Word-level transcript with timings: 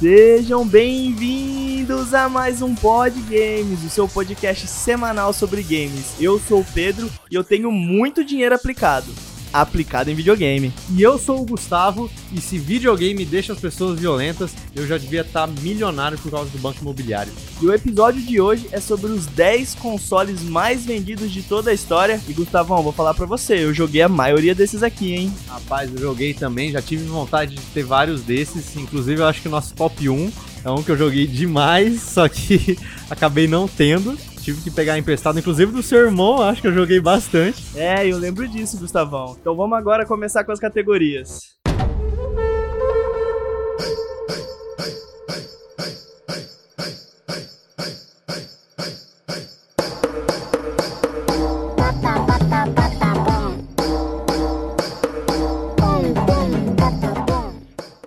Sejam 0.00 0.66
bem-vindos 0.66 2.12
a 2.12 2.28
mais 2.28 2.60
um 2.60 2.74
Pod 2.74 3.16
Games, 3.22 3.84
o 3.84 3.88
seu 3.88 4.08
podcast 4.08 4.66
semanal 4.66 5.32
sobre 5.32 5.62
games. 5.62 6.20
Eu 6.20 6.40
sou 6.40 6.62
o 6.62 6.66
Pedro 6.74 7.08
e 7.30 7.36
eu 7.36 7.44
tenho 7.44 7.70
muito 7.70 8.24
dinheiro 8.24 8.56
aplicado. 8.56 9.31
Aplicado 9.52 10.10
em 10.10 10.14
videogame. 10.14 10.72
E 10.90 11.02
eu 11.02 11.18
sou 11.18 11.40
o 11.40 11.44
Gustavo, 11.44 12.10
e 12.32 12.40
se 12.40 12.58
videogame 12.58 13.24
deixa 13.24 13.52
as 13.52 13.60
pessoas 13.60 13.98
violentas, 14.00 14.52
eu 14.74 14.86
já 14.86 14.96
devia 14.96 15.20
estar 15.20 15.46
milionário 15.46 16.18
por 16.18 16.30
causa 16.30 16.50
do 16.50 16.58
banco 16.58 16.78
imobiliário. 16.80 17.32
E 17.60 17.66
o 17.66 17.72
episódio 17.72 18.22
de 18.22 18.40
hoje 18.40 18.68
é 18.72 18.80
sobre 18.80 19.10
os 19.10 19.26
10 19.26 19.74
consoles 19.74 20.42
mais 20.42 20.84
vendidos 20.84 21.30
de 21.30 21.42
toda 21.42 21.70
a 21.70 21.74
história. 21.74 22.20
E 22.26 22.32
Gustavão, 22.32 22.82
vou 22.82 22.92
falar 22.92 23.14
pra 23.14 23.26
você, 23.26 23.64
eu 23.64 23.74
joguei 23.74 24.02
a 24.02 24.08
maioria 24.08 24.54
desses 24.54 24.82
aqui, 24.82 25.14
hein? 25.14 25.32
Rapaz, 25.46 25.92
eu 25.92 25.98
joguei 25.98 26.32
também, 26.32 26.72
já 26.72 26.80
tive 26.80 27.04
vontade 27.04 27.54
de 27.54 27.62
ter 27.74 27.82
vários 27.82 28.22
desses, 28.22 28.74
inclusive 28.76 29.20
eu 29.20 29.26
acho 29.26 29.42
que 29.42 29.48
o 29.48 29.50
nosso 29.50 29.74
top 29.74 30.08
1 30.08 30.32
é 30.64 30.70
um 30.70 30.82
que 30.82 30.90
eu 30.90 30.96
joguei 30.96 31.26
demais, 31.26 32.00
só 32.14 32.28
que 32.28 32.78
acabei 33.10 33.46
não 33.46 33.68
tendo. 33.68 34.16
Tive 34.42 34.60
que 34.60 34.70
pegar 34.72 34.98
emprestado, 34.98 35.38
inclusive 35.38 35.70
do 35.70 35.84
seu 35.84 36.00
irmão, 36.00 36.42
acho 36.42 36.60
que 36.60 36.66
eu 36.66 36.72
joguei 36.72 37.00
bastante. 37.00 37.62
É, 37.76 38.06
eu 38.06 38.18
lembro 38.18 38.46
disso, 38.48 38.76
Gustavão. 38.76 39.36
Então 39.40 39.54
vamos 39.54 39.78
agora 39.78 40.04
começar 40.04 40.42
com 40.42 40.50
as 40.50 40.58
categorias. 40.58 41.52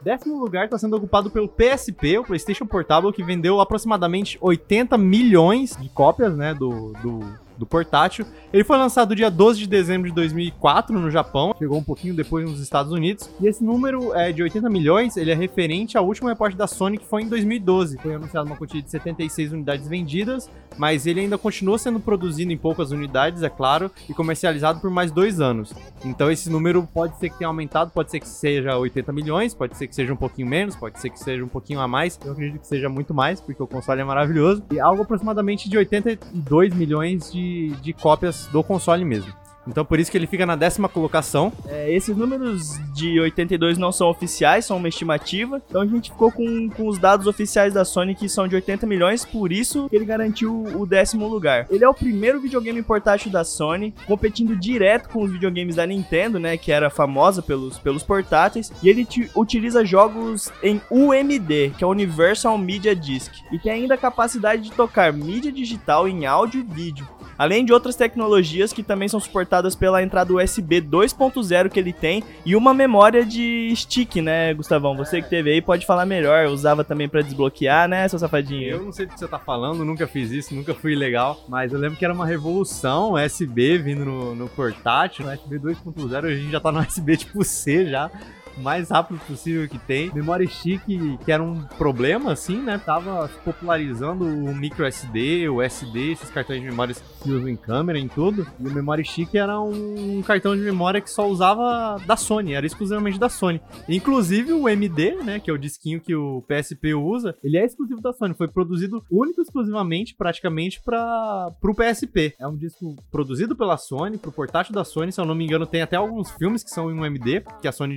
Décimo 0.05 0.39
lugar 0.39 0.65
está 0.65 0.77
sendo 0.77 0.97
ocupado 0.97 1.31
pelo 1.31 1.49
PSP, 1.49 2.19
o 2.19 2.23
PlayStation 2.23 2.67
Portable, 2.67 3.11
que 3.11 3.23
vendeu 3.23 3.59
aproximadamente 3.59 4.37
80 4.39 4.99
milhões 4.99 5.75
de 5.75 5.89
cópias, 5.89 6.37
né, 6.37 6.53
do, 6.53 6.93
do, 7.01 7.21
do 7.57 7.65
portátil. 7.65 8.25
Ele 8.51 8.63
foi 8.63 8.77
lançado 8.77 9.15
dia 9.15 9.29
12 9.29 9.59
de 9.59 9.67
dezembro 9.67 10.09
de 10.09 10.15
2004 10.15 10.97
no 10.97 11.09
Japão, 11.11 11.53
chegou 11.57 11.77
um 11.77 11.83
pouquinho 11.83 12.13
depois 12.13 12.49
nos 12.49 12.59
Estados 12.59 12.91
Unidos. 12.91 13.29
E 13.39 13.47
esse 13.47 13.63
número 13.63 14.13
é 14.13 14.31
de 14.31 14.43
80 14.43 14.69
milhões, 14.69 15.17
ele 15.17 15.31
é 15.31 15.35
referente 15.35 15.97
ao 15.97 16.05
último 16.05 16.29
reporte 16.29 16.55
da 16.55 16.67
Sony, 16.67 16.97
que 16.97 17.05
foi 17.05 17.23
em 17.23 17.27
2012. 17.27 17.97
Foi 17.97 18.15
anunciado 18.15 18.47
uma 18.47 18.55
quantia 18.55 18.81
de 18.81 18.89
76 18.89 19.53
unidades 19.53 19.87
vendidas, 19.87 20.49
mas 20.77 21.05
ele 21.05 21.21
ainda 21.21 21.37
continua 21.37 21.77
sendo 21.77 21.99
produzido 21.99 22.51
em 22.51 22.57
poucas 22.57 22.91
unidades, 22.91 23.43
é 23.43 23.49
claro, 23.49 23.91
e 24.09 24.13
comercializado 24.13 24.79
por 24.79 24.89
mais 24.89 25.11
dois 25.11 25.39
anos. 25.39 25.73
Então 26.03 26.31
esse 26.31 26.49
número 26.49 26.87
pode 26.93 27.17
ser 27.17 27.29
que 27.29 27.37
tenha 27.37 27.47
aumentado, 27.47 27.91
pode 27.91 28.11
ser 28.11 28.19
que 28.19 28.27
seja 28.27 28.77
80 28.77 29.11
milhões, 29.11 29.53
pode 29.53 29.77
ser 29.77 29.87
que 29.87 29.95
seja 29.95 30.13
um 30.13 30.17
pouquinho 30.17 30.47
menos, 30.47 30.75
pode 30.75 30.99
ser 30.99 31.09
que 31.09 31.19
seja 31.19 31.43
um 31.43 31.47
pouquinho 31.47 31.79
a 31.79 31.87
mais. 31.87 32.19
Eu 32.23 32.31
acredito 32.31 32.61
que 32.61 32.67
seja 32.67 32.89
muito 32.89 33.13
mais, 33.13 33.39
porque 33.41 33.61
o 33.61 33.67
console 33.67 34.01
é 34.01 34.03
maravilhoso. 34.03 34.63
E 34.71 34.79
algo 34.79 35.03
aproximadamente 35.03 35.69
de 35.69 35.77
82 35.77 36.73
milhões 36.73 37.31
de, 37.31 37.44
de 37.81 37.93
cópias 37.93 38.47
do 38.47 38.63
console 38.63 39.03
mesmo. 39.05 39.33
Então 39.67 39.83
por 39.83 39.99
isso 39.99 40.11
que 40.11 40.17
ele 40.17 40.27
fica 40.27 40.45
na 40.45 40.55
décima 40.55 40.87
colocação. 40.87 41.51
É, 41.67 41.91
esses 41.93 42.15
números 42.15 42.79
de 42.93 43.19
82 43.19 43.77
não 43.77 43.91
são 43.91 44.07
oficiais, 44.09 44.65
são 44.65 44.77
uma 44.77 44.87
estimativa. 44.87 45.61
Então 45.67 45.81
a 45.81 45.85
gente 45.85 46.11
ficou 46.11 46.31
com, 46.31 46.69
com 46.69 46.87
os 46.87 46.97
dados 46.97 47.27
oficiais 47.27 47.73
da 47.73 47.83
Sony 47.83 48.15
que 48.15 48.29
são 48.29 48.47
de 48.47 48.55
80 48.55 48.85
milhões, 48.85 49.25
por 49.25 49.51
isso 49.51 49.89
que 49.89 49.95
ele 49.95 50.05
garantiu 50.05 50.63
o 50.75 50.85
décimo 50.85 51.27
lugar. 51.27 51.67
Ele 51.69 51.83
é 51.83 51.89
o 51.89 51.93
primeiro 51.93 52.39
videogame 52.39 52.81
portátil 52.81 53.31
da 53.31 53.43
Sony, 53.43 53.93
competindo 54.05 54.55
direto 54.55 55.09
com 55.09 55.23
os 55.23 55.31
videogames 55.31 55.75
da 55.75 55.85
Nintendo, 55.85 56.39
né, 56.39 56.57
que 56.57 56.71
era 56.71 56.89
famosa 56.89 57.41
pelos, 57.41 57.77
pelos 57.79 58.03
portáteis, 58.03 58.71
e 58.83 58.89
ele 58.89 59.07
utiliza 59.35 59.83
jogos 59.83 60.51
em 60.61 60.81
UMD, 60.89 61.73
que 61.77 61.83
é 61.83 61.87
Universal 61.87 62.57
Media 62.57 62.95
Disc, 62.95 63.31
e 63.51 63.59
tem 63.59 63.71
ainda 63.71 63.95
a 63.95 63.97
capacidade 63.97 64.63
de 64.63 64.71
tocar 64.71 65.11
mídia 65.11 65.51
digital 65.51 66.07
em 66.07 66.25
áudio 66.25 66.61
e 66.61 66.63
vídeo 66.63 67.07
além 67.37 67.65
de 67.65 67.73
outras 67.73 67.95
tecnologias 67.95 68.73
que 68.73 68.83
também 68.83 69.07
são 69.07 69.19
suportadas 69.19 69.75
pela 69.75 70.01
entrada 70.01 70.33
USB 70.33 70.81
2.0 70.81 71.69
que 71.69 71.79
ele 71.79 71.93
tem 71.93 72.23
e 72.45 72.55
uma 72.55 72.73
memória 72.73 73.25
de 73.25 73.73
stick, 73.75 74.17
né, 74.17 74.53
Gustavão? 74.53 74.95
Você 74.97 75.21
que 75.21 75.29
teve 75.29 75.51
aí 75.51 75.61
pode 75.61 75.85
falar 75.85 76.05
melhor. 76.05 76.45
Eu 76.45 76.51
usava 76.51 76.83
também 76.83 77.07
para 77.07 77.21
desbloquear, 77.21 77.87
né, 77.87 78.07
seu 78.07 78.19
safadinho? 78.19 78.69
Eu 78.69 78.83
não 78.83 78.91
sei 78.91 79.05
do 79.05 79.13
que 79.13 79.19
você 79.19 79.27
tá 79.27 79.39
falando, 79.39 79.83
nunca 79.85 80.07
fiz 80.07 80.31
isso, 80.31 80.53
nunca 80.55 80.73
fui 80.73 80.95
legal, 80.95 81.43
mas 81.47 81.73
eu 81.73 81.79
lembro 81.79 81.97
que 81.97 82.05
era 82.05 82.13
uma 82.13 82.25
revolução 82.25 83.13
USB 83.13 83.77
vindo 83.77 84.05
no, 84.05 84.35
no 84.35 84.47
portátil, 84.47 85.25
no 85.25 85.31
USB 85.31 85.59
2.0, 85.59 86.25
a 86.25 86.35
gente 86.35 86.51
já 86.51 86.59
tá 86.59 86.71
no 86.71 86.79
USB 86.79 87.17
tipo 87.17 87.43
C 87.43 87.85
já 87.87 88.09
mais 88.57 88.89
rápido 88.89 89.19
possível 89.27 89.67
que 89.67 89.79
tem. 89.79 90.13
Memória 90.13 90.47
stick, 90.47 90.81
que 91.23 91.31
era 91.31 91.43
um 91.43 91.63
problema, 91.77 92.31
assim, 92.31 92.61
né? 92.61 92.77
Tava 92.77 93.29
popularizando 93.43 94.25
o 94.25 94.55
micro 94.55 94.85
SD, 94.85 95.49
o 95.49 95.61
SD, 95.61 96.11
esses 96.11 96.29
cartões 96.29 96.61
de 96.61 96.67
memória 96.67 96.95
que 97.21 97.31
usam 97.31 97.49
em 97.49 97.55
câmera, 97.55 97.97
em 97.97 98.07
tudo. 98.07 98.45
E 98.59 98.67
o 98.67 98.71
Memory 98.71 99.03
Stick 99.05 99.35
era 99.35 99.59
um 99.59 100.21
cartão 100.21 100.55
de 100.55 100.61
memória 100.61 101.01
que 101.01 101.09
só 101.09 101.27
usava 101.27 101.97
da 102.05 102.15
Sony, 102.15 102.53
era 102.53 102.65
exclusivamente 102.65 103.19
da 103.19 103.29
Sony. 103.29 103.61
Inclusive 103.89 104.53
o 104.53 104.69
MD, 104.69 105.15
né, 105.23 105.39
que 105.39 105.49
é 105.49 105.53
o 105.53 105.57
disquinho 105.57 105.99
que 105.99 106.15
o 106.15 106.43
PSP 106.43 106.93
usa, 106.93 107.35
ele 107.43 107.57
é 107.57 107.65
exclusivo 107.65 108.01
da 108.01 108.13
Sony, 108.13 108.33
foi 108.33 108.47
produzido 108.47 109.03
único 109.09 109.41
exclusivamente, 109.41 110.15
praticamente, 110.15 110.81
para 110.83 111.51
o 111.61 111.75
PSP. 111.75 112.35
É 112.39 112.47
um 112.47 112.55
disco 112.55 112.95
produzido 113.11 113.55
pela 113.55 113.77
Sony, 113.77 114.17
pro 114.17 114.31
portátil 114.31 114.73
da 114.73 114.83
Sony, 114.83 115.11
se 115.11 115.19
eu 115.19 115.25
não 115.25 115.35
me 115.35 115.45
engano, 115.45 115.65
tem 115.65 115.81
até 115.81 115.95
alguns 115.95 116.31
filmes 116.31 116.63
que 116.63 116.69
são 116.69 116.91
em 116.91 116.99
um 116.99 117.05
MD, 117.05 117.43
que 117.61 117.67
a 117.67 117.71
Sony 117.71 117.95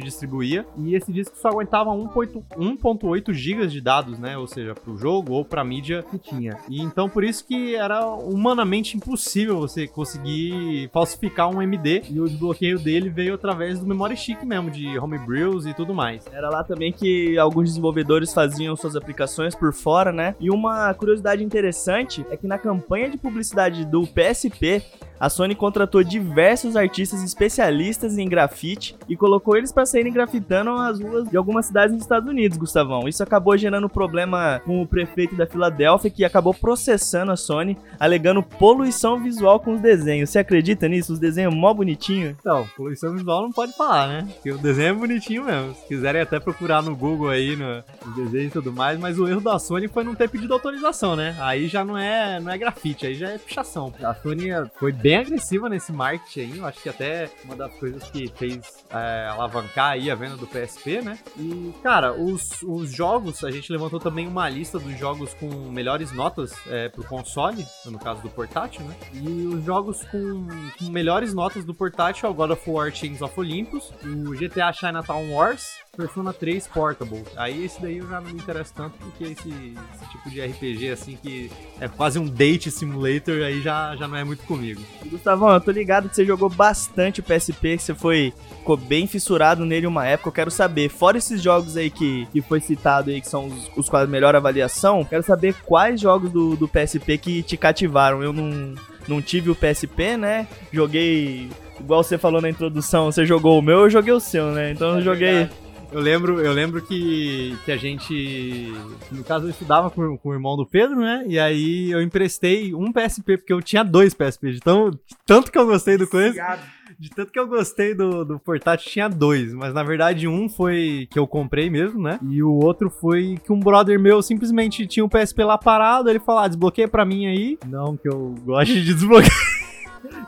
e 0.77 0.95
esse 0.95 1.13
disco 1.13 1.37
só 1.37 1.49
aguentava 1.49 1.91
1.8 1.91 3.33
GB 3.33 3.67
de 3.67 3.81
dados, 3.81 4.19
né, 4.19 4.37
ou 4.37 4.47
seja, 4.47 4.75
pro 4.75 4.97
jogo 4.97 5.33
ou 5.33 5.45
pra 5.45 5.65
mídia 5.65 6.05
que 6.11 6.19
tinha. 6.19 6.59
E 6.69 6.81
então 6.81 7.09
por 7.09 7.25
isso 7.25 7.47
que 7.47 7.75
era 7.75 8.07
humanamente 8.07 8.97
impossível 8.97 9.59
você 9.59 9.87
conseguir 9.87 10.89
falsificar 10.93 11.49
um 11.49 11.61
MD 11.61 12.03
e 12.11 12.21
o 12.21 12.29
desbloqueio 12.29 12.79
dele 12.79 13.09
veio 13.09 13.35
através 13.35 13.79
do 13.81 13.87
memory 13.87 14.17
stick 14.17 14.43
mesmo, 14.45 14.71
de 14.71 14.99
homebrews 14.99 15.67
e 15.67 15.75
tudo 15.75 15.95
mais. 15.95 16.25
Era 16.33 16.49
lá 16.49 16.63
também 16.63 16.93
que 16.93 17.39
alguns 17.39 17.69
desenvolvedores 17.69 18.33
faziam 18.33 18.77
suas 18.77 18.97
aplicações 18.97 19.55
por 19.55 19.73
fora, 19.73 20.13
né? 20.13 20.35
E 20.41 20.51
uma 20.51 20.93
curiosidade 20.95 21.43
interessante 21.43 22.25
é 22.31 22.37
que 22.37 22.47
na 22.47 22.59
campanha 22.59 23.11
de 23.11 23.19
publicidade 23.19 23.85
do 23.85 24.07
PSP, 24.07 24.83
a 25.21 25.29
Sony 25.29 25.55
contratou 25.55 26.03
diversos 26.05 26.77
artistas 26.77 27.23
especialistas 27.23 28.17
em 28.17 28.29
grafite 28.29 28.97
e 29.09 29.17
colocou 29.17 29.57
eles 29.57 29.73
para 29.73 29.85
saírem 29.85 30.13
grafitando 30.39 30.71
as 30.71 31.01
ruas 31.01 31.29
de 31.29 31.37
algumas 31.37 31.67
cidades 31.67 31.93
nos 31.93 32.03
Estados 32.03 32.29
Unidos, 32.29 32.57
Gustavão. 32.57 33.09
Isso 33.09 33.23
acabou 33.23 33.57
gerando 33.57 33.89
problema 33.89 34.61
com 34.65 34.81
o 34.81 34.87
prefeito 34.87 35.35
da 35.35 35.47
Filadélfia 35.47 36.11
que 36.11 36.25
acabou 36.25 36.55
processando 36.55 37.33
a 37.33 37.37
Sony, 37.37 37.77
alegando 37.99 38.43
poluição 38.43 39.21
visual 39.21 39.61
com 39.61 39.75
os 39.75 39.81
desenhos. 39.81 40.31
Você 40.31 40.39
acredita 40.39 40.89
nisso? 40.89 41.13
Os 41.13 41.19
desenhos 41.19 41.55
mó 41.55 41.75
bonitinho? 41.75 42.37
Então, 42.39 42.67
poluição 42.77 43.13
visual 43.13 43.43
não 43.43 43.53
pode 43.53 43.73
falar, 43.73 44.09
né? 44.09 44.29
Porque 44.35 44.53
o 44.53 44.59
desenho 44.59 44.91
é 44.91 44.93
bonitinho 44.93 45.45
mesmo. 45.45 45.75
Se 45.75 45.87
quiserem 45.87 46.23
até 46.23 46.39
procurar 46.39 46.83
no 46.83 46.95
Google 46.95 47.31
aí, 47.31 47.57
no, 47.57 47.83
no 48.07 48.25
desenho 48.25 48.47
e 48.47 48.51
tudo 48.51 48.73
mais, 48.73 48.99
mas 48.99 49.19
o 49.19 49.27
erro 49.27 49.41
da 49.41 49.59
Sony 49.59 49.89
foi 49.89 50.05
não 50.05 50.15
ter 50.15 50.29
pedido 50.29 50.55
autorização, 50.55 51.17
né? 51.17 51.37
Aí 51.41 51.69
já 51.69 51.85
não 51.85 51.99
é, 51.99 52.39
não 52.41 52.53
é 52.53 52.59
grafite, 52.59 53.07
aí 53.07 53.15
já 53.15 53.29
é 53.31 53.39
pichação. 53.39 53.93
A 54.03 54.15
Sony 54.15 54.49
foi 54.79 54.93
bem 54.93 55.09
bem 55.09 55.17
agressiva 55.17 55.71
nesse 55.71 55.91
marketing 55.91 56.41
aí. 56.41 56.59
Eu 56.59 56.67
acho 56.67 56.83
que 56.83 56.89
até 56.91 57.31
uma 57.43 57.57
das 57.57 57.73
coisas 57.75 58.03
que 58.11 58.31
fez 58.37 58.85
é, 58.91 59.27
alavancar 59.31 59.93
aí 59.93 60.11
a 60.11 60.15
venda 60.15 60.28
do 60.37 60.47
PSP, 60.47 61.01
né? 61.03 61.19
E, 61.37 61.73
cara, 61.83 62.13
os, 62.13 62.63
os 62.63 62.91
jogos, 62.91 63.45
a 63.45 63.51
gente 63.51 63.71
levantou 63.73 63.99
também 63.99 64.27
uma 64.27 64.49
lista 64.49 64.79
dos 64.79 64.99
jogos 64.99 65.35
com 65.35 65.49
melhores 65.71 66.13
notas 66.13 66.53
é, 66.67 66.89
pro 66.89 67.05
console, 67.05 67.67
no 67.87 67.99
caso 67.99 68.23
do 68.23 68.31
portátil, 68.31 68.85
né? 68.85 68.97
E 69.13 69.47
os 69.47 69.65
jogos 69.65 70.05
com, 70.05 70.47
com 70.79 70.85
melhores 70.91 71.35
notas 71.35 71.65
do 71.65 71.75
portátil 71.75 72.29
é 72.29 72.31
o 72.31 72.35
God 72.35 72.51
of 72.51 72.71
War 72.71 72.95
Chains 72.95 73.21
of 73.23 73.39
Olympus, 73.39 73.93
o 74.05 74.33
GTA 74.33 74.73
Chinatown 74.73 75.31
Wars, 75.33 75.79
Persona 75.97 76.33
3 76.33 76.67
Portable. 76.69 77.25
Aí 77.37 77.65
esse 77.65 77.81
daí 77.81 77.99
eu 77.99 78.09
já 78.09 78.21
não 78.21 78.31
me 78.31 78.39
interesso 78.39 78.73
tanto, 78.75 78.97
porque 78.99 79.25
esse, 79.25 79.49
esse, 79.49 80.11
tipo 80.13 80.31
de 80.31 80.41
RPG, 80.41 80.91
assim, 80.91 81.19
que 81.21 81.51
é 81.81 81.89
quase 81.89 82.19
um 82.19 82.27
date 82.27 82.71
simulator, 82.71 83.43
aí 83.43 83.61
já, 83.61 83.97
já 83.97 84.07
não 84.07 84.17
é 84.17 84.23
muito 84.23 84.45
comigo. 84.45 84.81
Gustavão, 85.07 85.53
eu 85.53 85.61
tô 85.61 85.71
ligado 85.71 86.09
que 86.09 86.15
você 86.15 86.25
jogou 86.25 86.49
bastante 86.49 87.21
o 87.21 87.23
PSP, 87.23 87.77
que 87.77 87.83
você 87.83 87.95
foi 87.95 88.33
ficou 88.59 88.77
bem 88.77 89.07
fissurado 89.07 89.65
nele 89.65 89.87
uma 89.87 90.07
época. 90.07 90.29
Eu 90.29 90.33
quero 90.33 90.51
saber, 90.51 90.89
fora 90.89 91.19
esses 91.19 91.43
jogos 91.43 91.77
aí 91.77 91.91
que, 91.91 92.27
que 92.27 92.41
foi 92.43 92.61
citado 92.61 93.11
aí, 93.11 93.21
que 93.21 93.29
são 93.29 93.47
os, 93.47 93.71
os 93.77 93.89
com 93.89 93.97
a 93.97 94.07
melhor 94.07 94.37
avaliação, 94.37 95.05
quero 95.05 95.23
saber 95.23 95.55
quais 95.65 96.01
jogos 96.01 96.31
do, 96.31 96.55
do 96.55 96.69
PSP 96.69 97.19
que 97.19 97.43
te 97.43 97.57
cativaram. 97.57 98.23
Eu 98.23 98.33
não, 98.33 98.75
não 99.09 99.23
tive 99.23 99.51
o 99.51 99.57
PSP, 99.57 100.17
né? 100.17 100.47
Joguei 100.73 101.51
igual 101.81 102.03
você 102.03 102.19
falou 102.19 102.41
na 102.41 102.51
introdução, 102.51 103.11
você 103.11 103.25
jogou 103.25 103.59
o 103.59 103.63
meu, 103.63 103.81
eu 103.81 103.91
joguei 103.91 104.13
o 104.13 104.21
seu, 104.21 104.53
né? 104.53 104.73
Então 104.73 104.91
eu 104.91 104.99
é 104.99 105.03
joguei. 105.03 105.33
Verdade 105.33 105.68
Eu 105.91 106.01
lembro, 106.01 106.41
eu 106.41 106.53
lembro 106.53 106.83
que, 106.83 107.57
que 107.65 107.73
a 107.73 107.77
gente. 107.77 108.73
No 109.11 109.25
caso, 109.25 109.47
eu 109.47 109.51
estudava 109.51 109.91
com, 109.91 110.19
com 110.19 110.29
o 110.29 110.35
irmão 110.35 110.55
do 110.57 110.67
Pedro, 110.67 111.01
né? 111.01 111.25
E 111.27 111.39
aí 111.39 111.91
eu 111.91 112.03
emprestei 112.03 112.75
um 112.75 112.93
PSP, 112.93 113.39
porque 113.39 113.53
eu 113.53 113.63
tinha 113.63 113.83
dois 113.83 114.13
PSP. 114.13 114.53
De 114.53 114.61
tão, 114.61 114.91
tanto 115.25 115.51
que 115.51 115.59
eu 115.59 115.67
gostei 115.67 115.97
do 115.97 116.07
coisa. 116.07 116.59
De 116.99 117.09
tanto 117.11 117.33
que 117.33 117.39
eu 117.39 117.47
gostei 117.47 117.95
do, 117.95 118.25
do 118.25 118.39
portátil, 118.39 118.91
tinha 118.91 119.09
dois. 119.09 119.55
Mas 119.55 119.73
na 119.73 119.83
verdade, 119.83 120.29
um 120.29 120.49
foi 120.49 121.09
que 121.11 121.19
eu 121.19 121.27
comprei 121.27 121.71
mesmo, 121.71 122.03
né? 122.03 122.19
E 122.29 122.43
o 122.43 122.53
outro 122.53 122.91
foi 122.91 123.39
que 123.43 123.53
um 123.53 123.61
brother 123.61 123.99
meu 123.99 124.21
simplesmente 124.21 124.87
tinha 124.87 125.05
o 125.05 125.09
PSP 125.09 125.43
lá 125.43 125.57
parado. 125.57 126.11
Ele 126.11 126.21
falou: 126.21 126.43
ah, 126.43 126.49
desbloqueia 126.49 126.89
pra 126.89 127.07
mim 127.07 127.27
aí. 127.27 127.59
Não, 127.67 127.97
que 127.97 128.09
eu 128.09 128.35
gosto 128.45 128.73
de 128.73 128.85
desbloquear. 128.85 129.31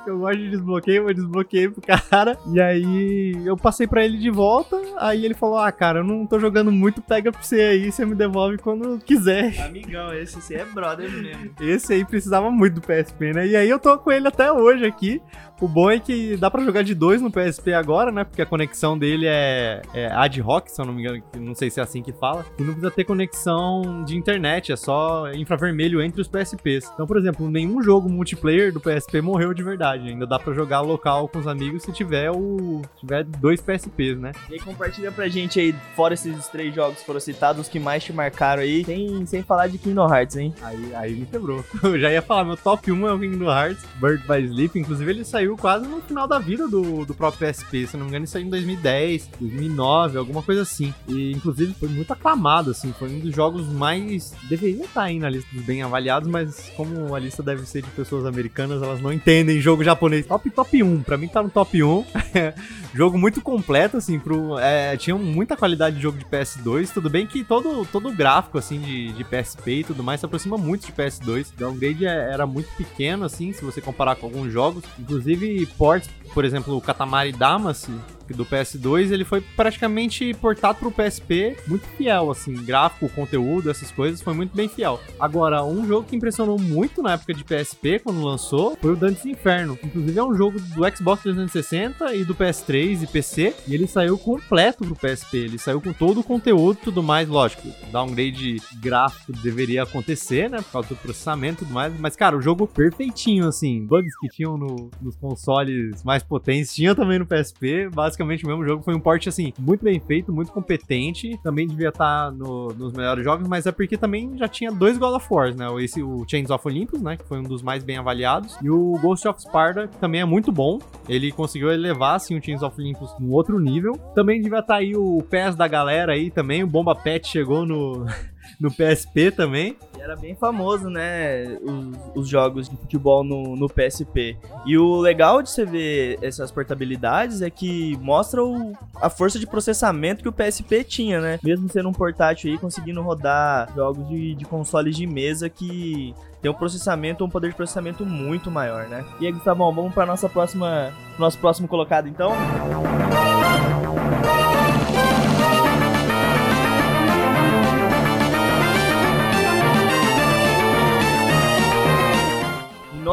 eu 0.06 0.18
gosto 0.18 0.38
de 0.38 0.50
desbloqueio, 0.50 1.08
eu 1.08 1.14
desbloqueei 1.14 1.68
pro 1.68 1.82
cara. 1.82 2.38
E 2.52 2.60
aí 2.60 3.32
eu 3.44 3.56
passei 3.56 3.86
pra 3.86 4.04
ele 4.04 4.18
de 4.18 4.30
volta. 4.30 4.80
Aí 4.98 5.24
ele 5.24 5.34
falou: 5.34 5.58
Ah, 5.58 5.70
cara, 5.72 6.00
eu 6.00 6.04
não 6.04 6.26
tô 6.26 6.38
jogando 6.38 6.70
muito, 6.70 7.02
pega 7.02 7.30
pra 7.32 7.42
você 7.42 7.60
aí, 7.60 7.90
você 7.90 8.04
me 8.04 8.14
devolve 8.14 8.58
quando 8.58 8.98
quiser. 8.98 9.60
Amigão, 9.62 10.12
esse, 10.14 10.38
esse 10.38 10.54
é 10.54 10.64
brother 10.64 11.10
mesmo. 11.10 11.50
Esse 11.60 11.92
aí 11.92 12.04
precisava 12.04 12.50
muito 12.50 12.74
do 12.74 12.80
PSP, 12.80 13.32
né? 13.32 13.46
E 13.46 13.56
aí 13.56 13.68
eu 13.68 13.78
tô 13.78 13.98
com 13.98 14.10
ele 14.10 14.28
até 14.28 14.52
hoje 14.52 14.84
aqui. 14.84 15.22
O 15.60 15.68
bom 15.68 15.90
é 15.90 16.00
que 16.00 16.38
dá 16.38 16.50
pra 16.50 16.64
jogar 16.64 16.82
de 16.82 16.94
dois 16.94 17.20
no 17.20 17.30
PSP 17.30 17.74
agora, 17.74 18.10
né? 18.10 18.24
Porque 18.24 18.40
a 18.40 18.46
conexão 18.46 18.98
dele 18.98 19.26
é, 19.26 19.82
é 19.92 20.06
ad 20.06 20.40
hoc, 20.40 20.68
se 20.68 20.80
eu 20.80 20.86
não 20.86 20.94
me 20.94 21.02
engano, 21.02 21.22
não 21.38 21.54
sei 21.54 21.68
se 21.68 21.78
é 21.78 21.82
assim 21.82 22.02
que 22.02 22.12
fala. 22.12 22.46
E 22.58 22.62
não 22.62 22.72
precisa 22.72 22.90
ter 22.90 23.04
conexão 23.04 24.02
de 24.06 24.16
internet, 24.16 24.72
é 24.72 24.76
só 24.76 25.30
infravermelho 25.32 26.00
entre 26.00 26.18
os 26.18 26.28
PSPs. 26.28 26.90
Então, 26.94 27.06
por 27.06 27.18
exemplo, 27.18 27.50
nenhum 27.50 27.82
jogo 27.82 28.08
multiplayer 28.08 28.72
do 28.72 28.80
PSP 28.80 29.20
morreu 29.20 29.52
de 29.52 29.62
verdade. 29.62 30.08
Ainda 30.08 30.26
dá 30.26 30.38
pra 30.38 30.54
jogar 30.54 30.80
local 30.80 31.28
com 31.28 31.38
os 31.38 31.46
amigos 31.46 31.82
se 31.82 31.92
tiver 31.92 32.30
o 32.30 32.80
tiver 32.98 33.24
dois 33.24 33.60
PSPs, 33.60 34.18
né? 34.18 34.32
E 34.48 34.54
aí 34.54 34.60
compartilha 34.60 35.12
pra 35.12 35.28
gente 35.28 35.60
aí, 35.60 35.74
fora 35.94 36.14
esses 36.14 36.48
três 36.48 36.74
jogos 36.74 37.00
que 37.00 37.04
foram 37.04 37.20
citados, 37.20 37.60
os 37.60 37.68
que 37.68 37.78
mais 37.78 38.02
te 38.02 38.14
marcaram 38.14 38.62
aí, 38.62 38.82
sem, 38.82 39.26
sem 39.26 39.42
falar 39.42 39.66
de 39.66 39.76
Kingdom 39.76 40.08
Hearts, 40.10 40.36
hein? 40.36 40.54
Aí, 40.62 40.94
aí 40.94 41.14
me 41.14 41.26
quebrou. 41.26 41.62
Eu 41.84 41.98
já 41.98 42.10
ia 42.10 42.22
falar, 42.22 42.44
meu 42.44 42.56
top 42.56 42.90
1 42.90 43.06
é 43.06 43.12
o 43.12 43.18
Kingdom 43.18 43.50
Hearts, 43.50 43.84
Bird 44.00 44.24
by 44.26 44.42
Sleep. 44.46 44.78
Inclusive, 44.78 45.10
ele 45.10 45.24
saiu 45.24 45.49
quase 45.56 45.86
no 45.86 46.00
final 46.00 46.26
da 46.26 46.38
vida 46.38 46.68
do, 46.68 47.04
do 47.04 47.14
próprio 47.14 47.48
PSP. 47.48 47.86
Se 47.86 47.96
não 47.96 48.04
me 48.04 48.10
engano, 48.10 48.24
isso 48.24 48.32
saiu 48.32 48.46
em 48.46 48.50
2010, 48.50 49.30
2009, 49.40 50.18
alguma 50.18 50.42
coisa 50.42 50.62
assim. 50.62 50.94
E, 51.08 51.32
inclusive, 51.32 51.74
foi 51.74 51.88
muito 51.88 52.12
aclamado, 52.12 52.70
assim. 52.70 52.92
Foi 52.92 53.08
um 53.08 53.20
dos 53.20 53.34
jogos 53.34 53.66
mais... 53.68 54.34
Deveria 54.48 54.84
estar 54.84 55.02
aí 55.02 55.18
na 55.18 55.28
lista 55.28 55.48
dos 55.52 55.64
bem 55.64 55.82
avaliados, 55.82 56.28
mas 56.28 56.70
como 56.76 57.14
a 57.14 57.18
lista 57.18 57.42
deve 57.42 57.66
ser 57.66 57.82
de 57.82 57.90
pessoas 57.90 58.26
americanas, 58.26 58.82
elas 58.82 59.00
não 59.00 59.12
entendem 59.12 59.60
jogo 59.60 59.84
japonês. 59.84 60.26
Top, 60.26 60.48
top 60.50 60.82
1. 60.82 61.02
Pra 61.02 61.16
mim 61.16 61.28
tá 61.28 61.42
no 61.42 61.50
top 61.50 61.82
1. 61.82 62.04
jogo 62.94 63.18
muito 63.18 63.40
completo, 63.40 63.96
assim, 63.96 64.18
pro... 64.18 64.58
É, 64.58 64.96
tinha 64.96 65.16
muita 65.16 65.56
qualidade 65.56 65.96
de 65.96 66.02
jogo 66.02 66.18
de 66.18 66.24
PS2. 66.24 66.92
Tudo 66.92 67.10
bem 67.10 67.26
que 67.26 67.44
todo, 67.44 67.86
todo 67.86 68.08
o 68.08 68.14
gráfico, 68.14 68.58
assim, 68.58 68.80
de, 68.80 69.12
de 69.12 69.24
PSP 69.24 69.70
e 69.80 69.84
tudo 69.84 70.02
mais 70.02 70.20
se 70.20 70.26
aproxima 70.26 70.56
muito 70.56 70.86
de 70.86 70.92
PS2. 70.92 71.52
O 71.52 71.56
downgrade 71.56 72.06
é, 72.06 72.32
era 72.32 72.46
muito 72.46 72.68
pequeno, 72.76 73.24
assim, 73.24 73.52
se 73.52 73.64
você 73.64 73.80
comparar 73.80 74.16
com 74.16 74.26
alguns 74.26 74.52
jogos. 74.52 74.84
Inclusive, 74.98 75.39
ports, 75.76 76.08
por 76.32 76.44
exemplo, 76.44 76.76
o 76.76 76.80
Katamari 76.80 77.32
Damacy, 77.32 77.94
do 78.34 78.44
PS2, 78.44 79.10
ele 79.10 79.24
foi 79.24 79.40
praticamente 79.40 80.32
portado 80.34 80.78
pro 80.78 80.90
PSP, 80.90 81.56
muito 81.66 81.86
fiel, 81.96 82.30
assim, 82.30 82.54
gráfico, 82.54 83.08
conteúdo, 83.10 83.70
essas 83.70 83.90
coisas, 83.90 84.22
foi 84.22 84.34
muito 84.34 84.56
bem 84.56 84.68
fiel. 84.68 85.00
Agora, 85.18 85.64
um 85.64 85.86
jogo 85.86 86.06
que 86.06 86.16
impressionou 86.16 86.58
muito 86.58 87.02
na 87.02 87.14
época 87.14 87.34
de 87.34 87.44
PSP, 87.44 87.98
quando 87.98 88.22
lançou, 88.22 88.76
foi 88.80 88.92
o 88.92 88.96
Dantes 88.96 89.26
Inferno. 89.26 89.78
Inclusive 89.82 90.18
é 90.18 90.22
um 90.22 90.34
jogo 90.34 90.60
do 90.60 90.96
Xbox 90.96 91.22
360 91.22 92.14
e 92.14 92.24
do 92.24 92.34
PS3 92.34 93.02
e 93.02 93.06
PC, 93.06 93.54
e 93.66 93.74
ele 93.74 93.86
saiu 93.86 94.16
completo 94.16 94.84
pro 94.84 94.96
PSP, 94.96 95.38
ele 95.38 95.58
saiu 95.58 95.80
com 95.80 95.92
todo 95.92 96.20
o 96.20 96.24
conteúdo 96.24 96.78
e 96.80 96.84
tudo 96.84 97.02
mais, 97.02 97.28
lógico, 97.28 97.68
downgrade 97.90 98.56
gráfico 98.80 99.32
deveria 99.32 99.82
acontecer, 99.82 100.48
né, 100.48 100.58
por 100.58 100.72
causa 100.72 100.88
do 100.88 100.96
processamento 100.96 101.62
e 101.62 101.66
tudo 101.66 101.74
mais, 101.74 101.92
mas, 101.98 102.16
cara, 102.16 102.36
o 102.36 102.40
jogo 102.40 102.66
perfeitinho, 102.66 103.46
assim, 103.48 103.84
bugs 103.84 104.16
que 104.18 104.28
tinham 104.28 104.56
no, 104.56 104.90
nos 105.00 105.16
consoles 105.16 106.02
mais 106.04 106.22
potentes, 106.22 106.74
tinha 106.74 106.94
também 106.94 107.18
no 107.18 107.26
PSP, 107.26 107.88
basicamente 107.88 108.19
basicamente 108.20 108.44
o 108.44 108.48
mesmo 108.48 108.64
jogo. 108.64 108.82
Foi 108.82 108.94
um 108.94 109.00
port, 109.00 109.26
assim, 109.26 109.52
muito 109.58 109.84
bem 109.84 109.98
feito, 109.98 110.32
muito 110.32 110.52
competente. 110.52 111.38
Também 111.42 111.66
devia 111.66 111.88
estar 111.88 112.30
no, 112.30 112.68
nos 112.68 112.92
melhores 112.92 113.24
jogos, 113.24 113.48
mas 113.48 113.66
é 113.66 113.72
porque 113.72 113.96
também 113.96 114.36
já 114.36 114.46
tinha 114.46 114.70
dois 114.70 114.98
God 114.98 115.14
of 115.14 115.26
War, 115.30 115.54
né? 115.54 115.66
Esse, 115.82 116.02
o 116.02 116.24
Chains 116.28 116.50
of 116.50 116.66
Olympus, 116.66 117.00
né? 117.00 117.16
Que 117.16 117.24
foi 117.24 117.38
um 117.38 117.42
dos 117.42 117.62
mais 117.62 117.82
bem 117.82 117.96
avaliados. 117.96 118.56
E 118.62 118.70
o 118.70 118.98
Ghost 119.00 119.26
of 119.26 119.40
Sparta, 119.40 119.88
que 119.88 119.98
também 119.98 120.20
é 120.20 120.24
muito 120.24 120.52
bom. 120.52 120.78
Ele 121.08 121.32
conseguiu 121.32 121.72
elevar, 121.72 122.16
assim, 122.16 122.36
o 122.36 122.42
Chains 122.42 122.62
of 122.62 122.78
Olympus 122.80 123.14
num 123.18 123.32
outro 123.32 123.58
nível. 123.58 123.94
Também 124.14 124.40
devia 124.40 124.60
estar 124.60 124.76
aí 124.76 124.94
o 124.94 125.22
PES 125.22 125.56
da 125.56 125.66
galera 125.66 126.12
aí 126.12 126.30
também. 126.30 126.62
O 126.62 126.66
Bomba 126.66 126.94
Pet 126.94 127.26
chegou 127.26 127.64
no... 127.64 128.06
no 128.58 128.70
PSP 128.70 129.30
também. 129.30 129.76
Era 129.98 130.16
bem 130.16 130.34
famoso, 130.34 130.88
né? 130.88 131.44
Os, 131.62 132.22
os 132.22 132.28
jogos 132.28 132.68
de 132.68 132.76
futebol 132.76 133.22
no, 133.22 133.54
no, 133.56 133.68
PSP. 133.68 134.36
E 134.66 134.78
o 134.78 134.98
legal 134.98 135.42
de 135.42 135.50
você 135.50 135.64
ver 135.64 136.18
essas 136.22 136.50
portabilidades 136.50 137.42
é 137.42 137.50
que 137.50 137.96
mostra 137.98 138.42
o, 138.42 138.72
a 138.96 139.10
força 139.10 139.38
de 139.38 139.46
processamento 139.46 140.22
que 140.22 140.28
o 140.28 140.32
PSP 140.32 140.84
tinha, 140.84 141.20
né? 141.20 141.38
Mesmo 141.42 141.68
sendo 141.68 141.88
um 141.88 141.92
portátil 141.92 142.50
aí, 142.50 142.58
conseguindo 142.58 143.02
rodar 143.02 143.72
jogos 143.74 144.08
de, 144.08 144.34
de 144.34 144.44
consoles 144.44 144.96
de 144.96 145.06
mesa 145.06 145.48
que 145.48 146.14
tem 146.40 146.50
um 146.50 146.54
processamento, 146.54 147.24
um 147.24 147.28
poder 147.28 147.50
de 147.50 147.56
processamento 147.56 148.06
muito 148.06 148.50
maior, 148.50 148.88
né? 148.88 149.04
E 149.20 149.26
aí, 149.26 149.32
Gustavão, 149.32 149.72
vamos 149.72 149.92
para 149.92 150.06
nossa 150.06 150.28
próxima, 150.28 150.92
nosso 151.18 151.38
próximo 151.38 151.68
colocado, 151.68 152.08
então? 152.08 152.32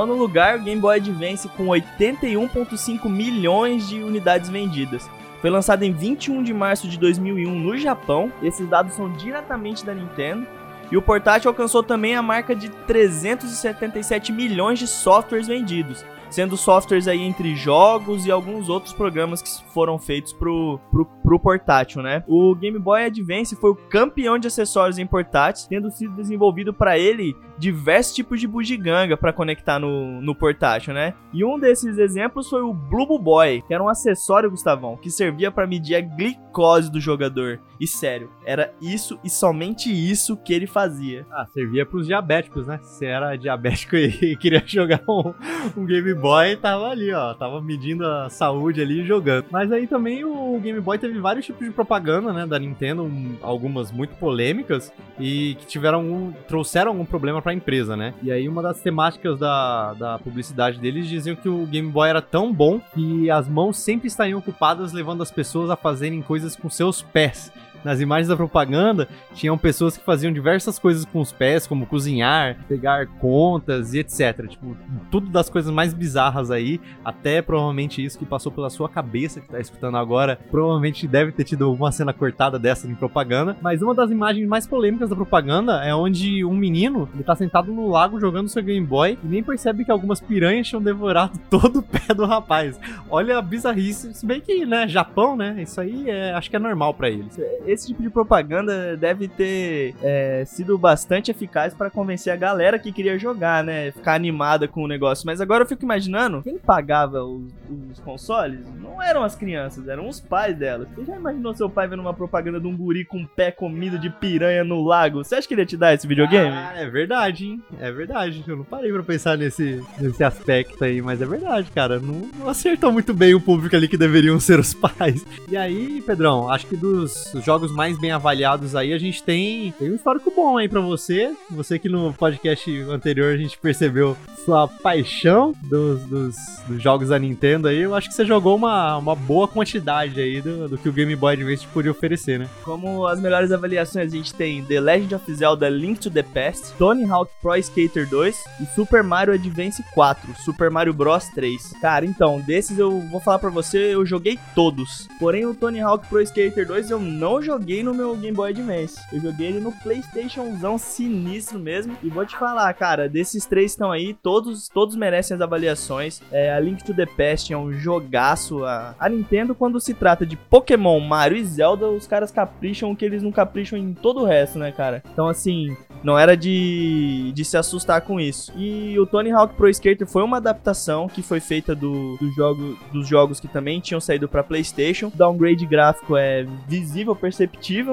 Nono 0.07 0.19
lugar, 0.19 0.57
o 0.57 0.63
Game 0.63 0.81
Boy 0.81 0.97
Advance 0.97 1.47
com 1.49 1.67
81,5 1.67 3.09
milhões 3.09 3.87
de 3.87 4.01
unidades 4.01 4.49
vendidas. 4.49 5.09
Foi 5.41 5.49
lançado 5.49 5.83
em 5.83 5.91
21 5.91 6.41
de 6.41 6.53
março 6.53 6.87
de 6.87 6.97
2001 6.97 7.53
no 7.53 7.77
Japão. 7.77 8.31
Esses 8.41 8.67
dados 8.67 8.95
são 8.95 9.11
diretamente 9.13 9.85
da 9.85 9.93
Nintendo. 9.93 10.47
E 10.89 10.97
o 10.97 11.01
portátil 11.01 11.49
alcançou 11.49 11.83
também 11.83 12.15
a 12.15 12.21
marca 12.21 12.55
de 12.55 12.69
377 12.69 14.31
milhões 14.31 14.79
de 14.79 14.87
softwares 14.87 15.45
vendidos, 15.45 16.03
sendo 16.29 16.57
softwares 16.57 17.07
aí 17.07 17.21
entre 17.21 17.55
jogos 17.55 18.25
e 18.25 18.31
alguns 18.31 18.69
outros 18.69 18.93
programas 18.93 19.41
que 19.41 19.49
foram 19.73 19.97
feitos 19.97 20.33
pro, 20.33 20.79
pro, 20.91 21.05
pro 21.05 21.39
portátil, 21.39 22.01
né? 22.01 22.23
O 22.27 22.55
Game 22.55 22.77
Boy 22.79 23.03
Advance 23.03 23.55
foi 23.55 23.71
o 23.71 23.75
campeão 23.75 24.37
de 24.37 24.47
acessórios 24.47 24.97
em 24.97 25.05
portáteis, 25.05 25.67
tendo 25.67 25.89
sido 25.91 26.15
desenvolvido 26.15 26.73
para 26.73 26.97
ele 26.97 27.35
diversos 27.57 28.13
tipos 28.13 28.39
de 28.39 28.47
bugiganga 28.47 29.17
para 29.17 29.33
conectar 29.33 29.79
no, 29.79 30.21
no 30.21 30.35
portátil, 30.35 30.93
né? 30.93 31.13
E 31.33 31.43
um 31.43 31.59
desses 31.59 31.97
exemplos 31.97 32.49
foi 32.49 32.61
o 32.61 32.73
Blue 32.73 33.19
Boy, 33.19 33.63
que 33.67 33.73
era 33.73 33.83
um 33.83 33.89
acessório, 33.89 34.49
Gustavão, 34.49 34.97
que 34.97 35.09
servia 35.09 35.51
para 35.51 35.67
medir 35.67 35.95
a 35.95 36.01
glicose 36.01 36.91
do 36.91 36.99
jogador. 36.99 37.59
E 37.79 37.87
sério, 37.87 38.29
era 38.45 38.73
isso 38.81 39.19
e 39.23 39.29
somente 39.29 39.89
isso 39.89 40.37
que 40.37 40.53
ele 40.53 40.67
fazia. 40.67 41.25
Ah, 41.31 41.45
servia 41.53 41.85
pros 41.85 42.07
diabéticos, 42.07 42.65
né? 42.67 42.79
Se 42.81 43.05
era 43.05 43.35
diabético 43.35 43.95
e 43.97 44.35
queria 44.37 44.63
jogar 44.65 45.01
um, 45.07 45.33
um 45.75 45.85
Game 45.85 46.13
Boy, 46.17 46.55
tava 46.57 46.87
ali, 46.87 47.13
ó. 47.13 47.33
Tava 47.33 47.61
medindo 47.61 48.05
a 48.05 48.29
saúde 48.29 48.81
ali 48.81 49.01
e 49.01 49.05
jogando. 49.05 49.45
Mas 49.51 49.71
aí 49.71 49.87
também 49.87 50.25
o 50.25 50.59
Game 50.59 50.79
Boy 50.79 50.97
teve 50.97 51.19
vários 51.19 51.45
tipos 51.45 51.65
de 51.65 51.73
propaganda, 51.73 52.33
né? 52.33 52.45
Da 52.45 52.57
Nintendo, 52.57 53.09
algumas 53.41 53.91
muito 53.91 54.15
polêmicas 54.15 54.91
e 55.19 55.55
que 55.55 55.65
tiveram 55.67 56.33
trouxeram 56.47 56.91
algum 56.91 57.05
problema 57.05 57.41
pra 57.41 57.53
empresa, 57.53 57.95
né? 57.95 58.13
E 58.21 58.31
aí 58.31 58.49
uma 58.49 58.61
das 58.61 58.81
temáticas 58.81 59.39
da, 59.39 59.93
da 59.93 60.19
publicidade 60.19 60.79
deles 60.79 61.07
diziam 61.07 61.35
que 61.35 61.49
o 61.49 61.65
Game 61.65 61.89
Boy 61.89 62.09
era 62.09 62.21
tão 62.21 62.51
bom 62.51 62.79
que 62.93 63.29
as 63.29 63.47
mãos 63.47 63.77
sempre 63.77 64.07
estariam 64.07 64.39
ocupadas 64.39 64.93
levando 64.93 65.21
as 65.21 65.31
pessoas 65.31 65.69
a 65.69 65.75
fazerem 65.75 66.21
coisas 66.21 66.55
com 66.55 66.69
seus 66.69 67.01
pés 67.01 67.51
nas 67.87 68.01
imagens 68.01 68.27
da 68.27 68.35
propaganda, 68.35 69.07
tinham 69.33 69.57
pessoas 69.57 69.97
que 69.97 70.03
faziam 70.03 70.31
diversas 70.31 70.77
coisas 70.77 71.05
com 71.05 71.21
os 71.21 71.31
pés, 71.31 71.65
como 71.65 71.85
cozinhar, 71.85 72.57
pegar 72.67 73.07
contas 73.07 73.93
e 73.93 73.99
etc. 73.99 74.45
Tipo, 74.49 74.75
tudo 75.09 75.29
das 75.29 75.49
coisas 75.49 75.71
mais 75.71 75.93
bizarras 75.93 76.51
aí, 76.51 76.81
até 77.03 77.41
provavelmente 77.41 78.03
isso 78.03 78.19
que 78.19 78.25
passou 78.25 78.51
pela 78.51 78.69
sua 78.69 78.89
cabeça 78.89 79.39
que 79.39 79.47
tá 79.47 79.59
escutando 79.59 79.95
agora, 79.95 80.37
provavelmente 80.51 81.07
deve 81.07 81.31
ter 81.31 81.45
tido 81.45 81.71
uma 81.71 81.89
cena 81.91 82.11
cortada 82.11 82.59
dessa 82.59 82.87
em 82.87 82.93
propaganda. 82.93 83.55
Mas 83.61 83.81
uma 83.81 83.95
das 83.95 84.11
imagens 84.11 84.45
mais 84.45 84.67
polêmicas 84.67 85.09
da 85.09 85.15
propaganda 85.15 85.81
é 85.85 85.95
onde 85.95 86.43
um 86.43 86.53
menino, 86.53 87.07
ele 87.13 87.23
tá 87.23 87.35
sentado 87.35 87.71
no 87.71 87.87
lago 87.87 88.19
jogando 88.19 88.49
seu 88.49 88.61
Game 88.61 88.85
Boy 88.85 89.17
e 89.23 89.27
nem 89.27 89.41
percebe 89.41 89.85
que 89.85 89.91
algumas 89.91 90.19
piranhas 90.19 90.67
tinham 90.67 90.81
devorado 90.81 91.39
todo 91.49 91.79
o 91.79 91.83
pé 91.83 92.13
do 92.13 92.25
rapaz. 92.25 92.77
Olha 93.09 93.37
a 93.37 93.41
bizarrice, 93.41 94.13
se 94.13 94.25
bem 94.25 94.41
que, 94.41 94.65
né, 94.65 94.89
Japão, 94.89 95.37
né, 95.37 95.55
isso 95.61 95.79
aí 95.79 96.09
é, 96.09 96.33
acho 96.33 96.49
que 96.49 96.55
é 96.57 96.59
normal 96.59 96.93
para 96.93 97.09
eles 97.09 97.37
esse 97.77 97.87
tipo 97.87 98.01
de 98.01 98.09
propaganda 98.09 98.97
deve 98.97 99.27
ter 99.27 99.95
é, 100.01 100.43
sido 100.45 100.77
bastante 100.77 101.31
eficaz 101.31 101.73
para 101.73 101.89
convencer 101.89 102.33
a 102.33 102.35
galera 102.35 102.79
que 102.79 102.91
queria 102.91 103.17
jogar, 103.17 103.63
né? 103.63 103.91
Ficar 103.91 104.15
animada 104.15 104.67
com 104.67 104.83
o 104.83 104.87
negócio. 104.87 105.25
Mas 105.25 105.39
agora 105.39 105.63
eu 105.63 105.67
fico 105.67 105.83
imaginando, 105.83 106.41
quem 106.41 106.57
pagava 106.57 107.23
os, 107.23 107.51
os 107.91 107.99
consoles 107.99 108.59
não 108.81 109.01
eram 109.01 109.23
as 109.23 109.35
crianças, 109.35 109.87
eram 109.87 110.07
os 110.07 110.19
pais 110.19 110.57
delas. 110.57 110.87
Você 110.95 111.05
já 111.05 111.15
imaginou 111.15 111.53
seu 111.55 111.69
pai 111.69 111.87
vendo 111.87 112.01
uma 112.01 112.13
propaganda 112.13 112.59
de 112.59 112.67
um 112.67 112.75
guri 112.75 113.05
com 113.05 113.19
um 113.19 113.25
pé 113.25 113.51
comido 113.51 113.99
de 113.99 114.09
piranha 114.09 114.63
no 114.63 114.83
lago? 114.83 115.23
Você 115.23 115.35
acha 115.35 115.47
que 115.47 115.53
ele 115.53 115.61
ia 115.61 115.65
te 115.65 115.77
dar 115.77 115.93
esse 115.93 116.07
videogame? 116.07 116.55
Ah, 116.55 116.73
é 116.75 116.89
verdade, 116.89 117.45
hein? 117.45 117.63
É 117.79 117.91
verdade. 117.91 118.43
Eu 118.47 118.57
não 118.57 118.63
parei 118.63 118.91
pra 118.91 119.03
pensar 119.03 119.37
nesse, 119.37 119.83
nesse 119.99 120.23
aspecto 120.23 120.83
aí, 120.83 121.01
mas 121.01 121.21
é 121.21 121.25
verdade, 121.25 121.69
cara. 121.71 121.99
Não, 121.99 122.27
não 122.39 122.49
acertou 122.49 122.91
muito 122.91 123.13
bem 123.13 123.33
o 123.33 123.41
público 123.41 123.75
ali 123.75 123.87
que 123.87 123.97
deveriam 123.97 124.39
ser 124.39 124.59
os 124.59 124.73
pais. 124.75 125.25
E 125.47 125.55
aí, 125.55 126.01
Pedrão, 126.01 126.49
acho 126.49 126.65
que 126.65 126.75
dos 126.75 127.33
jogos 127.43 127.66
mais 127.71 127.99
bem 127.99 128.11
avaliados 128.11 128.75
aí, 128.75 128.93
a 128.93 128.97
gente 128.97 129.23
tem, 129.23 129.71
tem 129.77 129.91
um 129.91 129.95
histórico 129.95 130.31
bom 130.35 130.57
aí 130.57 130.67
pra 130.67 130.81
você. 130.81 131.33
Você 131.51 131.79
que 131.79 131.89
no 131.89 132.13
podcast 132.13 132.69
anterior 132.89 133.33
a 133.33 133.37
gente 133.37 133.57
percebeu 133.57 134.15
sua 134.45 134.67
paixão 134.67 135.53
dos, 135.63 136.01
dos, 136.03 136.35
dos 136.67 136.81
jogos 136.81 137.09
da 137.09 137.19
Nintendo 137.19 137.67
aí. 137.67 137.79
Eu 137.79 137.93
acho 137.93 138.07
que 138.07 138.15
você 138.15 138.25
jogou 138.25 138.55
uma, 138.55 138.97
uma 138.97 139.15
boa 139.15 139.47
quantidade 139.47 140.19
aí 140.21 140.41
do, 140.41 140.69
do 140.69 140.77
que 140.77 140.87
o 140.87 140.93
Game 140.93 141.15
Boy 141.15 141.33
Advance 141.33 141.67
podia 141.67 141.91
oferecer, 141.91 142.39
né? 142.39 142.49
Como 142.63 143.05
as 143.05 143.19
melhores 143.19 143.51
avaliações, 143.51 144.13
a 144.13 144.15
gente 144.15 144.33
tem 144.33 144.63
The 144.63 144.79
Legend 144.79 145.15
of 145.15 145.33
Zelda 145.33 145.67
Link 145.67 145.99
to 145.99 146.09
the 146.09 146.23
Past, 146.23 146.73
Tony 146.77 147.03
Hawk 147.03 147.31
Pro 147.41 147.55
Skater 147.57 148.07
2 148.07 148.43
e 148.61 148.65
Super 148.73 149.03
Mario 149.03 149.33
Advance 149.33 149.83
4, 149.93 150.35
Super 150.43 150.71
Mario 150.71 150.93
Bros 150.93 151.25
3. 151.35 151.73
Cara, 151.81 152.05
então, 152.05 152.39
desses 152.39 152.79
eu 152.79 153.01
vou 153.11 153.19
falar 153.19 153.39
pra 153.39 153.49
você, 153.49 153.93
eu 153.93 154.05
joguei 154.05 154.39
todos. 154.55 155.07
Porém, 155.19 155.45
o 155.45 155.53
Tony 155.53 155.81
Hawk 155.81 156.07
Pro 156.07 156.21
Skater 156.21 156.65
2 156.65 156.89
eu 156.89 156.99
não 156.99 157.41
joguei 157.47 157.81
no 157.81 157.93
meu 157.93 158.13
Game 158.15 158.35
Boy 158.35 158.49
Advance. 158.49 158.99
Eu 159.11 159.21
joguei 159.21 159.47
ele 159.47 159.61
no 159.61 159.71
PlayStationzão 159.71 160.77
sinistro 160.77 161.57
mesmo. 161.57 161.95
E 162.03 162.09
vou 162.09 162.25
te 162.25 162.37
falar, 162.37 162.73
cara, 162.73 163.07
desses 163.07 163.45
três 163.45 163.71
estão 163.71 163.89
aí, 163.89 164.13
todos, 164.13 164.67
todos 164.67 164.97
merecem 164.97 165.35
as 165.35 165.41
avaliações. 165.41 166.21
É, 166.29 166.51
a 166.51 166.59
Link 166.59 166.83
to 166.83 166.93
the 166.93 167.05
Past 167.05 167.51
é 167.51 167.57
um 167.57 167.71
jogaço. 167.71 168.65
A, 168.65 168.95
a 168.99 169.07
Nintendo, 169.07 169.55
quando 169.55 169.79
se 169.79 169.93
trata 169.93 170.25
de 170.25 170.35
Pokémon, 170.35 170.99
Mario 170.99 171.37
e 171.37 171.45
Zelda, 171.45 171.87
os 171.87 172.05
caras 172.05 172.31
capricham 172.31 172.91
o 172.91 172.95
que 172.95 173.05
eles 173.05 173.23
não 173.23 173.31
capricham 173.31 173.79
em 173.79 173.93
todo 173.93 174.21
o 174.21 174.25
resto, 174.25 174.59
né, 174.59 174.73
cara? 174.73 175.01
Então, 175.13 175.27
assim, 175.27 175.75
não 176.03 176.17
era 176.17 176.35
de, 176.35 177.31
de 177.33 177.45
se 177.45 177.57
assustar 177.57 178.01
com 178.01 178.19
isso. 178.19 178.51
E 178.55 178.97
o 178.99 179.05
Tony 179.05 179.31
Hawk 179.31 179.55
Pro 179.55 179.69
Skater 179.69 180.07
foi 180.07 180.23
uma 180.23 180.37
adaptação 180.37 181.07
que 181.07 181.21
foi 181.21 181.39
feita 181.39 181.73
do, 181.75 182.17
do 182.17 182.29
jogo, 182.31 182.77
dos 182.91 183.07
jogos 183.07 183.39
que 183.39 183.47
também 183.47 183.79
tinham 183.79 184.01
saído 184.01 184.27
para 184.27 184.43
PlayStation. 184.43 185.07
O 185.07 185.17
downgrade 185.17 185.65
gráfico 185.65 186.17
é 186.17 186.45
visível, 186.67 187.15
perceptível, 187.15 187.36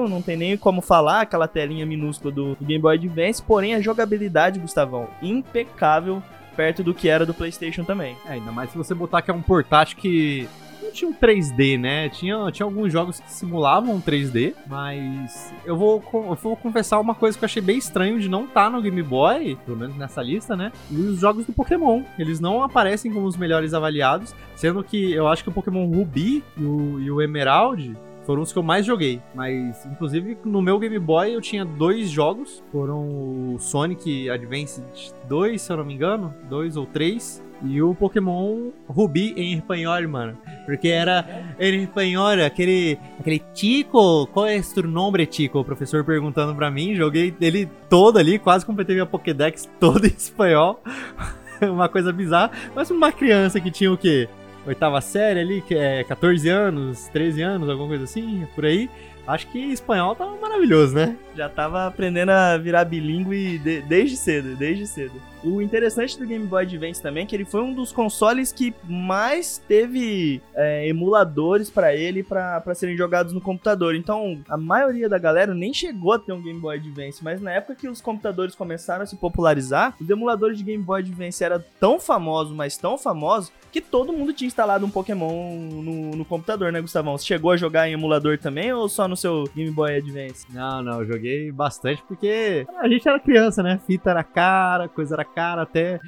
não 0.09 0.21
tem 0.21 0.37
nem 0.37 0.57
como 0.57 0.81
falar 0.81 1.21
aquela 1.21 1.47
telinha 1.47 1.85
minúscula 1.85 2.33
do, 2.33 2.57
Game 2.61 2.81
Boy 2.81 2.95
Advance. 2.95 3.41
Porém, 3.41 3.75
a 3.75 3.81
jogabilidade, 3.81 4.59
Gustavão, 4.59 5.07
impecável 5.21 6.21
perto 6.55 6.83
do 6.83 6.93
que 6.93 7.09
era 7.09 7.25
do 7.25 7.33
PlayStation 7.33 7.83
também. 7.83 8.15
É, 8.25 8.33
ainda 8.33 8.51
mais 8.51 8.71
se 8.71 8.77
você 8.77 8.93
botar 8.93 9.21
que 9.21 9.29
é 9.29 9.33
um 9.33 9.41
portátil 9.41 9.97
que 9.97 10.47
não 10.81 10.91
tinha 10.91 11.09
um 11.09 11.13
3D, 11.13 11.79
né? 11.79 12.09
Tinha, 12.09 12.49
tinha 12.51 12.65
alguns 12.65 12.91
jogos 12.91 13.19
que 13.19 13.31
simulavam 13.31 13.95
um 13.95 14.01
3D, 14.01 14.53
mas 14.67 15.53
eu 15.65 15.75
vou, 15.75 16.03
eu 16.13 16.35
vou 16.35 16.55
confessar 16.55 16.99
uma 16.99 17.15
coisa 17.15 17.37
que 17.37 17.43
eu 17.43 17.47
achei 17.47 17.61
bem 17.61 17.77
estranho 17.77 18.19
de 18.19 18.29
não 18.29 18.45
estar 18.45 18.65
tá 18.65 18.69
no 18.69 18.81
Game 18.81 19.01
Boy, 19.03 19.57
pelo 19.65 19.77
menos 19.77 19.95
nessa 19.97 20.21
lista, 20.21 20.55
né? 20.55 20.71
Os 20.91 21.19
jogos 21.19 21.45
do 21.45 21.53
Pokémon. 21.53 22.03
Eles 22.17 22.39
não 22.39 22.63
aparecem 22.63 23.11
como 23.11 23.27
os 23.27 23.35
melhores 23.35 23.73
avaliados, 23.73 24.33
sendo 24.55 24.83
que 24.83 25.11
eu 25.11 25.27
acho 25.27 25.43
que 25.43 25.49
o 25.49 25.53
Pokémon 25.53 25.85
Ruby 25.85 26.43
e 26.57 26.63
o, 26.63 26.99
e 26.99 27.11
o 27.11 27.21
Emerald 27.21 27.95
foram 28.25 28.41
os 28.41 28.51
que 28.51 28.59
eu 28.59 28.63
mais 28.63 28.85
joguei. 28.85 29.21
Mas, 29.33 29.85
inclusive, 29.85 30.37
no 30.43 30.61
meu 30.61 30.79
Game 30.79 30.97
Boy 30.99 31.33
eu 31.33 31.41
tinha 31.41 31.63
dois 31.63 32.09
jogos. 32.09 32.63
Foram 32.71 33.53
o 33.53 33.59
Sonic 33.59 34.29
Advance 34.29 34.83
2, 35.27 35.61
se 35.61 35.71
eu 35.71 35.77
não 35.77 35.85
me 35.85 35.93
engano. 35.93 36.33
Dois 36.49 36.75
ou 36.75 36.85
três. 36.85 37.43
E 37.63 37.81
o 37.81 37.95
Pokémon 37.95 38.71
Ruby 38.87 39.33
em 39.37 39.53
espanhol, 39.53 40.07
mano. 40.07 40.37
Porque 40.65 40.89
era 40.89 41.25
em 41.59 41.83
espanhol, 41.83 42.33
aquele, 42.45 42.97
aquele 43.19 43.39
Tico, 43.53 44.27
qual 44.27 44.45
é 44.45 44.59
o 44.59 44.87
nome, 44.87 45.25
Tico? 45.25 45.59
O 45.59 45.63
professor 45.63 46.03
perguntando 46.03 46.53
pra 46.53 46.69
mim, 46.69 46.95
joguei 46.95 47.33
ele 47.39 47.69
todo 47.89 48.17
ali, 48.17 48.37
quase 48.37 48.65
completei 48.65 48.95
minha 48.95 49.05
Pokédex 49.05 49.69
toda 49.79 50.05
em 50.05 50.11
espanhol. 50.11 50.81
uma 51.61 51.87
coisa 51.87 52.11
bizarra. 52.11 52.51
Mas 52.75 52.91
uma 52.91 53.11
criança 53.11 53.59
que 53.59 53.71
tinha 53.71 53.91
o 53.91 53.97
quê? 53.97 54.27
Oitava 54.65 54.99
série 54.99 55.39
ali, 55.39 55.61
que 55.61 55.75
é 55.75 56.03
14 56.03 56.49
anos, 56.49 57.07
13 57.09 57.41
anos, 57.41 57.69
alguma 57.69 57.89
coisa 57.89 58.03
assim, 58.05 58.47
por 58.55 58.65
aí. 58.65 58.89
Acho 59.27 59.47
que 59.47 59.59
espanhol 59.59 60.15
tava 60.15 60.35
maravilhoso, 60.37 60.95
né? 60.95 61.15
Já 61.35 61.49
tava 61.49 61.85
aprendendo 61.85 62.29
a 62.29 62.57
virar 62.57 62.85
bilíngue 62.85 63.57
de, 63.59 63.81
desde 63.81 64.15
cedo, 64.15 64.55
desde 64.55 64.87
cedo. 64.87 65.21
O 65.45 65.61
interessante 65.61 66.17
do 66.17 66.25
Game 66.25 66.47
Boy 66.47 66.63
Advance 66.63 66.99
também 66.99 67.23
é 67.23 67.25
que 67.27 67.35
ele 67.35 67.45
foi 67.45 67.61
um 67.61 67.71
dos 67.71 67.91
consoles 67.91 68.51
que 68.51 68.73
mais 68.83 69.61
teve 69.67 70.41
é, 70.55 70.87
emuladores 70.87 71.69
para 71.69 71.95
ele 71.95 72.23
para 72.23 72.73
serem 72.73 72.97
jogados 72.97 73.31
no 73.31 73.39
computador. 73.39 73.95
Então, 73.95 74.41
a 74.49 74.57
maioria 74.57 75.07
da 75.07 75.19
galera 75.19 75.53
nem 75.53 75.71
chegou 75.71 76.13
a 76.13 76.19
ter 76.19 76.33
um 76.33 76.41
Game 76.41 76.59
Boy 76.59 76.77
Advance, 76.77 77.23
mas 77.23 77.39
na 77.39 77.51
época 77.51 77.75
que 77.75 77.87
os 77.87 78.01
computadores 78.01 78.55
começaram 78.55 79.03
a 79.03 79.05
se 79.05 79.15
popularizar, 79.17 79.95
os 80.01 80.09
emuladores 80.09 80.57
de 80.57 80.63
Game 80.63 80.81
Boy 80.81 81.01
Advance 81.01 81.43
eram 81.43 81.63
tão 81.79 81.99
famosos, 81.99 82.55
mas 82.55 82.75
tão 82.75 82.97
famosos, 82.97 83.51
que 83.71 83.81
todo 83.81 84.13
mundo 84.13 84.33
tinha 84.33 84.47
instalado 84.47 84.85
um 84.85 84.89
Pokémon 84.89 85.57
no, 85.69 86.15
no 86.15 86.25
computador, 86.25 86.71
né, 86.71 86.81
Gustavão? 86.81 87.17
Você 87.17 87.25
chegou 87.25 87.51
a 87.51 87.57
jogar 87.57 87.89
em 87.89 87.93
emulador 87.93 88.37
também 88.37 88.71
ou 88.71 88.87
só 88.87 89.07
no 89.07 89.17
seu 89.17 89.43
Game 89.53 89.69
Boy 89.69 89.97
Advance? 89.97 90.47
Não, 90.49 90.81
não, 90.81 91.01
eu 91.01 91.05
joguei 91.05 91.24
bastante 91.53 92.03
porque 92.07 92.65
a 92.79 92.87
gente 92.87 93.07
era 93.07 93.19
criança, 93.19 93.61
né? 93.63 93.79
Fita 93.85 94.09
era 94.09 94.23
cara, 94.23 94.87
coisa 94.87 95.15
era 95.15 95.25
cara 95.25 95.61
até. 95.61 95.99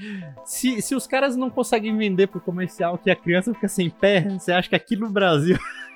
Se, 0.44 0.82
se 0.82 0.96
os 0.96 1.08
caras 1.08 1.36
não 1.36 1.50
conseguem 1.50 1.96
vender 1.98 2.28
pro 2.28 2.40
comercial 2.40 2.98
que 2.98 3.10
a 3.10 3.16
criança 3.16 3.54
fica 3.54 3.68
sem 3.68 3.90
pé, 3.90 4.22
você 4.22 4.52
acha 4.52 4.70
que 4.70 4.76
aqui 4.76 4.96
no 4.96 5.10
Brasil 5.10 5.58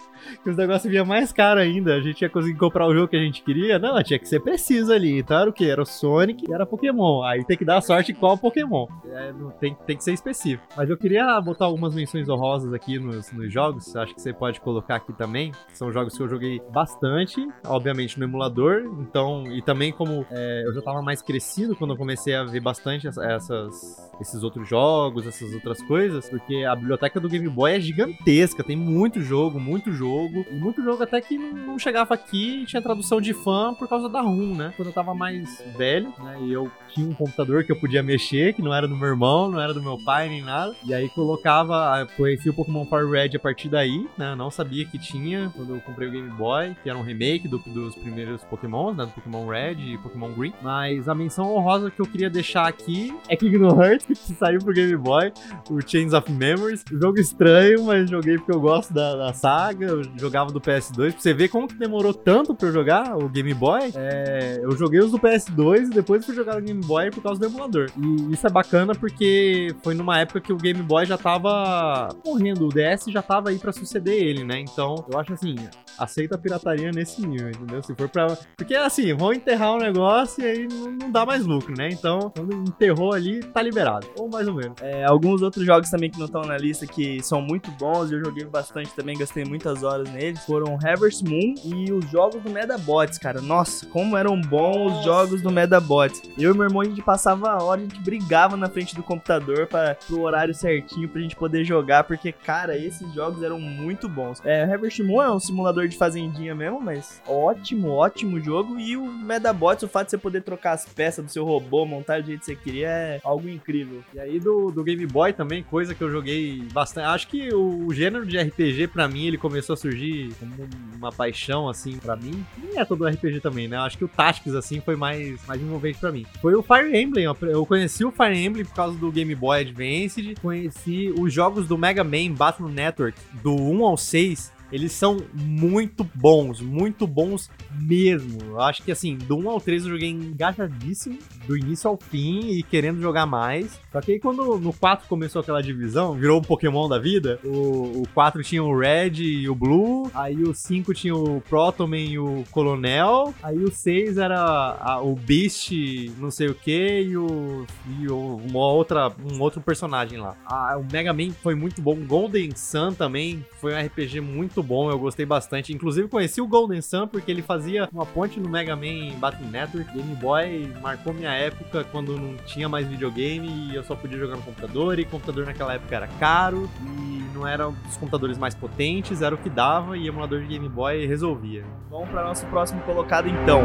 que 0.43 0.49
os 0.49 0.57
negócios 0.57 0.89
vinham 0.89 1.05
mais 1.05 1.31
caro 1.31 1.59
ainda. 1.59 1.95
A 1.95 2.01
gente 2.01 2.21
ia 2.21 2.29
conseguir 2.29 2.57
comprar 2.57 2.87
o 2.87 2.93
jogo 2.93 3.07
que 3.07 3.15
a 3.15 3.21
gente 3.21 3.41
queria. 3.43 3.79
Não, 3.79 4.01
tinha 4.03 4.19
que 4.19 4.27
ser 4.27 4.39
preciso 4.39 4.91
ali. 4.91 5.19
Então 5.19 5.37
era 5.37 5.49
o 5.49 5.53
que? 5.53 5.69
Era 5.69 5.81
o 5.81 5.85
Sonic 5.85 6.45
e 6.47 6.53
era 6.53 6.65
Pokémon. 6.65 7.23
Aí 7.23 7.43
tem 7.45 7.57
que 7.57 7.65
dar 7.65 7.81
sorte 7.81 8.13
qual 8.13 8.37
Pokémon. 8.37 8.87
É, 9.05 9.33
tem, 9.59 9.75
tem 9.85 9.97
que 9.97 10.03
ser 10.03 10.13
específico. 10.13 10.63
Mas 10.75 10.89
eu 10.89 10.97
queria 10.97 11.39
botar 11.41 11.65
algumas 11.65 11.95
menções 11.95 12.27
honrosas 12.29 12.73
aqui 12.73 12.99
nos, 12.99 13.31
nos 13.31 13.51
jogos. 13.51 13.95
Acho 13.95 14.13
que 14.13 14.21
você 14.21 14.33
pode 14.33 14.59
colocar 14.61 14.95
aqui 14.95 15.13
também. 15.13 15.51
São 15.73 15.91
jogos 15.91 16.15
que 16.15 16.23
eu 16.23 16.29
joguei 16.29 16.61
bastante, 16.71 17.47
obviamente 17.65 18.19
no 18.19 18.25
emulador. 18.25 18.83
Então, 18.99 19.43
e 19.47 19.61
também 19.61 19.91
como 19.91 20.25
é, 20.31 20.63
eu 20.65 20.73
já 20.73 20.81
tava 20.81 21.01
mais 21.01 21.21
crescido 21.21 21.75
quando 21.75 21.91
eu 21.91 21.97
comecei 21.97 22.35
a 22.35 22.43
ver 22.43 22.59
bastante 22.59 23.07
essas, 23.07 24.11
esses 24.19 24.43
outros 24.43 24.67
jogos, 24.67 25.27
essas 25.27 25.53
outras 25.53 25.81
coisas. 25.83 26.29
Porque 26.29 26.63
a 26.63 26.75
biblioteca 26.75 27.19
do 27.19 27.29
Game 27.29 27.47
Boy 27.49 27.73
é 27.73 27.79
gigantesca. 27.79 28.63
Tem 28.63 28.75
muito 28.75 29.21
jogo, 29.21 29.59
muito 29.59 29.91
jogo 29.91 30.20
jogo. 30.21 30.45
E 30.49 30.55
muito 30.55 30.83
jogo 30.83 31.03
até 31.03 31.19
que 31.21 31.37
não 31.37 31.79
chegava 31.79 32.13
aqui 32.13 32.61
e 32.61 32.65
tinha 32.65 32.81
tradução 32.81 33.19
de 33.19 33.33
fã 33.33 33.73
por 33.73 33.87
causa 33.87 34.07
da 34.07 34.21
RUM, 34.21 34.55
né? 34.55 34.73
Quando 34.75 34.89
eu 34.89 34.93
tava 34.93 35.13
mais 35.13 35.63
velho, 35.77 36.13
né? 36.19 36.37
E 36.41 36.51
eu 36.51 36.71
tinha 36.93 37.07
um 37.07 37.13
computador 37.13 37.63
que 37.63 37.71
eu 37.71 37.75
podia 37.75 38.03
mexer, 38.03 38.53
que 38.53 38.61
não 38.61 38.73
era 38.73 38.87
do 38.87 38.95
meu 38.95 39.07
irmão, 39.07 39.49
não 39.49 39.59
era 39.59 39.73
do 39.73 39.81
meu 39.81 39.97
pai, 40.03 40.29
nem 40.29 40.41
nada. 40.41 40.75
E 40.85 40.93
aí 40.93 41.09
colocava, 41.09 42.07
conheci 42.17 42.49
o 42.49 42.53
Pokémon 42.53 42.85
Fire 42.85 43.09
Red 43.09 43.35
a 43.35 43.39
partir 43.39 43.69
daí, 43.69 44.07
né? 44.17 44.31
Eu 44.31 44.35
não 44.35 44.51
sabia 44.51 44.85
que 44.85 44.99
tinha 44.99 45.51
quando 45.55 45.75
eu 45.75 45.81
comprei 45.81 46.07
o 46.07 46.11
Game 46.11 46.29
Boy, 46.31 46.75
que 46.83 46.89
era 46.89 46.97
um 46.97 47.03
remake 47.03 47.47
do, 47.47 47.57
dos 47.59 47.95
primeiros 47.95 48.43
Pokémon, 48.43 48.93
né? 48.93 49.05
Do 49.05 49.11
Pokémon 49.11 49.47
Red 49.47 49.75
e 49.79 49.97
Pokémon 49.97 50.31
Green. 50.31 50.53
Mas 50.61 51.07
a 51.07 51.15
menção 51.15 51.55
honrosa 51.55 51.89
que 51.89 52.01
eu 52.01 52.05
queria 52.05 52.29
deixar 52.29 52.67
aqui 52.67 53.15
é 53.27 53.35
Kingdom 53.35 53.81
Hearts, 53.81 54.05
que 54.27 54.33
saiu 54.33 54.59
pro 54.59 54.73
Game 54.73 54.95
Boy, 54.97 55.31
o 55.69 55.81
Chains 55.81 56.13
of 56.13 56.31
Memories. 56.31 56.83
Jogo 56.91 57.19
estranho, 57.19 57.85
mas 57.85 58.09
joguei 58.09 58.37
porque 58.37 58.51
eu 58.51 58.59
gosto 58.59 58.93
da, 58.93 59.15
da 59.15 59.33
saga, 59.33 60.01
jogava 60.15 60.51
do 60.51 60.59
PS2. 60.59 61.11
Pra 61.11 61.21
você 61.21 61.33
ver 61.33 61.47
como 61.49 61.67
que 61.67 61.75
demorou 61.75 62.13
tanto 62.13 62.53
pra 62.53 62.67
eu 62.67 62.73
jogar 62.73 63.17
o 63.17 63.29
Game 63.29 63.53
Boy, 63.53 63.91
é, 63.95 64.59
eu 64.61 64.71
joguei 64.77 64.99
os 64.99 65.11
do 65.11 65.19
PS2 65.19 65.87
e 65.87 65.89
depois 65.89 66.25
fui 66.25 66.35
jogar 66.35 66.57
o 66.57 66.61
Game 66.61 66.81
Boy 66.81 67.11
por 67.11 67.23
causa 67.23 67.39
do 67.39 67.45
emulador. 67.45 67.89
E 67.97 68.33
isso 68.33 68.45
é 68.45 68.49
bacana 68.49 68.93
porque 68.93 69.73
foi 69.83 69.93
numa 69.93 70.19
época 70.19 70.41
que 70.41 70.53
o 70.53 70.57
Game 70.57 70.81
Boy 70.81 71.05
já 71.05 71.17
tava 71.17 72.09
morrendo, 72.25 72.67
o 72.67 72.69
DS 72.69 73.05
já 73.07 73.21
tava 73.21 73.49
aí 73.49 73.57
pra 73.57 73.71
suceder 73.71 74.21
ele, 74.21 74.43
né? 74.43 74.59
Então, 74.59 75.05
eu 75.11 75.19
acho 75.19 75.33
assim, 75.33 75.55
aceita 75.97 76.35
a 76.35 76.37
pirataria 76.37 76.91
nesse 76.91 77.25
nível, 77.25 77.49
entendeu? 77.49 77.81
Se 77.83 77.95
for 77.95 78.09
pra. 78.09 78.37
Porque 78.55 78.75
assim, 78.75 79.13
vão 79.13 79.33
enterrar 79.33 79.73
o 79.73 79.75
um 79.75 79.79
negócio 79.79 80.43
e 80.43 80.47
aí 80.47 80.67
não, 80.67 81.11
dá 81.11 81.25
mais 81.25 81.45
lucro, 81.45 81.73
né? 81.77 81.89
Então, 81.91 82.31
quando 82.35 82.53
enterrou 82.53 83.13
ali, 83.13 83.41
tá 83.43 83.61
liberado. 83.61 84.07
Ou 84.17 84.29
mais 84.29 84.47
ou 84.47 84.53
menos. 84.53 84.81
É, 84.81 85.03
alguns 85.05 85.41
outros 85.41 85.65
jogos 85.65 85.89
também 85.89 86.09
que 86.09 86.19
não 86.19 86.25
estão 86.25 86.41
na 86.41 86.57
lista 86.57 86.85
que 86.85 87.21
são 87.23 87.41
muito 87.41 87.71
bons, 87.71 88.11
eu 88.11 88.23
joguei 88.23 88.45
bastante 88.45 88.93
também, 88.93 89.17
gastei 89.17 89.43
muitas 89.45 89.83
horas 89.83 90.09
neles 90.11 90.43
foram 90.45 90.77
Harvest 90.83 91.23
Moon 91.23 91.55
e 91.63 91.91
os 91.91 92.09
jogos 92.09 92.41
do 92.41 92.49
Medabots, 92.49 93.17
cara. 93.17 93.41
Nossa, 93.41 93.85
como 93.87 94.17
eram 94.17 94.39
bons 94.39 94.91
os 94.91 95.03
jogos 95.03 95.41
do 95.41 95.51
Medabots. 95.51 96.21
Eu 96.37 96.53
e 96.53 96.57
meu 96.57 96.65
irmão, 96.65 96.81
a 96.81 96.85
gente 96.85 97.01
passava 97.01 97.51
a 97.51 97.63
hora, 97.63 97.81
a 97.81 97.83
gente 97.83 97.99
brigava 98.01 98.57
na 98.57 98.69
frente 98.69 98.95
do 98.95 99.03
computador 99.03 99.67
para 99.67 99.95
pro 99.95 100.21
horário 100.21 100.53
certinho 100.53 101.07
pra 101.07 101.21
gente 101.21 101.35
poder 101.35 101.63
jogar, 101.63 102.03
porque, 102.03 102.31
cara, 102.31 102.77
esses 102.77 103.13
jogos 103.13 103.43
eram 103.43 103.59
muito 103.59 104.09
bons. 104.09 104.41
É, 104.43 104.63
Harvest 104.63 105.01
Moon 105.03 105.21
é 105.21 105.31
um 105.31 105.39
simulador 105.39 105.80
de 105.87 105.97
fazendinha 105.97 106.55
mesmo, 106.55 106.81
mas 106.81 107.21
ótimo, 107.27 107.89
ótimo 107.89 108.39
jogo. 108.39 108.79
E 108.79 108.97
o 108.97 109.05
Medabots, 109.05 109.83
o 109.83 109.87
fato 109.87 110.05
de 110.07 110.11
você 110.11 110.17
poder 110.17 110.41
trocar 110.41 110.73
as 110.73 110.85
peças 110.85 111.23
do 111.25 111.31
seu 111.31 111.45
robô, 111.45 111.85
montar 111.85 112.21
do 112.21 112.27
jeito 112.27 112.39
que 112.39 112.45
você 112.45 112.55
queria, 112.55 112.87
é 112.87 113.21
algo 113.23 113.47
incrível. 113.47 114.03
E 114.13 114.19
aí 114.19 114.39
do, 114.39 114.71
do 114.71 114.83
Game 114.83 115.05
Boy 115.05 115.33
também, 115.33 115.63
coisa 115.63 115.93
que 115.93 116.01
eu 116.01 116.11
joguei 116.11 116.63
bastante. 116.71 117.05
Acho 117.05 117.27
que 117.27 117.53
o, 117.53 117.91
gênero 117.93 118.25
de 118.25 118.37
RPG, 118.37 118.87
para 118.87 119.07
mim, 119.07 119.27
ele 119.27 119.37
começou 119.37 119.73
a 119.73 119.77
surgir 119.77 120.33
como 120.39 120.53
uma 120.95 121.11
paixão, 121.11 121.67
assim, 121.67 121.97
para 121.97 122.15
mim. 122.15 122.45
E 122.63 122.77
é 122.77 122.85
todo 122.85 123.05
RPG 123.05 123.39
também, 123.39 123.67
né? 123.67 123.77
Acho 123.77 123.97
que 123.97 124.05
o 124.05 124.07
Tactics, 124.07 124.53
assim, 124.55 124.79
foi 124.79 124.95
mais, 124.95 125.45
mais 125.45 125.61
envolvente 125.61 125.99
para 125.99 126.11
mim. 126.11 126.25
Foi 126.41 126.55
o 126.55 126.63
Fire 126.63 126.95
Emblem. 126.95 127.25
Eu 127.25 127.65
conheci 127.65 128.03
o 128.05 128.11
Fire 128.11 128.37
Emblem 128.37 128.65
por 128.65 128.75
causa 128.75 128.97
do 128.97 129.11
Game 129.11 129.33
Boy 129.35 129.61
Advance. 129.61 130.35
Conheci 130.41 131.13
os 131.17 131.33
jogos 131.33 131.67
do 131.67 131.77
Mega 131.77 132.03
Man 132.03 132.33
Battle 132.33 132.69
Network, 132.69 133.17
do 133.41 133.53
1 133.55 133.85
ao 133.85 133.97
6 133.97 134.51
eles 134.71 134.91
são 134.91 135.17
muito 135.33 136.03
bons, 136.15 136.61
muito 136.61 137.05
bons 137.05 137.49
mesmo. 137.79 138.39
Eu 138.51 138.61
acho 138.61 138.83
que 138.83 138.91
assim, 138.91 139.17
do 139.17 139.37
1 139.37 139.49
ao 139.49 139.61
3 139.61 139.83
eu 139.83 139.91
joguei 139.91 140.09
engajadíssimo, 140.09 141.17
do 141.47 141.57
início 141.57 141.89
ao 141.89 141.97
fim 141.97 142.51
e 142.51 142.63
querendo 142.63 143.01
jogar 143.01 143.25
mais. 143.25 143.79
Só 143.91 144.01
que 144.01 144.13
aí 144.13 144.19
quando 144.19 144.57
no 144.59 144.73
4 144.73 145.07
começou 145.07 145.41
aquela 145.41 145.61
divisão, 145.61 146.13
virou 146.13 146.39
um 146.39 146.43
Pokémon 146.43 146.87
da 146.87 146.97
vida, 146.97 147.39
o, 147.43 148.01
o 148.01 148.03
4 148.13 148.43
tinha 148.43 148.63
o 148.63 148.77
Red 148.77 149.21
e 149.21 149.49
o 149.49 149.55
Blue, 149.55 150.09
aí 150.13 150.41
o 150.43 150.53
5 150.53 150.93
tinha 150.93 151.15
o 151.15 151.41
Protoman 151.41 151.97
e 151.97 152.19
o 152.19 152.43
Colonel, 152.51 153.33
aí 153.43 153.57
o 153.63 153.71
6 153.71 154.17
era 154.17 154.39
a, 154.79 155.01
o 155.01 155.15
Beast, 155.15 155.71
não 156.17 156.31
sei 156.31 156.47
o 156.47 156.55
que, 156.55 157.01
e 157.01 157.17
o, 157.17 157.65
e 157.99 158.07
o 158.07 158.41
uma 158.49 158.67
outra, 158.67 159.11
um 159.31 159.41
outro 159.41 159.61
personagem 159.61 160.19
lá. 160.19 160.35
Ah, 160.45 160.77
o 160.77 160.85
Mega 160.91 161.13
Man 161.13 161.31
foi 161.41 161.55
muito 161.55 161.81
bom, 161.81 161.95
Golden 162.05 162.55
Sun 162.55 162.93
também 162.93 163.45
foi 163.59 163.73
um 163.73 163.85
RPG 163.85 164.21
muito 164.21 164.60
muito 164.61 164.63
bom, 164.63 164.89
eu 164.91 164.99
gostei 164.99 165.25
bastante. 165.25 165.73
Inclusive 165.73 166.07
conheci 166.07 166.39
o 166.39 166.47
Golden 166.47 166.81
Sun 166.81 167.07
porque 167.07 167.31
ele 167.31 167.41
fazia 167.41 167.89
uma 167.91 168.05
ponte 168.05 168.39
no 168.39 168.49
Mega 168.49 168.75
Man 168.75 169.17
Battle 169.19 169.47
Network. 169.49 169.91
Game 169.91 170.15
Boy 170.15 170.71
marcou 170.81 171.13
minha 171.13 171.31
época 171.31 171.83
quando 171.91 172.17
não 172.17 172.37
tinha 172.45 172.69
mais 172.69 172.87
videogame 172.87 173.47
e 173.47 173.75
eu 173.75 173.83
só 173.83 173.95
podia 173.95 174.17
jogar 174.17 174.37
no 174.37 174.43
computador. 174.43 174.99
E 174.99 175.05
computador 175.05 175.45
naquela 175.45 175.73
época 175.73 175.95
era 175.95 176.07
caro 176.07 176.69
e 176.81 177.21
não 177.33 177.47
eram 177.47 177.75
os 177.89 177.97
computadores 177.97 178.37
mais 178.37 178.53
potentes, 178.53 179.21
era 179.21 179.33
o 179.33 179.37
que 179.37 179.49
dava 179.49 179.97
e 179.97 180.07
emulador 180.07 180.41
de 180.41 180.47
Game 180.47 180.69
Boy 180.69 181.05
resolvia. 181.05 181.63
Vamos 181.89 182.09
para 182.09 182.23
nosso 182.23 182.45
próximo 182.47 182.81
colocado 182.81 183.27
então. 183.27 183.61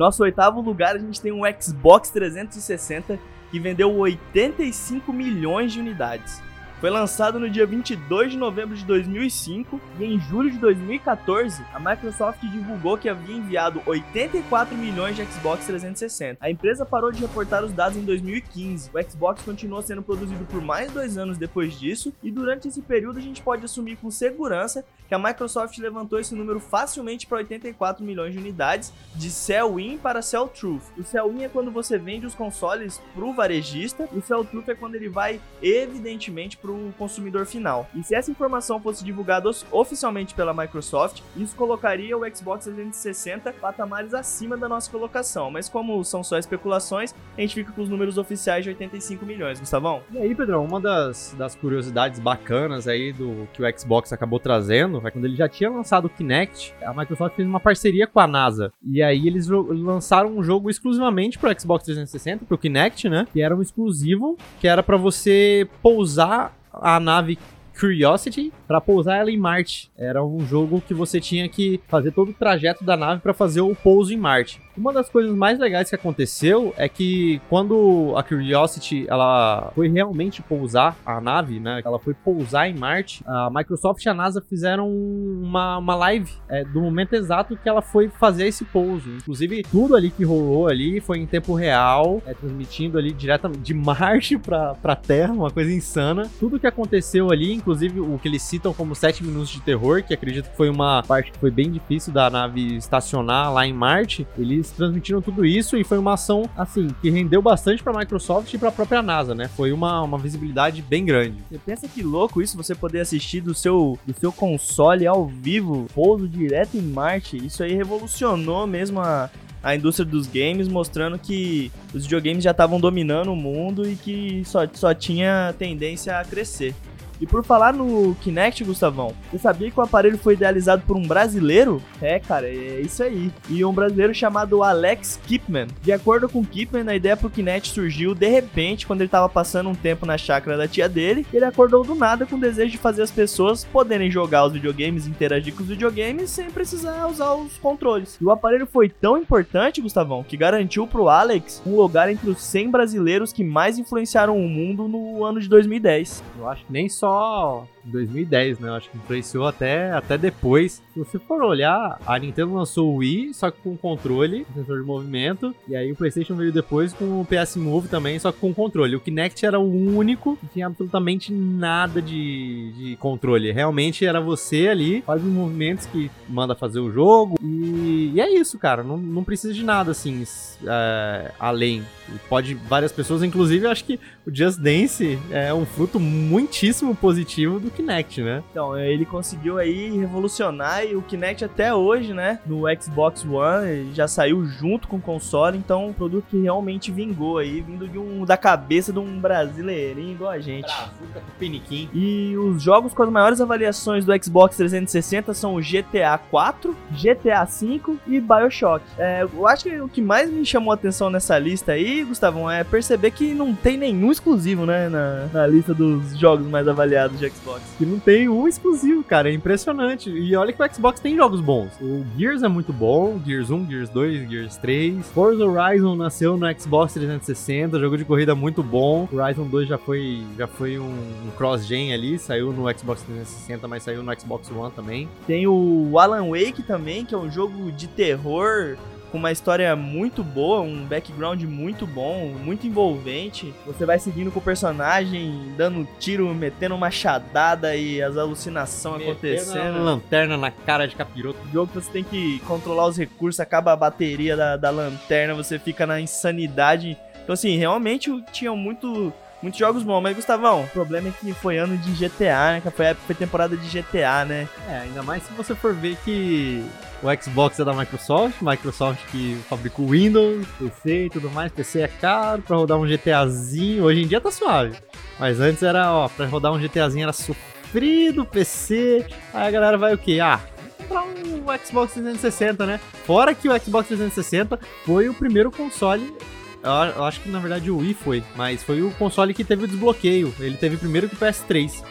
Nosso 0.00 0.22
oitavo 0.22 0.62
lugar, 0.62 0.96
a 0.96 0.98
gente 0.98 1.20
tem 1.20 1.30
um 1.30 1.42
Xbox 1.60 2.08
360 2.08 3.18
que 3.50 3.60
vendeu 3.60 3.94
85 3.94 5.12
milhões 5.12 5.72
de 5.72 5.78
unidades. 5.78 6.42
Foi 6.80 6.88
lançado 6.88 7.38
no 7.38 7.50
dia 7.50 7.66
22 7.66 8.32
de 8.32 8.38
novembro 8.38 8.74
de 8.74 8.86
2005 8.86 9.78
e 9.98 10.04
em 10.04 10.18
julho 10.18 10.50
de 10.50 10.56
2014 10.56 11.62
a 11.74 11.78
Microsoft 11.78 12.40
divulgou 12.40 12.96
que 12.96 13.06
havia 13.06 13.36
enviado 13.36 13.82
84 13.84 14.74
milhões 14.74 15.14
de 15.14 15.22
Xbox 15.26 15.66
360. 15.66 16.38
A 16.40 16.50
empresa 16.50 16.86
parou 16.86 17.12
de 17.12 17.20
reportar 17.20 17.62
os 17.62 17.74
dados 17.74 17.98
em 17.98 18.02
2015. 18.02 18.90
O 18.94 19.10
Xbox 19.10 19.42
continuou 19.42 19.82
sendo 19.82 20.02
produzido 20.02 20.42
por 20.46 20.62
mais 20.62 20.90
dois 20.90 21.18
anos 21.18 21.36
depois 21.36 21.78
disso 21.78 22.14
e 22.22 22.30
durante 22.30 22.68
esse 22.68 22.80
período 22.80 23.18
a 23.18 23.22
gente 23.22 23.42
pode 23.42 23.62
assumir 23.62 23.96
com 23.96 24.10
segurança 24.10 24.82
que 25.06 25.14
a 25.14 25.18
Microsoft 25.18 25.76
levantou 25.76 26.18
esse 26.18 26.34
número 26.34 26.60
facilmente 26.60 27.26
para 27.26 27.38
84 27.38 28.02
milhões 28.02 28.32
de 28.32 28.38
unidades 28.38 28.92
de 29.14 29.28
sell-in 29.28 29.98
para 29.98 30.22
sell-truth. 30.22 30.84
O 30.96 31.02
sell-in 31.02 31.42
é 31.42 31.48
quando 31.48 31.70
você 31.70 31.98
vende 31.98 32.24
os 32.24 32.34
consoles 32.34 33.02
para 33.12 33.24
o 33.24 33.34
varejista 33.34 34.08
e 34.12 34.18
o 34.18 34.22
sell-truth 34.22 34.68
é 34.68 34.74
quando 34.74 34.94
ele 34.94 35.08
vai 35.08 35.40
evidentemente 35.60 36.56
para 36.56 36.69
o 36.70 36.92
consumidor 36.98 37.46
final. 37.46 37.88
E 37.94 38.02
se 38.02 38.14
essa 38.14 38.30
informação 38.30 38.80
fosse 38.80 39.04
divulgada 39.04 39.50
oficialmente 39.70 40.34
pela 40.34 40.54
Microsoft, 40.54 41.22
isso 41.36 41.56
colocaria 41.56 42.16
o 42.16 42.36
Xbox 42.36 42.64
360 42.64 43.52
patamares 43.54 44.14
acima 44.14 44.56
da 44.56 44.68
nossa 44.68 44.90
colocação. 44.90 45.50
Mas 45.50 45.68
como 45.68 46.02
são 46.04 46.22
só 46.22 46.38
especulações, 46.38 47.14
a 47.36 47.40
gente 47.40 47.54
fica 47.54 47.72
com 47.72 47.82
os 47.82 47.88
números 47.88 48.18
oficiais 48.18 48.64
de 48.64 48.70
85 48.70 49.24
milhões, 49.24 49.60
Gustavão. 49.60 50.02
E 50.12 50.18
aí, 50.18 50.34
Pedrão, 50.34 50.64
uma 50.64 50.80
das, 50.80 51.34
das 51.38 51.54
curiosidades 51.54 52.20
bacanas 52.20 52.86
aí 52.86 53.12
do 53.12 53.48
que 53.52 53.62
o 53.62 53.78
Xbox 53.78 54.12
acabou 54.12 54.38
trazendo 54.38 55.06
é 55.06 55.10
quando 55.10 55.24
ele 55.24 55.36
já 55.36 55.48
tinha 55.48 55.70
lançado 55.70 56.06
o 56.06 56.10
Kinect, 56.10 56.74
a 56.82 56.92
Microsoft 56.92 57.36
fez 57.36 57.48
uma 57.48 57.60
parceria 57.60 58.06
com 58.06 58.20
a 58.20 58.26
NASA. 58.26 58.72
E 58.84 59.02
aí 59.02 59.26
eles 59.26 59.48
lançaram 59.48 60.36
um 60.36 60.42
jogo 60.42 60.70
exclusivamente 60.70 61.38
pro 61.38 61.50
Xbox 61.58 61.84
360, 61.84 62.44
pro 62.44 62.58
Kinect, 62.58 63.08
né? 63.08 63.26
Que 63.32 63.42
era 63.42 63.54
um 63.56 63.62
exclusivo, 63.62 64.36
que 64.60 64.68
era 64.68 64.82
para 64.82 64.96
você 64.96 65.68
pousar 65.82 66.59
a 66.72 66.98
nave 67.00 67.38
Curiosity 67.78 68.52
para 68.68 68.80
pousar 68.80 69.16
ela 69.16 69.30
em 69.30 69.38
Marte. 69.38 69.90
Era 69.96 70.22
um 70.22 70.46
jogo 70.46 70.82
que 70.86 70.92
você 70.92 71.20
tinha 71.20 71.48
que 71.48 71.80
fazer 71.88 72.12
todo 72.12 72.30
o 72.30 72.34
trajeto 72.34 72.84
da 72.84 72.96
nave 72.96 73.22
para 73.22 73.32
fazer 73.32 73.62
o 73.62 73.74
pouso 73.74 74.12
em 74.12 74.18
Marte. 74.18 74.60
Uma 74.76 74.92
das 74.92 75.08
coisas 75.08 75.34
mais 75.34 75.58
legais 75.58 75.88
que 75.88 75.94
aconteceu 75.94 76.72
é 76.76 76.88
que 76.88 77.40
quando 77.48 78.14
a 78.16 78.22
Curiosity 78.22 79.04
ela 79.08 79.72
foi 79.74 79.88
realmente 79.88 80.42
pousar 80.42 80.96
a 81.04 81.20
nave, 81.20 81.58
né? 81.58 81.82
Ela 81.84 81.98
foi 81.98 82.14
pousar 82.14 82.68
em 82.68 82.74
Marte. 82.74 83.22
A 83.26 83.50
Microsoft 83.50 84.04
e 84.04 84.08
a 84.08 84.14
NASA 84.14 84.40
fizeram 84.40 84.88
uma, 84.88 85.78
uma 85.78 85.94
live 85.94 86.32
é, 86.48 86.64
do 86.64 86.80
momento 86.80 87.14
exato 87.14 87.56
que 87.56 87.68
ela 87.68 87.82
foi 87.82 88.08
fazer 88.08 88.46
esse 88.46 88.64
pouso. 88.64 89.08
Inclusive 89.10 89.62
tudo 89.70 89.96
ali 89.96 90.10
que 90.10 90.24
rolou 90.24 90.68
ali 90.68 91.00
foi 91.00 91.18
em 91.18 91.26
tempo 91.26 91.54
real, 91.54 92.22
é, 92.26 92.32
transmitindo 92.32 92.96
ali 92.96 93.12
diretamente 93.12 93.62
de 93.62 93.74
Marte 93.74 94.38
para 94.38 94.74
para 94.74 94.96
Terra, 94.96 95.32
uma 95.32 95.50
coisa 95.50 95.72
insana. 95.72 96.30
Tudo 96.38 96.58
que 96.58 96.66
aconteceu 96.66 97.30
ali, 97.30 97.52
inclusive 97.52 98.00
o 98.00 98.18
que 98.18 98.28
eles 98.28 98.42
citam 98.42 98.72
como 98.72 98.94
7 98.94 99.24
minutos 99.24 99.50
de 99.50 99.60
terror, 99.60 100.02
que 100.02 100.14
acredito 100.14 100.50
que 100.50 100.56
foi 100.56 100.68
uma 100.68 101.02
parte 101.02 101.32
que 101.32 101.38
foi 101.38 101.50
bem 101.50 101.70
difícil 101.70 102.12
da 102.12 102.30
nave 102.30 102.76
estacionar 102.76 103.52
lá 103.52 103.66
em 103.66 103.72
Marte. 103.72 104.26
Eles 104.38 104.59
transmitiram 104.68 105.22
tudo 105.22 105.44
isso 105.46 105.76
e 105.76 105.84
foi 105.84 105.98
uma 105.98 106.14
ação, 106.14 106.42
assim, 106.56 106.88
que 107.00 107.08
rendeu 107.08 107.40
bastante 107.40 107.82
pra 107.82 107.96
Microsoft 107.96 108.52
e 108.52 108.58
pra 108.58 108.70
própria 108.70 109.00
NASA, 109.00 109.34
né? 109.34 109.48
Foi 109.48 109.72
uma, 109.72 110.02
uma 110.02 110.18
visibilidade 110.18 110.82
bem 110.82 111.04
grande. 111.04 111.38
Você 111.48 111.58
pensa 111.58 111.88
que 111.88 112.02
louco 112.02 112.42
isso, 112.42 112.56
você 112.56 112.74
poder 112.74 113.00
assistir 113.00 113.40
do 113.40 113.54
seu, 113.54 113.98
do 114.06 114.12
seu 114.18 114.32
console 114.32 115.06
ao 115.06 115.26
vivo, 115.26 115.86
pouso 115.94 116.28
direto 116.28 116.76
em 116.76 116.82
Marte. 116.82 117.36
Isso 117.36 117.62
aí 117.62 117.74
revolucionou 117.74 118.66
mesmo 118.66 119.00
a, 119.00 119.30
a 119.62 119.74
indústria 119.74 120.06
dos 120.06 120.26
games, 120.26 120.68
mostrando 120.68 121.18
que 121.18 121.70
os 121.94 122.04
videogames 122.04 122.44
já 122.44 122.50
estavam 122.50 122.80
dominando 122.80 123.32
o 123.32 123.36
mundo 123.36 123.88
e 123.88 123.94
que 123.94 124.42
só, 124.44 124.60
só 124.72 124.94
tinha 124.94 125.54
tendência 125.58 126.18
a 126.18 126.24
crescer. 126.24 126.74
E 127.20 127.26
por 127.26 127.44
falar 127.44 127.74
no 127.74 128.14
Kinect, 128.22 128.64
Gustavão, 128.64 129.12
você 129.30 129.38
sabia 129.38 129.70
que 129.70 129.78
o 129.78 129.82
aparelho 129.82 130.16
foi 130.16 130.32
idealizado 130.34 130.82
por 130.86 130.96
um 130.96 131.06
brasileiro? 131.06 131.82
É, 132.00 132.18
cara, 132.18 132.48
é 132.48 132.80
isso 132.80 133.02
aí. 133.02 133.30
E 133.48 133.62
um 133.62 133.72
brasileiro 133.72 134.14
chamado 134.14 134.62
Alex 134.62 135.20
Kipman. 135.26 135.66
De 135.82 135.92
acordo 135.92 136.30
com 136.30 136.42
Kipman, 136.42 136.88
a 136.88 136.96
ideia 136.96 137.16
pro 137.16 137.28
Kinect 137.28 137.68
surgiu 137.68 138.14
de 138.14 138.26
repente 138.26 138.86
quando 138.86 139.02
ele 139.02 139.08
estava 139.08 139.28
passando 139.28 139.68
um 139.68 139.74
tempo 139.74 140.06
na 140.06 140.16
chácara 140.16 140.56
da 140.56 140.66
tia 140.66 140.88
dele. 140.88 141.26
Ele 141.30 141.44
acordou 141.44 141.84
do 141.84 141.94
nada 141.94 142.24
com 142.24 142.36
o 142.36 142.40
desejo 142.40 142.70
de 142.70 142.78
fazer 142.78 143.02
as 143.02 143.10
pessoas 143.10 143.64
poderem 143.64 144.10
jogar 144.10 144.46
os 144.46 144.54
videogames 144.54 145.06
interagir 145.06 145.54
com 145.54 145.62
os 145.62 145.68
videogames 145.68 146.30
sem 146.30 146.50
precisar 146.50 147.06
usar 147.06 147.34
os 147.34 147.58
controles. 147.58 148.16
E 148.18 148.24
o 148.24 148.30
aparelho 148.30 148.66
foi 148.66 148.88
tão 148.88 149.18
importante, 149.18 149.82
Gustavão, 149.82 150.24
que 150.24 150.38
garantiu 150.38 150.86
pro 150.86 151.10
Alex 151.10 151.62
um 151.66 151.76
lugar 151.76 152.10
entre 152.10 152.30
os 152.30 152.42
100 152.42 152.70
brasileiros 152.70 153.30
que 153.30 153.44
mais 153.44 153.78
influenciaram 153.78 154.38
o 154.38 154.48
mundo 154.48 154.88
no 154.88 155.22
ano 155.22 155.38
de 155.38 155.48
2010. 155.48 156.24
Eu 156.38 156.48
acho 156.48 156.64
que 156.64 156.72
nem 156.72 156.88
só 156.88 157.09
só 157.10 157.66
2010, 157.84 158.58
né? 158.58 158.68
Eu 158.68 158.74
acho 158.74 158.90
que 158.90 158.96
influenciou 158.96 159.46
até, 159.46 159.92
até 159.92 160.16
depois. 160.18 160.82
Se 160.92 160.98
você 160.98 161.18
for 161.18 161.42
olhar, 161.42 161.98
a 162.06 162.18
Nintendo 162.18 162.54
lançou 162.54 162.92
o 162.92 162.96
Wii, 162.96 163.34
só 163.34 163.50
que 163.50 163.60
com 163.60 163.76
controle, 163.76 164.46
sensor 164.54 164.80
de 164.80 164.86
movimento. 164.86 165.54
E 165.68 165.76
aí 165.76 165.90
o 165.92 165.96
PlayStation 165.96 166.34
veio 166.34 166.52
depois 166.52 166.92
com 166.92 167.20
o 167.20 167.26
PS 167.26 167.56
Move 167.56 167.88
também, 167.88 168.18
só 168.18 168.32
que 168.32 168.38
com 168.38 168.52
controle. 168.52 168.96
O 168.96 169.00
Kinect 169.00 169.44
era 169.44 169.58
o 169.58 169.96
único 169.96 170.36
que 170.36 170.46
tinha 170.48 170.66
absolutamente 170.66 171.32
nada 171.32 172.02
de, 172.02 172.72
de 172.72 172.96
controle. 172.96 173.52
Realmente 173.52 174.04
era 174.04 174.20
você 174.20 174.68
ali, 174.68 175.02
faz 175.02 175.22
os 175.22 175.30
movimentos 175.30 175.86
que 175.86 176.10
manda 176.28 176.54
fazer 176.54 176.80
o 176.80 176.90
jogo. 176.90 177.36
E, 177.42 178.12
e 178.14 178.20
é 178.20 178.30
isso, 178.34 178.58
cara. 178.58 178.82
Não, 178.82 178.96
não 178.96 179.24
precisa 179.24 179.54
de 179.54 179.64
nada 179.64 179.90
assim, 179.90 180.24
é, 180.66 181.32
além. 181.38 181.84
Pode 182.28 182.54
várias 182.54 182.90
pessoas, 182.90 183.22
inclusive, 183.22 183.66
acho 183.66 183.84
que 183.84 184.00
o 184.26 184.34
Just 184.34 184.58
Dance 184.58 185.18
é 185.30 185.54
um 185.54 185.64
fruto 185.64 186.00
muitíssimo 186.00 186.94
positivo 186.94 187.60
do 187.60 187.69
do 187.70 187.76
Kinect, 187.76 188.22
né? 188.22 188.42
Então, 188.50 188.78
ele 188.78 189.04
conseguiu 189.04 189.58
aí 189.58 189.96
revolucionar 189.96 190.84
e 190.84 190.96
o 190.96 191.02
Kinect 191.02 191.44
até 191.44 191.74
hoje, 191.74 192.12
né, 192.12 192.40
no 192.46 192.62
Xbox 192.80 193.24
One, 193.24 193.92
já 193.94 194.06
saiu 194.06 194.44
junto 194.44 194.88
com 194.88 194.96
o 194.96 195.00
console, 195.00 195.56
então 195.56 195.88
um 195.88 195.92
produto 195.92 196.26
que 196.30 196.40
realmente 196.40 196.90
vingou 196.90 197.38
aí, 197.38 197.60
vindo 197.60 197.88
de 197.88 197.98
um 197.98 198.24
da 198.24 198.36
cabeça 198.36 198.92
de 198.92 198.98
um 198.98 199.18
brasileirinho 199.18 200.12
igual 200.12 200.30
a 200.30 200.38
gente. 200.38 200.66
Brazuca 200.66 201.22
Piniquim. 201.38 201.88
E 201.94 202.36
os 202.36 202.62
jogos 202.62 202.92
com 202.92 203.02
as 203.02 203.10
maiores 203.10 203.40
avaliações 203.40 204.04
do 204.04 204.12
Xbox 204.22 204.56
360 204.56 205.32
são 205.34 205.54
o 205.54 205.60
GTA 205.60 206.18
4, 206.30 206.76
GTA 206.90 207.46
5 207.46 207.98
e 208.06 208.20
BioShock. 208.20 208.84
É, 208.98 209.22
eu 209.22 209.46
acho 209.46 209.64
que 209.64 209.80
o 209.80 209.88
que 209.88 210.02
mais 210.02 210.30
me 210.30 210.44
chamou 210.44 210.72
a 210.72 210.74
atenção 210.74 211.10
nessa 211.10 211.38
lista 211.38 211.72
aí, 211.72 212.04
Gustavão, 212.04 212.50
é 212.50 212.64
perceber 212.64 213.10
que 213.10 213.34
não 213.34 213.54
tem 213.54 213.76
nenhum 213.76 214.10
exclusivo, 214.10 214.66
né, 214.66 214.88
na, 214.88 215.26
na 215.32 215.46
lista 215.46 215.72
dos 215.72 216.18
jogos 216.18 216.46
mais 216.46 216.66
avaliados 216.66 217.18
de 217.18 217.28
Xbox. 217.30 217.59
Que 217.78 217.86
não 217.86 217.98
tem 217.98 218.28
um 218.28 218.46
exclusivo, 218.46 219.02
cara, 219.02 219.30
é 219.30 219.32
impressionante. 219.32 220.10
E 220.10 220.36
olha 220.36 220.52
que 220.52 220.62
o 220.62 220.74
Xbox 220.74 221.00
tem 221.00 221.16
jogos 221.16 221.40
bons. 221.40 221.70
O 221.80 222.04
Gears 222.16 222.42
é 222.42 222.48
muito 222.48 222.72
bom, 222.72 223.18
Gears 223.24 223.50
1, 223.50 223.70
Gears 223.70 223.88
2, 223.88 224.30
Gears 224.30 224.56
3. 224.58 225.06
Forza 225.08 225.46
Horizon 225.46 225.96
nasceu 225.96 226.36
no 226.36 226.46
Xbox 226.58 226.92
360, 226.92 227.80
jogo 227.80 227.96
de 227.96 228.04
corrida 228.04 228.34
muito 228.34 228.62
bom. 228.62 229.08
Horizon 229.10 229.44
2 229.44 229.66
já 229.68 229.78
foi, 229.78 230.22
já 230.36 230.46
foi 230.46 230.78
um, 230.78 230.84
um 230.84 231.30
cross-gen 231.38 231.94
ali, 231.94 232.18
saiu 232.18 232.52
no 232.52 232.70
Xbox 232.76 233.02
360, 233.02 233.66
mas 233.66 233.82
saiu 233.82 234.02
no 234.02 234.20
Xbox 234.20 234.50
One 234.50 234.72
também. 234.72 235.08
Tem 235.26 235.46
o 235.46 235.98
Alan 235.98 236.28
Wake 236.28 236.62
também, 236.62 237.04
que 237.04 237.14
é 237.14 237.18
um 237.18 237.30
jogo 237.30 237.72
de 237.72 237.86
terror 237.88 238.76
com 239.10 239.18
uma 239.18 239.32
história 239.32 239.74
muito 239.76 240.22
boa, 240.22 240.60
um 240.60 240.84
background 240.86 241.42
muito 241.42 241.86
bom, 241.86 242.34
muito 242.42 242.66
envolvente. 242.66 243.52
Você 243.66 243.84
vai 243.84 243.98
seguindo 243.98 244.30
com 244.30 244.38
o 244.38 244.42
personagem, 244.42 245.52
dando 245.56 245.86
tiro, 245.98 246.32
metendo 246.34 246.76
machadada 246.78 247.74
e 247.74 248.02
as 248.02 248.16
alucinações 248.16 249.02
acontecendo. 249.02 249.76
Uma 249.76 249.92
lanterna 249.92 250.36
na 250.36 250.50
cara 250.50 250.86
de 250.86 250.94
capiroto. 250.96 251.38
O 251.48 251.52
jogo 251.52 251.72
você 251.74 251.90
tem 251.90 252.04
que 252.04 252.38
controlar 252.40 252.86
os 252.86 252.96
recursos, 252.96 253.40
acaba 253.40 253.72
a 253.72 253.76
bateria 253.76 254.36
da, 254.36 254.56
da 254.56 254.70
lanterna, 254.70 255.34
você 255.34 255.58
fica 255.58 255.86
na 255.86 256.00
insanidade. 256.00 256.96
Então, 257.22 257.34
assim, 257.34 257.56
realmente 257.56 258.10
tinha 258.32 258.54
muito 258.54 259.12
muitos 259.42 259.58
jogos 259.58 259.82
bons, 259.82 260.00
mas 260.00 260.16
Gustavão, 260.16 260.64
o 260.64 260.68
problema 260.68 261.08
é 261.08 261.12
que 261.12 261.32
foi 261.32 261.58
ano 261.58 261.76
de 261.76 261.92
GTA, 261.92 262.52
né? 262.52 262.60
Que 262.62 262.70
foi, 262.70 262.94
foi 262.94 263.14
temporada 263.14 263.56
de 263.56 263.68
GTA, 263.68 264.24
né? 264.24 264.48
É, 264.68 264.78
ainda 264.80 265.02
mais 265.02 265.22
se 265.22 265.32
você 265.32 265.54
for 265.54 265.74
ver 265.74 265.96
que 266.04 266.64
o 267.02 267.22
Xbox 267.22 267.58
é 267.58 267.64
da 267.64 267.72
Microsoft, 267.72 268.40
Microsoft 268.42 269.00
que 269.10 269.40
fabrica 269.48 269.80
o 269.80 269.88
Windows, 269.88 270.46
PC 270.58 271.06
e 271.06 271.10
tudo 271.10 271.30
mais. 271.30 271.50
PC 271.52 271.80
é 271.80 271.88
caro 271.88 272.42
pra 272.42 272.56
rodar 272.56 272.78
um 272.78 272.86
GTAzinho. 272.86 273.84
Hoje 273.84 274.02
em 274.02 274.06
dia 274.06 274.20
tá 274.20 274.30
suave. 274.30 274.76
Mas 275.18 275.40
antes 275.40 275.62
era, 275.62 275.92
ó, 275.92 276.08
pra 276.08 276.26
rodar 276.26 276.52
um 276.52 276.58
GTAzinho 276.58 277.04
era 277.04 277.12
sofrido, 277.12 278.24
PC. 278.24 279.06
Aí 279.32 279.48
a 279.48 279.50
galera 279.50 279.78
vai 279.78 279.94
o 279.94 279.98
quê? 279.98 280.18
Ah, 280.20 280.40
comprar 280.76 281.04
um 281.04 281.44
Xbox 281.64 281.92
360, 281.92 282.66
né? 282.66 282.80
Fora 283.06 283.34
que 283.34 283.48
o 283.48 283.58
Xbox 283.60 283.88
360 283.88 284.58
foi 284.84 285.08
o 285.08 285.14
primeiro 285.14 285.50
console 285.50 286.14
eu 286.62 287.04
acho 287.04 287.20
que 287.20 287.28
na 287.28 287.38
verdade 287.38 287.70
o 287.70 287.78
Wii 287.78 287.94
foi, 287.94 288.22
mas 288.36 288.62
foi 288.62 288.82
o 288.82 288.90
console 288.92 289.34
que 289.34 289.44
teve 289.44 289.64
o 289.64 289.68
desbloqueio. 289.68 290.34
Ele 290.38 290.56
teve 290.56 290.76
primeiro 290.76 291.08
que 291.08 291.14
o 291.14 291.18
PS3. 291.18 291.82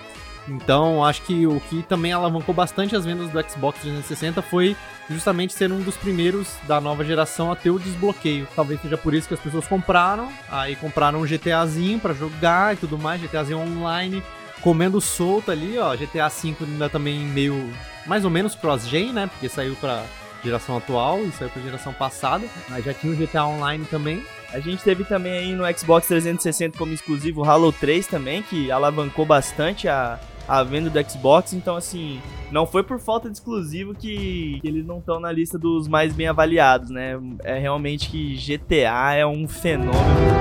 Então, 0.47 1.03
acho 1.05 1.21
que 1.23 1.45
o 1.45 1.59
que 1.69 1.83
também 1.83 2.11
alavancou 2.11 2.55
bastante 2.55 2.95
as 2.95 3.05
vendas 3.05 3.29
do 3.29 3.49
Xbox 3.49 3.79
360 3.81 4.41
foi 4.41 4.75
justamente 5.09 5.53
ser 5.53 5.71
um 5.71 5.81
dos 5.81 5.95
primeiros 5.95 6.55
da 6.67 6.81
nova 6.81 7.03
geração 7.03 7.51
a 7.51 7.55
ter 7.55 7.69
o 7.69 7.79
desbloqueio. 7.79 8.47
Talvez 8.55 8.81
seja 8.81 8.97
por 8.97 9.13
isso 9.13 9.27
que 9.27 9.33
as 9.33 9.39
pessoas 9.39 9.67
compraram, 9.67 10.29
aí 10.49 10.75
compraram 10.75 11.21
um 11.21 11.25
GTAzinho 11.25 11.99
para 11.99 12.13
jogar 12.13 12.73
e 12.73 12.77
tudo 12.77 12.97
mais, 12.97 13.21
GTAzinho 13.21 13.59
online, 13.59 14.23
comendo 14.61 14.99
solto 14.99 15.51
ali, 15.51 15.77
ó. 15.77 15.95
GTA 15.95 16.29
V 16.29 16.55
ainda 16.61 16.89
também 16.89 17.19
meio 17.19 17.69
mais 18.05 18.25
ou 18.25 18.31
menos 18.31 18.55
cross-gen, 18.55 19.13
né? 19.13 19.27
Porque 19.27 19.47
saiu 19.47 19.75
para 19.75 20.03
geração 20.43 20.77
atual 20.77 21.23
e 21.23 21.31
saiu 21.31 21.49
pra 21.49 21.61
geração 21.61 21.93
passada, 21.93 22.45
mas 22.69 22.85
já 22.85 22.93
tinha 22.93 23.13
o 23.13 23.15
GTA 23.15 23.45
Online 23.45 23.85
também. 23.85 24.23
A 24.51 24.59
gente 24.59 24.83
teve 24.83 25.03
também 25.03 25.33
aí 25.33 25.53
no 25.53 25.63
Xbox 25.77 26.07
360 26.07 26.77
como 26.77 26.93
exclusivo 26.93 27.43
Halo 27.43 27.71
3 27.71 28.07
também, 28.07 28.41
que 28.41 28.71
alavancou 28.71 29.25
bastante 29.25 29.87
a, 29.87 30.19
a 30.47 30.63
venda 30.63 30.89
do 30.89 31.09
Xbox. 31.09 31.53
Então, 31.53 31.75
assim, 31.75 32.19
não 32.51 32.65
foi 32.65 32.81
por 32.81 32.99
falta 32.99 33.29
de 33.29 33.37
exclusivo 33.37 33.93
que, 33.93 34.59
que 34.59 34.67
eles 34.67 34.85
não 34.85 34.97
estão 34.97 35.19
na 35.19 35.31
lista 35.31 35.59
dos 35.59 35.87
mais 35.87 36.13
bem 36.13 36.27
avaliados, 36.27 36.89
né? 36.89 37.19
É 37.43 37.59
realmente 37.59 38.09
que 38.09 38.35
GTA 38.35 39.13
é 39.13 39.25
um 39.25 39.47
fenômeno. 39.47 40.39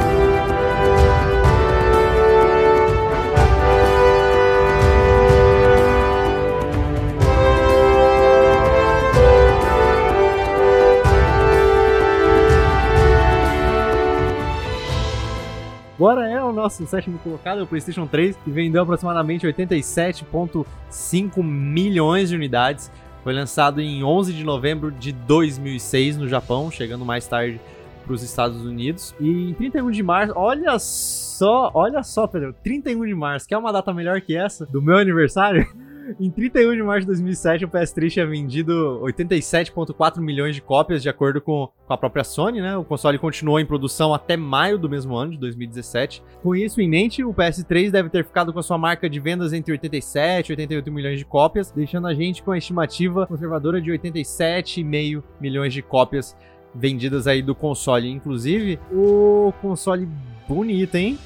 Agora 15.99 16.29
é 16.29 16.41
o 16.41 16.53
nosso 16.53 16.87
sétimo 16.87 17.19
colocado, 17.19 17.61
o 17.61 17.67
PlayStation 17.67 18.07
3, 18.07 18.37
que 18.37 18.53
vendeu 18.53 18.83
aproximadamente 18.83 19.45
87,5 19.45 21.43
milhões 21.43 22.29
de 22.29 22.37
unidades. 22.37 22.89
Foi 23.25 23.33
lançado 23.35 23.81
em 23.81 24.05
11 24.05 24.33
de 24.33 24.45
novembro 24.45 24.93
de 24.93 25.11
2006 25.11 26.17
no 26.19 26.29
Japão, 26.29 26.71
chegando 26.71 27.05
mais 27.05 27.27
tarde 27.27 27.61
para 28.05 28.13
os 28.13 28.23
Estados 28.23 28.65
Unidos. 28.65 29.13
E 29.19 29.51
em 29.51 29.55
31 29.55 29.91
de 29.91 30.05
março, 30.05 30.35
olha 30.37 30.79
só, 30.79 31.73
olha 31.75 32.05
só, 32.05 32.29
Pedro, 32.29 32.55
31 32.63 33.05
de 33.05 33.15
março, 33.17 33.49
que 33.49 33.53
é 33.53 33.59
uma 33.59 33.73
data 33.73 33.93
melhor 33.93 34.21
que 34.21 34.37
essa, 34.37 34.65
do 34.67 34.81
meu 34.81 34.99
aniversário? 34.99 35.67
Em 36.19 36.31
31 36.31 36.75
de 36.75 36.83
março 36.83 37.01
de 37.01 37.07
2007, 37.09 37.65
o 37.65 37.69
PS3 37.69 38.11
tinha 38.11 38.27
vendido 38.27 39.01
87,4 39.03 40.21
milhões 40.21 40.55
de 40.55 40.63
cópias, 40.63 41.03
de 41.03 41.09
acordo 41.09 41.41
com, 41.41 41.69
com 41.87 41.93
a 41.93 41.99
própria 41.99 42.25
Sony, 42.25 42.61
né? 42.61 42.77
O 42.77 42.85
console 42.85 43.19
continuou 43.19 43.61
em 43.61 43.67
produção 43.67 44.15
até 44.15 44.37
maio 44.37 44.79
do 44.79 44.89
mesmo 44.89 45.17
ano, 45.17 45.33
de 45.33 45.39
2017. 45.39 46.23
Com 46.43 46.55
isso 46.55 46.81
em 46.81 46.89
mente, 46.89 47.23
o 47.23 47.35
PS3 47.35 47.91
deve 47.91 48.09
ter 48.09 48.25
ficado 48.25 48.53
com 48.53 48.59
a 48.59 48.63
sua 48.63 48.79
marca 48.79 49.09
de 49.09 49.21
vendas 49.21 49.53
entre 49.53 49.73
87 49.73 50.49
e 50.49 50.53
88 50.53 50.93
milhões 50.93 51.19
de 51.19 51.25
cópias, 51.27 51.71
deixando 51.71 52.07
a 52.07 52.15
gente 52.15 52.43
com 52.43 52.53
a 52.53 52.59
estimativa 52.59 53.27
conservadora 53.27 53.81
de 53.81 53.91
87,5 53.91 55.23
milhões 55.41 55.75
de 55.75 55.83
cópias 55.83 56.35
vendidas 56.75 57.27
aí 57.27 57.43
do 57.43 57.55
console. 57.55 58.09
Inclusive, 58.09 58.79
o 58.91 59.53
console 59.61 60.09
bonito, 60.49 60.95
hein? 60.95 61.19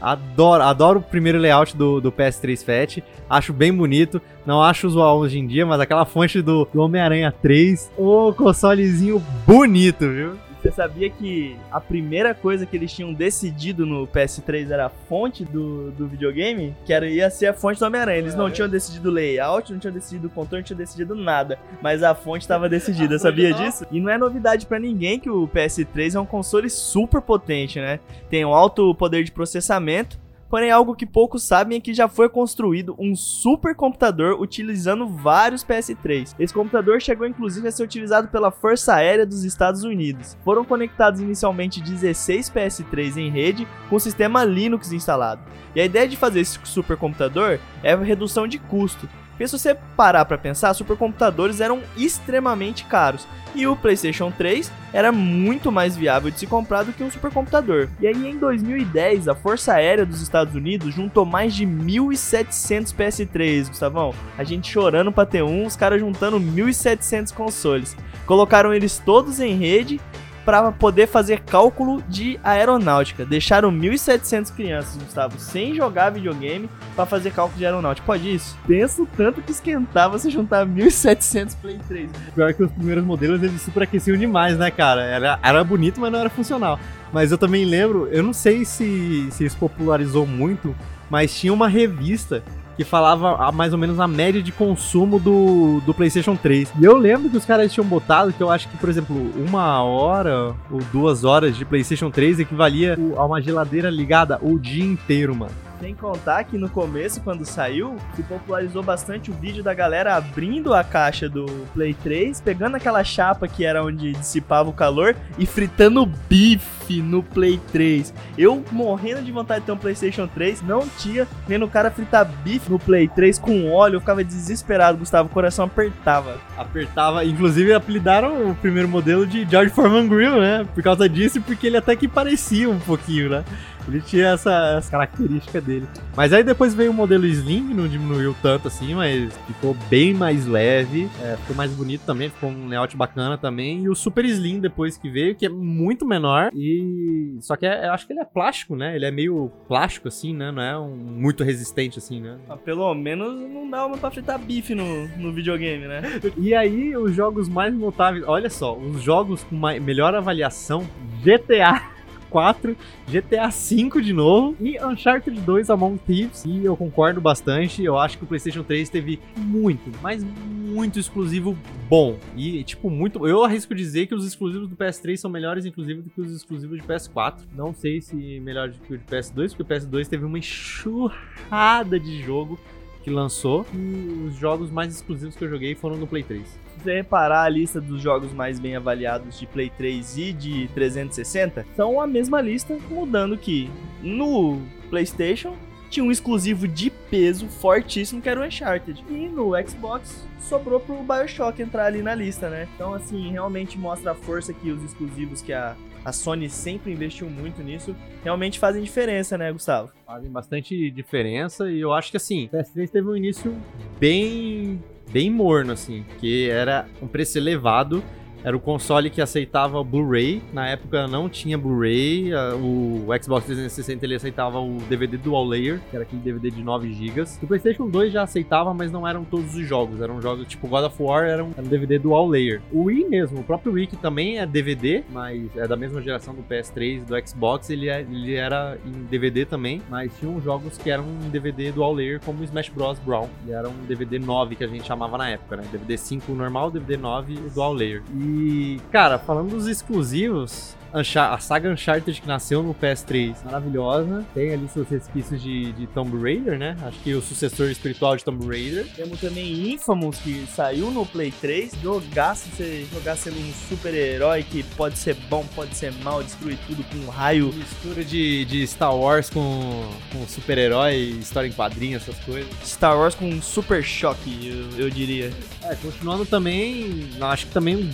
Adoro, 0.00 0.62
adoro 0.62 0.98
o 1.00 1.02
primeiro 1.02 1.38
layout 1.38 1.76
do, 1.76 2.00
do 2.00 2.12
PS3 2.12 2.64
Fat. 2.64 3.02
Acho 3.28 3.52
bem 3.52 3.72
bonito. 3.72 4.20
Não 4.44 4.62
acho 4.62 4.86
usual 4.86 5.18
hoje 5.18 5.38
em 5.38 5.46
dia, 5.46 5.64
mas 5.64 5.80
aquela 5.80 6.04
fonte 6.04 6.42
do, 6.42 6.68
do 6.72 6.80
Homem-Aranha 6.80 7.32
3. 7.42 7.90
O 7.96 8.32
consolezinho 8.34 9.22
bonito, 9.46 10.08
viu? 10.08 10.49
Você 10.60 10.70
sabia 10.70 11.08
que 11.08 11.56
a 11.70 11.80
primeira 11.80 12.34
coisa 12.34 12.66
que 12.66 12.76
eles 12.76 12.92
tinham 12.92 13.14
decidido 13.14 13.86
no 13.86 14.06
PS3 14.06 14.70
era 14.70 14.86
a 14.86 14.88
fonte 14.90 15.42
do, 15.42 15.90
do 15.92 16.06
videogame? 16.06 16.76
Que 16.84 16.92
era, 16.92 17.08
ia 17.08 17.30
ser 17.30 17.46
a 17.46 17.54
fonte 17.54 17.78
do 17.78 17.86
Homem-Aranha. 17.86 18.18
Eles 18.18 18.34
não 18.34 18.50
tinham 18.50 18.68
decidido 18.68 19.10
layout, 19.10 19.72
não 19.72 19.78
tinham 19.78 19.94
decidido 19.94 20.26
o 20.26 20.30
controle, 20.30 20.60
não 20.60 20.66
tinham 20.66 20.78
decidido 20.78 21.14
nada. 21.14 21.58
Mas 21.80 22.02
a 22.02 22.14
fonte 22.14 22.42
estava 22.42 22.68
decidida, 22.68 23.18
sabia 23.18 23.54
disso? 23.54 23.86
E 23.90 23.98
não 23.98 24.10
é 24.10 24.18
novidade 24.18 24.66
para 24.66 24.78
ninguém 24.78 25.18
que 25.18 25.30
o 25.30 25.48
PS3 25.48 26.14
é 26.14 26.20
um 26.20 26.26
console 26.26 26.68
super 26.68 27.22
potente, 27.22 27.80
né? 27.80 27.98
Tem 28.28 28.44
um 28.44 28.54
alto 28.54 28.94
poder 28.94 29.24
de 29.24 29.32
processamento 29.32 30.18
Porém, 30.50 30.72
algo 30.72 30.96
que 30.96 31.06
poucos 31.06 31.44
sabem 31.44 31.78
é 31.78 31.80
que 31.80 31.94
já 31.94 32.08
foi 32.08 32.28
construído 32.28 32.96
um 32.98 33.14
supercomputador 33.14 34.42
utilizando 34.42 35.06
vários 35.06 35.64
PS3. 35.64 36.34
Esse 36.40 36.52
computador 36.52 37.00
chegou 37.00 37.24
inclusive 37.24 37.68
a 37.68 37.72
ser 37.72 37.84
utilizado 37.84 38.26
pela 38.26 38.50
Força 38.50 38.94
Aérea 38.94 39.24
dos 39.24 39.44
Estados 39.44 39.84
Unidos. 39.84 40.36
Foram 40.44 40.64
conectados 40.64 41.20
inicialmente 41.20 41.80
16 41.80 42.50
PS3 42.50 43.16
em 43.16 43.30
rede 43.30 43.66
com 43.88 43.94
o 43.94 44.00
sistema 44.00 44.42
Linux 44.42 44.90
instalado. 44.90 45.40
E 45.72 45.80
a 45.80 45.84
ideia 45.84 46.08
de 46.08 46.16
fazer 46.16 46.40
esse 46.40 46.58
supercomputador 46.64 47.60
é 47.80 47.92
a 47.92 47.96
redução 47.96 48.48
de 48.48 48.58
custo, 48.58 49.08
porque 49.40 49.48
se 49.48 49.58
você 49.58 49.74
parar 49.96 50.26
para 50.26 50.36
pensar, 50.36 50.74
supercomputadores 50.74 51.62
eram 51.62 51.80
extremamente 51.96 52.84
caros 52.84 53.26
e 53.54 53.66
o 53.66 53.74
PlayStation 53.74 54.30
3 54.30 54.70
era 54.92 55.10
muito 55.10 55.72
mais 55.72 55.96
viável 55.96 56.30
de 56.30 56.38
se 56.38 56.46
comprar 56.46 56.82
do 56.82 56.92
que 56.92 57.02
um 57.02 57.10
supercomputador. 57.10 57.88
E 57.98 58.06
aí 58.06 58.28
em 58.28 58.36
2010, 58.36 59.28
a 59.28 59.34
Força 59.34 59.72
Aérea 59.72 60.04
dos 60.04 60.20
Estados 60.20 60.54
Unidos 60.54 60.94
juntou 60.94 61.24
mais 61.24 61.54
de 61.54 61.64
1.700 61.64 62.94
PS3, 62.94 63.68
Gustavão. 63.68 64.12
A 64.36 64.44
gente 64.44 64.70
chorando 64.70 65.10
para 65.10 65.24
ter 65.24 65.42
um, 65.42 65.64
os 65.64 65.74
caras 65.74 66.00
juntando 66.00 66.38
1.700 66.38 67.32
consoles. 67.32 67.96
Colocaram 68.26 68.74
eles 68.74 68.98
todos 68.98 69.40
em 69.40 69.54
rede 69.54 69.98
para 70.44 70.72
poder 70.72 71.06
fazer 71.06 71.40
cálculo 71.40 72.02
de 72.08 72.38
aeronáutica. 72.42 73.24
Deixaram 73.24 73.70
1.700 73.70 74.54
crianças, 74.54 74.96
Gustavo, 74.96 75.38
sem 75.38 75.74
jogar 75.74 76.10
videogame 76.10 76.68
para 76.96 77.06
fazer 77.06 77.30
cálculo 77.32 77.58
de 77.58 77.66
aeronáutica. 77.66 78.06
Pode 78.06 78.34
isso? 78.34 78.56
Pensa 78.66 79.02
o 79.02 79.06
tanto 79.06 79.42
que 79.42 79.52
esquentava 79.52 80.18
você 80.18 80.30
juntar 80.30 80.66
1.700 80.66 81.56
Play 81.60 81.78
3. 81.86 82.10
Pior 82.34 82.54
que 82.54 82.62
os 82.62 82.72
primeiros 82.72 83.04
modelos 83.04 83.42
eles 83.42 83.60
superaqueciam 83.62 84.16
demais, 84.16 84.56
né, 84.56 84.70
cara? 84.70 85.02
Era, 85.02 85.38
era 85.42 85.64
bonito, 85.64 86.00
mas 86.00 86.10
não 86.10 86.18
era 86.18 86.30
funcional. 86.30 86.78
Mas 87.12 87.32
eu 87.32 87.38
também 87.38 87.64
lembro, 87.64 88.08
eu 88.10 88.22
não 88.22 88.32
sei 88.32 88.64
se, 88.64 89.28
se 89.30 89.44
isso 89.44 89.56
popularizou 89.56 90.26
muito, 90.26 90.74
mas 91.10 91.34
tinha 91.34 91.52
uma 91.52 91.68
revista 91.68 92.42
que 92.80 92.84
falava 92.84 93.36
a, 93.36 93.52
mais 93.52 93.74
ou 93.74 93.78
menos 93.78 94.00
a 94.00 94.08
média 94.08 94.42
de 94.42 94.50
consumo 94.50 95.18
do, 95.18 95.82
do 95.84 95.92
PlayStation 95.92 96.34
3. 96.34 96.72
E 96.80 96.84
eu 96.86 96.96
lembro 96.96 97.28
que 97.28 97.36
os 97.36 97.44
caras 97.44 97.70
tinham 97.70 97.86
botado 97.86 98.32
que 98.32 98.42
eu 98.42 98.50
acho 98.50 98.70
que, 98.70 98.76
por 98.78 98.88
exemplo, 98.88 99.14
uma 99.36 99.82
hora 99.82 100.54
ou 100.70 100.80
duas 100.90 101.22
horas 101.22 101.54
de 101.58 101.66
PlayStation 101.66 102.10
3 102.10 102.40
equivalia 102.40 102.96
a 103.18 103.26
uma 103.26 103.42
geladeira 103.42 103.90
ligada 103.90 104.38
o 104.40 104.58
dia 104.58 104.82
inteiro, 104.82 105.36
mano. 105.36 105.52
Sem 105.80 105.94
contar 105.94 106.44
que 106.44 106.58
no 106.58 106.68
começo, 106.68 107.22
quando 107.22 107.46
saiu, 107.46 107.96
se 108.14 108.22
popularizou 108.22 108.82
bastante 108.82 109.30
o 109.30 109.34
vídeo 109.34 109.62
da 109.62 109.72
galera 109.72 110.14
abrindo 110.14 110.74
a 110.74 110.84
caixa 110.84 111.26
do 111.26 111.46
Play 111.72 111.94
3, 111.94 112.38
pegando 112.42 112.76
aquela 112.76 113.02
chapa 113.02 113.48
que 113.48 113.64
era 113.64 113.82
onde 113.82 114.12
dissipava 114.12 114.68
o 114.68 114.74
calor 114.74 115.16
e 115.38 115.46
fritando 115.46 116.04
bife 116.28 117.00
no 117.00 117.22
Play 117.22 117.58
3. 117.72 118.12
Eu 118.36 118.62
morrendo 118.70 119.22
de 119.22 119.32
vontade 119.32 119.60
de 119.60 119.66
ter 119.66 119.72
um 119.72 119.78
PlayStation 119.78 120.26
3, 120.26 120.60
não 120.60 120.86
tinha, 120.98 121.26
vendo 121.48 121.64
o 121.64 121.70
cara 121.70 121.90
fritar 121.90 122.26
bife 122.26 122.70
no 122.70 122.78
Play 122.78 123.08
3 123.08 123.38
com 123.38 123.72
óleo, 123.72 123.96
eu 123.96 124.00
ficava 124.00 124.22
desesperado, 124.22 124.98
Gustavo, 124.98 125.30
o 125.30 125.32
coração 125.32 125.64
apertava. 125.64 126.36
Apertava, 126.58 127.24
inclusive 127.24 127.72
apelidaram 127.72 128.50
o 128.50 128.54
primeiro 128.54 128.88
modelo 128.88 129.26
de 129.26 129.48
George 129.48 129.72
Foreman 129.72 130.06
Grill, 130.06 130.38
né? 130.42 130.66
Por 130.74 130.82
causa 130.82 131.08
disso 131.08 131.40
porque 131.40 131.68
ele 131.68 131.78
até 131.78 131.96
que 131.96 132.06
parecia 132.06 132.68
um 132.68 132.78
pouquinho, 132.78 133.30
né? 133.30 133.44
Ele 133.90 134.00
tinha 134.00 134.28
essa, 134.28 134.76
essa 134.78 134.90
característica 134.90 135.60
dele. 135.60 135.86
Mas 136.16 136.32
aí 136.32 136.42
depois 136.42 136.74
veio 136.74 136.90
o 136.90 136.94
modelo 136.94 137.26
Slim, 137.26 137.74
não 137.74 137.88
diminuiu 137.88 138.34
tanto 138.40 138.68
assim, 138.68 138.94
mas 138.94 139.36
ficou 139.46 139.74
bem 139.88 140.14
mais 140.14 140.46
leve. 140.46 141.08
É, 141.22 141.36
ficou 141.36 141.56
mais 141.56 141.72
bonito 141.72 142.02
também, 142.06 142.30
ficou 142.30 142.50
um 142.50 142.68
layout 142.68 142.96
bacana 142.96 143.36
também. 143.36 143.82
E 143.82 143.88
o 143.88 143.94
Super 143.94 144.24
Slim 144.24 144.60
depois 144.60 144.96
que 144.96 145.08
veio, 145.08 145.34
que 145.34 145.46
é 145.46 145.48
muito 145.48 146.06
menor. 146.06 146.50
E. 146.54 147.36
Só 147.40 147.56
que 147.56 147.66
é, 147.66 147.86
eu 147.86 147.92
acho 147.92 148.06
que 148.06 148.12
ele 148.12 148.20
é 148.20 148.24
plástico, 148.24 148.76
né? 148.76 148.94
Ele 148.94 149.04
é 149.04 149.10
meio 149.10 149.50
plástico 149.66 150.08
assim, 150.08 150.34
né? 150.34 150.50
Não 150.50 150.62
é 150.62 150.78
um, 150.78 150.94
muito 150.94 151.44
resistente 151.44 151.98
assim, 151.98 152.20
né? 152.20 152.38
Ah, 152.48 152.56
pelo 152.56 152.94
menos 152.94 153.40
não 153.40 153.68
dá 153.68 153.86
uma 153.86 153.96
pra 153.96 154.10
fritar 154.10 154.38
bife 154.38 154.74
no, 154.74 155.08
no 155.16 155.32
videogame, 155.32 155.86
né? 155.86 156.02
e 156.36 156.54
aí, 156.54 156.96
os 156.96 157.14
jogos 157.14 157.48
mais 157.48 157.74
notáveis. 157.74 158.24
Olha 158.26 158.50
só, 158.50 158.76
os 158.76 159.02
jogos 159.02 159.44
com 159.44 159.56
melhor 159.56 160.14
avaliação: 160.14 160.86
GTA. 161.22 161.99
4, 162.30 162.76
GTA 163.06 163.50
5 163.50 164.00
de 164.00 164.12
novo 164.12 164.56
e 164.60 164.82
Uncharted 164.82 165.38
2 165.40 165.68
Among 165.68 165.98
Thieves. 165.98 166.44
E 166.44 166.64
eu 166.64 166.76
concordo 166.76 167.20
bastante. 167.20 167.84
Eu 167.84 167.98
acho 167.98 168.16
que 168.16 168.24
o 168.24 168.26
PlayStation 168.26 168.62
3 168.62 168.88
teve 168.88 169.20
muito, 169.36 169.90
mas 170.00 170.24
muito 170.24 170.98
exclusivo 170.98 171.58
bom. 171.88 172.16
E, 172.36 172.62
tipo, 172.64 172.88
muito. 172.88 173.26
Eu 173.26 173.44
arrisco 173.44 173.74
dizer 173.74 174.06
que 174.06 174.14
os 174.14 174.24
exclusivos 174.24 174.68
do 174.68 174.76
PS3 174.76 175.16
são 175.16 175.30
melhores, 175.30 175.66
inclusive, 175.66 176.02
do 176.02 176.10
que 176.10 176.20
os 176.20 176.32
exclusivos 176.32 176.80
de 176.80 176.86
PS4. 176.86 177.40
Não 177.54 177.74
sei 177.74 178.00
se 178.00 178.14
melhor 178.40 178.70
do 178.70 178.78
que 178.78 178.94
o 178.94 178.98
de 178.98 179.04
PS2, 179.04 179.54
porque 179.54 179.62
o 179.62 179.66
PS2 179.66 180.08
teve 180.08 180.24
uma 180.24 180.38
enxurrada 180.38 181.98
de 181.98 182.22
jogo 182.22 182.58
que 183.02 183.10
lançou. 183.10 183.66
E 183.74 184.28
os 184.28 184.36
jogos 184.36 184.70
mais 184.70 184.94
exclusivos 184.94 185.34
que 185.34 185.44
eu 185.44 185.48
joguei 185.48 185.74
foram 185.74 185.96
no 185.96 186.06
Play 186.06 186.22
3. 186.22 186.58
Você 186.82 186.94
reparar 186.94 187.42
a 187.42 187.48
lista 187.48 187.80
dos 187.80 188.00
jogos 188.00 188.32
mais 188.32 188.58
bem 188.58 188.74
avaliados 188.74 189.38
de 189.38 189.46
Play 189.46 189.70
3 189.76 190.16
e 190.16 190.32
de 190.32 190.68
360, 190.68 191.66
são 191.76 192.00
a 192.00 192.06
mesma 192.06 192.40
lista, 192.40 192.78
mudando 192.88 193.36
que 193.36 193.70
no 194.02 194.58
PlayStation 194.88 195.54
tinha 195.90 196.04
um 196.04 196.10
exclusivo 196.10 196.66
de 196.66 196.88
peso 196.88 197.48
fortíssimo 197.48 198.22
que 198.22 198.28
era 198.28 198.40
o 198.40 198.44
Uncharted. 198.44 199.04
E 199.10 199.28
no 199.28 199.50
Xbox 199.68 200.26
sobrou 200.40 200.80
pro 200.80 201.02
BioShock 201.02 201.60
entrar 201.60 201.86
ali 201.86 202.00
na 202.00 202.14
lista, 202.14 202.48
né? 202.48 202.66
Então, 202.74 202.94
assim, 202.94 203.30
realmente 203.30 203.76
mostra 203.76 204.12
a 204.12 204.14
força 204.14 204.54
que 204.54 204.70
os 204.70 204.82
exclusivos 204.82 205.42
que 205.42 205.52
a, 205.52 205.76
a 206.04 206.12
Sony 206.12 206.48
sempre 206.48 206.92
investiu 206.92 207.28
muito 207.28 207.62
nisso, 207.62 207.94
realmente 208.22 208.58
fazem 208.58 208.82
diferença, 208.82 209.36
né, 209.36 209.52
Gustavo? 209.52 209.92
Fazem 210.06 210.30
bastante 210.30 210.90
diferença 210.90 211.70
e 211.70 211.80
eu 211.80 211.92
acho 211.92 212.10
que, 212.10 212.16
assim, 212.16 212.46
o 212.46 212.56
PS3 212.56 212.90
teve 212.90 213.08
um 213.08 213.16
início 213.16 213.54
bem 213.98 214.82
bem 215.12 215.30
morno, 215.30 215.72
assim, 215.72 216.04
que 216.18 216.48
era 216.48 216.86
um 217.02 217.06
preço 217.06 217.38
elevado 217.38 218.02
era 218.42 218.56
o 218.56 218.60
console 218.60 219.10
que 219.10 219.20
aceitava 219.20 219.82
Blu-ray. 219.82 220.42
Na 220.52 220.68
época 220.68 221.06
não 221.06 221.28
tinha 221.28 221.58
Blu-ray. 221.58 222.32
O 222.60 223.06
Xbox 223.22 223.46
360 223.46 224.04
ele 224.04 224.14
aceitava 224.14 224.58
o 224.60 224.78
DVD 224.88 225.16
Dual 225.16 225.44
Layer, 225.44 225.80
que 225.90 225.96
era 225.96 226.04
aquele 226.04 226.22
DVD 226.22 226.50
de 226.50 226.62
9 226.62 226.92
GB. 226.92 227.22
O 227.42 227.46
PlayStation 227.46 227.88
2 227.88 228.12
já 228.12 228.22
aceitava, 228.22 228.72
mas 228.72 228.90
não 228.90 229.06
eram 229.06 229.24
todos 229.24 229.54
os 229.54 229.66
jogos. 229.66 230.00
Eram 230.00 230.20
jogos 230.20 230.46
tipo 230.46 230.68
God 230.68 230.84
of 230.84 231.02
War, 231.02 231.24
era 231.24 231.44
um, 231.44 231.50
DVD 231.50 231.98
Dual 231.98 232.28
Layer. 232.28 232.60
O 232.72 232.84
Wii 232.84 233.08
mesmo, 233.08 233.40
o 233.40 233.44
próprio 233.44 233.72
Wii 233.72 233.88
que 233.88 233.96
também 233.96 234.38
é 234.38 234.46
DVD, 234.46 235.04
mas 235.10 235.54
é 235.56 235.66
da 235.66 235.76
mesma 235.76 236.00
geração 236.00 236.34
do 236.34 236.42
PS3 236.42 237.04
do 237.04 237.28
Xbox, 237.28 237.70
ele, 237.70 237.88
é, 237.88 238.00
ele 238.00 238.34
era 238.34 238.78
em 238.84 239.04
DVD 239.04 239.44
também, 239.44 239.82
mas 239.88 240.12
tinham 240.18 240.40
jogos 240.40 240.78
que 240.78 240.90
eram 240.90 241.04
em 241.04 241.30
DVD 241.30 241.72
Dual 241.72 241.92
Layer, 241.92 242.20
como 242.24 242.42
Smash 242.44 242.68
Bros. 242.68 242.98
Brown. 243.00 243.28
E 243.46 243.52
era 243.52 243.68
um 243.68 243.84
DVD 243.86 244.18
9 244.18 244.56
que 244.56 244.64
a 244.64 244.66
gente 244.66 244.86
chamava 244.86 245.16
na 245.18 245.28
época, 245.28 245.56
né? 245.56 245.64
DVD 245.70 245.96
5 245.96 246.32
normal, 246.32 246.70
DVD 246.70 246.96
9 246.96 247.32
e 247.32 247.36
Dual 247.50 247.72
Layer. 247.72 248.02
E 248.14 248.29
e, 248.30 248.80
cara, 248.92 249.18
falando 249.18 249.50
dos 249.50 249.66
exclusivos, 249.66 250.76
a 250.92 251.38
saga 251.38 251.70
Uncharted 251.70 252.20
que 252.20 252.26
nasceu 252.26 252.62
no 252.62 252.74
PS3, 252.74 253.36
maravilhosa. 253.44 254.24
Tem 254.34 254.52
ali 254.52 254.68
seus 254.68 254.88
resquícios 254.88 255.40
de, 255.42 255.72
de 255.72 255.86
Tomb 255.88 256.20
Raider, 256.20 256.58
né? 256.58 256.76
Acho 256.82 256.98
que 256.98 257.14
o 257.14 257.22
sucessor 257.22 257.70
espiritual 257.70 258.16
de 258.16 258.24
Tomb 258.24 258.46
Raider. 258.46 258.86
Temos 258.94 259.20
também 259.20 259.72
Infamous, 259.72 260.18
que 260.18 260.46
saiu 260.54 260.90
no 260.90 261.06
Play 261.06 261.32
3. 261.40 261.74
Jogasse, 261.82 262.48
você 262.50 262.86
jogar 262.92 263.16
sendo 263.16 263.38
um 263.38 263.52
super-herói 263.68 264.42
que 264.42 264.62
pode 264.62 264.98
ser 264.98 265.14
bom, 265.28 265.44
pode 265.54 265.74
ser 265.74 265.92
mal, 266.02 266.22
destruir 266.22 266.58
tudo 266.66 266.82
com 266.84 266.96
um 266.98 267.08
raio. 267.08 267.52
Mistura 267.52 268.04
de, 268.04 268.44
de 268.44 268.66
Star 268.66 268.94
Wars 268.94 269.30
com, 269.30 269.88
com 270.12 270.26
super-herói, 270.26 270.94
história 271.20 271.48
em 271.48 271.52
quadrinhos, 271.52 272.02
essas 272.02 272.18
coisas. 272.24 272.48
Star 272.64 272.96
Wars 272.96 273.14
com 273.14 273.40
super 273.40 273.82
choque, 273.82 274.48
eu, 274.76 274.86
eu 274.86 274.90
diria. 274.90 275.32
É, 275.62 275.74
continuando 275.76 276.26
também, 276.26 277.08
acho 277.20 277.46
que 277.46 277.52
também 277.52 277.88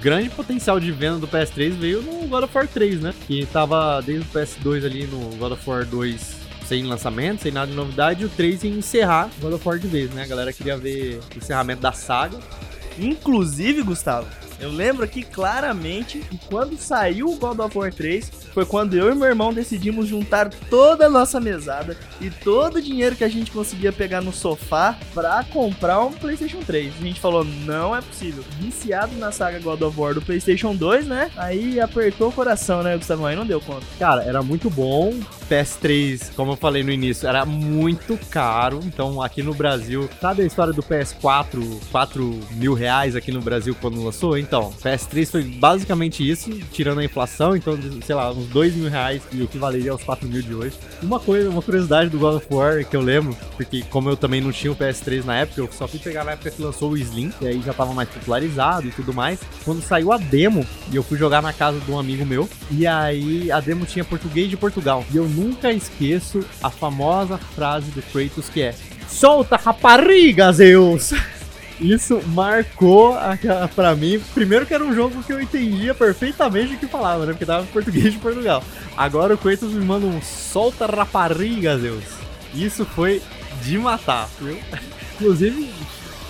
grande 0.00 0.30
potencial 0.30 0.80
de 0.80 0.90
venda 0.90 1.18
do 1.18 1.28
PS3 1.28 1.70
veio 1.70 2.02
no 2.02 2.26
God 2.26 2.44
of 2.44 2.56
War 2.56 2.66
3, 2.66 3.00
né? 3.00 3.14
Que 3.26 3.46
tava 3.46 4.00
desde 4.00 4.26
o 4.26 4.32
PS2 4.32 4.84
ali 4.84 5.06
no 5.06 5.36
God 5.36 5.52
of 5.52 5.70
War 5.70 5.84
2 5.84 6.40
sem 6.64 6.84
lançamento, 6.84 7.42
sem 7.42 7.50
nada 7.50 7.66
de 7.66 7.76
novidade, 7.76 8.22
e 8.22 8.26
o 8.26 8.28
3 8.28 8.62
ia 8.62 8.70
encerrar 8.70 9.28
God 9.40 9.54
of 9.54 9.68
War 9.68 9.78
de 9.78 9.88
vez, 9.88 10.10
né? 10.12 10.22
A 10.22 10.26
galera 10.26 10.52
queria 10.52 10.76
ver 10.76 11.20
o 11.34 11.38
encerramento 11.38 11.82
da 11.82 11.92
saga. 11.92 12.38
Inclusive, 12.98 13.82
Gustavo, 13.82 14.28
eu 14.60 14.70
lembro 14.70 15.04
aqui 15.04 15.22
claramente 15.22 16.18
que 16.20 16.38
quando 16.48 16.76
saiu 16.76 17.28
o 17.28 17.36
God 17.36 17.58
of 17.60 17.78
War 17.78 17.92
3, 17.92 18.30
foi 18.52 18.66
quando 18.66 18.94
eu 18.94 19.10
e 19.10 19.14
meu 19.14 19.28
irmão 19.28 19.52
decidimos 19.52 20.08
juntar 20.08 20.50
toda 20.68 21.06
a 21.06 21.10
nossa 21.10 21.40
mesada 21.40 21.96
e 22.20 22.30
todo 22.30 22.76
o 22.76 22.82
dinheiro 22.82 23.16
que 23.16 23.24
a 23.24 23.28
gente 23.28 23.50
conseguia 23.50 23.92
pegar 23.92 24.20
no 24.20 24.32
sofá 24.32 24.98
pra 25.14 25.44
comprar 25.44 26.00
um 26.00 26.12
PlayStation 26.12 26.60
3. 26.60 26.92
A 27.00 27.04
gente 27.04 27.20
falou, 27.20 27.44
não 27.44 27.96
é 27.96 28.00
possível. 28.00 28.44
Viciado 28.58 29.16
na 29.16 29.32
saga 29.32 29.58
God 29.58 29.80
of 29.82 29.98
War 29.98 30.14
do 30.14 30.22
PlayStation 30.22 30.74
2, 30.74 31.06
né? 31.06 31.30
Aí 31.36 31.80
apertou 31.80 32.28
o 32.28 32.32
coração, 32.32 32.82
né, 32.82 32.96
Gustavo? 32.96 33.26
Aí 33.26 33.36
não 33.36 33.46
deu 33.46 33.60
conta. 33.60 33.86
Cara, 33.98 34.22
era 34.22 34.42
muito 34.42 34.68
bom. 34.68 35.18
PS3, 35.48 36.32
como 36.36 36.52
eu 36.52 36.56
falei 36.56 36.84
no 36.84 36.92
início, 36.92 37.28
era 37.28 37.44
muito 37.44 38.16
caro. 38.30 38.80
Então, 38.84 39.20
aqui 39.20 39.42
no 39.42 39.52
Brasil, 39.52 40.08
sabe 40.20 40.42
a 40.42 40.46
história 40.46 40.72
do 40.72 40.82
PS4, 40.82 41.80
4 41.90 42.40
mil 42.52 42.72
reais 42.72 43.16
aqui 43.16 43.32
no 43.32 43.40
Brasil 43.40 43.76
quando 43.80 44.02
lançou? 44.02 44.38
Então, 44.50 44.72
PS3 44.82 45.30
foi 45.30 45.44
basicamente 45.44 46.28
isso, 46.28 46.50
tirando 46.72 46.98
a 46.98 47.04
inflação, 47.04 47.54
então, 47.54 47.78
sei 48.04 48.16
lá, 48.16 48.32
uns 48.32 48.48
2 48.48 48.74
mil 48.74 48.90
reais 48.90 49.22
e 49.30 49.40
o 49.44 49.46
que 49.46 49.56
valeria 49.56 49.92
aos 49.92 50.02
4 50.02 50.26
mil 50.26 50.42
de 50.42 50.52
hoje. 50.52 50.76
Uma 51.00 51.20
coisa, 51.20 51.48
uma 51.48 51.62
curiosidade 51.62 52.10
do 52.10 52.18
God 52.18 52.38
of 52.38 52.46
War 52.50 52.84
que 52.84 52.96
eu 52.96 53.00
lembro, 53.00 53.36
porque 53.56 53.84
como 53.88 54.10
eu 54.10 54.16
também 54.16 54.40
não 54.40 54.50
tinha 54.50 54.72
o 54.72 54.74
PS3 54.74 55.24
na 55.24 55.36
época, 55.36 55.60
eu 55.60 55.68
só 55.70 55.86
fui 55.86 56.00
pegar 56.00 56.24
na 56.24 56.32
época 56.32 56.50
que 56.50 56.60
lançou 56.60 56.90
o 56.90 56.98
Slim, 56.98 57.32
e 57.40 57.46
aí 57.46 57.62
já 57.62 57.72
tava 57.72 57.94
mais 57.94 58.08
popularizado 58.08 58.88
e 58.88 58.90
tudo 58.90 59.14
mais. 59.14 59.38
Quando 59.64 59.82
saiu 59.82 60.10
a 60.10 60.16
demo, 60.16 60.66
e 60.90 60.96
eu 60.96 61.04
fui 61.04 61.16
jogar 61.16 61.40
na 61.40 61.52
casa 61.52 61.78
de 61.78 61.88
um 61.88 61.96
amigo 61.96 62.26
meu, 62.26 62.50
e 62.72 62.88
aí 62.88 63.52
a 63.52 63.60
demo 63.60 63.86
tinha 63.86 64.04
português 64.04 64.50
de 64.50 64.56
Portugal. 64.56 65.04
E 65.14 65.16
eu 65.16 65.28
nunca 65.28 65.72
esqueço 65.72 66.44
a 66.60 66.70
famosa 66.70 67.38
frase 67.38 67.92
do 67.92 68.02
Kratos 68.02 68.48
que 68.48 68.62
é: 68.62 68.74
Solta 69.06 69.54
rapariga, 69.54 70.52
Zeus! 70.52 71.12
Isso 71.80 72.20
marcou 72.28 73.16
para 73.74 73.96
mim. 73.96 74.20
Primeiro 74.34 74.66
que 74.66 74.74
era 74.74 74.84
um 74.84 74.94
jogo 74.94 75.22
que 75.22 75.32
eu 75.32 75.40
entendia 75.40 75.94
perfeitamente 75.94 76.74
o 76.74 76.78
que 76.78 76.86
falava, 76.86 77.24
né? 77.24 77.32
Porque 77.32 77.46
tava 77.46 77.64
em 77.64 77.68
português 77.68 78.12
de 78.12 78.18
Portugal. 78.18 78.62
Agora 78.96 79.34
o 79.34 79.38
Kratos 79.38 79.72
me 79.72 79.84
manda 79.84 80.06
um 80.06 80.20
solta 80.20 80.86
rapariga, 80.86 81.78
Deus. 81.78 82.04
Isso 82.54 82.84
foi 82.84 83.22
de 83.62 83.78
matar, 83.78 84.28
viu? 84.40 84.58
Inclusive, 85.14 85.70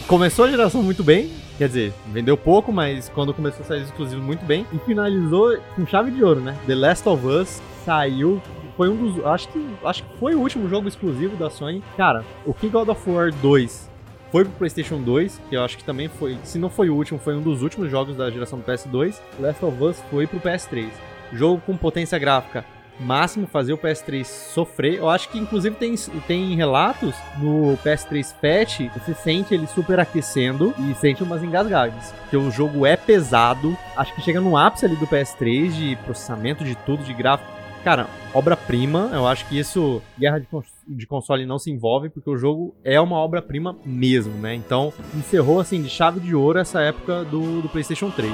começou 0.06 0.44
a 0.44 0.50
geração 0.50 0.82
muito 0.82 1.02
bem. 1.02 1.30
Quer 1.58 1.68
dizer, 1.68 1.94
vendeu 2.12 2.36
pouco, 2.36 2.72
mas 2.72 3.08
quando 3.08 3.34
começou 3.34 3.62
a 3.62 3.68
sair 3.68 3.82
exclusivo 3.82 4.22
muito 4.22 4.44
bem. 4.44 4.66
E 4.72 4.78
finalizou 4.78 5.58
com 5.74 5.86
chave 5.86 6.10
de 6.10 6.22
ouro, 6.22 6.40
né? 6.40 6.56
The 6.66 6.74
Last 6.74 7.08
of 7.08 7.26
Us 7.26 7.60
saiu 7.84 8.40
foi 8.76 8.88
um 8.88 8.96
dos. 8.96 9.26
Acho 9.26 9.48
que, 9.48 9.66
acho 9.84 10.02
que 10.04 10.18
foi 10.18 10.34
o 10.34 10.40
último 10.40 10.66
jogo 10.66 10.88
exclusivo 10.88 11.36
da 11.36 11.50
Sony. 11.50 11.82
Cara, 11.98 12.24
o 12.46 12.54
que 12.54 12.66
God 12.66 12.88
of 12.88 13.10
War 13.10 13.30
2 13.30 13.89
foi 14.30 14.44
pro 14.44 14.52
PlayStation 14.54 15.00
2, 15.00 15.40
que 15.48 15.56
eu 15.56 15.64
acho 15.64 15.76
que 15.76 15.84
também 15.84 16.08
foi, 16.08 16.38
se 16.44 16.58
não 16.58 16.70
foi 16.70 16.88
o 16.88 16.94
último, 16.94 17.18
foi 17.18 17.34
um 17.34 17.42
dos 17.42 17.62
últimos 17.62 17.90
jogos 17.90 18.16
da 18.16 18.30
geração 18.30 18.58
do 18.58 18.64
PS2. 18.64 19.16
Last 19.38 19.64
of 19.64 19.82
Us 19.82 20.00
foi 20.10 20.26
pro 20.26 20.40
PS3. 20.40 20.88
Jogo 21.32 21.62
com 21.64 21.76
potência 21.76 22.18
gráfica 22.18 22.64
máximo, 23.00 23.46
fazer 23.46 23.72
o 23.72 23.78
PS3 23.78 24.24
sofrer. 24.24 24.98
Eu 24.98 25.08
acho 25.08 25.28
que 25.30 25.38
inclusive 25.38 25.74
tem, 25.76 25.94
tem 26.26 26.54
relatos 26.54 27.14
no 27.38 27.76
PS3 27.78 28.34
Patch, 28.34 28.80
você 28.92 29.14
sente 29.14 29.54
ele 29.54 29.66
superaquecendo 29.66 30.74
e 30.78 30.94
sente 30.94 31.22
umas 31.22 31.42
engasgadas. 31.42 32.12
Porque 32.20 32.36
o 32.36 32.50
jogo 32.50 32.86
é 32.86 32.96
pesado, 32.96 33.76
acho 33.96 34.14
que 34.14 34.22
chega 34.22 34.40
no 34.40 34.56
ápice 34.56 34.86
ali 34.86 34.96
do 34.96 35.06
PS3 35.06 35.70
de 35.70 35.96
processamento 36.04 36.62
de 36.62 36.74
tudo, 36.74 37.02
de 37.02 37.14
gráfico. 37.14 37.50
Cara, 37.82 38.06
obra-prima, 38.34 39.10
eu 39.14 39.26
acho 39.26 39.46
que 39.46 39.58
isso, 39.58 40.02
guerra 40.18 40.38
de, 40.38 40.46
cons 40.46 40.66
de 40.90 41.06
console 41.06 41.46
não 41.46 41.58
se 41.58 41.70
envolve, 41.70 42.10
porque 42.10 42.28
o 42.28 42.36
jogo 42.36 42.74
é 42.84 43.00
uma 43.00 43.16
obra-prima 43.16 43.76
mesmo, 43.84 44.34
né? 44.34 44.54
Então, 44.54 44.92
encerrou 45.14 45.60
assim 45.60 45.80
de 45.82 45.88
chave 45.88 46.20
de 46.20 46.34
ouro 46.34 46.58
essa 46.58 46.80
época 46.80 47.24
do, 47.24 47.62
do 47.62 47.68
PlayStation 47.68 48.10
3. 48.10 48.32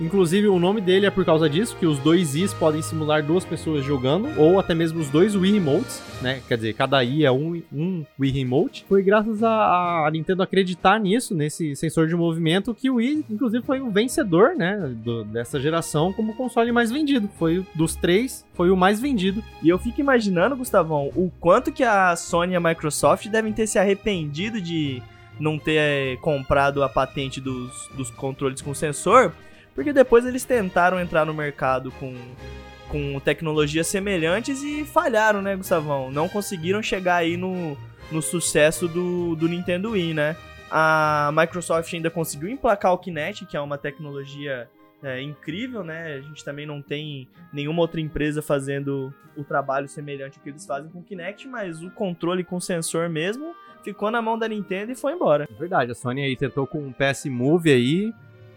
Inclusive, 0.00 0.48
o 0.48 0.58
nome 0.58 0.80
dele 0.80 1.06
é 1.06 1.10
por 1.10 1.24
causa 1.24 1.48
disso, 1.48 1.76
que 1.78 1.86
os 1.86 1.98
dois 1.98 2.34
Is 2.34 2.52
podem 2.52 2.82
simular 2.82 3.24
duas 3.24 3.44
pessoas 3.44 3.84
jogando, 3.84 4.28
ou 4.36 4.58
até 4.58 4.74
mesmo 4.74 5.00
os 5.00 5.08
dois 5.08 5.36
Wii 5.36 5.52
Remotes, 5.52 6.02
né? 6.20 6.40
Quer 6.48 6.56
dizer, 6.56 6.74
cada 6.74 7.02
I 7.04 7.24
é 7.24 7.30
um, 7.30 7.62
um 7.72 8.04
Wii 8.18 8.32
Remote. 8.32 8.84
Foi 8.88 9.02
graças 9.02 9.42
a, 9.42 10.06
a 10.06 10.10
Nintendo 10.10 10.42
acreditar 10.42 10.98
nisso, 10.98 11.34
nesse 11.34 11.76
sensor 11.76 12.08
de 12.08 12.16
movimento, 12.16 12.74
que 12.74 12.90
o 12.90 12.96
Wii, 12.96 13.24
inclusive, 13.30 13.64
foi 13.64 13.80
o 13.80 13.90
vencedor, 13.90 14.56
né? 14.56 14.92
Do, 14.96 15.24
dessa 15.24 15.60
geração 15.60 16.12
como 16.12 16.34
console 16.34 16.72
mais 16.72 16.90
vendido. 16.90 17.28
Foi 17.38 17.64
dos 17.74 17.94
três, 17.94 18.44
foi 18.54 18.70
o 18.70 18.76
mais 18.76 19.00
vendido. 19.00 19.42
E 19.62 19.68
eu 19.68 19.78
fico 19.78 20.00
imaginando, 20.00 20.56
Gustavão, 20.56 21.10
o 21.14 21.30
quanto 21.40 21.70
que 21.70 21.84
a 21.84 22.16
Sony 22.16 22.54
e 22.54 22.56
a 22.56 22.60
Microsoft 22.60 23.28
devem 23.28 23.52
ter 23.52 23.66
se 23.66 23.78
arrependido 23.78 24.60
de 24.60 25.00
não 25.38 25.58
ter 25.58 26.18
comprado 26.18 26.82
a 26.82 26.88
patente 26.88 27.40
dos, 27.40 27.88
dos 27.96 28.10
controles 28.10 28.62
com 28.62 28.72
sensor, 28.74 29.32
porque 29.74 29.92
depois 29.92 30.24
eles 30.24 30.44
tentaram 30.44 31.00
entrar 31.00 31.24
no 31.24 31.34
mercado 31.34 31.90
com, 31.92 32.14
com 32.88 33.18
tecnologias 33.20 33.86
semelhantes 33.86 34.62
e 34.62 34.84
falharam, 34.84 35.42
né, 35.42 35.56
Gustavão? 35.56 36.10
Não 36.10 36.28
conseguiram 36.28 36.82
chegar 36.82 37.16
aí 37.16 37.36
no, 37.36 37.76
no 38.10 38.22
sucesso 38.22 38.86
do, 38.86 39.34
do 39.34 39.48
Nintendo 39.48 39.90
Wii, 39.90 40.14
né? 40.14 40.36
A 40.70 41.30
Microsoft 41.34 41.92
ainda 41.92 42.10
conseguiu 42.10 42.48
emplacar 42.48 42.92
o 42.92 42.98
Kinect, 42.98 43.46
que 43.46 43.56
é 43.56 43.60
uma 43.60 43.78
tecnologia 43.78 44.68
é, 45.02 45.20
incrível, 45.20 45.84
né? 45.84 46.14
A 46.14 46.20
gente 46.20 46.44
também 46.44 46.66
não 46.66 46.80
tem 46.80 47.28
nenhuma 47.52 47.82
outra 47.82 48.00
empresa 48.00 48.40
fazendo 48.40 49.12
o 49.36 49.44
trabalho 49.44 49.88
semelhante 49.88 50.38
ao 50.38 50.42
que 50.42 50.48
eles 50.48 50.66
fazem 50.66 50.90
com 50.90 51.00
o 51.00 51.02
Kinect, 51.02 51.46
mas 51.46 51.82
o 51.82 51.90
controle 51.90 52.42
com 52.42 52.58
sensor 52.58 53.08
mesmo 53.08 53.54
ficou 53.82 54.10
na 54.10 54.22
mão 54.22 54.38
da 54.38 54.48
Nintendo 54.48 54.92
e 54.92 54.94
foi 54.94 55.12
embora. 55.12 55.46
É 55.50 55.58
verdade, 55.58 55.92
a 55.92 55.94
Sony 55.94 56.22
aí 56.22 56.36
tentou 56.36 56.66
com 56.66 56.88
o 56.88 56.94
PS 56.94 57.26
Move 57.26 57.70
aí, 57.70 58.14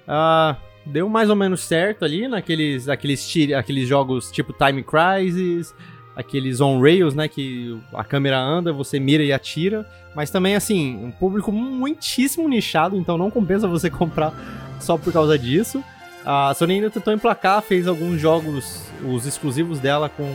uh, 0.08 0.56
deu 0.88 1.08
mais 1.10 1.30
ou 1.30 1.36
menos 1.36 1.62
certo 1.62 2.04
ali 2.04 2.28
naqueles 2.28 2.90
aqueles, 2.90 3.28
aqueles 3.56 3.88
jogos 3.88 4.32
tipo 4.32 4.54
Time 4.54 4.84
Crisis, 4.84 5.74
aqueles 6.16 6.60
on 6.60 6.82
rails, 6.82 7.14
né, 7.14 7.28
que 7.28 7.80
a 7.94 8.04
câmera 8.04 8.40
anda, 8.40 8.74
você 8.74 9.00
mira 9.00 9.24
e 9.24 9.32
atira, 9.32 9.86
mas 10.16 10.32
também 10.32 10.56
assim, 10.56 10.98
um 10.98 11.12
público 11.12 11.52
muitíssimo 11.52 12.50
nichado, 12.50 12.98
então 12.98 13.18
não 13.18 13.30
compensa 13.30 13.68
você 13.68 13.88
comprar 13.92 14.34
só 14.80 14.98
por 14.98 15.14
causa 15.14 15.38
disso. 15.38 15.84
A 16.26 16.54
Sony 16.56 16.74
ainda 16.74 16.90
tentou 16.90 17.14
emplacar, 17.14 17.62
fez 17.62 17.88
alguns 17.88 18.20
jogos, 18.20 18.84
os 19.06 19.26
exclusivos 19.26 19.80
dela 19.80 20.10
com, 20.10 20.28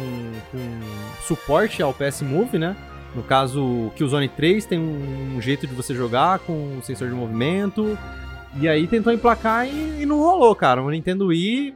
com 0.51 0.81
suporte 1.27 1.83
ao 1.83 1.93
PS 1.93 2.23
Move, 2.23 2.59
né? 2.59 2.75
No 3.15 3.23
caso, 3.23 3.61
o 3.61 3.93
Killzone 3.95 4.29
3 4.29 4.65
tem 4.65 4.79
um 4.79 5.39
jeito 5.43 5.67
de 5.67 5.75
você 5.75 5.95
jogar 5.95 6.39
com 6.39 6.81
sensor 6.83 7.09
de 7.09 7.15
movimento. 7.15 7.99
E 8.61 8.69
aí 8.69 8.87
tentou 8.87 9.13
emplacar 9.13 9.67
e, 9.67 10.03
e 10.03 10.07
não 10.07 10.19
rolou, 10.19 10.55
cara. 10.55 10.83
O 10.83 10.91
Nintendo 10.91 11.27
Wii, 11.29 11.75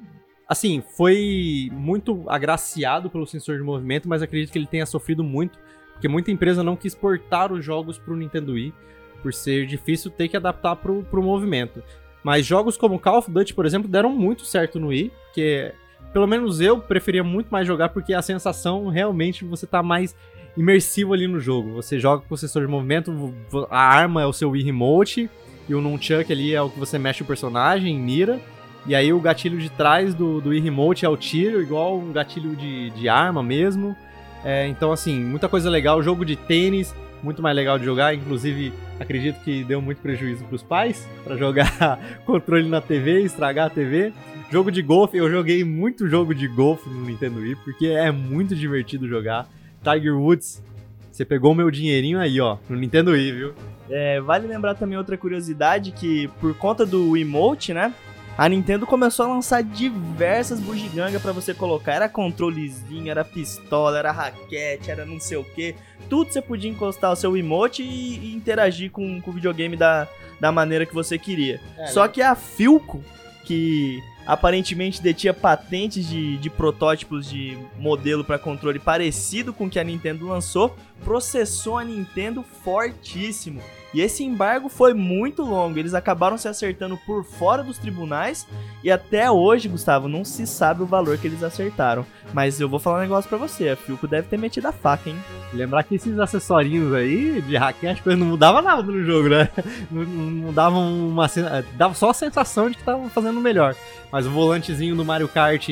assim, 0.48 0.82
foi 0.96 1.70
muito 1.72 2.24
agraciado 2.28 3.08
pelo 3.08 3.26
sensor 3.26 3.56
de 3.56 3.62
movimento, 3.62 4.08
mas 4.08 4.22
acredito 4.22 4.52
que 4.52 4.58
ele 4.58 4.66
tenha 4.66 4.84
sofrido 4.84 5.24
muito, 5.24 5.58
porque 5.92 6.08
muita 6.08 6.30
empresa 6.30 6.62
não 6.62 6.76
quis 6.76 6.94
portar 6.94 7.52
os 7.52 7.64
jogos 7.64 7.98
pro 7.98 8.16
Nintendo 8.16 8.52
Wii, 8.52 8.74
por 9.22 9.32
ser 9.32 9.66
difícil 9.66 10.10
ter 10.10 10.28
que 10.28 10.36
adaptar 10.36 10.76
pro, 10.76 11.02
pro 11.04 11.22
movimento. 11.22 11.82
Mas 12.22 12.44
jogos 12.44 12.76
como 12.76 12.98
Call 12.98 13.18
of 13.18 13.30
Duty, 13.30 13.54
por 13.54 13.64
exemplo, 13.64 13.88
deram 13.88 14.10
muito 14.10 14.44
certo 14.44 14.78
no 14.78 14.88
Wii, 14.88 15.12
porque 15.24 15.72
pelo 16.12 16.26
menos 16.26 16.60
eu 16.60 16.78
preferia 16.78 17.24
muito 17.24 17.48
mais 17.48 17.66
jogar 17.66 17.88
porque 17.90 18.12
a 18.12 18.22
sensação 18.22 18.88
realmente 18.88 19.44
você 19.44 19.66
tá 19.66 19.82
mais 19.82 20.14
imersivo 20.56 21.12
ali 21.12 21.26
no 21.26 21.38
jogo. 21.38 21.74
Você 21.74 21.98
joga 21.98 22.24
com 22.26 22.34
o 22.34 22.38
sensor 22.38 22.62
de 22.62 22.68
movimento, 22.68 23.34
a 23.70 23.78
arma 23.78 24.22
é 24.22 24.26
o 24.26 24.32
seu 24.32 24.50
Wii 24.50 24.64
Remote, 24.64 25.30
e 25.68 25.74
o 25.74 25.80
Nunchuck 25.80 26.32
ali 26.32 26.54
é 26.54 26.62
o 26.62 26.70
que 26.70 26.78
você 26.78 26.98
mexe 26.98 27.22
o 27.22 27.26
personagem, 27.26 27.98
mira. 27.98 28.40
E 28.86 28.94
aí 28.94 29.12
o 29.12 29.20
gatilho 29.20 29.58
de 29.58 29.68
trás 29.68 30.14
do, 30.14 30.40
do 30.40 30.54
e-remote 30.54 31.04
é 31.04 31.08
o 31.08 31.16
tiro, 31.16 31.60
igual 31.60 31.98
um 31.98 32.12
gatilho 32.12 32.54
de, 32.54 32.90
de 32.90 33.08
arma 33.08 33.42
mesmo. 33.42 33.96
É, 34.44 34.68
então, 34.68 34.92
assim, 34.92 35.18
muita 35.18 35.48
coisa 35.48 35.68
legal. 35.68 36.00
Jogo 36.02 36.24
de 36.24 36.36
tênis, 36.36 36.94
muito 37.20 37.42
mais 37.42 37.56
legal 37.56 37.78
de 37.80 37.84
jogar. 37.84 38.14
Inclusive, 38.14 38.72
acredito 39.00 39.42
que 39.42 39.64
deu 39.64 39.82
muito 39.82 40.00
prejuízo 40.00 40.44
para 40.44 40.54
os 40.54 40.62
pais 40.62 41.08
para 41.24 41.36
jogar 41.36 41.98
controle 42.24 42.68
na 42.68 42.80
TV, 42.80 43.22
estragar 43.22 43.66
a 43.66 43.70
TV. 43.70 44.12
Jogo 44.52 44.70
de 44.70 44.80
golfe, 44.82 45.16
eu 45.16 45.28
joguei 45.28 45.64
muito 45.64 46.06
jogo 46.08 46.32
de 46.32 46.46
golfe 46.46 46.88
no 46.88 47.04
Nintendo 47.04 47.40
Wii, 47.40 47.56
porque 47.64 47.86
é 47.86 48.12
muito 48.12 48.54
divertido 48.54 49.08
jogar. 49.08 49.48
Tiger 49.82 50.16
Woods, 50.16 50.62
você 51.10 51.24
pegou 51.24 51.52
meu 51.52 51.68
dinheirinho 51.68 52.20
aí, 52.20 52.40
ó, 52.40 52.56
no 52.68 52.76
Nintendo 52.76 53.10
Wii, 53.10 53.32
viu? 53.32 53.54
É, 53.88 54.20
vale 54.20 54.46
lembrar 54.46 54.74
também 54.74 54.98
outra 54.98 55.16
curiosidade 55.16 55.92
que 55.92 56.28
por 56.40 56.54
conta 56.56 56.84
do 56.84 57.16
emote, 57.16 57.72
né? 57.72 57.92
a 58.38 58.48
Nintendo 58.48 58.86
começou 58.86 59.24
a 59.24 59.28
lançar 59.30 59.62
diversas 59.62 60.60
bugigangas 60.60 61.22
para 61.22 61.32
você 61.32 61.54
colocar. 61.54 61.94
Era 61.94 62.08
controlezinho, 62.08 63.10
era 63.10 63.24
pistola, 63.24 63.98
era 63.98 64.12
raquete, 64.12 64.90
era 64.90 65.06
não 65.06 65.18
sei 65.18 65.38
o 65.38 65.44
que. 65.44 65.74
Tudo 66.10 66.30
você 66.30 66.42
podia 66.42 66.70
encostar 66.70 67.10
o 67.12 67.16
seu 67.16 67.34
emote 67.36 67.82
e, 67.82 68.18
e 68.18 68.34
interagir 68.34 68.90
com, 68.90 69.20
com, 69.22 69.30
o 69.30 69.34
videogame 69.34 69.74
da, 69.74 70.06
da 70.38 70.52
maneira 70.52 70.84
que 70.84 70.92
você 70.92 71.18
queria. 71.18 71.60
É, 71.78 71.86
Só 71.86 72.02
né? 72.02 72.08
que 72.08 72.20
a 72.20 72.34
Filco, 72.34 73.02
que 73.44 74.02
aparentemente 74.26 75.00
detinha 75.00 75.32
patentes 75.32 76.08
de, 76.08 76.36
de 76.38 76.50
protótipos 76.50 77.28
de 77.30 77.56
modelo 77.78 78.24
para 78.24 78.38
controle 78.38 78.78
parecido 78.78 79.52
com 79.52 79.66
o 79.66 79.70
que 79.70 79.78
a 79.78 79.84
Nintendo 79.84 80.26
lançou, 80.26 80.76
processou 81.04 81.78
a 81.78 81.84
Nintendo 81.84 82.42
fortíssimo. 82.42 83.62
E 83.96 84.02
esse 84.02 84.22
embargo 84.22 84.68
foi 84.68 84.92
muito 84.92 85.42
longo, 85.42 85.78
eles 85.78 85.94
acabaram 85.94 86.36
se 86.36 86.46
acertando 86.46 86.98
por 86.98 87.24
fora 87.24 87.64
dos 87.64 87.78
tribunais 87.78 88.46
e 88.84 88.90
até 88.90 89.30
hoje, 89.30 89.70
Gustavo, 89.70 90.06
não 90.06 90.22
se 90.22 90.46
sabe 90.46 90.82
o 90.82 90.86
valor 90.86 91.16
que 91.16 91.26
eles 91.26 91.42
acertaram. 91.42 92.04
Mas 92.34 92.60
eu 92.60 92.68
vou 92.68 92.78
falar 92.78 92.98
um 92.98 93.00
negócio 93.00 93.26
pra 93.26 93.38
você, 93.38 93.70
a 93.70 93.76
Filco 93.76 94.06
deve 94.06 94.28
ter 94.28 94.36
metido 94.36 94.66
a 94.66 94.72
faca, 94.72 95.08
hein? 95.08 95.16
Lembrar 95.50 95.82
que 95.82 95.94
esses 95.94 96.18
acessorinhos 96.18 96.92
aí 96.92 97.40
de 97.40 97.56
raquete 97.56 98.02
não 98.04 98.26
mudava 98.26 98.60
nada 98.60 98.82
no 98.82 99.02
jogo, 99.02 99.30
né? 99.30 99.48
Não, 99.90 100.02
não 100.04 100.52
davam 100.52 101.08
uma. 101.08 101.26
dava 101.74 101.94
só 101.94 102.10
a 102.10 102.14
sensação 102.14 102.68
de 102.68 102.74
que 102.74 102.82
estavam 102.82 103.08
fazendo 103.08 103.40
melhor. 103.40 103.74
Mas 104.12 104.26
o 104.26 104.30
volantezinho 104.30 104.94
do 104.94 105.04
Mario 105.04 105.28
Kart 105.28 105.68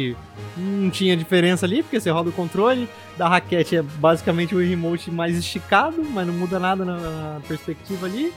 não 0.57 0.89
tinha 0.89 1.17
diferença 1.17 1.67
ali, 1.67 1.83
porque 1.83 2.01
você 2.01 2.11
roda 2.11 2.31
o 2.31 2.33
controle. 2.33 2.89
Da 3.17 3.29
raquete 3.29 3.77
é 3.77 3.83
basicamente 3.83 4.55
o 4.55 4.59
remote 4.59 5.11
mais 5.11 5.37
esticado, 5.37 6.03
mas 6.03 6.27
não 6.27 6.35
muda 6.35 6.59
nada 6.59 6.85
na 6.85 7.41
perspectiva 7.47 8.07
ali. 8.07 8.33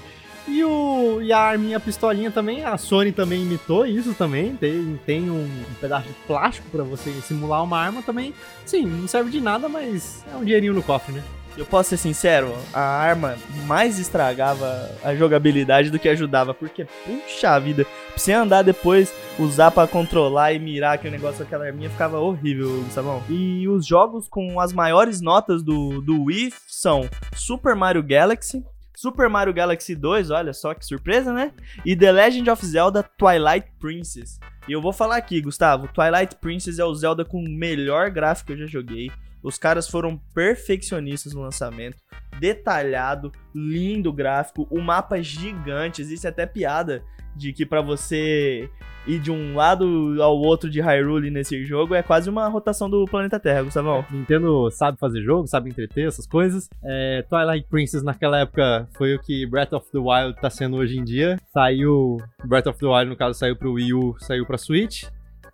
E, 0.47 0.63
o, 0.63 1.21
e 1.21 1.33
a 1.33 1.39
arminha, 1.39 1.75
a 1.75 1.79
pistolinha 1.79 2.31
também, 2.31 2.63
a 2.63 2.77
Sony 2.77 3.11
também 3.11 3.41
imitou 3.41 3.85
isso 3.85 4.13
também. 4.13 4.55
Tem, 4.55 4.99
tem 5.05 5.29
um, 5.29 5.43
um 5.43 5.73
pedaço 5.81 6.07
de 6.07 6.13
plástico 6.25 6.69
para 6.69 6.83
você 6.83 7.11
simular 7.21 7.63
uma 7.63 7.77
arma 7.77 8.01
também. 8.01 8.33
Sim, 8.65 8.85
não 8.85 9.07
serve 9.07 9.29
de 9.29 9.41
nada, 9.41 9.67
mas 9.67 10.23
é 10.31 10.35
um 10.37 10.45
dinheirinho 10.45 10.73
no 10.73 10.81
cofre, 10.81 11.13
né? 11.13 11.23
Eu 11.57 11.65
posso 11.65 11.89
ser 11.89 11.97
sincero, 11.97 12.53
a 12.71 12.81
arma 12.81 13.35
mais 13.65 13.97
estragava 13.97 14.91
a 15.03 15.15
jogabilidade 15.15 15.89
do 15.89 15.97
que 15.97 16.07
ajudava, 16.07 16.53
porque, 16.53 16.85
puxa 17.03 17.57
vida, 17.57 17.83
pra 17.83 17.93
você 18.15 18.31
andar 18.31 18.61
depois, 18.61 19.11
usar 19.39 19.71
para 19.71 19.87
controlar 19.87 20.53
e 20.53 20.59
mirar 20.59 20.93
aquele 20.93 21.15
negócio, 21.15 21.41
aquela 21.41 21.65
arminha, 21.65 21.89
ficava 21.89 22.19
horrível, 22.19 22.83
Gustavão. 22.83 23.23
E 23.27 23.67
os 23.67 23.87
jogos 23.87 24.27
com 24.27 24.59
as 24.59 24.71
maiores 24.71 25.19
notas 25.19 25.63
do, 25.63 25.99
do 25.99 26.25
Wii 26.25 26.53
são 26.67 27.09
Super 27.35 27.75
Mario 27.75 28.03
Galaxy, 28.03 28.63
Super 28.95 29.27
Mario 29.27 29.53
Galaxy 29.53 29.95
2, 29.95 30.29
olha 30.29 30.53
só 30.53 30.75
que 30.75 30.85
surpresa, 30.85 31.33
né? 31.33 31.51
E 31.83 31.95
The 31.95 32.11
Legend 32.11 32.51
of 32.51 32.63
Zelda 32.63 33.01
Twilight 33.01 33.67
Princess. 33.79 34.39
E 34.67 34.73
eu 34.73 34.81
vou 34.81 34.93
falar 34.93 35.17
aqui, 35.17 35.41
Gustavo, 35.41 35.87
Twilight 35.87 36.35
Princess 36.35 36.77
é 36.77 36.85
o 36.85 36.93
Zelda 36.93 37.25
com 37.25 37.39
o 37.39 37.49
melhor 37.49 38.11
gráfico 38.11 38.47
que 38.47 38.53
eu 38.53 38.57
já 38.57 38.67
joguei. 38.67 39.11
Os 39.41 39.57
caras 39.57 39.87
foram 39.87 40.17
perfeccionistas 40.33 41.33
no 41.33 41.41
lançamento, 41.41 41.97
detalhado, 42.39 43.31
lindo 43.53 44.11
gráfico, 44.11 44.67
o 44.69 44.81
mapa 44.81 45.21
gigante, 45.21 46.01
existe 46.01 46.27
até 46.27 46.45
piada 46.45 47.03
de 47.35 47.53
que 47.53 47.65
para 47.65 47.81
você 47.81 48.69
ir 49.07 49.19
de 49.19 49.31
um 49.31 49.55
lado 49.55 50.21
ao 50.21 50.37
outro 50.37 50.69
de 50.69 50.81
Hyrule 50.81 51.31
nesse 51.31 51.63
jogo 51.63 51.95
é 51.95 52.03
quase 52.03 52.29
uma 52.29 52.47
rotação 52.47 52.89
do 52.89 53.05
planeta 53.05 53.39
Terra, 53.39 53.63
Gustavão. 53.63 54.05
Nintendo 54.11 54.69
sabe 54.69 54.99
fazer 54.99 55.21
jogo, 55.21 55.47
sabe 55.47 55.69
entreter 55.69 56.07
essas 56.07 56.27
coisas. 56.27 56.69
É, 56.83 57.23
Twilight 57.29 57.67
Princess 57.69 58.03
naquela 58.03 58.39
época 58.39 58.87
foi 58.97 59.15
o 59.15 59.19
que 59.19 59.45
Breath 59.45 59.73
of 59.73 59.89
the 59.91 59.97
Wild 59.97 60.39
tá 60.41 60.49
sendo 60.49 60.75
hoje 60.75 60.99
em 60.99 61.03
dia. 61.03 61.37
Saiu, 61.53 62.17
Breath 62.43 62.67
of 62.67 62.79
the 62.79 62.85
Wild 62.85 63.09
no 63.09 63.15
caso 63.15 63.39
saiu 63.39 63.55
pro 63.55 63.73
Wii 63.73 63.93
U, 63.93 64.15
saiu 64.19 64.45
pra 64.45 64.57
Switch. 64.57 65.05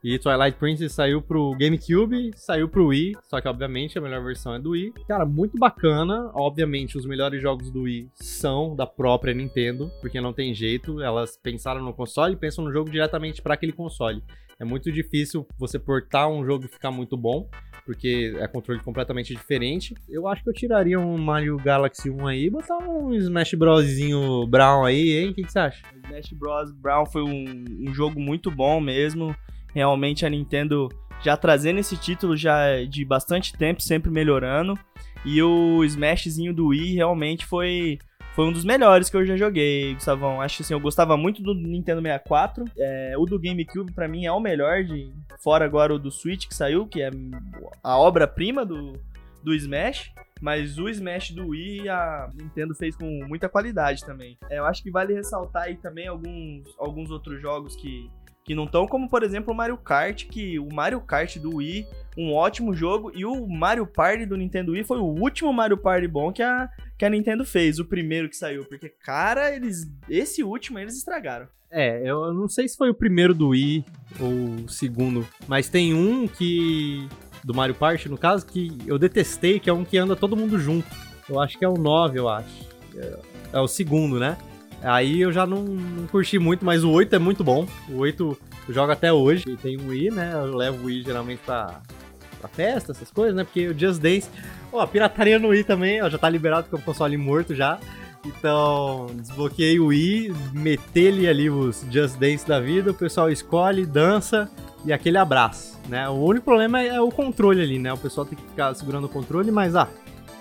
E 0.04 0.20
Twilight 0.20 0.58
Princess 0.58 0.92
saiu 0.92 1.22
pro 1.22 1.56
GameCube, 1.56 2.32
saiu 2.36 2.68
pro 2.68 2.88
Wii, 2.88 3.16
só 3.24 3.40
que 3.40 3.48
obviamente 3.48 3.98
a 3.98 4.02
melhor 4.02 4.22
versão 4.22 4.54
é 4.54 4.60
do 4.60 4.72
Wii. 4.72 4.94
Cara, 5.08 5.26
muito 5.26 5.58
bacana. 5.58 6.30
Obviamente 6.34 6.98
os 6.98 7.06
melhores 7.06 7.42
jogos 7.42 7.72
do 7.72 7.84
Wii 7.84 8.10
são 8.16 8.76
da 8.76 8.86
própria 8.86 9.34
Nintendo, 9.34 9.90
porque 10.02 10.20
não 10.20 10.34
tem 10.34 10.54
jeito, 10.54 11.02
elas 11.02 11.38
pensaram 11.38 11.82
no 11.82 11.94
console 11.94 12.34
e 12.34 12.38
pensam 12.38 12.66
no 12.66 12.74
jogo 12.74 12.90
diretamente 12.90 13.42
para 13.42 13.54
aquele 13.54 13.72
console. 13.72 14.22
É 14.60 14.66
muito 14.66 14.92
difícil 14.92 15.48
você 15.58 15.80
portar 15.80 16.28
um 16.28 16.46
jogo 16.46 16.66
e 16.66 16.68
ficar 16.68 16.92
muito 16.92 17.16
bom, 17.16 17.50
porque 17.86 18.36
é 18.38 18.46
controle 18.46 18.82
completamente 18.82 19.34
diferente. 19.34 19.96
Eu 20.10 20.28
acho 20.28 20.44
que 20.44 20.50
eu 20.50 20.54
tiraria 20.54 21.00
um 21.00 21.18
Mario 21.18 21.56
Galaxy 21.56 22.10
1 22.10 22.28
aí 22.28 22.46
e 22.48 22.50
botar 22.50 22.78
um 22.78 23.14
Smash 23.14 23.54
Brosinho 23.54 24.46
Brown 24.48 24.84
aí, 24.84 25.12
hein? 25.12 25.30
O 25.30 25.34
que, 25.34 25.44
que, 25.44 25.52
você 25.52 25.60
acha? 25.60 25.82
Smash 26.04 26.34
Bros. 26.34 26.74
Brown 26.74 27.06
foi 27.06 27.24
um, 27.24 27.64
um 27.88 27.94
jogo 27.94 28.20
muito 28.20 28.52
bom 28.52 28.82
mesmo 28.82 29.34
realmente 29.74 30.26
a 30.26 30.30
Nintendo 30.30 30.90
já 31.22 31.38
trazendo 31.38 31.80
esse 31.80 31.96
título 31.98 32.36
já 32.36 32.84
de 32.84 33.06
bastante 33.06 33.54
tempo, 33.54 33.82
sempre 33.82 34.12
melhorando. 34.12 34.78
E 35.26 35.42
o 35.42 35.84
Smashzinho 35.84 36.54
do 36.54 36.68
Wii 36.68 36.96
realmente 36.96 37.46
foi 37.46 37.98
foi 38.36 38.46
um 38.46 38.52
dos 38.52 38.66
melhores 38.66 39.12
que 39.12 39.16
eu 39.16 39.26
já 39.26 39.38
joguei, 39.38 39.94
Gustavão. 39.94 40.42
Acho 40.42 40.58
que 40.58 40.64
assim, 40.64 40.74
eu 40.74 40.80
gostava 40.80 41.16
muito 41.16 41.42
do 41.44 41.54
Nintendo 41.54 42.02
64. 42.02 42.66
É, 42.78 43.14
o 43.16 43.26
do 43.26 43.40
GameCube, 43.40 43.94
para 43.94 44.08
mim, 44.08 44.26
é 44.26 44.32
o 44.32 44.40
melhor, 44.40 44.84
de 44.84 45.14
fora 45.44 45.64
agora 45.64 45.94
o 45.94 46.00
do 46.00 46.10
Switch 46.10 46.48
que 46.48 46.56
saiu, 46.56 46.88
que 46.88 47.02
é 47.02 47.12
a 47.84 47.98
obra-prima 47.98 48.66
do, 48.66 48.94
do 49.44 49.54
Smash. 49.54 50.12
Mas 50.42 50.80
o 50.80 50.90
Smash 50.90 51.32
do 51.32 51.50
Wii 51.50 51.88
a 51.88 52.30
Nintendo 52.34 52.74
fez 52.74 52.96
com 52.96 53.06
muita 53.28 53.48
qualidade 53.48 54.04
também. 54.04 54.36
É, 54.50 54.58
eu 54.58 54.66
acho 54.66 54.82
que 54.82 54.90
vale 54.90 55.14
ressaltar 55.14 55.64
aí 55.64 55.78
também 55.78 56.08
alguns, 56.08 56.68
alguns 56.80 57.12
outros 57.12 57.40
jogos 57.40 57.76
que 57.76 58.10
que 58.44 58.54
não 58.54 58.66
estão, 58.66 58.88
como 58.88 59.10
por 59.10 59.24
exemplo 59.24 59.54
o 59.54 59.56
Mario 59.56 59.78
Kart, 59.78 60.26
que 60.28 60.60
o 60.60 60.68
Mario 60.72 61.00
Kart 61.02 61.38
do 61.38 61.58
Wii, 61.58 61.88
um 62.18 62.34
ótimo 62.34 62.74
jogo, 62.74 63.12
e 63.16 63.26
o 63.26 63.48
Mario 63.48 63.88
Party 63.88 64.26
do 64.26 64.38
Nintendo 64.38 64.74
Wii 64.74 64.84
foi 64.84 65.00
o 65.00 65.06
último 65.06 65.54
Mario 65.54 65.78
Party 65.78 66.08
bom 66.08 66.32
que 66.32 66.44
a, 66.44 66.70
que 66.98 67.06
a 67.06 67.10
Nintendo 67.10 67.46
fez, 67.46 67.80
o 67.80 67.86
primeiro 67.86 68.30
que 68.30 68.36
saiu, 68.36 68.66
porque, 68.66 68.90
cara, 68.90 69.56
eles 69.56 69.90
esse 70.10 70.44
último 70.44 70.80
eles 70.80 70.98
estragaram. 70.98 71.48
É, 71.76 72.08
eu 72.08 72.32
não 72.32 72.48
sei 72.48 72.68
se 72.68 72.78
foi 72.78 72.92
o 72.92 72.94
primeiro 72.94 73.34
do 73.34 73.50
Wii 73.50 73.84
ou 74.20 74.66
o 74.66 74.70
segundo, 74.70 75.28
mas 75.48 75.68
tem 75.68 75.94
um 75.94 76.28
que. 76.28 77.08
Do 77.44 77.54
Mario 77.54 77.76
Party, 77.76 78.08
no 78.08 78.18
caso, 78.18 78.46
que 78.46 78.78
eu 78.86 78.98
detestei, 78.98 79.60
que 79.60 79.70
é 79.70 79.74
um 79.74 79.84
que 79.84 79.98
anda 79.98 80.16
todo 80.16 80.38
mundo 80.38 80.58
junto. 80.58 80.88
Eu 81.28 81.42
acho 81.42 81.58
que 81.58 81.66
é 81.66 81.68
o 81.68 81.74
9, 81.74 82.20
eu 82.20 82.30
acho. 82.30 82.70
É, 82.96 83.20
é 83.54 83.60
o 83.60 83.68
segundo, 83.68 84.18
né? 84.18 84.38
Aí 84.84 85.22
eu 85.22 85.32
já 85.32 85.46
não, 85.46 85.64
não, 85.64 86.08
curti 86.08 86.38
muito, 86.38 86.66
mas 86.66 86.84
o 86.84 86.92
8 86.92 87.16
é 87.16 87.20
muito 87.20 87.44
bom. 87.44 87.66
O 87.90 88.00
8 88.00 88.38
eu 88.68 88.74
jogo 88.74 88.92
até 88.92 89.12
hoje. 89.12 89.46
E 89.48 89.56
tem 89.56 89.78
o 89.78 89.88
Wii, 89.88 90.12
né? 90.12 90.32
Eu 90.34 90.56
levo 90.56 90.84
o 90.84 90.86
Wii 90.88 91.04
geralmente 91.04 91.40
pra, 91.46 91.82
pra 92.40 92.50
festa, 92.50 92.92
essas 92.92 93.10
coisas, 93.10 93.36
né? 93.36 93.44
Porque 93.44 93.68
o 93.68 93.78
Just 93.78 94.02
Dance. 94.02 94.30
Ó, 94.72 94.86
pirataria 94.86 95.40
no 95.40 95.50
Wii 95.50 95.64
também, 95.64 96.02
ó, 96.02 96.10
já 96.10 96.18
tá 96.18 96.30
liberado 96.30 96.68
com 96.70 96.78
o 96.78 96.82
console 96.82 97.16
morto 97.16 97.56
já. 97.56 97.80
Então, 98.26 99.08
desbloqueei 99.16 99.80
o 99.80 99.88
Wii, 99.88 100.34
metei 100.54 101.28
ali 101.28 101.50
os 101.50 101.86
Just 101.92 102.18
Dance 102.18 102.48
da 102.48 102.60
vida, 102.60 102.92
o 102.92 102.94
pessoal 102.94 103.30
escolhe, 103.30 103.86
dança 103.86 104.50
e 104.86 104.94
aquele 104.94 105.18
abraço, 105.18 105.78
né? 105.90 106.08
O 106.10 106.14
único 106.14 106.46
problema 106.46 106.82
é 106.82 107.00
o 107.02 107.12
controle 107.12 107.62
ali, 107.62 107.78
né? 107.78 107.92
O 107.92 107.98
pessoal 107.98 108.26
tem 108.26 108.38
que 108.38 108.44
ficar 108.44 108.74
segurando 108.76 109.06
o 109.06 109.10
controle, 109.10 109.52
mas 109.52 109.76
ah, 109.76 109.90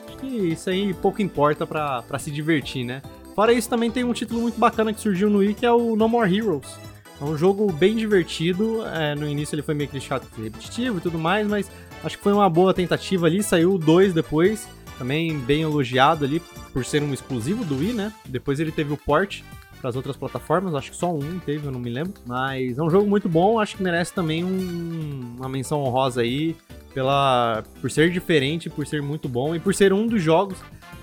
acho 0.07 0.16
que 0.18 0.26
isso 0.26 0.70
aí 0.70 0.95
pouco 0.95 1.20
importa 1.20 1.66
pra, 1.66 2.03
pra 2.03 2.18
se 2.18 2.30
divertir, 2.30 2.84
né? 2.84 3.03
Fora 3.35 3.53
isso, 3.53 3.68
também 3.68 3.91
tem 3.91 4.05
um 4.05 4.12
título 4.12 4.43
muito 4.43 4.59
bacana 4.59 4.93
que 4.93 5.01
surgiu 5.01 5.30
no 5.30 5.39
Wii, 5.39 5.55
que 5.55 5.66
é 5.66 5.72
o 5.72 5.97
No 5.97 6.09
More 6.09 6.35
Heroes. 6.35 6.76
É 7.20 7.24
um 7.24 7.37
jogo 7.37 7.72
bem 7.72 7.97
divertido. 7.97 8.85
É, 8.87 9.14
no 9.14 9.28
início 9.28 9.55
ele 9.55 9.62
foi 9.62 9.74
meio 9.74 9.89
que 9.89 10.01
chato 10.01 10.26
repetitivo 10.37 10.99
e 10.99 11.01
tudo 11.01 11.18
mais, 11.18 11.47
mas 11.47 11.70
acho 12.03 12.18
que 12.18 12.22
foi 12.22 12.33
uma 12.33 12.51
boa 12.51 12.74
tentativa 12.74 13.26
ali. 13.26 13.43
Saiu 13.43 13.74
o 13.74 13.78
2 13.78 14.12
depois, 14.12 14.68
também 14.99 15.39
bem 15.39 15.62
elogiado 15.62 16.24
ali 16.24 16.43
por 16.72 16.85
ser 16.85 17.03
um 17.03 17.12
exclusivo 17.12 17.64
do 17.64 17.78
Wii, 17.78 17.93
né? 17.93 18.12
Depois 18.26 18.61
ele 18.61 18.72
teve 18.72 18.93
o 18.93 18.97
port 18.97 19.41
para 19.80 19.91
as 19.91 19.97
outras 19.97 20.16
plataformas, 20.16 20.74
acho 20.74 20.93
que 20.93 20.97
só 20.97 21.12
um 21.12 21.41
teve, 21.41 21.66
eu 21.66 21.72
não 21.72 21.80
me 21.80 21.91
lembro. 21.91 22.14
Mas 22.26 22.78
é 22.78 22.83
um 22.83 22.91
jogo 22.91 23.09
muito 23.09 23.28
bom, 23.28 23.59
acho 23.59 23.76
que 23.76 23.83
merece 23.83 24.12
também 24.12 24.45
um, 24.45 25.37
uma 25.39 25.49
menção 25.49 25.83
honrosa 25.83 26.20
aí 26.20 26.57
pela 26.95 27.64
por 27.80 27.91
ser 27.91 28.11
diferente, 28.11 28.70
por 28.70 28.87
ser 28.87 29.03
muito 29.03 29.28
bom 29.28 29.55
e 29.55 29.59
por 29.59 29.74
ser 29.74 29.93
um 29.93 30.07
dos 30.07 30.22
jogos 30.22 30.59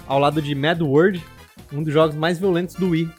ao 0.07 0.19
lado 0.19 0.41
de 0.41 0.55
Mad 0.55 0.81
World, 0.81 1.21
um 1.71 1.83
dos 1.83 1.93
jogos 1.93 2.15
mais 2.15 2.39
violentos 2.39 2.75
do 2.75 2.89
Wii. 2.89 3.09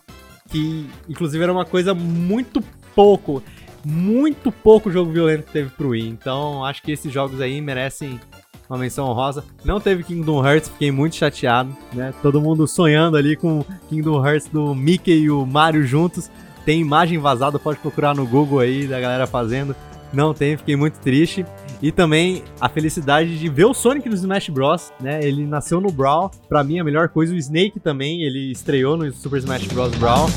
Que, 0.49 0.87
inclusive, 1.09 1.43
era 1.43 1.53
uma 1.53 1.65
coisa 1.65 1.95
muito 1.95 2.63
pouco, 2.95 3.43
muito 3.85 4.51
pouco 4.51 4.91
jogo 4.91 5.13
violento 5.13 5.45
que 5.45 5.53
teve 5.53 5.71
pro 5.71 5.91
Wii. 5.91 6.09
Então, 6.09 6.65
acho 6.65 6.83
que 6.83 6.93
esses 6.93 7.13
jogos 7.13 7.41
aí 7.41 7.61
merecem 7.61 8.21
uma 8.69 8.79
menção 8.79 9.09
honrosa. 9.09 9.45
Não 9.65 9.81
teve 9.81 10.05
Kingdom 10.05 10.47
Hearts, 10.47 10.69
fiquei 10.71 10.93
muito 10.93 11.17
chateado, 11.17 11.77
né? 11.93 12.15
Todo 12.23 12.41
mundo 12.41 12.69
sonhando 12.69 13.17
ali 13.17 13.35
com 13.35 13.65
Kingdom 13.89 14.25
Hearts 14.25 14.49
do 14.49 14.75
Mickey 14.75 15.23
e 15.23 15.31
o 15.31 15.45
Mario 15.45 15.85
juntos. 15.85 16.31
Tem 16.65 16.81
imagem 16.81 17.19
vazada, 17.19 17.59
pode 17.59 17.81
procurar 17.81 18.15
no 18.15 18.25
Google 18.25 18.61
aí 18.61 18.87
da 18.87 19.01
galera 19.01 19.27
fazendo. 19.27 19.75
Não 20.13 20.35
tem, 20.35 20.57
fiquei 20.57 20.77
muito 20.77 20.99
triste. 20.99 21.45
E 21.83 21.91
também 21.91 22.43
a 22.61 22.69
felicidade 22.69 23.39
de 23.39 23.49
ver 23.49 23.65
o 23.65 23.73
Sonic 23.73 24.09
no 24.09 24.15
Smash 24.15 24.49
Bros, 24.51 24.93
né? 25.01 25.21
Ele 25.23 25.47
nasceu 25.47 25.81
no 25.81 25.91
Brawl, 25.91 26.31
pra 26.49 26.63
mim 26.63 26.79
a 26.79 26.85
melhor 26.85 27.09
coisa. 27.09 27.33
O 27.33 27.37
Snake 27.37 27.81
também, 27.81 28.23
ele 28.23 28.51
estreou 28.53 28.97
no 28.97 29.11
Super 29.13 29.39
Smash 29.39 29.67
Bros 29.69 29.95
Brawl. 29.97 30.29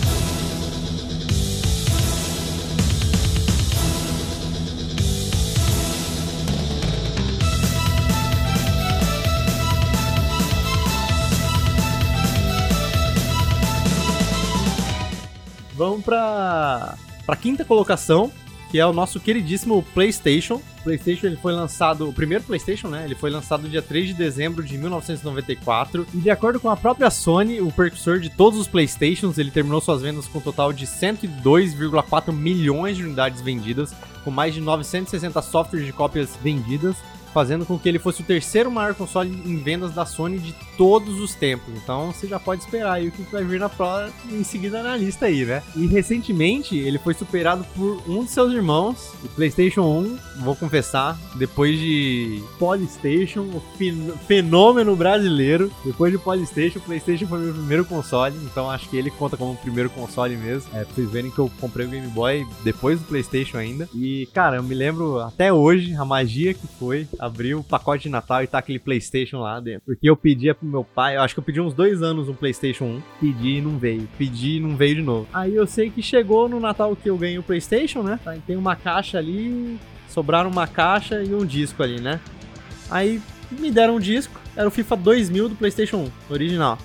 Vamos 15.76 16.06
pra, 16.06 16.96
pra 17.26 17.36
quinta 17.36 17.66
colocação, 17.66 18.32
que 18.74 18.80
é 18.80 18.86
o 18.88 18.92
nosso 18.92 19.20
queridíssimo 19.20 19.86
PlayStation. 19.94 20.56
O 20.56 20.84
PlayStation 20.84 21.28
ele 21.28 21.36
foi 21.36 21.54
lançado, 21.54 22.10
o 22.10 22.12
primeiro 22.12 22.44
PlayStation, 22.44 22.88
né? 22.88 23.06
Ele 23.06 23.14
foi 23.14 23.30
lançado 23.30 23.70
dia 23.70 23.84
3 23.84 24.08
de 24.08 24.14
dezembro 24.16 24.64
de 24.64 24.80
1994. 24.80 26.08
E 26.12 26.18
de 26.18 26.32
acordo 26.32 26.60
com 26.60 26.72
a 26.72 26.76
própria 26.76 27.12
Sony, 27.12 27.62
o 27.62 27.72
precursor 27.72 28.20
de 28.20 28.32
todos 28.32 28.60
os 28.60 28.68
PlayStations, 28.68 29.38
ele 29.38 29.52
terminou 29.52 29.80
suas 29.80 30.02
vendas 30.02 30.28
com 30.28 30.40
um 30.40 30.42
total 30.42 30.74
de 30.74 30.88
102,4 30.88 32.34
milhões 32.34 32.98
de 32.98 33.04
unidades 33.04 33.42
vendidas, 33.42 33.94
com 34.24 34.32
mais 34.32 34.56
de 34.56 34.60
960 34.60 35.40
softwares 35.44 35.86
de 35.86 35.94
cópias 35.94 36.36
vendidas 36.42 36.96
fazendo 37.34 37.66
com 37.66 37.78
que 37.78 37.90
ele 37.90 38.00
fosse 38.00 38.22
o 38.22 38.26
terceiro 38.26 38.72
maior 38.72 38.94
console 38.94 39.30
em 39.46 39.58
vendas 39.58 39.94
da 39.94 40.06
Sony 40.06 40.40
de 40.40 40.54
todos 40.78 41.20
os 41.20 41.34
tempos. 41.36 41.74
Então 41.76 42.12
você 42.12 42.28
já 42.28 42.40
pode 42.40 42.62
esperar 42.62 42.94
aí 42.94 43.08
o 43.08 43.12
que 43.12 43.24
vai 43.24 43.44
vir 43.44 43.60
na 43.60 43.70
prova 43.70 44.12
em 44.32 44.44
seguida 44.44 44.84
na 44.84 44.96
lista 44.96 45.26
aí, 45.26 45.46
né? 45.46 45.64
E 45.76 45.88
recentemente 45.88 46.78
ele 46.78 46.98
foi 46.98 47.14
superado 47.14 47.66
por 47.76 48.02
um 48.08 48.24
de 48.24 48.32
seus 48.32 48.54
irmãos, 48.54 49.14
o 49.24 49.30
PlayStation 49.30 49.82
1, 49.82 50.18
vou 50.44 50.56
confessar, 50.56 51.18
depois 51.36 51.78
de 51.78 52.42
Polystation, 52.60 53.42
o 53.42 53.62
fenômeno 54.28 54.96
brasileiro. 54.96 55.72
Depois 55.84 56.12
de 56.12 56.18
Polystation, 56.18 56.80
o 56.80 56.82
PlayStation 56.82 57.28
foi 57.28 57.40
meu 57.40 57.54
primeiro 57.54 57.86
console, 57.86 58.36
então 58.44 58.70
acho 58.70 58.90
que 58.90 58.98
ele 58.98 59.10
conta 59.10 59.38
como 59.38 59.54
o 59.54 59.58
primeiro 59.58 59.90
console 59.90 60.36
mesmo. 60.36 60.70
É, 60.74 60.84
pra 60.84 60.94
vocês 60.94 61.10
verem 61.10 61.32
que 61.32 61.40
eu 61.40 61.52
comprei 61.60 61.86
o 61.86 61.90
Game 61.90 62.08
Boy 62.08 62.46
depois 62.64 63.00
do 63.00 63.06
PlayStation 63.06 63.58
ainda. 63.58 63.90
E, 63.94 64.28
cara, 64.34 64.58
eu 64.58 64.64
me 64.64 64.76
lembro 64.76 65.20
até 65.20 65.52
hoje 65.52 65.94
a 65.96 66.06
magia 66.06 66.54
que 66.54 66.68
foi 66.80 67.08
abrir 67.26 67.56
o 67.56 67.64
pacote 67.64 68.04
de 68.04 68.10
Natal 68.10 68.44
e 68.44 68.48
tá 68.48 68.58
aquele 68.58 68.80
PlayStation 68.80 69.40
lá 69.40 69.60
dentro. 69.60 69.84
Porque 69.86 70.10
eu 70.10 70.16
pedia 70.16 70.54
pro 70.54 70.68
meu 70.68 70.84
pai, 70.84 71.16
eu 71.16 71.22
acho 71.22 71.34
que 71.34 71.40
eu 71.40 71.44
pedi 71.44 71.62
uns 71.62 71.74
dois 71.74 72.02
anos 72.02 72.28
um 72.28 72.34
PlayStation 72.34 72.86
1, 72.86 73.02
pedi 73.20 73.58
e 73.58 73.62
não 73.62 73.78
veio. 73.78 74.08
Pedi 74.18 74.58
e 74.58 74.60
não 74.60 74.76
veio 74.76 74.96
de 74.96 75.02
novo. 75.02 75.28
Aí 75.34 75.56
eu 75.56 75.66
sei 75.66 75.90
que 75.90 76.02
chegou 76.02 76.50
no 76.50 76.60
Natal 76.60 76.96
que 76.96 77.10
eu 77.10 77.18
ganhei 77.18 77.38
o 77.38 77.44
PlayStation, 77.44 78.04
né? 78.04 78.20
Tem 78.46 78.58
uma 78.58 78.76
caixa 78.76 79.18
ali, 79.18 79.80
sobraram 80.10 80.50
uma 80.50 80.68
caixa 80.68 81.24
e 81.24 81.34
um 81.34 81.46
disco 81.46 81.82
ali, 81.82 82.02
né? 82.02 82.20
Aí 82.90 83.22
me 83.52 83.72
deram 83.72 83.96
um 83.96 84.00
disco, 84.00 84.40
era 84.56 84.68
o 84.68 84.72
FIFA 84.72 84.98
2000 84.98 85.50
do 85.50 85.56
PlayStation 85.56 85.98
1, 86.30 86.34
original. 86.34 86.78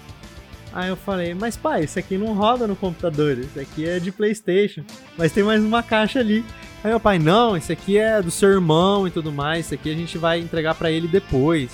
Aí 0.73 0.89
eu 0.91 0.97
falei, 0.97 1.35
mas 1.35 1.57
pai, 1.57 1.85
isso 1.85 1.99
aqui 1.99 2.17
não 2.17 2.35
roda 2.35 2.67
no 2.67 2.77
computador, 2.77 3.39
isso 3.39 3.59
aqui 3.59 3.89
é 3.89 3.99
de 3.99 4.13
PlayStation. 4.13 4.85
Mas 5.17 5.33
tem 5.33 5.43
mais 5.43 5.63
uma 5.63 5.83
caixa 5.83 6.21
ali. 6.21 6.45
Aí 6.83 6.91
meu 6.91 7.01
pai, 7.01 7.19
não, 7.19 7.57
isso 7.57 7.73
aqui 7.73 7.99
é 7.99 8.23
do 8.23 8.31
seu 8.31 8.51
irmão 8.51 9.07
e 9.07 9.11
tudo 9.11 9.33
mais, 9.33 9.67
isso 9.67 9.75
aqui 9.75 9.91
a 9.91 9.95
gente 9.95 10.17
vai 10.17 10.39
entregar 10.39 10.75
para 10.75 10.91
ele 10.91 11.09
depois. 11.09 11.71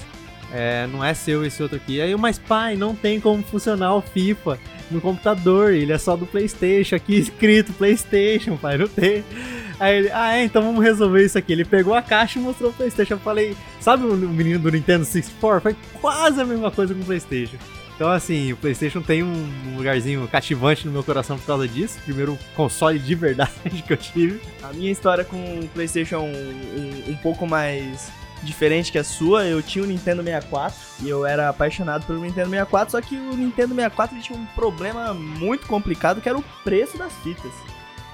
É, 0.52 0.86
não 0.86 1.04
é 1.04 1.12
seu 1.14 1.44
esse 1.44 1.62
outro 1.62 1.76
aqui. 1.76 2.00
Aí 2.00 2.12
eu, 2.12 2.18
mas 2.18 2.38
pai, 2.38 2.76
não 2.76 2.94
tem 2.94 3.20
como 3.20 3.42
funcionar 3.42 3.94
o 3.94 4.00
FIFA 4.00 4.58
no 4.90 5.00
computador, 5.00 5.72
ele 5.72 5.92
é 5.92 5.98
só 5.98 6.16
do 6.16 6.26
Playstation, 6.26 6.94
aqui 6.94 7.16
escrito 7.18 7.72
Playstation, 7.72 8.56
pai, 8.56 8.78
não 8.78 8.88
tem. 8.88 9.24
Aí 9.80 9.96
ele, 9.96 10.10
ah 10.12 10.36
é, 10.36 10.44
então 10.44 10.62
vamos 10.62 10.82
resolver 10.82 11.24
isso 11.24 11.36
aqui. 11.36 11.52
Ele 11.52 11.64
pegou 11.64 11.94
a 11.94 12.00
caixa 12.00 12.38
e 12.38 12.42
mostrou 12.42 12.70
o 12.70 12.72
Playstation. 12.72 13.14
Eu 13.14 13.18
falei, 13.18 13.56
sabe 13.80 14.04
o 14.06 14.14
menino 14.14 14.60
do 14.60 14.70
Nintendo 14.70 15.04
64? 15.04 15.60
Foi 15.60 15.76
quase 16.00 16.40
a 16.40 16.44
mesma 16.44 16.70
coisa 16.70 16.94
com 16.94 17.00
o 17.00 17.04
Playstation. 17.04 17.56
Então, 17.94 18.10
assim, 18.10 18.52
o 18.52 18.56
PlayStation 18.56 19.00
tem 19.00 19.22
um 19.22 19.76
lugarzinho 19.76 20.26
cativante 20.26 20.84
no 20.84 20.92
meu 20.92 21.04
coração 21.04 21.38
por 21.38 21.46
causa 21.46 21.68
disso. 21.68 21.98
Primeiro 22.04 22.36
console 22.56 22.98
de 22.98 23.14
verdade 23.14 23.52
que 23.86 23.92
eu 23.92 23.96
tive. 23.96 24.40
A 24.62 24.72
minha 24.72 24.90
história 24.90 25.24
com 25.24 25.60
o 25.60 25.68
PlayStation 25.68 26.20
um, 26.20 27.10
um 27.12 27.16
pouco 27.16 27.46
mais 27.46 28.10
diferente 28.42 28.90
que 28.90 28.98
a 28.98 29.04
sua. 29.04 29.46
Eu 29.46 29.62
tinha 29.62 29.84
o 29.84 29.86
Nintendo 29.86 30.22
64 30.22 30.76
e 31.02 31.08
eu 31.08 31.24
era 31.24 31.48
apaixonado 31.48 32.04
pelo 32.04 32.20
Nintendo 32.20 32.50
64, 32.50 32.90
só 32.92 33.00
que 33.00 33.16
o 33.16 33.36
Nintendo 33.36 33.74
64 33.74 34.20
tinha 34.20 34.38
um 34.38 34.46
problema 34.46 35.14
muito 35.14 35.66
complicado 35.66 36.20
que 36.20 36.28
era 36.28 36.38
o 36.38 36.44
preço 36.62 36.98
das 36.98 37.12
fitas. 37.22 37.52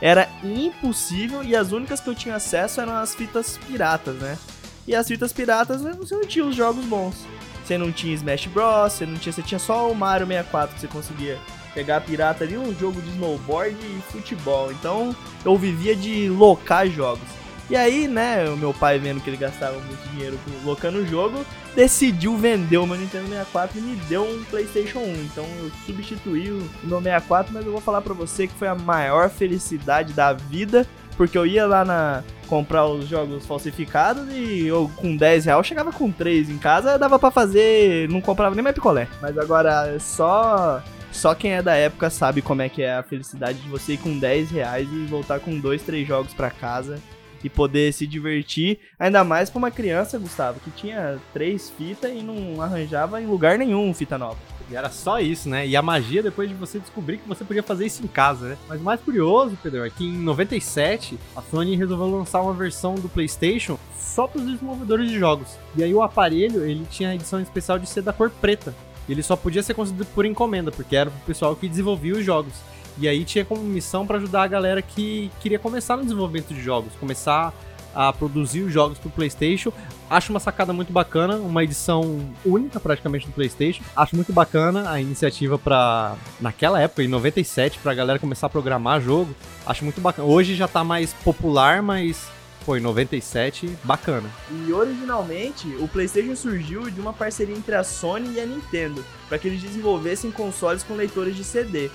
Era 0.01 0.29
impossível 0.43 1.43
e 1.43 1.55
as 1.55 1.73
únicas 1.73 2.01
que 2.01 2.09
eu 2.09 2.15
tinha 2.15 2.37
acesso 2.37 2.81
eram 2.81 2.95
as 2.95 3.15
fitas 3.15 3.59
piratas, 3.59 4.15
né? 4.17 4.39
E 4.87 4.95
as 4.95 5.07
fitas 5.07 5.33
piratas 5.33 5.83
não 5.83 6.25
tinha 6.27 6.45
os 6.45 6.57
jogos 6.57 6.85
bons. 6.85 7.27
Você 7.71 7.79
não 7.79 7.93
tinha 7.93 8.13
Smash 8.15 8.47
Bros, 8.47 8.93
você 8.93 9.07
não 9.07 9.15
tinha, 9.15 9.33
você 9.33 9.43
tinha 9.43 9.59
só 9.61 9.89
o 9.89 9.95
Mario 9.95 10.27
64 10.27 10.75
que 10.75 10.81
você 10.81 10.89
conseguia 10.89 11.39
pegar 11.73 12.01
pirata 12.01 12.43
ali, 12.43 12.59
um 12.59 12.75
jogo 12.77 13.01
de 13.01 13.11
snowboard 13.11 13.77
e 13.81 14.03
futebol. 14.11 14.73
Então 14.73 15.15
eu 15.45 15.57
vivia 15.57 15.95
de 15.95 16.29
locar 16.29 16.89
jogos. 16.89 17.29
E 17.71 17.77
aí, 17.77 18.09
né, 18.09 18.49
o 18.49 18.57
meu 18.57 18.75
pai 18.75 18.99
vendo 18.99 19.21
que 19.21 19.31
ele 19.31 19.37
gastava 19.37 19.79
muito 19.79 20.03
dinheiro 20.09 20.37
locando 20.65 20.99
o 20.99 21.07
jogo, 21.07 21.47
decidiu 21.77 22.37
vender 22.37 22.79
o 22.79 22.87
meu 22.89 22.97
Nintendo 22.97 23.29
64 23.29 23.79
e 23.79 23.83
me 23.83 23.95
deu 24.09 24.25
um 24.25 24.43
PlayStation 24.51 24.99
1. 24.99 25.03
Então 25.23 25.47
eu 25.61 25.71
substituí 25.87 26.51
o 26.51 26.69
meu 26.83 27.01
64, 27.01 27.55
mas 27.55 27.65
eu 27.65 27.71
vou 27.71 27.81
falar 27.81 28.03
para 28.03 28.15
você 28.15 28.49
que 28.49 28.55
foi 28.55 28.67
a 28.67 28.75
maior 28.75 29.31
felicidade 29.31 30.13
da 30.13 30.33
vida, 30.33 30.85
porque 31.21 31.37
eu 31.37 31.45
ia 31.45 31.67
lá 31.67 31.85
na 31.85 32.25
comprar 32.47 32.87
os 32.87 33.07
jogos 33.07 33.45
falsificados 33.45 34.27
e 34.33 34.67
eu 34.67 34.91
com 34.97 35.15
10 35.15 35.45
reais 35.45 35.67
chegava 35.67 35.93
com 35.93 36.11
3 36.11 36.49
em 36.49 36.57
casa, 36.57 36.99
dava 36.99 37.19
para 37.19 37.31
fazer, 37.31 38.09
não 38.09 38.23
comprava 38.23 38.55
nem 38.55 38.65
mais 38.65 38.75
picolé. 38.75 39.07
Mas 39.21 39.37
agora 39.37 40.01
só 40.01 40.83
só 41.13 41.35
quem 41.35 41.53
é 41.53 41.63
da 41.63 41.75
época 41.75 42.09
sabe 42.09 42.41
como 42.41 42.63
é 42.63 42.71
que 42.71 42.81
é 42.81 42.95
a 42.95 43.03
felicidade 43.03 43.59
de 43.59 43.69
você 43.69 43.93
ir 43.93 43.99
com 43.99 44.19
10 44.19 44.51
reais 44.51 44.89
e 44.91 45.05
voltar 45.05 45.41
com 45.41 45.61
dois, 45.61 45.83
três 45.83 46.09
jogos 46.09 46.33
para 46.33 46.49
casa 46.49 46.99
e 47.45 47.51
poder 47.51 47.93
se 47.93 48.07
divertir, 48.07 48.79
ainda 48.99 49.23
mais 49.23 49.51
para 49.51 49.59
uma 49.59 49.71
criança, 49.71 50.19
Gustavo, 50.19 50.59
que 50.61 50.71
tinha 50.71 51.19
três 51.35 51.69
fitas 51.69 52.11
e 52.11 52.23
não 52.23 52.63
arranjava 52.63 53.21
em 53.21 53.27
lugar 53.27 53.59
nenhum 53.59 53.93
fita 53.93 54.17
nova. 54.17 54.39
E 54.71 54.77
era 54.77 54.89
só 54.89 55.19
isso, 55.19 55.49
né? 55.49 55.67
E 55.67 55.75
a 55.75 55.83
magia 55.83 56.23
depois 56.23 56.49
de 56.49 56.55
você 56.55 56.79
descobrir 56.79 57.19
que 57.19 57.29
você 57.29 57.45
podia 57.45 57.63
fazer 57.63 57.87
isso 57.87 58.05
em 58.05 58.07
casa, 58.07 58.51
né? 58.51 58.59
Mas 58.69 58.81
o 58.81 58.85
mais 58.85 59.01
curioso, 59.01 59.59
Pedro, 59.61 59.85
é 59.85 59.91
que 59.91 60.05
em 60.07 60.17
97 60.17 61.19
a 61.35 61.43
Sony 61.43 61.75
resolveu 61.75 62.19
lançar 62.19 62.41
uma 62.41 62.55
versão 62.55 62.95
do 62.95 63.09
PlayStation 63.09 63.77
só 63.99 64.29
para 64.29 64.41
os 64.41 64.47
desenvolvedores 64.47 65.11
de 65.11 65.19
jogos. 65.19 65.49
E 65.77 65.83
aí 65.83 65.93
o 65.93 66.03
aparelho, 66.03 66.65
ele 66.65 66.87
tinha 66.89 67.11
a 67.11 67.15
edição 67.15 67.41
especial 67.41 67.79
de 67.79 67.89
ser 67.89 68.03
da 68.03 68.13
cor 68.13 68.31
preta. 68.31 68.73
Ele 69.09 69.25
só 69.25 69.35
podia 69.35 69.63
ser 69.63 69.75
concedido 69.75 70.07
por 70.07 70.25
encomenda, 70.25 70.71
porque 70.71 70.95
era 70.95 71.11
pro 71.11 71.21
pessoal 71.21 71.57
que 71.57 71.69
desenvolvia 71.69 72.15
os 72.15 72.25
jogos. 72.25 72.55
E 72.97 73.09
aí 73.09 73.25
tinha 73.25 73.45
como 73.45 73.63
missão 73.63 74.07
para 74.07 74.19
ajudar 74.19 74.43
a 74.43 74.47
galera 74.47 74.83
que 74.83 75.33
queria 75.41 75.59
começar 75.59 75.97
no 75.97 76.05
desenvolvimento 76.05 76.55
de 76.55 76.61
jogos, 76.61 76.93
começar 77.01 77.53
a 77.95 78.13
produzir 78.13 78.63
os 78.63 78.73
jogos 78.73 78.99
pro 78.99 79.11
PlayStation. 79.11 79.73
Acho 80.09 80.33
uma 80.33 80.41
sacada 80.41 80.73
muito 80.73 80.93
bacana, 80.93 81.37
uma 81.37 81.63
edição 81.63 82.21
única 82.45 82.81
praticamente 82.81 83.27
do 83.27 83.33
PlayStation. 83.33 83.83
Acho 83.95 84.17
muito 84.17 84.33
bacana 84.33 84.91
a 84.91 85.01
iniciativa 85.01 85.59
para 85.59 86.17
naquela 86.41 86.81
época, 86.81 87.03
em 87.03 87.09
97, 87.09 87.79
pra 87.79 87.95
galera 87.95 88.19
começar 88.19 88.47
a 88.47 88.51
programar 88.51 89.01
jogo. 89.01 89.35
Acho 89.67 89.85
muito 89.85 90.01
bacana. 90.01 90.27
Hoje 90.27 90.55
já 90.55 90.67
tá 90.67 90.83
mais 90.83 91.13
popular, 91.13 91.83
mas 91.83 92.29
foi 92.65 92.79
em 92.79 92.83
97, 92.83 93.69
bacana. 93.85 94.29
E 94.51 94.73
originalmente 94.73 95.69
o 95.79 95.89
PlayStation 95.89 96.37
surgiu 96.37 96.91
de 96.91 97.01
uma 97.01 97.13
parceria 97.13 97.57
entre 97.57 97.75
a 97.75 97.83
Sony 97.83 98.35
e 98.35 98.41
a 98.41 98.47
Nintendo, 98.47 99.05
para 99.29 99.39
que 99.39 99.49
eles 99.49 99.63
desenvolvessem 99.63 100.31
consoles 100.31 100.83
com 100.83 100.95
leitores 100.95 101.37
de 101.37 101.45
CD. 101.45 101.91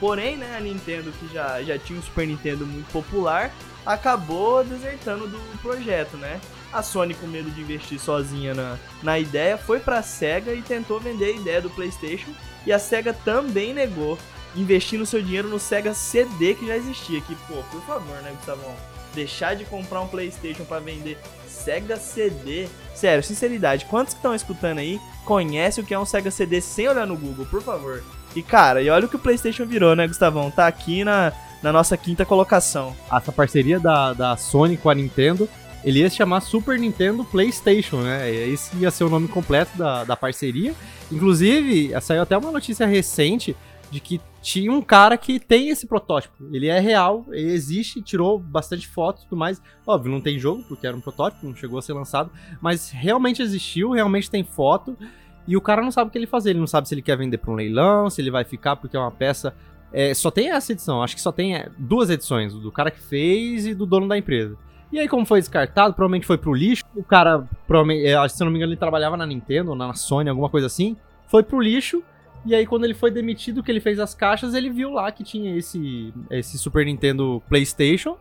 Porém, 0.00 0.36
né, 0.36 0.56
a 0.56 0.60
Nintendo, 0.60 1.10
que 1.12 1.32
já, 1.32 1.62
já 1.62 1.78
tinha 1.78 1.98
um 1.98 2.02
Super 2.02 2.26
Nintendo 2.26 2.64
muito 2.64 2.90
popular, 2.92 3.52
acabou 3.88 4.62
desertando 4.62 5.26
do 5.26 5.38
projeto, 5.62 6.18
né? 6.18 6.38
A 6.70 6.82
Sony, 6.82 7.14
com 7.14 7.26
medo 7.26 7.50
de 7.50 7.62
investir 7.62 7.98
sozinha 7.98 8.52
na, 8.52 8.76
na 9.02 9.18
ideia, 9.18 9.56
foi 9.56 9.80
pra 9.80 10.02
SEGA 10.02 10.52
e 10.52 10.60
tentou 10.60 11.00
vender 11.00 11.24
a 11.24 11.36
ideia 11.36 11.62
do 11.62 11.70
PlayStation. 11.70 12.30
E 12.66 12.72
a 12.72 12.78
SEGA 12.78 13.14
também 13.14 13.72
negou, 13.72 14.18
investindo 14.54 15.06
seu 15.06 15.22
dinheiro 15.22 15.48
no 15.48 15.58
SEGA 15.58 15.94
CD 15.94 16.54
que 16.54 16.66
já 16.66 16.76
existia. 16.76 17.22
Que, 17.22 17.34
pô, 17.34 17.62
por 17.70 17.80
favor, 17.86 18.16
né, 18.22 18.30
Gustavão? 18.36 18.74
Deixar 19.14 19.56
de 19.56 19.64
comprar 19.64 20.02
um 20.02 20.08
PlayStation 20.08 20.64
para 20.64 20.80
vender 20.80 21.16
Sega 21.46 21.96
CD. 21.96 22.68
Sério, 22.94 23.24
sinceridade, 23.24 23.86
quantos 23.86 24.12
que 24.12 24.18
estão 24.18 24.34
escutando 24.34 24.78
aí 24.78 25.00
conhecem 25.24 25.82
o 25.82 25.86
que 25.86 25.94
é 25.94 25.98
um 25.98 26.04
Sega 26.04 26.30
CD 26.30 26.60
sem 26.60 26.88
olhar 26.88 27.06
no 27.06 27.16
Google, 27.16 27.46
por 27.46 27.62
favor? 27.62 28.04
E 28.36 28.42
cara, 28.42 28.82
e 28.82 28.90
olha 28.90 29.06
o 29.06 29.08
que 29.08 29.16
o 29.16 29.18
PlayStation 29.18 29.64
virou, 29.64 29.96
né, 29.96 30.06
Gustavão? 30.06 30.50
Tá 30.50 30.66
aqui 30.66 31.02
na, 31.04 31.32
na 31.62 31.72
nossa 31.72 31.96
quinta 31.96 32.24
colocação. 32.24 32.94
Essa 33.12 33.32
parceria 33.32 33.80
da, 33.80 34.12
da 34.12 34.36
Sony 34.36 34.76
com 34.76 34.90
a 34.90 34.94
Nintendo, 34.94 35.48
ele 35.84 36.00
ia 36.00 36.10
se 36.10 36.16
chamar 36.16 36.40
Super 36.40 36.78
Nintendo 36.78 37.24
PlayStation, 37.24 37.98
né? 37.98 38.30
Esse 38.30 38.76
ia 38.76 38.90
ser 38.90 39.04
o 39.04 39.08
nome 39.08 39.28
completo 39.28 39.76
da, 39.76 40.04
da 40.04 40.16
parceria. 40.16 40.74
Inclusive, 41.10 41.92
saiu 42.00 42.22
até 42.22 42.36
uma 42.36 42.52
notícia 42.52 42.86
recente 42.86 43.56
de 43.90 44.00
que 44.00 44.20
tinha 44.42 44.70
um 44.70 44.82
cara 44.82 45.16
que 45.16 45.40
tem 45.40 45.70
esse 45.70 45.86
protótipo. 45.86 46.34
Ele 46.52 46.68
é 46.68 46.78
real, 46.78 47.24
ele 47.30 47.52
existe, 47.52 48.02
tirou 48.02 48.38
bastante 48.38 48.86
fotos 48.86 49.22
e 49.22 49.28
tudo 49.28 49.38
mais. 49.38 49.60
Óbvio, 49.86 50.12
não 50.12 50.20
tem 50.20 50.38
jogo, 50.38 50.62
porque 50.68 50.86
era 50.86 50.96
um 50.96 51.00
protótipo, 51.00 51.46
não 51.46 51.54
chegou 51.54 51.78
a 51.78 51.82
ser 51.82 51.92
lançado, 51.92 52.30
mas 52.60 52.90
realmente 52.90 53.42
existiu, 53.42 53.92
realmente 53.92 54.30
tem 54.30 54.44
foto. 54.44 54.96
E 55.46 55.56
o 55.56 55.60
cara 55.60 55.80
não 55.80 55.90
sabe 55.90 56.08
o 56.08 56.12
que 56.12 56.18
ele 56.18 56.26
fazer, 56.26 56.50
ele 56.50 56.60
não 56.60 56.66
sabe 56.66 56.86
se 56.86 56.94
ele 56.94 57.02
quer 57.02 57.16
vender 57.16 57.38
para 57.38 57.50
um 57.50 57.54
leilão, 57.54 58.10
se 58.10 58.20
ele 58.20 58.30
vai 58.30 58.44
ficar 58.44 58.76
porque 58.76 58.96
é 58.96 59.00
uma 59.00 59.10
peça. 59.10 59.54
É, 59.92 60.12
só 60.14 60.30
tem 60.30 60.50
essa 60.50 60.72
edição, 60.72 61.02
acho 61.02 61.14
que 61.14 61.22
só 61.22 61.32
tem 61.32 61.56
é, 61.56 61.68
duas 61.78 62.10
edições, 62.10 62.52
do 62.52 62.70
cara 62.70 62.90
que 62.90 63.00
fez 63.00 63.66
e 63.66 63.74
do 63.74 63.86
dono 63.86 64.06
da 64.06 64.18
empresa. 64.18 64.56
E 64.90 64.98
aí, 64.98 65.08
como 65.08 65.26
foi 65.26 65.40
descartado, 65.40 65.94
provavelmente 65.94 66.26
foi 66.26 66.38
pro 66.38 66.54
lixo. 66.54 66.82
O 66.94 67.02
cara, 67.02 67.46
é, 68.04 68.28
se 68.28 68.42
eu 68.42 68.46
não 68.46 68.52
me 68.52 68.58
engano, 68.58 68.72
ele 68.72 68.78
trabalhava 68.78 69.16
na 69.16 69.26
Nintendo, 69.26 69.74
na 69.74 69.92
Sony, 69.92 70.30
alguma 70.30 70.48
coisa 70.48 70.66
assim. 70.66 70.96
Foi 71.26 71.42
pro 71.42 71.60
lixo. 71.60 72.02
E 72.46 72.54
aí, 72.54 72.66
quando 72.66 72.84
ele 72.84 72.94
foi 72.94 73.10
demitido, 73.10 73.62
que 73.62 73.70
ele 73.70 73.80
fez 73.80 73.98
as 73.98 74.14
caixas, 74.14 74.54
ele 74.54 74.70
viu 74.70 74.90
lá 74.90 75.12
que 75.12 75.22
tinha 75.22 75.54
esse, 75.56 76.14
esse 76.30 76.56
Super 76.56 76.86
Nintendo 76.86 77.42
PlayStation, 77.48 78.16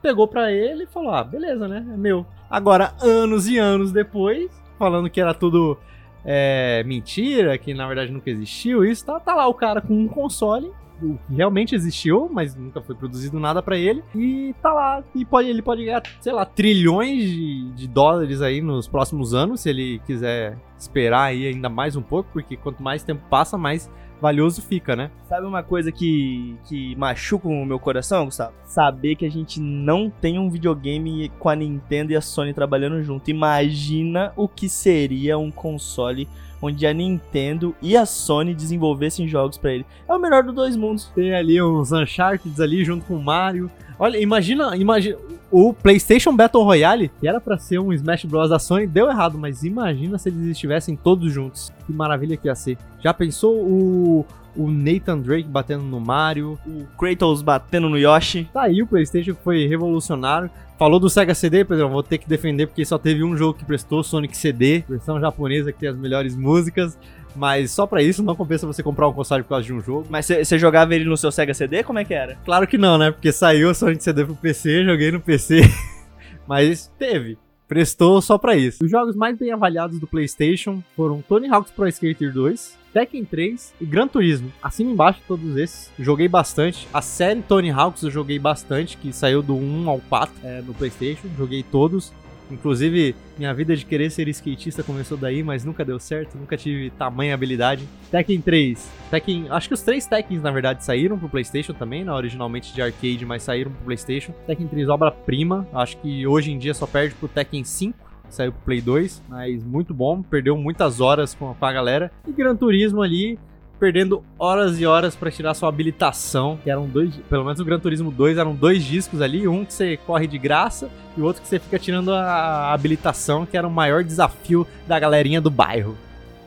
pegou 0.00 0.28
pra 0.28 0.52
ele 0.52 0.84
e 0.84 0.86
falou: 0.86 1.12
Ah, 1.12 1.24
beleza, 1.24 1.66
né? 1.66 1.84
É 1.92 1.96
meu. 1.96 2.24
Agora, 2.48 2.94
anos 3.00 3.48
e 3.48 3.58
anos 3.58 3.90
depois, 3.90 4.48
falando 4.78 5.10
que 5.10 5.20
era 5.20 5.34
tudo 5.34 5.76
é, 6.24 6.84
mentira, 6.84 7.58
que 7.58 7.74
na 7.74 7.86
verdade 7.86 8.12
nunca 8.12 8.30
existiu, 8.30 8.84
isso 8.84 9.04
tá, 9.04 9.18
tá 9.18 9.34
lá 9.34 9.46
o 9.48 9.54
cara 9.54 9.80
com 9.80 9.94
um 9.94 10.06
console 10.06 10.70
o 11.04 11.18
que 11.26 11.34
realmente 11.34 11.74
existiu, 11.74 12.28
mas 12.32 12.54
nunca 12.54 12.80
foi 12.80 12.94
produzido 12.94 13.38
nada 13.38 13.62
para 13.62 13.76
ele. 13.76 14.02
E 14.14 14.54
tá 14.62 14.72
lá. 14.72 15.02
E 15.14 15.24
pode, 15.24 15.48
ele 15.48 15.62
pode 15.62 15.84
ganhar, 15.84 16.02
sei 16.20 16.32
lá, 16.32 16.44
trilhões 16.44 17.22
de, 17.22 17.72
de 17.72 17.88
dólares 17.88 18.40
aí 18.40 18.60
nos 18.60 18.88
próximos 18.88 19.34
anos, 19.34 19.60
se 19.60 19.70
ele 19.70 20.00
quiser 20.06 20.58
esperar 20.78 21.24
aí 21.24 21.46
ainda 21.46 21.68
mais 21.68 21.96
um 21.96 22.02
pouco, 22.02 22.30
porque 22.32 22.56
quanto 22.56 22.82
mais 22.82 23.02
tempo 23.02 23.22
passa, 23.30 23.56
mais 23.56 23.90
valioso 24.22 24.62
fica, 24.62 24.94
né? 24.94 25.10
Sabe 25.28 25.46
uma 25.46 25.64
coisa 25.64 25.90
que, 25.90 26.56
que 26.64 26.94
machuca 26.94 27.48
o 27.48 27.66
meu 27.66 27.80
coração, 27.80 28.26
Gustavo? 28.26 28.52
Saber 28.64 29.16
que 29.16 29.26
a 29.26 29.30
gente 29.30 29.60
não 29.60 30.08
tem 30.08 30.38
um 30.38 30.48
videogame 30.48 31.28
com 31.40 31.48
a 31.48 31.56
Nintendo 31.56 32.12
e 32.12 32.16
a 32.16 32.20
Sony 32.20 32.54
trabalhando 32.54 33.02
junto. 33.02 33.30
Imagina 33.30 34.32
o 34.36 34.46
que 34.46 34.68
seria 34.68 35.36
um 35.36 35.50
console 35.50 36.28
onde 36.62 36.86
a 36.86 36.94
Nintendo 36.94 37.74
e 37.82 37.96
a 37.96 38.06
Sony 38.06 38.54
desenvolvessem 38.54 39.26
jogos 39.26 39.58
para 39.58 39.72
ele. 39.74 39.86
É 40.08 40.14
o 40.14 40.18
melhor 40.18 40.44
dos 40.44 40.54
dois 40.54 40.76
mundos. 40.76 41.10
Tem 41.14 41.34
ali 41.34 41.60
uns 41.60 41.90
Uncharted 41.90 42.62
ali 42.62 42.84
junto 42.84 43.04
com 43.04 43.16
o 43.16 43.22
Mario. 43.22 43.68
Olha, 43.98 44.18
imagina, 44.18 44.76
imagina 44.76 45.16
o 45.50 45.74
PlayStation 45.74 46.34
Battle 46.34 46.62
Royale, 46.62 47.10
que 47.20 47.28
era 47.28 47.40
para 47.40 47.58
ser 47.58 47.78
um 47.78 47.92
Smash 47.92 48.24
Bros 48.24 48.48
da 48.48 48.58
Sony, 48.58 48.86
deu 48.86 49.08
errado, 49.08 49.36
mas 49.36 49.64
imagina 49.64 50.16
se 50.18 50.28
eles 50.28 50.46
estivessem 50.46 50.96
todos 50.96 51.30
juntos. 51.32 51.70
Que 51.86 51.92
maravilha 51.92 52.36
que 52.36 52.48
ia 52.48 52.54
ser. 52.54 52.78
Já 53.00 53.12
pensou 53.12 53.54
o 53.54 54.24
o 54.56 54.70
Nathan 54.70 55.18
Drake 55.18 55.48
batendo 55.48 55.82
no 55.84 56.00
Mario, 56.00 56.58
o 56.66 56.84
Kratos 56.98 57.42
batendo 57.42 57.88
no 57.88 57.98
Yoshi. 57.98 58.48
Tá 58.52 58.62
aí 58.62 58.82
o 58.82 58.86
PlayStation 58.86 59.34
que 59.34 59.42
foi 59.42 59.66
revolucionário. 59.66 60.50
Falou 60.78 60.98
do 60.98 61.08
Sega 61.08 61.34
CD, 61.34 61.60
exemplo, 61.60 61.90
vou 61.90 62.02
ter 62.02 62.18
que 62.18 62.28
defender 62.28 62.66
porque 62.66 62.84
só 62.84 62.98
teve 62.98 63.22
um 63.22 63.36
jogo 63.36 63.58
que 63.58 63.64
prestou, 63.64 64.02
Sonic 64.02 64.36
CD, 64.36 64.84
versão 64.88 65.20
japonesa 65.20 65.72
que 65.72 65.78
tem 65.78 65.88
as 65.88 65.96
melhores 65.96 66.34
músicas. 66.34 66.98
Mas 67.34 67.70
só 67.70 67.86
pra 67.86 68.02
isso 68.02 68.22
não 68.22 68.36
compensa 68.36 68.66
você 68.66 68.82
comprar 68.82 69.08
um 69.08 69.12
console 69.12 69.42
por 69.42 69.50
causa 69.50 69.64
de 69.64 69.72
um 69.72 69.80
jogo. 69.80 70.06
Mas 70.10 70.26
você 70.26 70.58
jogava 70.58 70.94
ele 70.94 71.04
no 71.04 71.16
seu 71.16 71.32
Sega 71.32 71.54
CD? 71.54 71.82
Como 71.82 71.98
é 71.98 72.04
que 72.04 72.12
era? 72.12 72.36
Claro 72.44 72.66
que 72.66 72.76
não, 72.76 72.98
né? 72.98 73.10
Porque 73.10 73.32
saiu 73.32 73.70
o 73.70 73.74
Sonic 73.74 74.02
CD 74.02 74.24
pro 74.24 74.34
PC, 74.34 74.84
joguei 74.84 75.10
no 75.10 75.20
PC. 75.20 75.62
Mas 76.46 76.90
teve. 76.98 77.38
Prestou 77.66 78.20
só 78.20 78.36
pra 78.36 78.54
isso. 78.54 78.84
Os 78.84 78.90
jogos 78.90 79.16
mais 79.16 79.38
bem 79.38 79.50
avaliados 79.50 79.98
do 79.98 80.06
PlayStation 80.06 80.82
foram 80.94 81.22
Tony 81.22 81.48
Hawk's 81.48 81.72
Pro 81.72 81.88
Skater 81.88 82.30
2, 82.30 82.76
Tekken 82.92 83.24
3 83.24 83.74
e 83.80 83.86
Gran 83.86 84.06
Turismo. 84.06 84.52
Acima 84.62 84.90
embaixo 84.90 85.20
todos 85.26 85.56
esses. 85.56 85.90
Joguei 85.98 86.28
bastante. 86.28 86.86
A 86.92 87.00
série 87.00 87.42
Tony 87.42 87.70
Hawk's 87.70 88.02
eu 88.02 88.10
joguei 88.10 88.38
bastante, 88.38 88.96
que 88.96 89.12
saiu 89.12 89.42
do 89.42 89.56
1 89.56 89.88
ao 89.88 89.98
4 90.00 90.34
é, 90.44 90.60
no 90.62 90.74
PlayStation. 90.74 91.28
Joguei 91.36 91.62
todos. 91.62 92.12
Inclusive, 92.50 93.14
minha 93.38 93.54
vida 93.54 93.74
de 93.74 93.86
querer 93.86 94.10
ser 94.10 94.28
skatista 94.28 94.82
começou 94.82 95.16
daí, 95.16 95.42
mas 95.42 95.64
nunca 95.64 95.84
deu 95.86 95.98
certo, 95.98 96.36
nunca 96.36 96.54
tive 96.54 96.90
tamanha 96.90 97.32
habilidade. 97.32 97.88
Tekken 98.10 98.42
3. 98.42 98.90
Tekken, 99.10 99.46
acho 99.48 99.68
que 99.68 99.74
os 99.74 99.80
três 99.80 100.06
Tekkens, 100.06 100.42
na 100.42 100.50
verdade, 100.50 100.84
saíram 100.84 101.18
pro 101.18 101.30
PlayStation 101.30 101.72
também, 101.72 102.04
né? 102.04 102.12
originalmente 102.12 102.74
de 102.74 102.82
arcade, 102.82 103.24
mas 103.24 103.42
saíram 103.42 103.70
pro 103.70 103.84
PlayStation. 103.84 104.32
Tekken 104.46 104.68
3 104.68 104.88
obra-prima, 104.90 105.66
acho 105.72 105.96
que 105.96 106.26
hoje 106.26 106.52
em 106.52 106.58
dia 106.58 106.74
só 106.74 106.86
perde 106.86 107.14
pro 107.14 107.26
Tekken 107.26 107.64
5 107.64 108.11
saiu 108.34 108.52
pro 108.52 108.62
Play 108.62 108.80
2, 108.80 109.22
mas 109.28 109.62
muito 109.62 109.92
bom, 109.92 110.22
perdeu 110.22 110.56
muitas 110.56 111.00
horas 111.00 111.34
com 111.34 111.54
a 111.60 111.72
galera. 111.72 112.10
E 112.26 112.32
Gran 112.32 112.56
Turismo 112.56 113.02
ali, 113.02 113.38
perdendo 113.78 114.22
horas 114.38 114.80
e 114.80 114.86
horas 114.86 115.14
para 115.14 115.30
tirar 115.30 115.54
sua 115.54 115.68
habilitação, 115.68 116.58
que 116.62 116.70
eram 116.70 116.86
dois, 116.86 117.16
pelo 117.28 117.44
menos 117.44 117.60
o 117.60 117.64
Gran 117.64 117.80
Turismo 117.80 118.10
2 118.10 118.38
eram 118.38 118.54
dois 118.54 118.84
discos 118.84 119.20
ali, 119.20 119.46
um 119.48 119.64
que 119.64 119.74
você 119.74 119.96
corre 119.96 120.26
de 120.26 120.38
graça 120.38 120.88
e 121.16 121.20
o 121.20 121.24
outro 121.24 121.42
que 121.42 121.48
você 121.48 121.58
fica 121.58 121.78
tirando 121.78 122.12
a 122.12 122.72
habilitação, 122.72 123.44
que 123.44 123.56
era 123.56 123.66
o 123.66 123.70
maior 123.70 124.04
desafio 124.04 124.66
da 124.86 124.98
galerinha 124.98 125.40
do 125.40 125.50
bairro. 125.50 125.96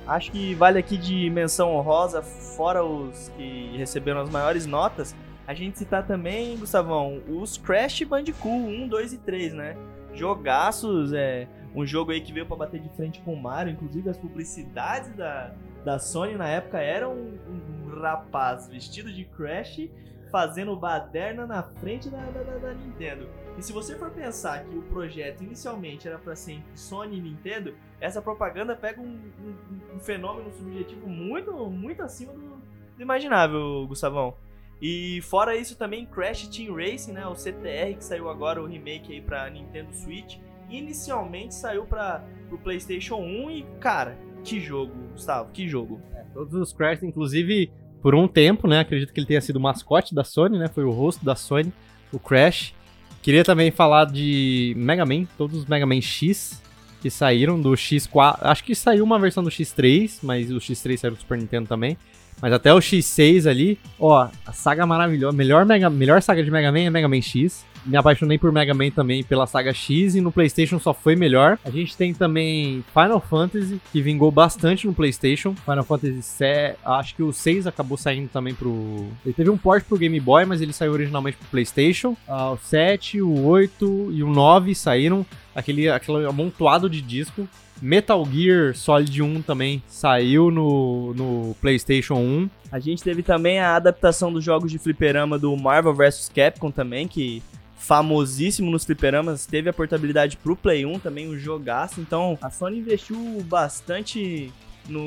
Acho 0.08 0.32
que 0.32 0.54
vale 0.54 0.80
aqui 0.80 0.98
de 0.98 1.30
menção 1.30 1.76
honrosa, 1.76 2.22
fora 2.22 2.86
os 2.86 3.30
que 3.36 3.76
receberam 3.76 4.22
as 4.22 4.30
maiores 4.30 4.66
notas, 4.66 5.16
a 5.48 5.54
gente 5.54 5.78
citar 5.78 6.08
também, 6.08 6.58
Gustavão, 6.58 7.22
os 7.28 7.58
Crash 7.58 8.02
Bandicoot 8.04 8.48
1, 8.48 8.88
2 8.88 9.14
e 9.14 9.18
3, 9.18 9.54
né? 9.54 9.78
Jogaços, 10.14 11.14
é, 11.14 11.48
um 11.76 11.86
jogo 11.86 12.12
aí 12.12 12.22
que 12.22 12.32
veio 12.32 12.46
para 12.46 12.56
bater 12.56 12.80
de 12.80 12.90
frente 12.90 13.20
com 13.22 13.34
o 13.34 13.42
Mario, 13.42 13.74
inclusive 13.74 14.10
as 14.10 14.18
publicidades 14.18 15.14
da, 15.14 15.54
da 15.84 16.00
Sony 16.00 16.36
na 16.36 16.48
época 16.48 16.80
eram 16.80 17.14
um, 17.14 17.38
um 17.86 18.00
rapaz 18.00 18.68
vestido 18.68 19.12
de 19.12 19.26
Crash 19.26 19.90
fazendo 20.32 20.76
baderna 20.76 21.46
na 21.46 21.64
frente 21.64 22.10
da, 22.10 22.20
da, 22.20 22.58
da, 22.58 22.74
Nintendo. 22.74 23.30
E 23.58 23.62
se 23.62 23.72
você 23.72 23.96
for 23.96 24.10
pensar 24.10 24.64
que 24.66 24.76
o 24.76 24.82
projeto 24.84 25.44
inicialmente 25.44 26.08
era 26.08 26.18
para 26.18 26.36
ser 26.36 26.62
Sony 26.74 27.18
e 27.18 27.22
Nintendo, 27.22 27.76
essa 28.02 28.22
propaganda 28.22 28.76
pega 28.76 29.02
um, 29.02 29.06
um, 29.06 29.96
um, 29.96 30.00
fenômeno 30.00 30.52
subjetivo 30.52 31.08
muito, 31.08 31.54
muito 31.70 32.02
acima 32.02 32.34
do, 32.34 32.62
do 32.98 33.02
imaginável, 33.02 33.86
Gustavão. 33.88 34.36
E 34.82 35.22
fora 35.22 35.56
isso 35.56 35.78
também 35.78 36.06
Crash 36.06 36.48
Team 36.48 36.76
Racing, 36.76 37.14
né, 37.14 37.26
o 37.26 37.34
CTR 37.34 37.96
que 37.98 38.04
saiu 38.04 38.30
agora 38.30 38.62
o 38.62 38.66
remake 38.66 39.14
aí 39.14 39.22
para 39.22 39.50
Nintendo 39.50 39.94
Switch 39.94 40.38
inicialmente 40.78 41.54
saiu 41.54 41.86
para 41.86 42.24
o 42.52 42.58
PlayStation 42.58 43.16
1 43.16 43.52
e, 43.52 43.66
cara, 43.80 44.18
que 44.44 44.60
jogo, 44.60 44.94
Gustavo, 45.14 45.50
que 45.52 45.68
jogo. 45.68 46.00
É, 46.14 46.24
todos 46.34 46.54
os 46.54 46.74
Crash, 46.74 47.04
inclusive, 47.04 47.72
por 48.02 48.14
um 48.14 48.28
tempo, 48.28 48.68
né? 48.68 48.80
Acredito 48.80 49.12
que 49.14 49.20
ele 49.20 49.28
tenha 49.28 49.42
sido 49.42 49.56
o 49.58 49.62
mascote 49.62 50.14
da 50.14 50.24
Sony, 50.24 50.58
né? 50.58 50.68
Foi 50.68 50.84
o 50.84 50.92
rosto 50.92 51.26
da 51.26 51.36
Sony, 51.36 51.74
o 52.12 52.20
Crash. 52.20 52.74
Queria 53.22 53.44
também 53.44 53.72
falar 53.72 54.06
de 54.06 54.74
Mega 54.78 55.06
Man, 55.06 55.26
todos 55.38 55.58
os 55.58 55.66
Mega 55.66 55.86
Man 55.86 56.02
X 56.02 56.62
que 57.02 57.10
saíram 57.12 57.62
do 57.62 57.72
X4. 57.72 58.38
Acho 58.42 58.64
que 58.64 58.74
saiu 58.74 59.04
uma 59.04 59.20
versão 59.20 59.44
do 59.44 59.50
X3, 59.52 60.20
mas 60.24 60.52
o 60.52 60.56
X3 60.56 60.98
saiu 60.98 61.14
do 61.14 61.20
Super 61.20 61.38
Nintendo 61.38 61.68
também. 61.68 61.98
Mas 62.42 62.52
até 62.52 62.74
o 62.74 62.78
X6 62.78 63.48
ali, 63.50 63.80
ó, 64.00 64.28
a 64.46 64.52
saga 64.52 64.88
maravilhosa. 64.88 65.38
Melhor, 65.38 65.66
Mega, 65.66 65.90
melhor 65.90 66.22
saga 66.22 66.44
de 66.44 66.50
Mega 66.50 66.72
Man 66.72 66.80
é 66.80 66.90
Mega 66.90 67.08
Man 67.08 67.22
X 67.22 67.64
me 67.86 67.98
apaixonei 67.98 68.38
por 68.38 68.52
Mega 68.52 68.74
Man 68.74 68.90
também 68.90 69.24
pela 69.24 69.46
saga 69.46 69.74
X 69.74 70.16
e 70.16 70.22
no 70.22 70.32
PlayStation 70.32 70.80
só 70.80 70.94
foi 70.94 71.16
melhor. 71.16 71.60
A 71.64 71.70
gente 71.70 71.96
tem 71.96 72.14
também 72.14 72.84
Final 72.94 73.22
Fantasy, 73.22 73.80
que 73.92 74.02
vingou 74.02 74.32
bastante 74.32 74.88
no 74.88 74.94
PlayStation. 74.94 75.56
Final 75.56 75.84
Fantasy 75.84 76.22
7, 76.22 76.80
acho 76.84 77.16
que 77.16 77.24
o 77.24 77.32
6 77.32 77.68
acabou 77.68 77.98
saindo 77.98 78.30
também 78.30 78.54
pro. 78.54 79.08
Ele 79.24 79.34
teve 79.34 79.50
um 79.50 79.58
port 79.58 79.84
pro 79.86 79.98
Game 79.98 80.20
Boy, 80.20 80.46
mas 80.46 80.62
ele 80.62 80.74
saiu 80.74 80.94
originalmente 80.94 81.38
pro 81.38 81.48
PlayStation. 81.48 82.16
Uh, 82.28 82.54
o 82.54 82.58
7, 82.58 83.22
o 83.22 83.46
8 83.46 84.10
e 84.14 84.24
o 84.24 84.30
9 84.30 84.74
saíram. 84.74 85.26
Aquele, 85.54 85.90
aquele 85.90 86.26
amontoado 86.26 86.90
de 86.90 87.02
disco. 87.02 87.48
Metal 87.82 88.26
Gear 88.32 88.74
Solid 88.74 89.22
1 89.22 89.42
também 89.42 89.84
saiu 89.88 90.50
no, 90.50 91.14
no 91.14 91.56
PlayStation 91.62 92.16
1. 92.16 92.50
A 92.72 92.80
gente 92.80 93.04
teve 93.04 93.22
também 93.22 93.60
a 93.60 93.76
adaptação 93.76 94.32
dos 94.32 94.44
jogos 94.44 94.72
de 94.72 94.80
fliperama 94.80 95.38
do 95.38 95.56
Marvel 95.56 95.94
vs 95.94 96.32
Capcom 96.34 96.72
também, 96.72 97.08
que 97.08 97.44
famosíssimo 97.76 98.72
nos 98.72 98.86
fliperamas, 98.86 99.46
teve 99.46 99.70
a 99.70 99.74
portabilidade 99.74 100.38
pro 100.38 100.56
Play 100.56 100.86
1 100.86 101.00
também, 101.00 101.30
um 101.30 101.38
jogaço. 101.38 102.02
Então 102.02 102.38
a 102.42 102.50
Sony 102.50 102.80
investiu 102.80 103.18
bastante 103.48 104.52
no, 104.88 105.06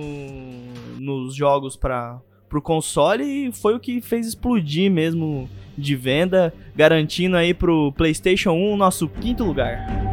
nos 0.99 1.35
jogos 1.35 1.77
para 1.77 2.21
pro 2.49 2.63
console 2.63 3.25
e 3.25 3.53
foi 3.53 3.75
o 3.75 3.81
que 3.81 4.01
fez 4.01 4.27
explodir 4.27 4.91
mesmo 4.91 5.49
de 5.77 5.95
venda, 5.95 6.53
garantindo 6.75 7.37
aí 7.37 7.53
pro 7.53 7.93
PlayStation 7.93 8.53
1 8.53 8.77
nosso 8.77 9.07
quinto 9.07 9.45
lugar. 9.45 10.08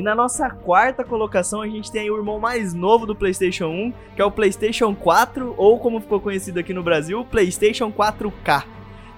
E 0.00 0.02
na 0.02 0.14
nossa 0.14 0.48
quarta 0.48 1.04
colocação, 1.04 1.60
a 1.60 1.68
gente 1.68 1.92
tem 1.92 2.10
o 2.10 2.16
irmão 2.16 2.40
mais 2.40 2.72
novo 2.72 3.04
do 3.04 3.14
PlayStation 3.14 3.66
1, 3.66 3.92
que 4.16 4.22
é 4.22 4.24
o 4.24 4.30
PlayStation 4.30 4.94
4, 4.94 5.54
ou 5.58 5.78
como 5.78 6.00
ficou 6.00 6.18
conhecido 6.18 6.58
aqui 6.58 6.72
no 6.72 6.82
Brasil, 6.82 7.22
PlayStation 7.22 7.92
4K, 7.92 8.64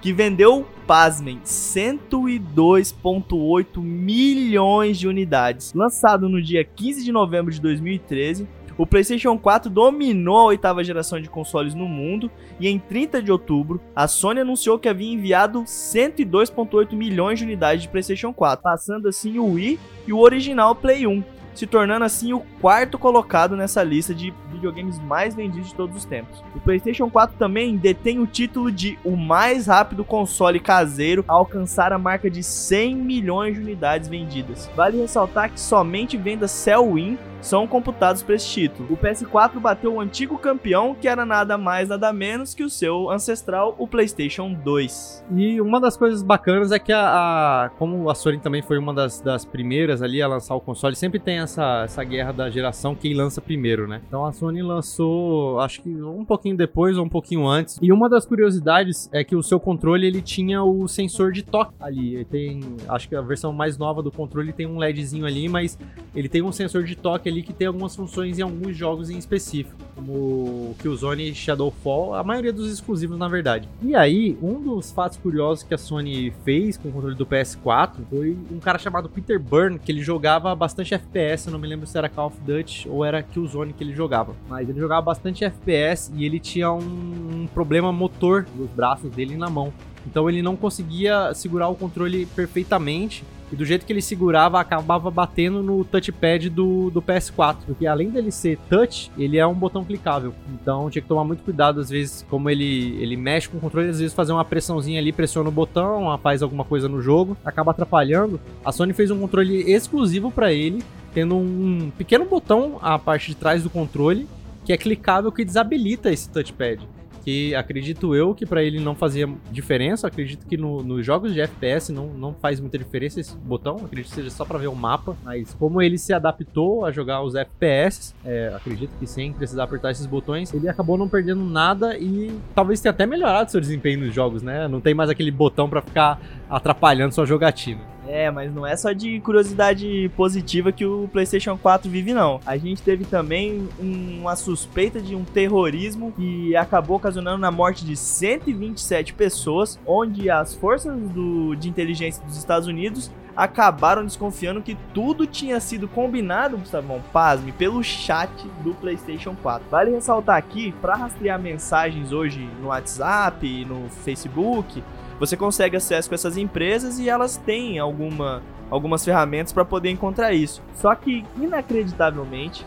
que 0.01 0.11
vendeu, 0.11 0.67
pasmem, 0.85 1.39
102,8 1.45 3.81
milhões 3.81 4.99
de 4.99 5.07
unidades. 5.07 5.73
Lançado 5.73 6.27
no 6.27 6.41
dia 6.41 6.65
15 6.65 7.01
de 7.01 7.13
novembro 7.13 7.53
de 7.53 7.61
2013, 7.61 8.45
o 8.77 8.87
PlayStation 8.87 9.37
4 9.37 9.69
dominou 9.69 10.37
a 10.37 10.45
oitava 10.45 10.83
geração 10.83 11.19
de 11.21 11.29
consoles 11.29 11.73
no 11.73 11.87
mundo 11.87 12.31
e 12.59 12.67
em 12.67 12.79
30 12.79 13.21
de 13.21 13.31
outubro, 13.31 13.81
a 13.95 14.07
Sony 14.07 14.39
anunciou 14.39 14.79
que 14.79 14.89
havia 14.89 15.11
enviado 15.11 15.63
102,8 15.63 16.93
milhões 16.93 17.39
de 17.39 17.45
unidades 17.45 17.83
de 17.83 17.89
PlayStation 17.89 18.33
4, 18.33 18.63
passando 18.63 19.07
assim 19.07 19.37
o 19.37 19.53
Wii 19.53 19.79
e 20.07 20.13
o 20.13 20.19
original 20.19 20.75
Play 20.75 21.05
1. 21.05 21.23
se 21.53 21.67
tornando 21.67 22.03
assim 22.03 22.33
o 22.33 22.39
quarto 22.59 22.97
colocado 22.97 23.55
nessa 23.55 23.83
lista 23.83 24.13
de 24.13 24.33
videogames 24.51 24.97
mais 24.99 25.35
vendidos 25.35 25.69
de 25.69 25.75
todos 25.75 25.95
os 25.95 26.05
tempos. 26.05 26.43
O 26.55 26.59
PlayStation 26.59 27.09
4 27.11 27.37
também 27.37 27.77
detém 27.77 28.17
o 28.17 28.25
título 28.25 28.71
de 28.71 28.97
o 29.03 29.15
mais 29.15 29.67
rápido 29.67 30.03
console 30.03 30.59
caseiro 30.59 31.23
a 31.27 31.33
alcançar 31.33 31.93
a 31.93 31.99
marca 31.99 32.27
de 32.27 32.41
100 32.41 32.95
milhões 32.95 33.53
de 33.53 33.61
unidades 33.61 34.09
vendidas. 34.09 34.67
Vale 34.75 34.99
ressaltar 34.99 35.51
que 35.51 35.59
somente 35.59 36.17
vendas 36.17 36.49
Cell-Win 36.49 37.19
são 37.43 37.67
computados 37.67 38.23
para 38.23 38.35
esse 38.35 38.47
título. 38.47 38.93
O 38.93 38.97
PS4 38.97 39.59
bateu 39.59 39.93
o 39.93 39.99
antigo 39.99 40.37
campeão, 40.37 40.95
que 40.95 41.07
era 41.07 41.25
nada 41.25 41.57
mais 41.57 41.89
nada 41.89 42.11
menos 42.11 42.55
que 42.55 42.63
o 42.63 42.69
seu 42.69 43.09
ancestral, 43.09 43.75
o 43.77 43.87
PlayStation 43.87 44.53
2. 44.53 45.25
E 45.35 45.61
uma 45.61 45.79
das 45.79 45.97
coisas 45.97 46.23
bacanas 46.23 46.71
é 46.71 46.79
que 46.79 46.91
a, 46.91 47.65
a 47.65 47.69
como 47.77 48.09
a 48.09 48.15
Sony 48.15 48.39
também 48.39 48.61
foi 48.61 48.77
uma 48.77 48.93
das, 48.93 49.19
das 49.19 49.45
primeiras 49.45 50.01
ali 50.01 50.21
a 50.21 50.27
lançar 50.27 50.55
o 50.55 50.61
console, 50.61 50.95
sempre 50.95 51.19
tem 51.19 51.39
essa, 51.39 51.83
essa 51.83 52.03
guerra 52.03 52.31
da 52.31 52.49
geração 52.49 52.95
quem 52.95 53.13
lança 53.13 53.41
primeiro, 53.41 53.87
né? 53.87 54.01
Então 54.07 54.25
a 54.25 54.31
Sony 54.31 54.61
lançou, 54.61 55.59
acho 55.59 55.81
que 55.81 55.89
um 55.89 56.23
pouquinho 56.23 56.55
depois 56.55 56.97
ou 56.97 57.05
um 57.05 57.09
pouquinho 57.09 57.45
antes. 57.45 57.77
E 57.81 57.91
uma 57.91 58.09
das 58.09 58.25
curiosidades 58.25 59.09
é 59.11 59.23
que 59.23 59.35
o 59.35 59.43
seu 59.43 59.59
controle 59.59 60.07
ele 60.07 60.21
tinha 60.21 60.63
o 60.63 60.87
sensor 60.87 61.31
de 61.31 61.43
toque 61.43 61.73
ali. 61.79 62.15
Ele 62.15 62.25
tem, 62.25 62.61
acho 62.87 63.09
que 63.09 63.15
a 63.15 63.21
versão 63.21 63.51
mais 63.51 63.77
nova 63.77 64.01
do 64.01 64.11
controle 64.11 64.53
tem 64.53 64.65
um 64.65 64.77
LEDzinho 64.77 65.25
ali, 65.25 65.49
mas 65.49 65.77
ele 66.15 66.29
tem 66.29 66.41
um 66.41 66.51
sensor 66.51 66.83
de 66.83 66.95
toque 66.95 67.27
ali 67.33 67.43
que 67.43 67.51
tem 67.51 67.67
algumas 67.67 67.95
funções 67.95 68.39
em 68.39 68.41
alguns 68.41 68.77
jogos 68.77 69.09
em 69.09 69.17
específico, 69.17 69.75
como 69.95 70.75
Killzone 70.79 71.33
Shadowfall, 71.33 72.15
a 72.15 72.23
maioria 72.23 72.53
dos 72.53 72.71
exclusivos 72.71 73.17
na 73.17 73.27
verdade. 73.27 73.67
E 73.81 73.95
aí, 73.95 74.37
um 74.41 74.61
dos 74.61 74.91
fatos 74.91 75.17
curiosos 75.17 75.63
que 75.63 75.73
a 75.73 75.77
Sony 75.77 76.31
fez 76.45 76.77
com 76.77 76.89
o 76.89 76.91
controle 76.91 77.15
do 77.15 77.25
PS4 77.25 77.95
foi 78.09 78.37
um 78.51 78.59
cara 78.59 78.77
chamado 78.77 79.09
Peter 79.09 79.39
Byrne, 79.39 79.79
que 79.79 79.91
ele 79.91 80.01
jogava 80.01 80.55
bastante 80.55 80.93
FPS, 80.93 81.49
não 81.49 81.59
me 81.59 81.67
lembro 81.67 81.87
se 81.87 81.97
era 81.97 82.07
Call 82.07 82.27
of 82.27 82.37
Duty 82.41 82.87
ou 82.87 83.03
era 83.03 83.21
Killzone 83.21 83.73
que 83.73 83.83
ele 83.83 83.93
jogava, 83.93 84.35
mas 84.47 84.69
ele 84.69 84.79
jogava 84.79 85.01
bastante 85.01 85.43
FPS 85.43 86.11
e 86.15 86.25
ele 86.25 86.39
tinha 86.39 86.71
um 86.71 87.47
problema 87.53 87.91
motor 87.91 88.45
nos 88.55 88.69
braços 88.69 89.11
dele 89.11 89.33
e 89.33 89.37
na 89.37 89.49
mão. 89.49 89.73
Então 90.05 90.29
ele 90.29 90.41
não 90.41 90.55
conseguia 90.55 91.33
segurar 91.33 91.69
o 91.69 91.75
controle 91.75 92.25
perfeitamente 92.25 93.23
e 93.51 93.55
do 93.55 93.65
jeito 93.65 93.85
que 93.85 93.93
ele 93.93 94.01
segurava, 94.01 94.59
acabava 94.59 95.11
batendo 95.11 95.61
no 95.61 95.83
touchpad 95.83 96.49
do, 96.49 96.89
do 96.89 97.01
PS4. 97.01 97.57
Porque 97.65 97.85
além 97.85 98.09
dele 98.09 98.31
ser 98.31 98.57
touch, 98.69 99.11
ele 99.17 99.37
é 99.37 99.45
um 99.45 99.53
botão 99.53 99.83
clicável. 99.83 100.33
Então 100.53 100.89
tinha 100.89 101.01
que 101.01 101.07
tomar 101.07 101.23
muito 101.23 101.43
cuidado, 101.43 101.79
às 101.79 101.89
vezes, 101.89 102.25
como 102.29 102.49
ele, 102.49 102.97
ele 103.01 103.15
mexe 103.15 103.49
com 103.49 103.57
o 103.57 103.61
controle, 103.61 103.89
às 103.89 103.99
vezes 103.99 104.13
fazer 104.13 104.31
uma 104.31 104.45
pressãozinha 104.45 104.99
ali, 104.99 105.11
pressiona 105.11 105.49
o 105.49 105.51
botão, 105.51 106.17
faz 106.19 106.41
alguma 106.41 106.63
coisa 106.63 106.87
no 106.87 107.01
jogo, 107.01 107.37
acaba 107.45 107.71
atrapalhando. 107.71 108.39
A 108.63 108.71
Sony 108.71 108.93
fez 108.93 109.11
um 109.11 109.19
controle 109.19 109.71
exclusivo 109.71 110.31
para 110.31 110.51
ele, 110.51 110.83
tendo 111.13 111.35
um 111.35 111.91
pequeno 111.97 112.25
botão 112.25 112.79
à 112.81 112.97
parte 112.97 113.27
de 113.27 113.35
trás 113.35 113.63
do 113.63 113.69
controle, 113.69 114.27
que 114.65 114.73
é 114.73 114.77
clicável 114.77 115.31
que 115.31 115.45
desabilita 115.45 116.11
esse 116.11 116.29
touchpad 116.29 116.81
que 117.23 117.55
acredito 117.55 118.15
eu 118.15 118.35
que 118.35 118.45
para 118.45 118.63
ele 118.63 118.79
não 118.79 118.95
fazia 118.95 119.29
diferença. 119.51 120.07
Acredito 120.07 120.45
que 120.45 120.57
nos 120.57 120.85
no 120.85 121.01
jogos 121.01 121.33
de 121.33 121.41
FPS 121.41 121.91
não, 121.91 122.07
não 122.07 122.33
faz 122.33 122.59
muita 122.59 122.77
diferença 122.77 123.19
esse 123.19 123.35
botão. 123.37 123.77
Acredito 123.77 124.09
que 124.09 124.15
seja 124.15 124.29
só 124.29 124.45
para 124.45 124.59
ver 124.59 124.67
o 124.67 124.75
mapa. 124.75 125.15
Mas 125.23 125.53
como 125.53 125.81
ele 125.81 125.97
se 125.97 126.13
adaptou 126.13 126.85
a 126.85 126.91
jogar 126.91 127.21
os 127.21 127.35
FPS, 127.35 128.13
é, 128.25 128.53
acredito 128.55 128.91
que 128.99 129.07
sem 129.07 129.31
precisar 129.31 129.63
apertar 129.63 129.91
esses 129.91 130.05
botões, 130.05 130.53
ele 130.53 130.67
acabou 130.67 130.97
não 130.97 131.07
perdendo 131.07 131.43
nada 131.43 131.97
e 131.97 132.37
talvez 132.53 132.81
tenha 132.81 132.91
até 132.91 133.05
melhorado 133.05 133.51
seu 133.51 133.61
desempenho 133.61 133.99
nos 133.99 134.13
jogos, 134.13 134.41
né? 134.41 134.67
Não 134.67 134.81
tem 134.81 134.93
mais 134.93 135.09
aquele 135.09 135.31
botão 135.31 135.69
para 135.69 135.81
ficar 135.81 136.19
atrapalhando 136.49 137.13
sua 137.13 137.25
jogatina. 137.25 137.92
É, 138.07 138.29
mas 138.29 138.53
não 138.53 138.65
é 138.65 138.75
só 138.75 138.91
de 138.91 139.19
curiosidade 139.21 140.11
positiva 140.15 140.71
que 140.71 140.85
o 140.85 141.09
PlayStation 141.11 141.57
4 141.57 141.89
vive, 141.89 142.13
não. 142.13 142.39
A 142.45 142.57
gente 142.57 142.81
teve 142.81 143.05
também 143.05 143.67
uma 143.79 144.35
suspeita 144.35 145.01
de 145.01 145.15
um 145.15 145.23
terrorismo 145.23 146.11
que 146.11 146.55
acabou 146.55 146.97
ocasionando 146.97 147.37
na 147.37 147.51
morte 147.51 147.85
de 147.85 147.95
127 147.95 149.13
pessoas, 149.13 149.79
onde 149.85 150.29
as 150.29 150.53
forças 150.53 150.97
do, 151.09 151.55
de 151.55 151.69
inteligência 151.69 152.23
dos 152.25 152.37
Estados 152.37 152.67
Unidos 152.67 153.11
acabaram 153.35 154.03
desconfiando 154.03 154.61
que 154.61 154.77
tudo 154.93 155.25
tinha 155.25 155.59
sido 155.59 155.87
combinado, 155.87 156.57
Gustavão, 156.57 157.01
pasme, 157.11 157.51
pelo 157.51 157.83
chat 157.83 158.29
do 158.63 158.73
PlayStation 158.75 159.35
4. 159.41 159.67
Vale 159.69 159.91
ressaltar 159.91 160.37
aqui, 160.37 160.71
para 160.81 160.95
rastrear 160.95 161.39
mensagens 161.39 162.11
hoje 162.11 162.47
no 162.61 162.67
WhatsApp, 162.67 163.65
no 163.65 163.89
Facebook, 163.89 164.83
você 165.25 165.37
consegue 165.37 165.77
acesso 165.77 166.09
com 166.09 166.15
essas 166.15 166.35
empresas 166.35 166.99
e 166.99 167.07
elas 167.07 167.37
têm 167.37 167.79
alguma, 167.79 168.41
algumas 168.69 169.05
ferramentas 169.05 169.53
para 169.53 169.63
poder 169.63 169.89
encontrar 169.89 170.33
isso. 170.33 170.61
Só 170.75 170.93
que, 170.93 171.25
inacreditavelmente, 171.39 172.65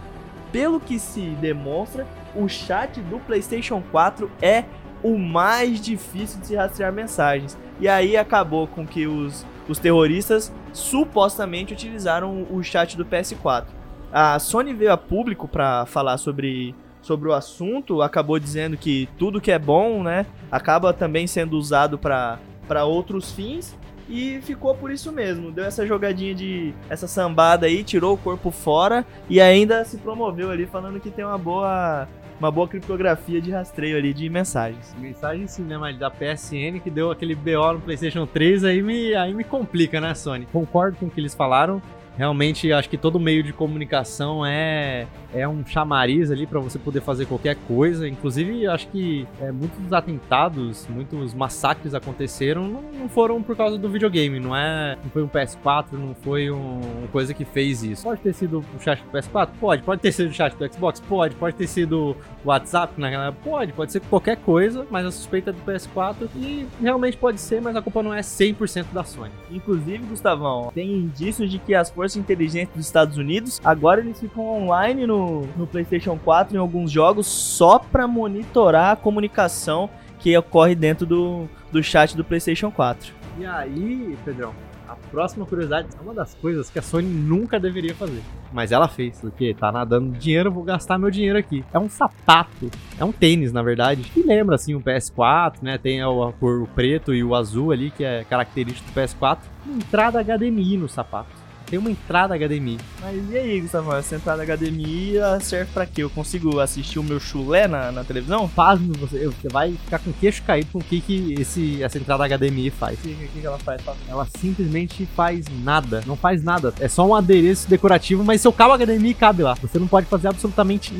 pelo 0.50 0.80
que 0.80 0.98
se 0.98 1.20
demonstra, 1.40 2.06
o 2.34 2.48
chat 2.48 2.98
do 3.02 3.18
PlayStation 3.18 3.82
4 3.92 4.30
é 4.40 4.64
o 5.02 5.18
mais 5.18 5.80
difícil 5.80 6.40
de 6.40 6.46
se 6.46 6.56
rastrear 6.56 6.92
mensagens. 6.92 7.58
E 7.78 7.86
aí 7.86 8.16
acabou 8.16 8.66
com 8.66 8.86
que 8.86 9.06
os, 9.06 9.44
os 9.68 9.78
terroristas 9.78 10.50
supostamente 10.72 11.74
utilizaram 11.74 12.46
o 12.50 12.62
chat 12.62 12.96
do 12.96 13.04
PS4. 13.04 13.66
A 14.10 14.38
Sony 14.38 14.72
veio 14.72 14.92
a 14.92 14.96
público 14.96 15.46
para 15.46 15.84
falar 15.84 16.16
sobre 16.16 16.74
sobre 17.06 17.28
o 17.28 17.32
assunto, 17.32 18.02
acabou 18.02 18.36
dizendo 18.36 18.76
que 18.76 19.08
tudo 19.16 19.40
que 19.40 19.52
é 19.52 19.58
bom, 19.60 20.02
né, 20.02 20.26
acaba 20.50 20.92
também 20.92 21.24
sendo 21.28 21.56
usado 21.56 21.96
para 21.96 22.36
outros 22.84 23.32
fins 23.32 23.76
e 24.08 24.40
ficou 24.42 24.74
por 24.74 24.90
isso 24.90 25.12
mesmo. 25.12 25.50
Deu 25.50 25.64
essa 25.64 25.86
jogadinha 25.86 26.34
de 26.34 26.72
essa 26.88 27.06
sambada 27.06 27.66
aí, 27.66 27.82
tirou 27.82 28.14
o 28.14 28.18
corpo 28.18 28.50
fora 28.50 29.04
e 29.28 29.40
ainda 29.40 29.84
se 29.84 29.98
promoveu 29.98 30.50
ali 30.50 30.66
falando 30.66 31.00
que 31.00 31.10
tem 31.10 31.24
uma 31.24 31.38
boa 31.38 32.08
uma 32.38 32.50
boa 32.50 32.68
criptografia 32.68 33.40
de 33.40 33.50
rastreio 33.50 33.96
ali 33.96 34.12
de 34.12 34.28
mensagens. 34.28 34.94
Mensagem 34.98 35.46
sim, 35.46 35.62
né, 35.62 35.78
mas 35.78 35.98
da 35.98 36.10
PSN 36.10 36.80
que 36.82 36.90
deu 36.90 37.10
aquele 37.10 37.34
BO 37.34 37.72
no 37.72 37.80
PlayStation 37.80 38.26
3 38.26 38.64
aí 38.64 38.82
me 38.82 39.14
aí 39.14 39.32
me 39.32 39.42
complica, 39.44 40.00
né, 40.00 40.14
Sony? 40.14 40.46
Concordo 40.52 40.98
com 40.98 41.06
o 41.06 41.10
que 41.10 41.18
eles 41.18 41.34
falaram. 41.34 41.80
Realmente 42.16 42.72
acho 42.72 42.88
que 42.88 42.96
todo 42.96 43.20
meio 43.20 43.42
de 43.42 43.52
comunicação 43.52 44.44
é 44.44 45.06
é 45.36 45.46
um 45.46 45.64
chamariz 45.66 46.30
ali 46.30 46.46
para 46.46 46.58
você 46.60 46.78
poder 46.78 47.02
fazer 47.02 47.26
qualquer 47.26 47.56
coisa. 47.68 48.08
Inclusive, 48.08 48.66
acho 48.66 48.88
que 48.88 49.26
é, 49.40 49.52
muitos 49.52 49.92
atentados, 49.92 50.86
muitos 50.88 51.34
massacres 51.34 51.94
aconteceram 51.94 52.66
não, 52.66 52.82
não, 52.82 53.08
foram 53.08 53.42
por 53.42 53.54
causa 53.54 53.76
do 53.76 53.88
videogame, 53.88 54.40
não 54.40 54.56
é? 54.56 54.96
Não 55.02 55.10
foi 55.10 55.22
um 55.22 55.28
PS4, 55.28 55.92
não 55.92 56.14
foi 56.14 56.50
um, 56.50 56.80
uma 56.98 57.08
coisa 57.08 57.34
que 57.34 57.44
fez 57.44 57.82
isso. 57.82 58.02
Pode 58.02 58.20
ter 58.20 58.32
sido 58.32 58.64
o 58.74 58.80
chat 58.80 59.02
do 59.02 59.10
PS4? 59.10 59.50
Pode. 59.60 59.82
Pode 59.82 60.00
ter 60.00 60.12
sido 60.12 60.30
o 60.30 60.32
chat 60.32 60.54
do 60.56 60.72
Xbox? 60.72 61.00
Pode. 61.00 61.34
Pode 61.34 61.56
ter 61.56 61.66
sido 61.66 62.16
o 62.44 62.48
WhatsApp 62.48 62.98
naquela 62.98 63.32
Pode. 63.32 63.72
Pode 63.74 63.92
ser 63.92 64.00
qualquer 64.00 64.38
coisa, 64.38 64.86
mas 64.90 65.04
a 65.04 65.10
suspeita 65.10 65.50
é 65.50 65.52
do 65.52 65.60
PS4 65.60 66.28
e 66.34 66.66
realmente 66.80 67.16
pode 67.16 67.40
ser, 67.40 67.60
mas 67.60 67.76
a 67.76 67.82
culpa 67.82 68.02
não 68.02 68.14
é 68.14 68.20
100% 68.20 68.86
da 68.92 69.04
Sony. 69.04 69.32
Inclusive, 69.50 69.98
Gustavão, 70.06 70.70
tem 70.74 70.90
indícios 70.90 71.50
de 71.50 71.58
que 71.58 71.74
as 71.74 71.90
forças 72.06 72.16
inteligentes 72.16 72.74
dos 72.74 72.86
Estados 72.86 73.16
Unidos 73.16 73.60
agora 73.64 74.00
eles 74.00 74.20
ficam 74.20 74.62
online 74.62 75.06
no 75.06 75.46
no, 75.56 75.66
PlayStation 75.66 76.16
4 76.16 76.56
em 76.56 76.58
alguns 76.58 76.90
jogos 76.90 77.26
só 77.26 77.78
para 77.78 78.06
monitorar 78.06 78.92
a 78.92 78.96
comunicação 78.96 79.90
que 80.20 80.36
ocorre 80.36 80.74
dentro 80.74 81.04
do, 81.04 81.48
do 81.70 81.82
chat 81.82 82.16
do 82.16 82.24
PlayStation 82.24 82.70
4. 82.70 83.12
E 83.38 83.44
aí, 83.44 84.16
Pedrão, 84.24 84.54
a 84.88 84.96
próxima 85.10 85.44
curiosidade 85.44 85.88
é 85.98 86.02
uma 86.02 86.14
das 86.14 86.34
coisas 86.34 86.70
que 86.70 86.78
a 86.78 86.82
Sony 86.82 87.06
nunca 87.06 87.60
deveria 87.60 87.94
fazer. 87.94 88.22
Mas 88.52 88.72
ela 88.72 88.88
fez, 88.88 89.20
porque 89.20 89.52
tá 89.52 89.70
nadando 89.70 90.16
dinheiro, 90.16 90.50
vou 90.50 90.64
gastar 90.64 90.98
meu 90.98 91.10
dinheiro 91.10 91.38
aqui. 91.38 91.62
É 91.72 91.78
um 91.78 91.88
sapato, 91.88 92.70
é 92.98 93.04
um 93.04 93.12
tênis, 93.12 93.52
na 93.52 93.62
verdade, 93.62 94.04
que 94.04 94.22
lembra 94.22 94.54
assim 94.54 94.74
o 94.74 94.78
um 94.78 94.82
PS4, 94.82 95.56
né? 95.60 95.76
Tem 95.76 96.00
a 96.00 96.06
cor 96.40 96.66
preto 96.74 97.14
e 97.14 97.22
o 97.22 97.34
azul 97.34 97.72
ali, 97.72 97.90
que 97.90 98.04
é 98.04 98.24
característico 98.24 98.90
do 98.90 98.98
PS4. 98.98 99.38
Entrada 99.68 100.24
HDMI 100.24 100.78
no 100.78 100.88
sapato 100.88 101.45
tem 101.66 101.78
uma 101.78 101.90
entrada 101.90 102.36
HDMI. 102.36 102.78
Mas 103.00 103.30
e 103.30 103.36
aí, 103.36 103.60
Gustavo? 103.60 103.94
Essa 103.94 104.16
entrada 104.16 104.44
HDMI 104.44 105.14
serve 105.40 105.70
pra 105.72 105.86
quê? 105.86 106.02
Eu 106.02 106.10
consigo 106.10 106.60
assistir 106.60 106.98
o 106.98 107.02
meu 107.02 107.18
chulé 107.18 107.66
na, 107.66 107.92
na 107.92 108.04
televisão? 108.04 108.48
Pasmo, 108.48 108.92
você, 108.94 109.26
você 109.26 109.48
vai 109.48 109.72
ficar 109.72 109.98
com 109.98 110.10
o 110.10 110.14
queixo 110.14 110.42
caído 110.42 110.68
com 110.72 110.78
o 110.78 110.84
que, 110.84 111.00
que 111.00 111.34
esse, 111.38 111.82
essa 111.82 111.98
entrada 111.98 112.26
HDMI 112.26 112.70
faz. 112.70 112.98
O 112.98 113.02
que, 113.02 113.14
que, 113.14 113.40
que 113.40 113.46
ela 113.46 113.58
faz? 113.58 113.80
Ela 114.08 114.26
simplesmente 114.38 115.06
faz 115.16 115.46
nada. 115.62 116.02
Não 116.06 116.16
faz 116.16 116.42
nada. 116.42 116.72
É 116.80 116.88
só 116.88 117.06
um 117.06 117.14
adereço 117.14 117.68
decorativo, 117.68 118.24
mas 118.24 118.40
seu 118.40 118.52
cabo 118.52 118.76
HDMI 118.76 119.14
cabe 119.14 119.42
lá. 119.42 119.54
Você 119.54 119.78
não 119.78 119.86
pode 119.86 120.06
fazer 120.06 120.28
absolutamente 120.28 120.92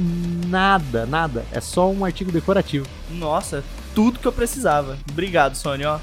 nada, 0.48 1.06
nada. 1.06 1.44
É 1.52 1.60
só 1.60 1.90
um 1.90 2.04
artigo 2.04 2.32
decorativo. 2.32 2.86
Nossa, 3.10 3.62
tudo 3.94 4.18
que 4.18 4.26
eu 4.26 4.32
precisava. 4.32 4.98
Obrigado, 5.10 5.54
Sony, 5.54 5.84
ó. 5.84 5.98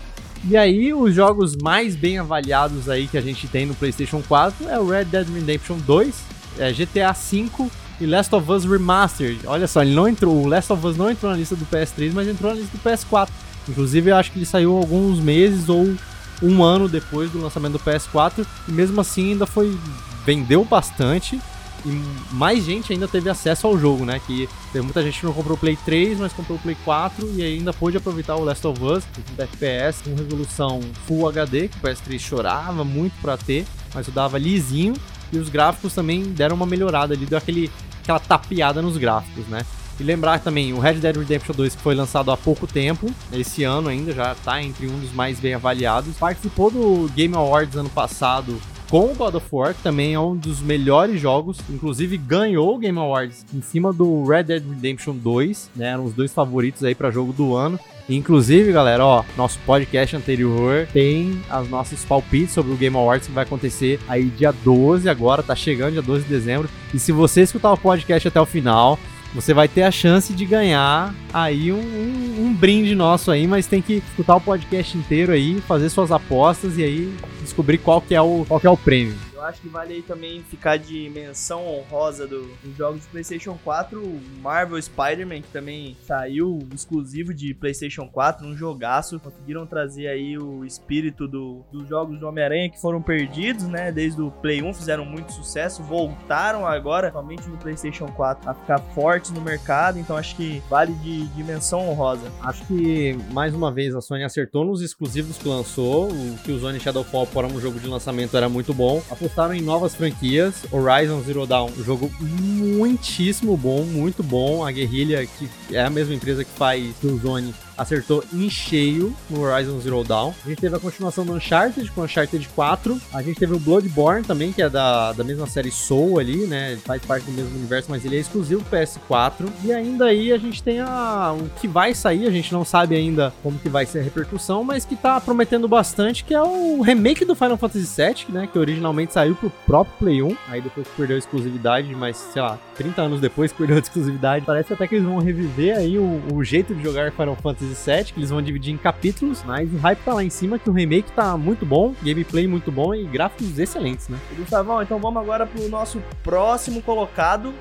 E 0.45 0.57
aí, 0.57 0.93
os 0.93 1.15
jogos 1.15 1.55
mais 1.55 1.95
bem 1.95 2.17
avaliados 2.17 2.89
aí 2.89 3.07
que 3.07 3.17
a 3.17 3.21
gente 3.21 3.47
tem 3.47 3.65
no 3.65 3.73
PlayStation 3.73 4.21
4 4.27 4.67
é 4.67 4.77
o 4.77 4.85
Red 4.87 5.05
Dead 5.05 5.27
Redemption 5.29 5.77
2, 5.77 6.15
é 6.59 6.71
GTA 6.73 7.13
V 7.13 7.69
e 8.01 8.05
Last 8.05 8.35
of 8.35 8.51
Us 8.51 8.65
Remastered. 8.65 9.39
Olha 9.45 9.67
só, 9.67 9.81
ele 9.81 9.93
não 9.93 10.07
entrou, 10.07 10.43
o 10.43 10.47
Last 10.47 10.73
of 10.73 10.85
Us 10.85 10.97
não 10.97 11.09
entrou 11.09 11.31
na 11.31 11.37
lista 11.37 11.55
do 11.55 11.65
PS3, 11.65 12.11
mas 12.13 12.27
entrou 12.27 12.51
na 12.53 12.59
lista 12.59 12.77
do 12.77 12.83
PS4. 12.83 13.29
Inclusive, 13.69 14.09
eu 14.09 14.17
acho 14.17 14.31
que 14.31 14.39
ele 14.39 14.45
saiu 14.45 14.75
alguns 14.75 15.19
meses 15.19 15.69
ou 15.69 15.95
um 16.41 16.61
ano 16.61 16.89
depois 16.89 17.31
do 17.31 17.41
lançamento 17.41 17.73
do 17.73 17.79
PS4 17.79 18.45
e 18.67 18.71
mesmo 18.71 18.99
assim 18.99 19.31
ainda 19.31 19.45
foi 19.45 19.77
vendeu 20.25 20.65
bastante 20.65 21.39
e 21.85 22.33
mais 22.33 22.63
gente 22.63 22.93
ainda 22.93 23.07
teve 23.07 23.29
acesso 23.29 23.67
ao 23.67 23.77
jogo, 23.77 24.05
né? 24.05 24.21
Que 24.25 24.47
teve 24.71 24.83
muita 24.83 25.03
gente 25.03 25.19
que 25.19 25.25
não 25.25 25.33
comprou 25.33 25.55
o 25.55 25.59
Play 25.59 25.77
3, 25.83 26.19
mas 26.19 26.31
comprou 26.31 26.57
o 26.57 26.61
Play 26.61 26.77
4 26.85 27.33
e 27.35 27.43
ainda 27.43 27.73
pôde 27.73 27.97
aproveitar 27.97 28.35
o 28.35 28.43
Last 28.43 28.65
of 28.65 28.81
Us, 28.81 29.03
30 29.35 29.43
FPS, 29.43 30.03
com 30.03 30.15
resolução 30.15 30.79
Full 31.05 31.27
HD, 31.27 31.67
que 31.67 31.77
o 31.77 31.81
PS3 31.81 32.19
chorava 32.19 32.83
muito 32.83 33.13
para 33.21 33.37
ter, 33.37 33.65
mas 33.93 34.07
dava 34.07 34.37
lisinho. 34.37 34.93
E 35.31 35.37
os 35.37 35.49
gráficos 35.49 35.93
também 35.93 36.23
deram 36.23 36.55
uma 36.55 36.65
melhorada 36.65 37.13
ali, 37.13 37.25
deu 37.25 37.37
aquele, 37.37 37.69
aquela 38.01 38.19
tapeada 38.19 38.81
nos 38.81 38.97
gráficos, 38.97 39.45
né? 39.47 39.65
E 39.99 40.03
lembrar 40.03 40.39
também, 40.39 40.73
o 40.73 40.79
Red 40.79 40.95
Dead 40.95 41.15
Redemption 41.15 41.53
2, 41.53 41.75
que 41.75 41.81
foi 41.81 41.95
lançado 41.95 42.31
há 42.31 42.37
pouco 42.37 42.65
tempo, 42.65 43.11
esse 43.31 43.63
ano 43.63 43.89
ainda, 43.89 44.11
já 44.11 44.35
tá 44.35 44.61
entre 44.61 44.87
um 44.87 44.99
dos 44.99 45.11
mais 45.11 45.39
bem 45.39 45.53
avaliados. 45.53 46.15
Participou 46.17 46.71
do 46.71 47.11
Game 47.13 47.35
Awards 47.35 47.75
ano 47.75 47.89
passado 47.89 48.59
com 48.93 49.05
o 49.05 49.15
God 49.15 49.33
of 49.33 49.47
War, 49.51 49.73
que 49.73 49.81
também 49.81 50.13
é 50.13 50.19
um 50.19 50.35
dos 50.35 50.61
melhores 50.61 51.19
jogos, 51.19 51.57
inclusive 51.67 52.15
ganhou 52.15 52.75
o 52.75 52.77
Game 52.77 52.99
Awards 52.99 53.43
em 53.51 53.59
cima 53.59 53.91
do 53.91 54.23
Red 54.23 54.43
Dead 54.43 54.63
Redemption 54.63 55.15
2, 55.15 55.71
né? 55.75 55.87
Eram 55.87 56.05
os 56.05 56.13
dois 56.13 56.31
favoritos 56.31 56.83
aí 56.83 56.93
para 56.93 57.09
jogo 57.09 57.33
do 57.33 57.55
ano. 57.55 57.79
Inclusive, 58.07 58.71
galera, 58.71 59.03
ó, 59.03 59.23
nosso 59.35 59.57
podcast 59.65 60.15
anterior 60.15 60.87
tem 60.93 61.41
as 61.49 61.67
nossas 61.69 62.05
palpites 62.05 62.53
sobre 62.53 62.71
o 62.71 62.75
Game 62.75 62.95
Awards 62.95 63.27
que 63.27 63.33
vai 63.33 63.45
acontecer 63.45 63.99
aí 64.07 64.25
dia 64.25 64.51
12 64.51 65.09
agora, 65.09 65.41
tá 65.41 65.55
chegando 65.55 65.93
dia 65.93 66.01
12 66.03 66.25
de 66.25 66.29
dezembro. 66.29 66.69
E 66.93 66.99
se 66.99 67.11
você 67.11 67.41
escutar 67.41 67.73
o 67.73 67.77
podcast 67.77 68.27
até 68.27 68.39
o 68.39 68.45
final, 68.45 68.99
você 69.33 69.53
vai 69.53 69.67
ter 69.67 69.83
a 69.83 69.91
chance 69.91 70.33
de 70.33 70.45
ganhar 70.45 71.13
aí 71.33 71.71
um, 71.71 71.77
um, 71.77 72.45
um, 72.45 72.53
brinde 72.53 72.93
nosso 72.93 73.31
aí, 73.31 73.47
mas 73.47 73.65
tem 73.65 73.81
que 73.81 73.95
escutar 73.95 74.35
o 74.35 74.41
podcast 74.41 74.97
inteiro 74.97 75.31
aí, 75.31 75.59
fazer 75.61 75.89
suas 75.89 76.11
apostas 76.11 76.77
e 76.77 76.83
aí 76.83 77.13
descobrir 77.41 77.79
qual 77.79 78.01
que 78.01 78.13
é 78.13 78.21
o, 78.21 78.45
qual 78.47 78.59
que 78.59 78.67
é 78.67 78.69
o 78.69 78.77
prêmio 78.77 79.32
acho 79.45 79.61
que 79.61 79.67
vale 79.67 79.93
aí 79.93 80.01
também 80.01 80.43
ficar 80.43 80.77
de 80.77 81.09
menção 81.09 81.67
honrosa 81.67 82.27
do, 82.27 82.45
dos 82.63 82.75
jogos 82.75 83.01
de 83.01 83.07
PlayStation 83.07 83.57
4, 83.63 84.01
Marvel 84.41 84.81
Spider-Man, 84.81 85.41
que 85.41 85.51
também 85.51 85.95
saiu 86.05 86.59
exclusivo 86.73 87.33
de 87.33 87.53
PlayStation 87.53 88.07
4, 88.07 88.45
um 88.45 88.55
jogaço. 88.55 89.19
Conseguiram 89.19 89.65
trazer 89.65 90.07
aí 90.07 90.37
o 90.37 90.65
espírito 90.65 91.27
do, 91.27 91.63
dos 91.71 91.87
jogos 91.87 92.19
do 92.19 92.27
Homem-Aranha 92.27 92.69
que 92.69 92.79
foram 92.79 93.01
perdidos, 93.01 93.65
né? 93.65 93.91
Desde 93.91 94.21
o 94.21 94.31
Play 94.31 94.61
1 94.61 94.73
fizeram 94.73 95.05
muito 95.05 95.31
sucesso, 95.31 95.83
voltaram 95.83 96.65
agora, 96.65 97.11
somente 97.11 97.47
no 97.47 97.57
PlayStation 97.57 98.07
4, 98.07 98.49
a 98.49 98.53
ficar 98.53 98.79
fortes 98.79 99.31
no 99.31 99.41
mercado. 99.41 99.99
Então 99.99 100.17
acho 100.17 100.35
que 100.35 100.61
vale 100.69 100.93
de, 100.95 101.27
de 101.27 101.43
menção 101.43 101.87
honrosa. 101.89 102.31
Acho 102.41 102.65
que 102.65 103.13
mais 103.31 103.53
uma 103.53 103.71
vez 103.71 103.95
a 103.95 104.01
Sony 104.01 104.23
acertou 104.23 104.65
nos 104.65 104.81
exclusivos 104.81 105.37
que 105.37 105.47
lançou. 105.47 106.11
O 106.11 106.37
Killzone 106.43 106.79
Shadowfall 106.79 107.27
para 107.27 107.47
um 107.47 107.59
jogo 107.59 107.79
de 107.79 107.87
lançamento 107.87 108.35
era 108.35 108.49
muito 108.49 108.73
bom. 108.73 109.01
A 109.09 109.15
apostaram 109.33 109.55
em 109.55 109.61
novas 109.61 109.95
franquias. 109.95 110.63
Horizon 110.71 111.21
Zero 111.23 111.47
Dawn, 111.47 111.71
jogo 111.83 112.11
muitíssimo 112.19 113.57
bom, 113.57 113.83
muito 113.83 114.21
bom. 114.21 114.63
A 114.63 114.71
Guerrilha, 114.71 115.25
que 115.25 115.49
é 115.71 115.83
a 115.83 115.89
mesma 115.89 116.13
empresa 116.13 116.43
que 116.43 116.51
faz 116.51 116.95
Killzone, 117.01 117.53
acertou 117.77 118.23
em 118.33 118.49
cheio 118.49 119.15
no 119.29 119.41
Horizon 119.41 119.79
Zero 119.79 120.03
Dawn. 120.03 120.33
A 120.45 120.49
gente 120.49 120.61
teve 120.61 120.75
a 120.75 120.79
continuação 120.79 121.25
do 121.25 121.33
Uncharted 121.33 121.89
com 121.91 122.01
Uncharted 122.01 122.47
4. 122.49 123.01
A 123.13 123.21
gente 123.21 123.39
teve 123.39 123.53
o 123.53 123.59
Bloodborne 123.59 124.23
também, 124.23 124.51
que 124.51 124.61
é 124.61 124.69
da, 124.69 125.13
da 125.13 125.23
mesma 125.23 125.47
série 125.47 125.71
Soul 125.71 126.19
ali, 126.19 126.45
né? 126.45 126.73
Ele 126.73 126.81
faz 126.81 127.03
parte 127.05 127.25
do 127.25 127.31
mesmo 127.31 127.55
universo, 127.55 127.89
mas 127.89 128.05
ele 128.05 128.17
é 128.17 128.19
exclusivo 128.19 128.63
PS4. 128.71 129.47
E 129.63 129.71
ainda 129.71 130.05
aí 130.05 130.31
a 130.31 130.37
gente 130.37 130.61
tem 130.61 130.79
a, 130.79 131.35
o 131.37 131.49
que 131.59 131.67
vai 131.67 131.93
sair, 131.93 132.27
a 132.27 132.31
gente 132.31 132.51
não 132.53 132.63
sabe 132.63 132.95
ainda 132.95 133.33
como 133.41 133.57
que 133.57 133.69
vai 133.69 133.85
ser 133.85 133.99
a 133.99 134.03
repercussão, 134.03 134.63
mas 134.63 134.85
que 134.85 134.95
tá 134.95 135.19
prometendo 135.19 135.67
bastante, 135.67 136.23
que 136.23 136.33
é 136.33 136.41
o 136.41 136.81
remake 136.81 137.25
do 137.25 137.35
Final 137.35 137.57
Fantasy 137.57 137.87
VII, 138.01 138.25
né? 138.29 138.49
Que 138.51 138.59
originalmente 138.59 139.13
saiu 139.13 139.35
pro 139.35 139.49
próprio 139.65 139.93
Play 139.99 140.21
1, 140.21 140.37
aí 140.47 140.61
depois 140.61 140.87
perdeu 140.95 141.15
a 141.15 141.19
exclusividade, 141.19 141.93
mas 141.95 142.17
sei 142.17 142.41
lá, 142.41 142.59
30 142.75 143.01
anos 143.01 143.21
depois 143.21 143.51
perdeu 143.51 143.77
a 143.77 143.79
exclusividade. 143.79 144.45
Parece 144.45 144.73
até 144.73 144.87
que 144.87 144.95
eles 144.95 145.05
vão 145.05 145.19
reviver 145.19 145.77
aí 145.77 145.97
o, 145.97 146.21
o 146.33 146.43
jeito 146.43 146.73
de 146.73 146.83
jogar 146.83 147.11
Final 147.11 147.35
Fantasy 147.35 147.72
Fantasy 147.73 147.91
VII, 147.91 148.03
que 148.05 148.19
eles 148.19 148.29
vão 148.29 148.41
dividir 148.41 148.73
em 148.73 148.77
capítulos, 148.77 149.43
mas 149.43 149.71
o 149.73 149.77
hype 149.77 149.99
tá 149.99 150.13
lá 150.13 150.23
em 150.23 150.29
cima, 150.29 150.59
que 150.59 150.69
o 150.69 150.73
remake 150.73 151.11
tá 151.11 151.35
muito 151.37 151.65
bom, 151.65 151.93
gameplay 152.01 152.47
muito 152.47 152.71
bom 152.71 152.93
e 152.93 153.03
gráficos 153.05 153.57
excelentes, 153.57 154.07
né? 154.07 154.17
Gustavão, 154.37 154.81
então 154.81 154.99
vamos 154.99 155.21
agora 155.21 155.45
pro 155.45 155.67
nosso 155.67 156.01
próximo 156.23 156.81
colocado. 156.81 157.53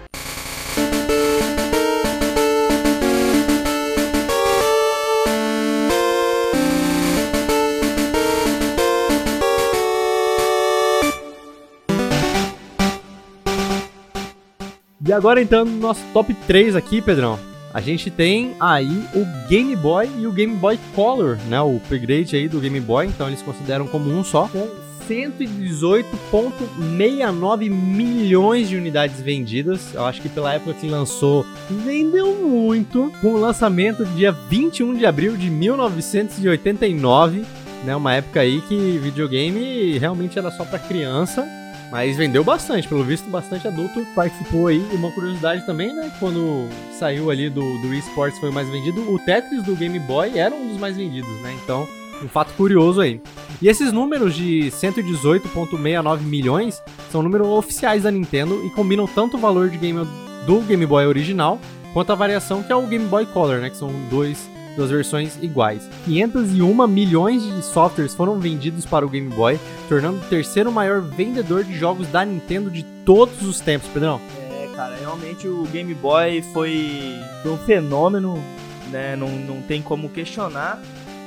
E 15.05 15.13
agora 15.13 15.43
então 15.43 15.65
no 15.65 15.79
nosso 15.79 16.01
top 16.15 16.33
3 16.33 16.75
aqui, 16.75 17.03
Pedrão 17.03 17.52
a 17.73 17.81
gente 17.81 18.11
tem 18.11 18.55
aí 18.61 19.05
o 19.15 19.25
Game 19.49 19.75
Boy 19.77 20.11
e 20.19 20.27
o 20.27 20.33
Game 20.33 20.57
Boy 20.57 20.79
Color, 20.95 21.39
né? 21.49 21.59
O 21.61 21.77
upgrade 21.77 22.37
aí 22.37 22.49
do 22.49 22.61
Game 22.61 22.81
Boy, 22.81 23.07
então 23.07 23.29
eles 23.29 23.41
consideram 23.43 23.87
como 23.87 24.11
um 24.11 24.23
só, 24.23 24.47
com 24.49 24.69
118,69 25.09 27.71
milhões 27.71 28.69
de 28.69 28.77
unidades 28.77 29.19
vendidas. 29.21 29.95
Eu 29.95 30.05
acho 30.05 30.21
que 30.21 30.29
pela 30.29 30.53
época 30.55 30.75
que 30.75 30.87
lançou, 30.87 31.47
vendeu 31.71 32.35
muito. 32.35 33.11
Com 33.21 33.35
o 33.35 33.41
lançamento 33.41 34.05
dia 34.05 34.31
21 34.33 34.95
de 34.95 35.07
abril 35.07 35.37
de 35.37 35.51
1989, 35.51 37.45
né? 37.85 37.97
Uma 37.97 38.15
época 38.15 38.41
aí 38.41 38.61
que 38.63 38.99
videogame 38.99 39.99
realmente 39.99 40.39
era 40.39 40.51
só 40.51 40.65
para 40.65 40.79
criança. 40.79 41.47
Mas 41.93 42.17
vendeu 42.17 42.43
bastante, 42.43 42.89
pelo 42.89 43.05
visto, 43.05 43.29
bastante 43.29 43.69
adulto 43.69 44.03
participou 44.15 44.67
aí. 44.67 44.83
E 44.91 44.97
uma 44.97 45.13
curiosidade 45.13 45.67
também, 45.67 45.95
né? 45.95 46.11
Quando 46.19 46.67
saiu 46.99 47.31
ali 47.31 47.51
do, 47.51 47.61
do 47.61 47.93
eSports 47.93 48.41
foi 48.41 48.49
o 48.49 48.53
mais 48.53 48.67
vendido, 48.71 49.13
o 49.13 49.19
Tetris 49.19 49.63
do 49.63 49.77
Game 49.77 49.99
Boy 49.99 50.39
era 50.39 50.55
um 50.55 50.69
dos 50.69 50.79
mais 50.79 50.97
vendidos, 50.97 51.31
né? 51.43 51.55
Então, 51.63 51.87
um 52.25 52.29
fato 52.29 52.55
curioso 52.55 53.03
aí. 53.03 53.21
E 53.61 53.69
esses 53.69 53.93
números 53.93 54.35
de 54.35 54.71
118,69 54.71 56.23
milhões 56.23 56.83
são 57.11 57.23
números 57.23 57.47
oficiais 57.49 58.05
da 58.05 58.11
Nintendo 58.11 58.65
e 58.65 58.71
combinam 58.71 59.07
tanto 59.07 59.37
o 59.37 59.41
valor 59.41 59.69
de 59.69 59.77
game 59.77 60.03
do 60.47 60.61
Game 60.63 60.87
Boy 60.87 61.05
original 61.05 61.61
quanto 61.93 62.11
a 62.11 62.15
variação 62.15 62.63
que 62.63 62.73
é 62.73 62.75
o 62.75 62.87
Game 62.87 63.05
Boy 63.05 63.27
Color, 63.27 63.59
né? 63.59 63.69
Que 63.69 63.77
são 63.77 63.93
dois 64.09 64.49
duas 64.77 64.91
versões 64.91 65.37
iguais. 65.43 65.89
501 66.05 66.87
milhões 66.87 67.43
de 67.43 67.63
softwares 67.63 68.15
foram 68.15 68.39
vendidos 68.39 68.87
para 68.87 69.05
o 69.05 69.09
Game 69.09 69.29
Boy, 69.29 69.59
tornando 69.89 70.19
o 70.19 70.29
terceiro 70.29 70.71
maior 70.73 71.01
vendedor 71.01 71.65
de 71.65 71.75
jogos 71.79 72.07
da 72.09 72.25
Nintendo 72.25 72.71
de 72.71 72.83
todos 73.05 73.43
os 73.43 73.61
tempos, 73.61 73.89
Pedrão. 73.89 74.21
É, 74.51 74.69
cara, 74.75 74.97
realmente 74.97 75.47
o 75.49 75.65
Game 75.65 75.95
Boy 75.95 76.43
foi 76.53 77.19
um 77.45 77.57
fenômeno, 77.59 78.43
né? 78.91 79.17
Não, 79.17 79.29
não 79.29 79.63
tem 79.63 79.83
como 79.83 80.09
questionar. 80.09 80.81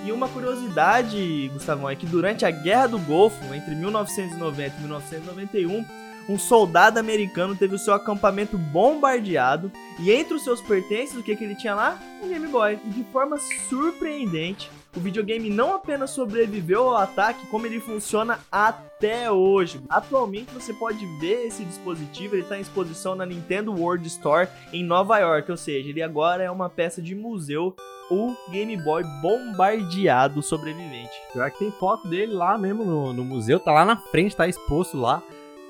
E 0.05 0.11
uma 0.11 0.27
curiosidade, 0.27 1.49
Gustavão, 1.51 1.89
é 1.89 1.95
que 1.95 2.05
durante 2.05 2.45
a 2.45 2.51
Guerra 2.51 2.87
do 2.87 2.99
Golfo, 2.99 3.43
entre 3.55 3.73
1990 3.73 4.75
e 4.77 4.81
1991, 4.81 5.83
um 6.27 6.37
soldado 6.37 6.99
americano 6.99 7.55
teve 7.55 7.75
o 7.75 7.79
seu 7.79 7.93
acampamento 7.93 8.57
bombardeado 8.57 9.71
e 9.99 10.11
entre 10.11 10.33
os 10.33 10.43
seus 10.43 10.61
pertences, 10.61 11.15
o 11.15 11.23
que, 11.23 11.35
que 11.35 11.43
ele 11.43 11.55
tinha 11.55 11.75
lá? 11.75 11.99
Um 12.21 12.27
Game 12.27 12.47
Boy. 12.47 12.79
E 12.83 12.89
de 12.89 13.03
forma 13.05 13.37
surpreendente, 13.69 14.69
o 14.95 14.99
videogame 14.99 15.49
não 15.49 15.75
apenas 15.75 16.11
sobreviveu 16.11 16.89
ao 16.89 16.97
ataque, 16.97 17.47
como 17.47 17.65
ele 17.65 17.79
funciona 17.79 18.39
até 18.51 19.31
hoje. 19.31 19.81
Atualmente 19.89 20.53
você 20.53 20.73
pode 20.73 21.05
ver 21.19 21.47
esse 21.47 21.63
dispositivo, 21.63 22.35
ele 22.35 22.43
está 22.43 22.57
em 22.57 22.61
exposição 22.61 23.15
na 23.15 23.25
Nintendo 23.25 23.73
World 23.73 24.07
Store 24.07 24.47
em 24.73 24.83
Nova 24.83 25.19
York, 25.19 25.51
ou 25.51 25.57
seja, 25.57 25.89
ele 25.89 26.01
agora 26.01 26.43
é 26.43 26.51
uma 26.51 26.69
peça 26.69 27.01
de 27.01 27.13
museu 27.13 27.75
o 28.09 28.35
Game 28.51 28.77
Boy 28.77 29.03
bombardeado 29.21 30.41
sobrevivente. 30.41 31.13
Pior 31.33 31.49
que 31.51 31.59
tem 31.59 31.71
foto 31.71 32.07
dele 32.07 32.33
lá 32.33 32.57
mesmo 32.57 32.85
no, 32.85 33.13
no 33.13 33.23
museu, 33.23 33.59
tá 33.59 33.71
lá 33.71 33.83
na 33.83 33.97
frente, 33.97 34.35
tá 34.35 34.47
exposto 34.47 34.97
lá. 34.97 35.23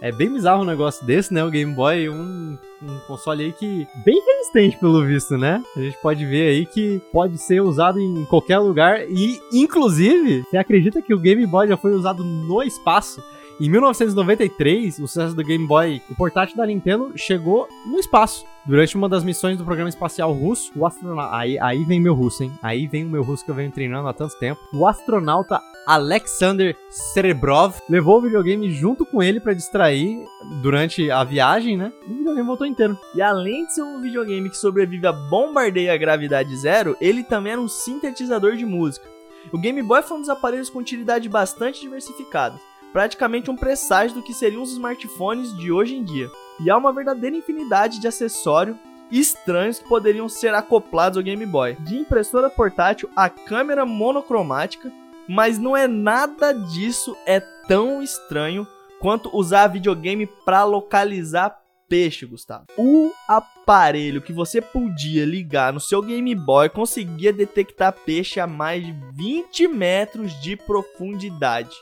É 0.05 0.11
bem 0.11 0.31
bizarro 0.31 0.61
um 0.61 0.65
negócio 0.65 1.03
desse, 1.03 1.33
né? 1.33 1.43
O 1.43 1.49
Game 1.49 1.73
Boy, 1.73 2.07
um, 2.09 2.55
um 2.79 2.99
console 3.07 3.45
aí 3.45 3.51
que 3.51 3.87
bem 4.05 4.21
resistente 4.23 4.77
pelo 4.77 5.03
visto, 5.03 5.35
né? 5.35 5.63
A 5.75 5.79
gente 5.79 5.97
pode 5.99 6.23
ver 6.27 6.49
aí 6.49 6.63
que 6.67 7.01
pode 7.11 7.39
ser 7.39 7.59
usado 7.59 7.99
em 7.99 8.23
qualquer 8.25 8.59
lugar 8.59 9.01
e, 9.09 9.41
inclusive, 9.51 10.43
você 10.43 10.57
acredita 10.57 11.01
que 11.01 11.11
o 11.11 11.17
Game 11.17 11.43
Boy 11.47 11.67
já 11.67 11.75
foi 11.75 11.95
usado 11.95 12.23
no 12.23 12.61
espaço? 12.61 13.19
Em 13.57 13.69
1993, 13.69 14.99
o 14.99 15.07
sucesso 15.07 15.33
do 15.33 15.41
Game 15.41 15.65
Boy, 15.65 16.01
o 16.09 16.15
portátil 16.15 16.57
da 16.57 16.65
Nintendo, 16.65 17.13
chegou 17.15 17.69
no 17.85 17.97
espaço. 17.97 18.43
Durante 18.65 18.97
uma 18.97 19.07
das 19.07 19.23
missões 19.23 19.57
do 19.57 19.63
programa 19.63 19.87
espacial 19.87 20.33
russo, 20.33 20.73
o 20.75 20.85
astronauta. 20.85 21.37
Aí, 21.37 21.57
aí 21.59 21.85
vem 21.85 22.01
meu 22.01 22.13
russo, 22.13 22.43
hein? 22.43 22.51
Aí 22.61 22.85
vem 22.85 23.05
o 23.05 23.09
meu 23.09 23.23
russo 23.23 23.45
que 23.45 23.51
eu 23.51 23.55
venho 23.55 23.71
treinando 23.71 24.09
há 24.09 24.13
tanto 24.13 24.37
tempo. 24.39 24.59
O 24.73 24.85
astronauta 24.85 25.61
Alexander 25.87 26.75
Serebrov 26.89 27.77
levou 27.89 28.17
o 28.17 28.21
videogame 28.23 28.69
junto 28.71 29.05
com 29.05 29.23
ele 29.23 29.39
para 29.39 29.53
distrair 29.53 30.17
durante 30.61 31.09
a 31.09 31.23
viagem, 31.23 31.77
né? 31.77 31.93
E 32.09 32.11
o 32.11 32.17
videogame 32.17 32.47
voltou 32.47 32.67
inteiro. 32.67 32.99
E 33.15 33.21
além 33.21 33.65
de 33.67 33.75
ser 33.75 33.83
um 33.83 34.01
videogame 34.01 34.49
que 34.49 34.57
sobrevive 34.57 35.07
a 35.07 35.13
bombardeio 35.13 35.93
a 35.93 35.97
gravidade 35.97 36.53
zero, 36.57 36.97
ele 36.99 37.23
também 37.23 37.53
era 37.53 37.61
um 37.61 37.69
sintetizador 37.69 38.57
de 38.57 38.65
música. 38.65 39.07
O 39.53 39.57
Game 39.57 39.81
Boy 39.81 40.01
foi 40.01 40.17
um 40.17 40.21
dos 40.21 40.29
aparelhos 40.29 40.69
com 40.69 40.79
utilidade 40.79 41.29
bastante 41.29 41.79
diversificada 41.79 42.59
praticamente 42.95 43.51
um 43.51 43.57
presságio 43.57 44.15
do 44.15 44.23
que 44.23 44.33
seriam 44.33 44.63
os 44.63 44.71
smartphones 44.71 45.53
de 45.57 45.69
hoje 45.69 45.97
em 45.97 46.01
dia. 46.01 46.31
E 46.61 46.69
há 46.69 46.77
uma 46.77 46.93
verdadeira 46.93 47.35
infinidade 47.35 47.99
de 47.99 48.07
acessórios 48.07 48.77
estranhos 49.11 49.79
que 49.79 49.89
poderiam 49.89 50.29
ser 50.29 50.53
acoplados 50.53 51.17
ao 51.17 51.23
Game 51.23 51.45
Boy. 51.45 51.75
De 51.81 51.97
impressora 51.97 52.49
portátil 52.49 53.09
a 53.13 53.29
câmera 53.29 53.85
monocromática, 53.85 54.89
mas 55.27 55.59
não 55.59 55.75
é 55.75 55.89
nada 55.89 56.53
disso 56.53 57.17
é 57.25 57.41
tão 57.67 58.01
estranho 58.01 58.65
quanto 59.01 59.29
usar 59.35 59.67
videogame 59.67 60.25
para 60.45 60.63
localizar 60.63 61.53
peixe, 61.89 62.25
Gustavo. 62.25 62.63
O 62.77 63.11
aparelho 63.27 64.21
que 64.21 64.31
você 64.31 64.61
podia 64.61 65.25
ligar 65.25 65.73
no 65.73 65.81
seu 65.81 66.01
Game 66.01 66.33
Boy 66.33 66.69
conseguia 66.69 67.33
detectar 67.33 67.91
peixe 67.91 68.39
a 68.39 68.47
mais 68.47 68.85
de 68.85 68.95
20 69.17 69.67
metros 69.67 70.31
de 70.41 70.55
profundidade. 70.55 71.75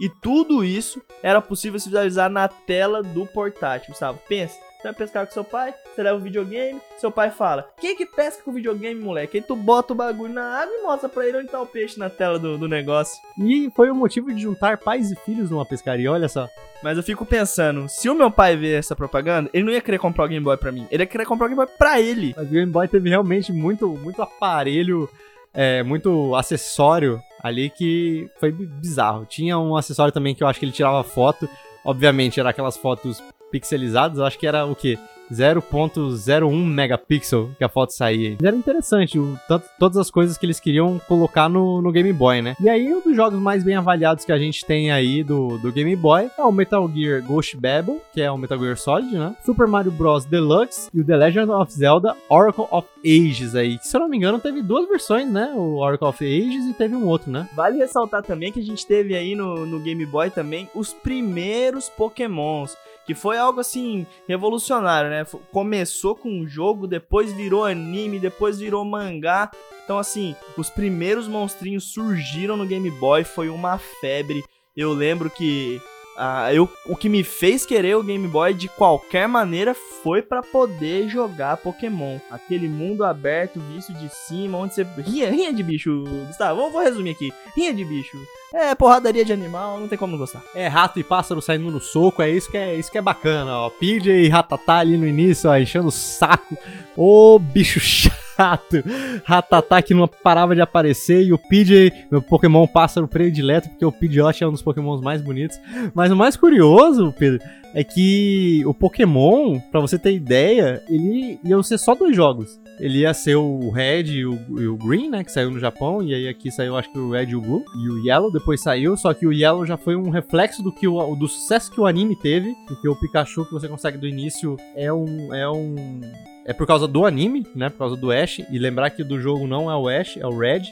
E 0.00 0.08
tudo 0.08 0.64
isso 0.64 1.00
era 1.22 1.40
possível 1.40 1.78
se 1.78 1.88
visualizar 1.88 2.30
na 2.30 2.48
tela 2.48 3.02
do 3.02 3.26
portátil, 3.26 3.90
Gustavo. 3.90 4.18
Pensa, 4.28 4.58
você 4.84 4.88
vai 4.88 4.94
pescar 4.94 5.26
com 5.26 5.32
seu 5.32 5.44
pai, 5.44 5.74
você 5.94 6.02
leva 6.02 6.18
o 6.18 6.20
videogame, 6.20 6.78
seu 6.98 7.10
pai 7.10 7.30
fala: 7.30 7.70
Quem 7.80 7.96
que 7.96 8.04
pesca 8.04 8.42
com 8.42 8.52
videogame, 8.52 9.00
moleque? 9.00 9.38
Aí 9.38 9.42
tu 9.42 9.56
bota 9.56 9.94
o 9.94 9.96
bagulho 9.96 10.34
na 10.34 10.60
água 10.60 10.74
e 10.74 10.82
mostra 10.82 11.08
pra 11.08 11.26
ele 11.26 11.38
onde 11.38 11.48
tá 11.48 11.60
o 11.60 11.66
peixe 11.66 11.98
na 11.98 12.10
tela 12.10 12.38
do, 12.38 12.58
do 12.58 12.68
negócio. 12.68 13.18
E 13.38 13.70
foi 13.74 13.90
o 13.90 13.94
motivo 13.94 14.32
de 14.32 14.42
juntar 14.42 14.76
pais 14.76 15.10
e 15.10 15.16
filhos 15.16 15.50
numa 15.50 15.64
pescaria, 15.64 16.12
olha 16.12 16.28
só. 16.28 16.46
Mas 16.82 16.98
eu 16.98 17.02
fico 17.02 17.24
pensando, 17.24 17.88
se 17.88 18.10
o 18.10 18.14
meu 18.14 18.30
pai 18.30 18.56
ver 18.56 18.78
essa 18.78 18.94
propaganda, 18.94 19.48
ele 19.54 19.64
não 19.64 19.72
ia 19.72 19.80
querer 19.80 19.98
comprar 19.98 20.26
o 20.26 20.28
Game 20.28 20.44
Boy 20.44 20.58
pra 20.58 20.70
mim. 20.70 20.86
Ele 20.90 21.02
ia 21.02 21.06
querer 21.06 21.24
comprar 21.24 21.46
o 21.46 21.48
Game 21.48 21.64
Boy 21.64 21.74
pra 21.78 21.98
ele. 21.98 22.34
Mas 22.36 22.46
o 22.46 22.50
Game 22.50 22.70
Boy 22.70 22.86
teve 22.86 23.08
realmente 23.08 23.54
muito, 23.54 23.88
muito 23.88 24.20
aparelho, 24.20 25.08
é, 25.54 25.82
muito 25.82 26.34
acessório 26.34 27.22
ali 27.42 27.70
que 27.70 28.28
foi 28.40 28.50
bizarro. 28.50 29.24
Tinha 29.24 29.58
um 29.58 29.76
acessório 29.76 30.12
também 30.12 30.34
que 30.34 30.42
eu 30.42 30.48
acho 30.48 30.58
que 30.58 30.64
ele 30.64 30.72
tirava 30.72 31.02
foto. 31.04 31.48
Obviamente, 31.84 32.40
era 32.40 32.50
aquelas 32.50 32.76
fotos 32.76 33.22
pixelizadas, 33.50 34.18
eu 34.18 34.24
acho 34.24 34.38
que 34.38 34.46
era 34.46 34.66
o 34.66 34.74
quê? 34.74 34.98
0.01 35.32 36.64
megapixel 36.64 37.50
que 37.56 37.64
a 37.64 37.68
foto 37.68 37.92
saía. 37.92 38.36
Era 38.42 38.56
interessante, 38.56 39.18
o, 39.18 39.38
tanto, 39.48 39.66
todas 39.78 39.96
as 39.96 40.10
coisas 40.10 40.36
que 40.36 40.46
eles 40.46 40.60
queriam 40.60 41.00
colocar 41.06 41.48
no, 41.48 41.80
no 41.80 41.92
Game 41.92 42.12
Boy, 42.12 42.42
né? 42.42 42.56
E 42.60 42.68
aí, 42.68 42.92
um 42.92 43.00
dos 43.00 43.16
jogos 43.16 43.38
mais 43.38 43.62
bem 43.62 43.76
avaliados 43.76 44.24
que 44.24 44.32
a 44.32 44.38
gente 44.38 44.64
tem 44.64 44.90
aí 44.90 45.22
do, 45.22 45.58
do 45.58 45.72
Game 45.72 45.94
Boy 45.96 46.30
é 46.36 46.42
o 46.42 46.52
Metal 46.52 46.88
Gear 46.94 47.22
Ghost 47.22 47.56
Babel, 47.56 48.00
que 48.12 48.20
é 48.20 48.30
o 48.30 48.38
Metal 48.38 48.58
Gear 48.58 48.76
Solid, 48.76 49.16
né? 49.16 49.36
Super 49.44 49.66
Mario 49.66 49.92
Bros. 49.92 50.24
Deluxe 50.24 50.88
e 50.92 51.00
o 51.00 51.04
The 51.04 51.16
Legend 51.16 51.50
of 51.50 51.72
Zelda 51.72 52.16
Oracle 52.28 52.66
of 52.70 52.88
Ages 53.04 53.54
aí. 53.54 53.78
Que, 53.78 53.86
se 53.86 53.96
eu 53.96 54.00
não 54.00 54.08
me 54.08 54.16
engano, 54.16 54.38
teve 54.38 54.62
duas 54.62 54.88
versões, 54.88 55.30
né? 55.30 55.52
O 55.54 55.76
Oracle 55.76 56.08
of 56.08 56.24
Ages 56.24 56.66
e 56.66 56.72
teve 56.72 56.94
um 56.94 57.06
outro, 57.06 57.30
né? 57.30 57.48
Vale 57.54 57.78
ressaltar 57.78 58.22
também 58.22 58.52
que 58.52 58.60
a 58.60 58.64
gente 58.64 58.86
teve 58.86 59.14
aí 59.14 59.34
no, 59.34 59.66
no 59.66 59.80
Game 59.80 60.04
Boy 60.06 60.30
também 60.30 60.68
os 60.74 60.92
primeiros 60.92 61.88
Pokémons 61.88 62.76
que 63.06 63.14
foi 63.14 63.36
algo 63.38 63.60
assim 63.60 64.06
revolucionário, 64.26 65.10
né? 65.10 65.13
Começou 65.52 66.16
com 66.16 66.28
um 66.28 66.46
jogo, 66.46 66.86
depois 66.86 67.32
virou 67.32 67.64
anime, 67.64 68.18
depois 68.18 68.58
virou 68.58 68.84
mangá. 68.84 69.50
Então 69.84 69.98
assim, 69.98 70.34
os 70.56 70.70
primeiros 70.70 71.28
monstrinhos 71.28 71.84
surgiram 71.84 72.56
no 72.56 72.66
Game 72.66 72.90
Boy, 72.90 73.22
foi 73.24 73.48
uma 73.48 73.78
febre. 73.78 74.42
Eu 74.76 74.92
lembro 74.92 75.30
que 75.30 75.80
ah, 76.16 76.52
eu, 76.54 76.68
o 76.86 76.96
que 76.96 77.08
me 77.08 77.24
fez 77.24 77.66
querer 77.66 77.96
o 77.96 78.02
Game 78.02 78.26
Boy 78.28 78.54
de 78.54 78.68
qualquer 78.68 79.26
maneira 79.26 79.74
foi 79.74 80.22
para 80.22 80.42
poder 80.42 81.08
jogar 81.08 81.56
Pokémon. 81.56 82.18
Aquele 82.30 82.68
mundo 82.68 83.04
aberto, 83.04 83.60
visto 83.60 83.92
de 83.94 84.08
cima, 84.08 84.58
onde 84.58 84.74
você. 84.74 84.86
Rinha, 84.98 85.30
rinha 85.30 85.52
de 85.52 85.62
bicho, 85.62 86.04
Gustavo. 86.26 86.60
Vou, 86.60 86.70
vou 86.70 86.82
resumir 86.82 87.10
aqui. 87.10 87.32
Rinha 87.56 87.74
de 87.74 87.84
bicho. 87.84 88.16
É 88.52 88.74
porradaria 88.74 89.24
de 89.24 89.32
animal, 89.32 89.80
não 89.80 89.88
tem 89.88 89.98
como 89.98 90.12
não 90.12 90.18
gostar. 90.18 90.42
É 90.54 90.68
rato 90.68 91.00
e 91.00 91.04
pássaro 91.04 91.42
saindo 91.42 91.70
no 91.70 91.80
soco, 91.80 92.22
é 92.22 92.30
isso 92.30 92.48
que 92.48 92.56
é, 92.56 92.76
isso 92.76 92.90
que 92.90 92.98
é 92.98 93.02
bacana, 93.02 93.58
ó. 93.58 93.70
PJ 93.70 94.08
e 94.08 94.28
Ratatá 94.28 94.76
ali 94.76 94.96
no 94.96 95.08
início, 95.08 95.50
ó, 95.50 95.56
enchendo 95.56 95.88
o 95.88 95.92
saco. 95.92 96.56
Ô 96.96 97.36
bicho 97.40 97.80
chato 97.80 98.23
chato. 98.36 98.82
Ratatá 99.24 99.82
que 99.82 99.94
não 99.94 100.08
parava 100.08 100.54
de 100.54 100.60
aparecer 100.60 101.22
e 101.22 101.32
o 101.32 101.38
PJ, 101.38 101.92
meu 102.10 102.22
Pokémon 102.22 102.66
pássaro 102.66 103.08
predileto, 103.08 103.68
porque 103.68 103.84
o 103.84 103.92
Pidgeot 103.92 104.42
é 104.42 104.48
um 104.48 104.52
dos 104.52 104.62
Pokémons 104.62 105.00
mais 105.00 105.22
bonitos. 105.22 105.58
Mas 105.94 106.10
o 106.10 106.16
mais 106.16 106.36
curioso, 106.36 107.14
Pedro, 107.18 107.40
é 107.74 107.82
que 107.82 108.62
o 108.64 108.72
Pokémon, 108.72 109.58
para 109.58 109.80
você 109.80 109.98
ter 109.98 110.12
ideia, 110.12 110.80
ele 110.88 111.40
ia 111.44 111.60
ser 111.64 111.76
só 111.76 111.94
dois 111.94 112.14
jogos. 112.14 112.60
Ele 112.78 113.00
ia 113.00 113.12
ser 113.12 113.34
o 113.34 113.70
Red 113.70 114.04
e 114.04 114.26
o, 114.26 114.38
e 114.60 114.66
o, 114.66 114.76
Green, 114.76 115.10
né? 115.10 115.24
Que 115.24 115.30
saiu 115.30 115.50
no 115.50 115.58
Japão. 115.58 116.02
E 116.02 116.14
aí 116.14 116.28
aqui 116.28 116.50
saiu, 116.50 116.76
acho 116.76 116.90
que 116.92 116.98
o 116.98 117.10
Red 117.10 117.26
e 117.26 117.36
o 117.36 117.40
Blue. 117.40 117.64
E 117.82 117.88
o 117.88 118.06
Yellow 118.06 118.32
depois 118.32 118.60
saiu. 118.60 118.96
Só 118.96 119.12
que 119.12 119.26
o 119.26 119.32
Yellow 119.32 119.66
já 119.66 119.76
foi 119.76 119.96
um 119.96 120.08
reflexo 120.08 120.62
do, 120.62 120.72
que 120.72 120.86
o, 120.86 121.14
do 121.16 121.28
sucesso 121.28 121.70
que 121.70 121.80
o 121.80 121.86
anime 121.86 122.16
teve. 122.16 122.54
Porque 122.66 122.88
o 122.88 122.96
Pikachu 122.96 123.44
que 123.44 123.52
você 123.52 123.68
consegue 123.68 123.98
do 123.98 124.06
início 124.06 124.56
é 124.74 124.92
um. 124.92 125.34
É 125.34 125.48
um 125.48 126.00
é 126.46 126.52
por 126.52 126.66
causa 126.66 126.86
do 126.86 127.06
anime, 127.06 127.46
né? 127.54 127.70
Por 127.70 127.78
causa 127.78 127.96
do 127.96 128.12
Ash. 128.12 128.40
E 128.50 128.58
lembrar 128.58 128.90
que 128.90 129.02
do 129.02 129.20
jogo 129.20 129.46
não 129.46 129.70
é 129.70 129.76
o 129.76 129.88
Ash, 129.88 130.16
é 130.16 130.26
o 130.26 130.36
Red, 130.36 130.62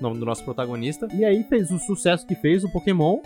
nome 0.00 0.18
do 0.18 0.26
nosso 0.26 0.44
protagonista. 0.44 1.08
E 1.12 1.24
aí 1.24 1.42
fez 1.44 1.70
o 1.70 1.78
sucesso 1.78 2.26
que 2.26 2.34
fez 2.34 2.64
o 2.64 2.70
Pokémon. 2.70 3.18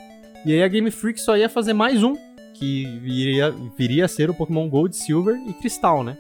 E 0.45 0.53
aí 0.53 0.63
a 0.63 0.69
Game 0.69 0.91
Freak 0.91 1.21
só 1.21 1.37
ia 1.37 1.49
fazer 1.49 1.73
mais 1.73 2.05
um, 2.05 2.15
que 2.59 2.99
viria, 3.01 3.55
viria 3.77 4.05
a 4.05 4.09
ser 4.09 4.31
o 4.31 4.35
Pokémon 4.35 4.69
Gold, 4.69 4.97
Silver 4.97 5.37
e 5.47 5.53
Cristal, 5.53 6.03
né? 6.03 6.17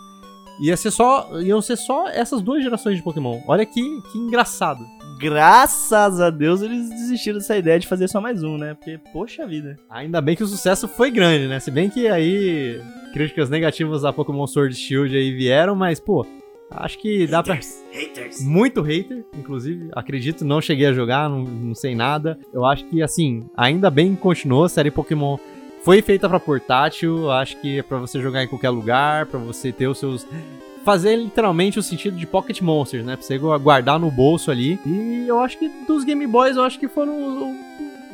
Ia 0.60 0.76
ser 0.76 0.90
só, 0.90 1.40
iam 1.40 1.60
ser 1.60 1.76
só 1.76 2.08
essas 2.08 2.40
duas 2.40 2.62
gerações 2.62 2.96
de 2.96 3.02
Pokémon. 3.02 3.40
Olha 3.46 3.66
que, 3.66 3.82
que 4.10 4.18
engraçado 4.18 4.84
graças 5.18 6.20
a 6.20 6.30
Deus 6.30 6.62
eles 6.62 6.90
desistiram 6.90 7.38
dessa 7.38 7.56
ideia 7.56 7.78
de 7.78 7.86
fazer 7.86 8.08
só 8.08 8.20
mais 8.20 8.42
um, 8.42 8.56
né? 8.56 8.74
Porque, 8.74 8.98
poxa 9.12 9.46
vida. 9.46 9.78
Ainda 9.88 10.20
bem 10.20 10.36
que 10.36 10.42
o 10.42 10.46
sucesso 10.46 10.86
foi 10.86 11.10
grande, 11.10 11.48
né? 11.48 11.58
Se 11.58 11.70
bem 11.70 11.88
que 11.88 12.06
aí 12.08 12.80
críticas 13.12 13.48
negativas 13.48 14.04
a 14.04 14.12
Pokémon 14.12 14.46
Sword 14.46 14.74
Shield 14.74 15.16
aí 15.16 15.34
vieram, 15.34 15.74
mas, 15.74 15.98
pô, 15.98 16.26
acho 16.70 16.98
que 16.98 17.26
dá 17.26 17.38
haters, 17.38 17.84
pra. 17.90 18.00
Haters. 18.00 18.40
Muito 18.42 18.82
hater, 18.82 19.24
inclusive. 19.38 19.88
Acredito, 19.92 20.44
não 20.44 20.60
cheguei 20.60 20.86
a 20.86 20.92
jogar, 20.92 21.28
não, 21.28 21.42
não 21.42 21.74
sei 21.74 21.94
nada. 21.94 22.38
Eu 22.52 22.64
acho 22.64 22.84
que, 22.86 23.02
assim, 23.02 23.48
ainda 23.56 23.90
bem 23.90 24.14
que 24.14 24.20
continuou 24.20 24.64
a 24.64 24.68
série 24.68 24.90
Pokémon 24.90 25.38
foi 25.86 26.02
feita 26.02 26.28
para 26.28 26.40
portátil, 26.40 27.30
acho 27.30 27.56
que 27.58 27.78
é 27.78 27.82
para 27.82 27.98
você 27.98 28.20
jogar 28.20 28.42
em 28.42 28.48
qualquer 28.48 28.70
lugar, 28.70 29.24
para 29.26 29.38
você 29.38 29.70
ter 29.70 29.86
os 29.86 29.96
seus 29.96 30.26
fazer 30.84 31.14
literalmente 31.14 31.78
o 31.78 31.82
sentido 31.82 32.16
de 32.16 32.26
Pocket 32.26 32.60
Monsters, 32.60 33.04
né? 33.04 33.14
Pra 33.14 33.24
você 33.24 33.38
guardar 33.38 33.96
no 33.96 34.10
bolso 34.10 34.50
ali. 34.50 34.80
E 34.84 35.26
eu 35.28 35.38
acho 35.38 35.56
que 35.56 35.68
dos 35.86 36.02
Game 36.02 36.26
Boys, 36.26 36.56
eu 36.56 36.64
acho 36.64 36.80
que 36.80 36.88
foram 36.88 37.56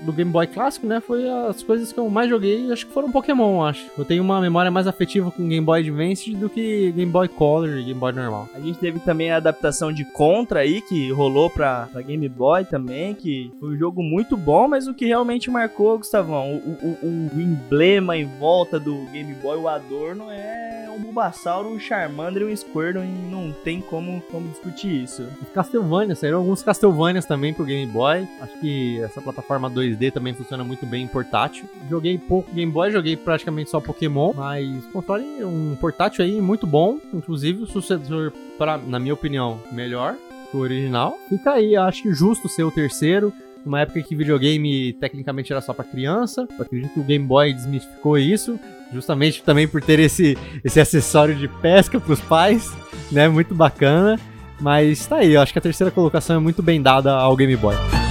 do 0.05 0.12
Game 0.12 0.30
Boy 0.30 0.46
clássico, 0.46 0.86
né? 0.86 1.00
Foi 1.00 1.28
as 1.28 1.62
coisas 1.62 1.92
que 1.92 1.98
eu 1.98 2.09
mais 2.09 2.28
joguei, 2.28 2.70
acho 2.72 2.86
que 2.86 2.92
foram 2.92 3.11
Pokémon, 3.11 3.64
acho. 3.64 3.86
Eu 3.96 4.05
tenho 4.05 4.22
uma 4.22 4.40
memória 4.40 4.70
mais 4.70 4.86
afetiva 4.86 5.30
com 5.30 5.48
Game 5.48 5.64
Boy 5.64 5.80
Advance 5.80 6.34
do 6.34 6.48
que 6.48 6.92
Game 6.92 7.11
Boy 7.11 7.28
Color 7.28 7.78
e 7.78 7.84
Game 7.84 7.98
Boy 7.98 8.12
normal. 8.12 8.48
A 8.55 8.61
gente 8.61 8.78
teve 8.78 9.00
também 9.00 9.30
a 9.30 9.36
adaptação 9.36 9.92
de 9.92 10.05
Contra 10.12 10.61
aí, 10.61 10.80
que 10.80 11.11
rolou 11.12 11.48
pra, 11.48 11.88
pra 11.92 12.03
Game 12.03 12.28
Boy 12.28 12.64
também, 12.64 13.14
que 13.14 13.50
foi 13.59 13.70
um 13.70 13.76
jogo 13.76 14.03
muito 14.03 14.36
bom, 14.36 14.68
mas 14.68 14.86
o 14.86 14.94
que 14.94 15.07
realmente 15.07 15.50
marcou, 15.50 15.98
Gustavão, 15.98 16.57
o, 16.57 16.98
o, 17.03 17.36
o 17.36 17.40
emblema 17.40 18.16
em 18.16 18.24
volta 18.38 18.78
do 18.78 18.96
Game 19.12 19.32
Boy, 19.34 19.59
o 19.59 19.68
adorno, 19.68 20.30
é 20.30 20.88
um 20.94 21.00
Bulbasaur, 21.00 21.66
um 21.66 21.78
Charmander 21.78 22.42
e 22.42 22.53
um 22.53 22.57
Squirtle, 22.57 23.03
e 23.03 23.30
não 23.30 23.53
tem 23.53 23.80
como, 23.80 24.22
como 24.30 24.48
discutir 24.48 25.03
isso. 25.03 25.26
Castlevania, 25.55 26.14
saíram 26.14 26.38
alguns 26.38 26.62
Castlevanias 26.62 27.24
também 27.24 27.55
pro 27.55 27.64
Game 27.64 27.90
Boy. 27.90 28.28
Acho 28.40 28.59
que 28.61 29.00
essa 29.00 29.20
plataforma 29.20 29.70
2 29.70 29.91
3D 29.93 30.12
também 30.12 30.34
funciona 30.34 30.64
muito 30.64 30.86
bem 30.86 31.05
em 31.05 31.09
portátil. 31.09 31.64
Joguei 31.88 32.18
pouco 32.18 32.53
Game 32.53 32.70
Boy, 32.70 32.90
joguei 32.90 33.16
praticamente 33.16 33.70
só 33.70 33.80
Pokémon, 33.80 34.32
mas 34.34 34.84
console 34.93 35.45
um 35.45 35.76
portátil 35.80 36.24
aí 36.24 36.40
muito 36.40 36.66
bom, 36.66 36.99
inclusive 37.12 37.62
o 37.62 37.66
sucessor 37.66 38.32
para, 38.59 38.78
na 38.78 38.99
minha 38.99 39.14
opinião, 39.14 39.61
melhor 39.70 40.16
que 40.51 40.57
o 40.57 40.61
original. 40.61 41.16
Fica 41.28 41.53
aí, 41.53 41.76
acho 41.76 42.03
que 42.03 42.12
justo 42.12 42.49
ser 42.49 42.64
o 42.64 42.70
terceiro. 42.70 43.32
Numa 43.64 43.80
época 43.80 44.03
que 44.03 44.16
videogame 44.16 44.93
tecnicamente 44.95 45.53
era 45.53 45.61
só 45.61 45.72
para 45.72 45.84
criança. 45.84 46.49
Eu 46.59 46.64
acredito 46.64 46.95
que 46.95 47.01
o 47.01 47.05
Game 47.05 47.24
Boy 47.24 47.53
desmistificou 47.53 48.18
isso, 48.18 48.59
justamente 48.93 49.43
também 49.43 49.68
por 49.68 49.80
ter 49.80 50.01
esse, 50.01 50.36
esse 50.64 50.80
acessório 50.80 51.34
de 51.34 51.47
pesca 51.47 52.01
para 52.01 52.12
os 52.12 52.20
pais, 52.20 52.72
né? 53.12 53.28
Muito 53.28 53.55
bacana. 53.55 54.18
Mas 54.61 55.07
tá 55.07 55.16
aí, 55.16 55.32
eu 55.34 55.40
acho 55.40 55.53
que 55.53 55.59
a 55.59 55.62
terceira 55.62 55.90
colocação 55.90 56.36
é 56.36 56.38
muito 56.38 56.62
bem 56.62 56.82
dada 56.82 57.12
ao 57.12 57.36
Game 57.36 57.57
Boy. 57.57 58.01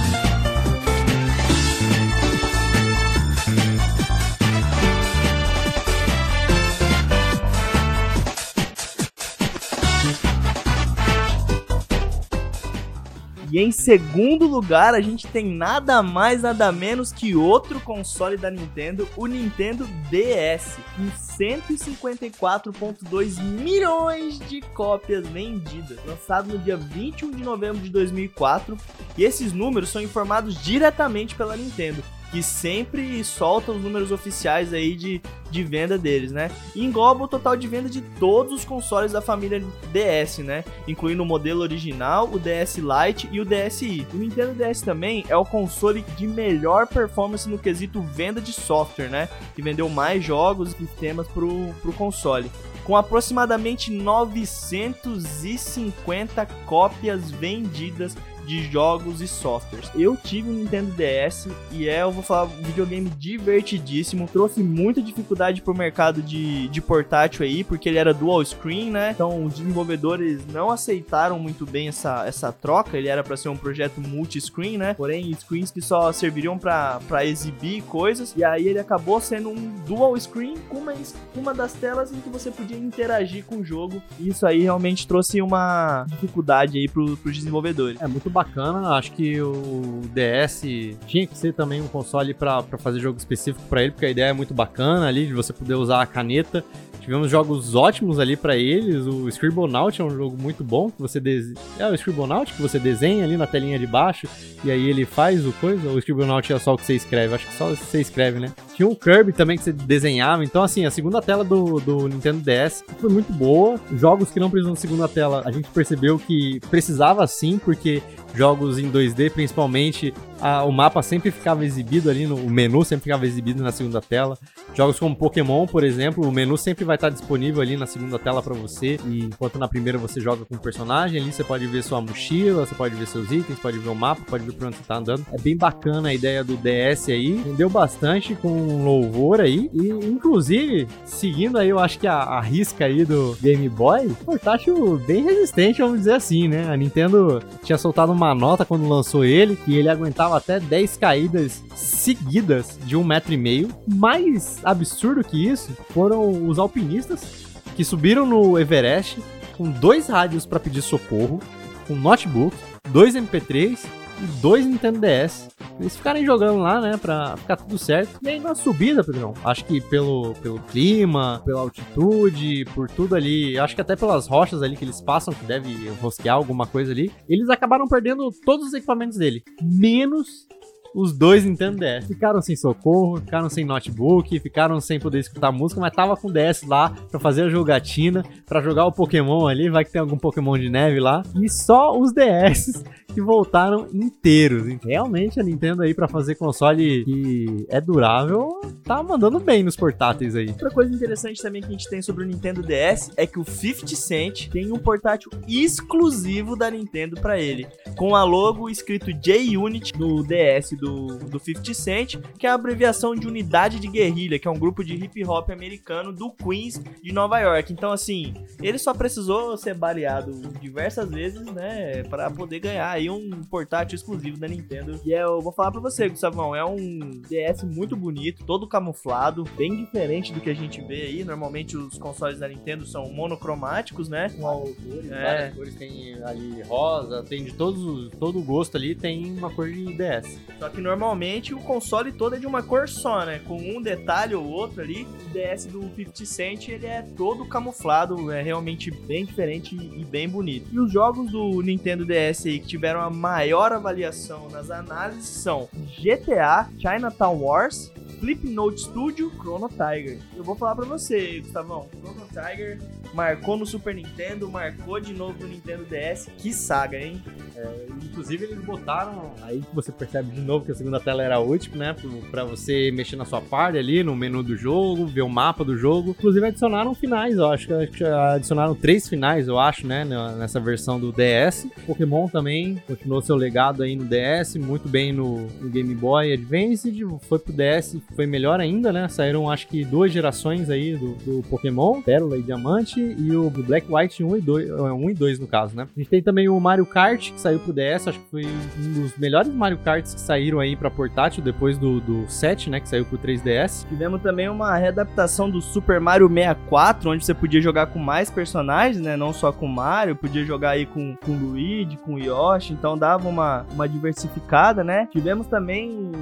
E 13.52 13.60
em 13.60 13.70
segundo 13.70 14.46
lugar, 14.46 14.94
a 14.94 15.00
gente 15.02 15.26
tem 15.26 15.44
nada 15.44 16.02
mais, 16.02 16.40
nada 16.40 16.72
menos 16.72 17.12
que 17.12 17.36
outro 17.36 17.78
console 17.80 18.38
da 18.38 18.50
Nintendo, 18.50 19.06
o 19.14 19.26
Nintendo 19.26 19.86
DS, 20.08 20.78
com 20.96 21.10
154,2 21.38 23.42
milhões 23.42 24.38
de 24.48 24.62
cópias 24.62 25.28
vendidas, 25.28 25.98
lançado 26.06 26.50
no 26.50 26.58
dia 26.60 26.78
21 26.78 27.32
de 27.32 27.42
novembro 27.42 27.82
de 27.82 27.90
2004. 27.90 28.74
E 29.18 29.24
esses 29.24 29.52
números 29.52 29.90
são 29.90 30.00
informados 30.00 30.58
diretamente 30.62 31.34
pela 31.34 31.54
Nintendo 31.54 32.02
que 32.32 32.42
sempre 32.42 33.22
solta 33.22 33.70
os 33.72 33.82
números 33.82 34.10
oficiais 34.10 34.72
aí 34.72 34.96
de, 34.96 35.20
de 35.50 35.62
venda 35.62 35.98
deles, 35.98 36.32
né? 36.32 36.50
E 36.74 36.82
engloba 36.82 37.24
o 37.24 37.28
total 37.28 37.54
de 37.54 37.68
venda 37.68 37.90
de 37.90 38.00
todos 38.00 38.54
os 38.54 38.64
consoles 38.64 39.12
da 39.12 39.20
família 39.20 39.62
DS, 39.92 40.38
né? 40.38 40.64
Incluindo 40.88 41.22
o 41.22 41.26
modelo 41.26 41.60
original, 41.60 42.30
o 42.32 42.38
DS 42.38 42.78
Lite 42.78 43.28
e 43.30 43.38
o 43.38 43.44
DSi. 43.44 44.06
O 44.14 44.16
Nintendo 44.16 44.54
DS 44.54 44.80
também 44.80 45.26
é 45.28 45.36
o 45.36 45.44
console 45.44 46.02
de 46.16 46.26
melhor 46.26 46.86
performance 46.86 47.46
no 47.46 47.58
quesito 47.58 48.00
venda 48.00 48.40
de 48.40 48.54
software, 48.54 49.10
né? 49.10 49.28
Que 49.54 49.60
vendeu 49.60 49.90
mais 49.90 50.24
jogos 50.24 50.72
e 50.72 50.76
sistemas 50.86 51.28
pro, 51.28 51.74
pro 51.82 51.92
console 51.92 52.50
com 52.84 52.96
aproximadamente 52.96 53.92
950 53.92 56.46
cópias 56.66 57.30
vendidas 57.30 58.16
de 58.46 58.62
jogos 58.70 59.20
e 59.20 59.28
softwares. 59.28 59.90
Eu 59.94 60.16
tive 60.16 60.48
um 60.48 60.54
Nintendo 60.54 60.92
DS 60.92 61.48
e 61.70 61.88
é, 61.88 62.02
eu 62.02 62.10
vou 62.10 62.22
falar, 62.22 62.44
um 62.44 62.62
videogame 62.62 63.10
divertidíssimo. 63.10 64.28
Trouxe 64.30 64.62
muita 64.62 65.00
dificuldade 65.00 65.62
pro 65.62 65.74
mercado 65.74 66.22
de, 66.22 66.68
de 66.68 66.80
portátil 66.80 67.44
aí, 67.44 67.64
porque 67.64 67.88
ele 67.88 67.98
era 67.98 68.12
dual 68.12 68.44
screen, 68.44 68.90
né? 68.90 69.10
Então 69.10 69.44
os 69.44 69.54
desenvolvedores 69.54 70.46
não 70.46 70.70
aceitaram 70.70 71.38
muito 71.38 71.64
bem 71.66 71.88
essa, 71.88 72.26
essa 72.26 72.52
troca. 72.52 72.96
Ele 72.96 73.08
era 73.08 73.22
para 73.22 73.36
ser 73.36 73.48
um 73.48 73.56
projeto 73.56 74.00
multi-screen, 74.00 74.78
né? 74.78 74.94
Porém, 74.94 75.32
screens 75.34 75.70
que 75.70 75.80
só 75.80 76.12
serviriam 76.12 76.58
para 76.58 77.24
exibir 77.24 77.82
coisas. 77.82 78.34
E 78.36 78.44
aí 78.44 78.68
ele 78.68 78.78
acabou 78.78 79.20
sendo 79.20 79.50
um 79.50 79.72
dual 79.86 80.18
screen 80.18 80.56
com 80.68 80.78
uma, 80.78 80.94
uma 81.34 81.54
das 81.54 81.72
telas 81.72 82.12
em 82.12 82.20
que 82.20 82.28
você 82.28 82.50
podia 82.50 82.76
interagir 82.76 83.44
com 83.44 83.56
o 83.56 83.64
jogo. 83.64 84.02
E 84.18 84.28
isso 84.28 84.46
aí 84.46 84.62
realmente 84.62 85.06
trouxe 85.06 85.40
uma 85.40 86.04
dificuldade 86.08 86.78
aí 86.78 86.88
pro, 86.88 87.16
pros 87.16 87.36
desenvolvedores. 87.36 88.00
É 88.00 88.06
muito 88.06 88.30
bacana. 88.32 88.90
Acho 88.96 89.12
que 89.12 89.40
o 89.40 90.02
DS 90.12 90.62
tinha 91.06 91.26
que 91.26 91.36
ser 91.36 91.52
também 91.54 91.80
um 91.80 91.88
console 91.88 92.34
para 92.34 92.62
fazer 92.78 92.98
jogo 93.00 93.18
específico 93.18 93.64
para 93.68 93.82
ele, 93.82 93.92
porque 93.92 94.06
a 94.06 94.10
ideia 94.10 94.30
é 94.30 94.32
muito 94.32 94.54
bacana 94.54 95.06
ali 95.06 95.26
de 95.26 95.32
você 95.32 95.52
poder 95.52 95.74
usar 95.74 96.02
a 96.02 96.06
caneta 96.06 96.64
Tivemos 97.02 97.28
jogos 97.28 97.74
ótimos 97.74 98.20
ali 98.20 98.36
para 98.36 98.56
eles. 98.56 99.06
O 99.06 99.28
Scribblenaut 99.28 100.00
é 100.00 100.04
um 100.04 100.10
jogo 100.10 100.40
muito 100.40 100.62
bom 100.62 100.88
que 100.88 101.02
você 101.02 101.18
desenha. 101.18 101.56
É 101.76 101.88
o 101.88 101.94
Scribblenaut 101.94 102.52
que 102.52 102.62
você 102.62 102.78
desenha 102.78 103.24
ali 103.24 103.36
na 103.36 103.46
telinha 103.46 103.76
de 103.76 103.88
baixo 103.88 104.28
e 104.64 104.70
aí 104.70 104.88
ele 104.88 105.04
faz 105.04 105.44
o 105.44 105.52
coisa. 105.54 105.88
O 105.88 105.98
Scribblenaut 105.98 106.52
é 106.52 106.58
só 106.60 106.74
o 106.74 106.78
que 106.78 106.86
você 106.86 106.94
escreve? 106.94 107.34
Acho 107.34 107.46
que 107.48 107.54
só 107.54 107.70
você 107.70 108.00
escreve, 108.00 108.38
né? 108.38 108.52
Tinha 108.76 108.86
um 108.86 108.94
Kirby 108.94 109.32
também 109.32 109.58
que 109.58 109.64
você 109.64 109.72
desenhava. 109.72 110.44
Então, 110.44 110.62
assim, 110.62 110.86
a 110.86 110.92
segunda 110.92 111.20
tela 111.20 111.42
do, 111.42 111.80
do 111.80 112.06
Nintendo 112.06 112.40
DS 112.40 112.84
foi 113.00 113.10
muito 113.10 113.32
boa. 113.32 113.80
Jogos 113.96 114.30
que 114.30 114.38
não 114.38 114.48
precisam 114.48 114.74
de 114.74 114.80
segunda 114.80 115.08
tela, 115.08 115.42
a 115.44 115.50
gente 115.50 115.68
percebeu 115.70 116.20
que 116.20 116.60
precisava 116.70 117.26
sim, 117.26 117.58
porque 117.58 118.00
jogos 118.32 118.78
em 118.78 118.90
2D, 118.90 119.32
principalmente, 119.32 120.14
a, 120.42 120.64
o 120.64 120.72
mapa 120.72 121.00
sempre 121.02 121.30
ficava 121.30 121.64
exibido 121.64 122.10
ali, 122.10 122.26
no, 122.26 122.34
o 122.34 122.50
menu 122.50 122.84
sempre 122.84 123.04
ficava 123.04 123.24
exibido 123.24 123.62
na 123.62 123.70
segunda 123.70 124.00
tela. 124.00 124.36
Jogos 124.74 124.98
como 124.98 125.14
Pokémon, 125.14 125.66
por 125.66 125.84
exemplo, 125.84 126.26
o 126.26 126.32
menu 126.32 126.58
sempre 126.58 126.84
vai 126.84 126.96
estar 126.96 127.10
disponível 127.10 127.62
ali 127.62 127.76
na 127.76 127.86
segunda 127.86 128.18
tela 128.18 128.42
para 128.42 128.54
você, 128.54 128.98
e 129.06 129.20
enquanto 129.20 129.58
na 129.58 129.68
primeira 129.68 129.98
você 129.98 130.20
joga 130.20 130.44
com 130.44 130.56
o 130.56 130.58
personagem, 130.58 131.20
ali 131.20 131.32
você 131.32 131.44
pode 131.44 131.66
ver 131.66 131.84
sua 131.84 132.00
mochila, 132.00 132.66
você 132.66 132.74
pode 132.74 132.96
ver 132.96 133.06
seus 133.06 133.30
itens, 133.30 133.58
pode 133.60 133.78
ver 133.78 133.88
o 133.88 133.94
mapa, 133.94 134.22
pode 134.28 134.44
ver 134.44 134.52
por 134.52 134.66
onde 134.66 134.76
você 134.76 134.82
tá 134.82 134.96
andando. 134.96 135.24
É 135.32 135.38
bem 135.38 135.56
bacana 135.56 136.08
a 136.08 136.14
ideia 136.14 136.42
do 136.42 136.56
DS 136.56 137.08
aí, 137.08 137.40
rendeu 137.40 137.70
bastante 137.70 138.34
com 138.34 138.82
louvor 138.84 139.40
aí, 139.40 139.70
e 139.72 139.88
inclusive, 139.88 140.88
seguindo 141.04 141.56
aí, 141.56 141.68
eu 141.68 141.78
acho 141.78 142.00
que 142.00 142.06
a, 142.08 142.16
a 142.16 142.40
risca 142.40 142.84
aí 142.84 143.04
do 143.04 143.36
Game 143.40 143.68
Boy, 143.68 144.08
portátil 144.24 144.98
bem 145.06 145.22
resistente, 145.22 145.82
vamos 145.82 145.98
dizer 145.98 146.14
assim, 146.14 146.48
né? 146.48 146.68
A 146.68 146.76
Nintendo 146.76 147.40
tinha 147.62 147.78
soltado 147.78 148.10
uma 148.10 148.34
nota 148.34 148.64
quando 148.64 148.88
lançou 148.88 149.24
ele, 149.24 149.56
e 149.68 149.76
ele 149.76 149.88
aguentava 149.88 150.31
até 150.34 150.58
10 150.60 150.96
caídas 150.96 151.62
seguidas 151.74 152.78
de 152.84 152.96
um 152.96 153.04
metro 153.04 153.32
e 153.32 153.36
meio, 153.36 153.68
mais 153.86 154.58
absurdo 154.64 155.24
que 155.24 155.46
isso 155.46 155.70
foram 155.90 156.48
os 156.48 156.58
alpinistas 156.58 157.46
que 157.76 157.84
subiram 157.84 158.26
no 158.26 158.58
Everest 158.58 159.22
com 159.56 159.70
dois 159.70 160.08
rádios 160.08 160.46
para 160.46 160.60
pedir 160.60 160.82
socorro, 160.82 161.40
um 161.88 161.96
notebook, 161.96 162.56
dois 162.90 163.14
MP3 163.14 163.78
e 164.22 164.26
dois 164.40 164.64
Nintendo 164.64 165.00
DS. 165.00 165.48
Eles 165.80 165.96
ficarem 165.96 166.24
jogando 166.24 166.58
lá, 166.58 166.80
né, 166.80 166.96
pra 166.96 167.36
ficar 167.36 167.56
tudo 167.56 167.76
certo. 167.76 168.20
E 168.22 168.28
aí 168.28 168.38
na 168.40 168.54
subida, 168.54 169.02
Pedrão, 169.02 169.34
acho 169.44 169.64
que 169.64 169.80
pelo, 169.80 170.34
pelo 170.34 170.60
clima, 170.60 171.42
pela 171.44 171.60
altitude, 171.60 172.64
por 172.74 172.88
tudo 172.88 173.16
ali, 173.16 173.58
acho 173.58 173.74
que 173.74 173.80
até 173.80 173.96
pelas 173.96 174.28
rochas 174.28 174.62
ali 174.62 174.76
que 174.76 174.84
eles 174.84 175.00
passam, 175.00 175.34
que 175.34 175.44
deve 175.44 175.88
rosquear 176.00 176.36
alguma 176.36 176.66
coisa 176.66 176.92
ali, 176.92 177.10
eles 177.28 177.48
acabaram 177.50 177.88
perdendo 177.88 178.30
todos 178.44 178.68
os 178.68 178.74
equipamentos 178.74 179.18
dele, 179.18 179.42
menos 179.60 180.46
os 180.94 181.16
dois 181.16 181.44
Nintendo 181.44 181.78
DS. 181.78 182.06
Ficaram 182.06 182.40
sem 182.40 182.54
socorro, 182.54 183.16
ficaram 183.16 183.48
sem 183.48 183.64
notebook, 183.64 184.38
ficaram 184.40 184.80
sem 184.80 185.00
poder 185.00 185.20
escutar 185.20 185.50
música, 185.50 185.80
mas 185.80 185.92
tava 185.92 186.16
com 186.16 186.28
o 186.28 186.32
DS 186.32 186.62
lá 186.66 186.90
pra 187.10 187.18
fazer 187.18 187.44
a 187.44 187.48
jogatina, 187.48 188.22
pra 188.46 188.60
jogar 188.60 188.86
o 188.86 188.92
Pokémon 188.92 189.46
ali, 189.46 189.70
vai 189.70 189.84
que 189.84 189.92
tem 189.92 190.00
algum 190.00 190.18
Pokémon 190.18 190.58
de 190.58 190.68
neve 190.68 191.00
lá. 191.00 191.22
E 191.40 191.48
só 191.48 191.98
os 191.98 192.12
DS 192.12 192.84
que 193.12 193.20
voltaram 193.20 193.86
inteiros. 193.92 194.62
Realmente 194.84 195.38
a 195.38 195.42
Nintendo 195.42 195.82
aí 195.82 195.94
para 195.94 196.08
fazer 196.08 196.34
console 196.34 197.04
que 197.04 197.66
é 197.68 197.80
durável, 197.80 198.60
tá 198.84 199.02
mandando 199.02 199.38
bem 199.38 199.62
nos 199.62 199.76
portáteis 199.76 200.34
aí. 200.34 200.48
Outra 200.48 200.70
coisa 200.70 200.94
interessante 200.94 201.42
também 201.42 201.62
que 201.62 201.68
a 201.68 201.72
gente 201.72 201.88
tem 201.88 202.02
sobre 202.02 202.24
o 202.24 202.26
Nintendo 202.26 202.62
DS 202.62 203.10
é 203.16 203.26
que 203.26 203.38
o 203.38 203.44
50 203.44 203.94
Cent 203.96 204.48
tem 204.48 204.72
um 204.72 204.78
portátil 204.78 205.30
exclusivo 205.46 206.56
da 206.56 206.70
Nintendo 206.70 207.20
para 207.20 207.38
ele, 207.38 207.66
com 207.96 208.14
a 208.14 208.24
logo 208.24 208.68
escrito 208.68 209.12
J-Unit 209.12 209.98
no 209.98 210.22
DS 210.22 210.72
do, 210.72 211.18
do 211.18 211.38
50 211.38 211.74
Cent, 211.74 212.16
que 212.38 212.46
é 212.46 212.50
a 212.50 212.54
abreviação 212.54 213.14
de 213.14 213.26
Unidade 213.26 213.78
de 213.78 213.88
Guerrilha, 213.88 214.38
que 214.38 214.48
é 214.48 214.50
um 214.50 214.58
grupo 214.58 214.84
de 214.84 214.94
hip 214.94 215.24
hop 215.24 215.50
americano 215.50 216.12
do 216.12 216.30
Queens 216.30 216.80
de 217.02 217.12
Nova 217.12 217.38
York. 217.40 217.72
Então 217.72 217.92
assim, 217.92 218.34
ele 218.62 218.78
só 218.78 218.94
precisou 218.94 219.56
ser 219.56 219.74
baleado 219.74 220.32
diversas 220.60 221.08
vezes, 221.10 221.44
né, 221.52 222.02
para 222.04 222.30
poder 222.30 222.60
ganhar 222.60 223.01
aí 223.02 223.10
um 223.10 223.42
portátil 223.44 223.96
exclusivo 223.96 224.38
da 224.38 224.48
Nintendo. 224.48 225.00
E 225.04 225.12
é, 225.12 225.22
eu 225.22 225.40
vou 225.40 225.52
falar 225.52 225.70
pra 225.70 225.80
você, 225.80 226.08
Gustavão, 226.08 226.54
é 226.54 226.64
um 226.64 226.98
DS 227.28 227.62
muito 227.64 227.96
bonito, 227.96 228.44
todo 228.44 228.66
camuflado, 228.66 229.44
bem 229.56 229.76
diferente 229.76 230.32
do 230.32 230.40
que 230.40 230.50
a 230.50 230.54
gente 230.54 230.80
vê 230.80 231.02
aí. 231.02 231.24
Normalmente 231.24 231.76
os 231.76 231.98
consoles 231.98 232.38
da 232.38 232.48
Nintendo 232.48 232.86
são 232.86 233.10
monocromáticos, 233.12 234.08
né? 234.08 234.28
Com 234.30 234.42
cores, 234.42 235.10
é. 235.10 235.22
várias 235.22 235.54
cores, 235.54 235.74
tem 235.74 236.22
ali 236.24 236.62
rosa, 236.62 237.22
tem 237.22 237.44
de 237.44 237.52
todos, 237.52 238.10
todo 238.18 238.38
o 238.38 238.42
gosto 238.42 238.76
ali, 238.76 238.94
tem 238.94 239.32
uma 239.36 239.50
cor 239.50 239.70
de 239.70 239.94
DS. 239.94 240.38
Só 240.58 240.68
que 240.68 240.80
normalmente 240.80 241.54
o 241.54 241.58
console 241.58 242.12
todo 242.12 242.36
é 242.36 242.38
de 242.38 242.46
uma 242.46 242.62
cor 242.62 242.88
só, 242.88 243.24
né? 243.24 243.40
Com 243.46 243.56
um 243.56 243.82
detalhe 243.82 244.34
ou 244.34 244.46
outro 244.46 244.80
ali. 244.80 245.04
O 245.04 245.30
DS 245.32 245.66
do 245.66 245.82
50 245.82 246.24
Cent, 246.24 246.68
ele 246.68 246.86
é 246.86 247.02
todo 247.16 247.46
camuflado, 247.46 248.30
é 248.30 248.42
realmente 248.42 248.90
bem 248.90 249.24
diferente 249.24 249.74
e 249.74 250.04
bem 250.04 250.28
bonito. 250.28 250.68
E 250.72 250.78
os 250.78 250.92
jogos 250.92 251.30
do 251.30 251.60
Nintendo 251.62 252.04
DS 252.04 252.46
aí 252.46 252.60
que 252.60 252.66
tiveram 252.66 252.91
tiveram 252.92 253.00
a 253.00 253.10
maior 253.10 253.72
avaliação 253.72 254.50
nas 254.50 254.70
análises 254.70 255.26
são 255.26 255.68
GTA, 255.98 256.68
Chinatown 256.78 257.40
Wars, 257.40 257.90
Flipnote 258.20 258.82
Studio, 258.82 259.30
Chrono 259.38 259.68
Tiger. 259.68 260.18
Eu 260.36 260.44
vou 260.44 260.54
falar 260.54 260.76
pra 260.76 260.84
você, 260.84 261.40
Gustavão, 261.40 261.88
Chrono 261.98 262.26
Tiger 262.28 262.78
marcou 263.12 263.56
no 263.56 263.66
Super 263.66 263.94
Nintendo, 263.94 264.50
marcou 264.50 265.00
de 265.00 265.12
novo 265.12 265.38
no 265.40 265.48
Nintendo 265.48 265.84
DS. 265.84 266.28
Que 266.38 266.52
saga, 266.52 266.98
hein? 266.98 267.22
É, 267.56 267.86
inclusive 268.02 268.44
eles 268.44 268.64
botaram 268.64 269.32
aí 269.42 269.62
você 269.72 269.92
percebe 269.92 270.30
de 270.30 270.40
novo 270.40 270.64
que 270.64 270.72
a 270.72 270.74
segunda 270.74 270.98
tela 270.98 271.22
era 271.22 271.38
útil, 271.38 271.76
né? 271.76 271.94
Para 272.30 272.44
você 272.44 272.90
mexer 272.90 273.16
na 273.16 273.24
sua 273.24 273.40
parte 273.40 273.78
ali, 273.78 274.02
no 274.02 274.16
menu 274.16 274.42
do 274.42 274.56
jogo, 274.56 275.06
ver 275.06 275.22
o 275.22 275.28
mapa 275.28 275.64
do 275.64 275.76
jogo. 275.76 276.10
Inclusive 276.10 276.46
adicionaram 276.46 276.94
finais, 276.94 277.36
eu 277.36 277.46
acho 277.46 277.66
que 277.66 278.04
adicionaram 278.04 278.74
três 278.74 279.08
finais, 279.08 279.48
eu 279.48 279.58
acho, 279.58 279.86
né? 279.86 280.04
Nessa 280.38 280.60
versão 280.60 280.98
do 280.98 281.12
DS. 281.12 281.66
Pokémon 281.86 282.28
também 282.28 282.82
continuou 282.86 283.20
seu 283.20 283.36
legado 283.36 283.82
aí 283.82 283.96
no 283.96 284.04
DS, 284.04 284.56
muito 284.56 284.88
bem 284.88 285.12
no, 285.12 285.46
no 285.60 285.68
Game 285.68 285.94
Boy 285.94 286.32
Advance, 286.32 286.90
foi 287.28 287.38
pro 287.38 287.52
DS, 287.52 287.96
foi 288.14 288.26
melhor 288.26 288.60
ainda, 288.60 288.92
né? 288.92 289.08
Saíram 289.08 289.50
acho 289.50 289.66
que 289.68 289.84
duas 289.84 290.12
gerações 290.12 290.70
aí 290.70 290.96
do, 290.96 291.14
do 291.16 291.42
Pokémon, 291.48 292.00
Pérola 292.02 292.38
e 292.38 292.42
Diamante, 292.42 293.01
e 293.18 293.34
o 293.36 293.50
Black 293.50 293.86
White 293.90 294.22
1 294.22 294.36
e 294.36 294.40
2, 294.40 294.70
1 294.70 295.08
é, 295.08 295.10
e 295.10 295.14
2 295.14 295.38
no 295.38 295.46
caso, 295.46 295.76
né? 295.76 295.86
A 295.94 296.00
gente 296.00 296.10
tem 296.10 296.22
também 296.22 296.48
o 296.48 296.58
Mario 296.58 296.86
Kart, 296.86 297.32
que 297.32 297.40
saiu 297.40 297.58
pro 297.58 297.72
DS, 297.72 298.08
acho 298.08 298.18
que 298.18 298.30
foi 298.30 298.46
um 298.46 298.92
dos 299.02 299.16
melhores 299.16 299.52
Mario 299.52 299.78
Karts 299.78 300.14
que 300.14 300.20
saíram 300.20 300.58
aí 300.60 300.74
pra 300.76 300.90
portátil 300.90 301.42
depois 301.42 301.78
do, 301.78 302.00
do 302.00 302.30
7, 302.30 302.70
né? 302.70 302.80
Que 302.80 302.88
saiu 302.88 303.04
pro 303.04 303.18
3DS. 303.18 303.86
Tivemos 303.88 304.20
também 304.22 304.48
uma 304.48 304.76
readaptação 304.76 305.50
do 305.50 305.60
Super 305.60 306.00
Mario 306.00 306.28
64, 306.28 307.10
onde 307.10 307.24
você 307.24 307.34
podia 307.34 307.60
jogar 307.60 307.86
com 307.86 307.98
mais 307.98 308.30
personagens, 308.30 309.02
né? 309.02 309.16
Não 309.16 309.32
só 309.32 309.52
com 309.52 309.66
Mario, 309.66 310.16
podia 310.16 310.44
jogar 310.44 310.70
aí 310.70 310.86
com, 310.86 311.16
com 311.16 311.32
Luigi, 311.32 311.96
com 311.96 312.18
Yoshi, 312.18 312.72
então 312.72 312.96
dava 312.96 313.28
uma, 313.28 313.66
uma 313.72 313.88
diversificada, 313.88 314.82
né? 314.82 315.08
Tivemos 315.10 315.46
também 315.46 316.12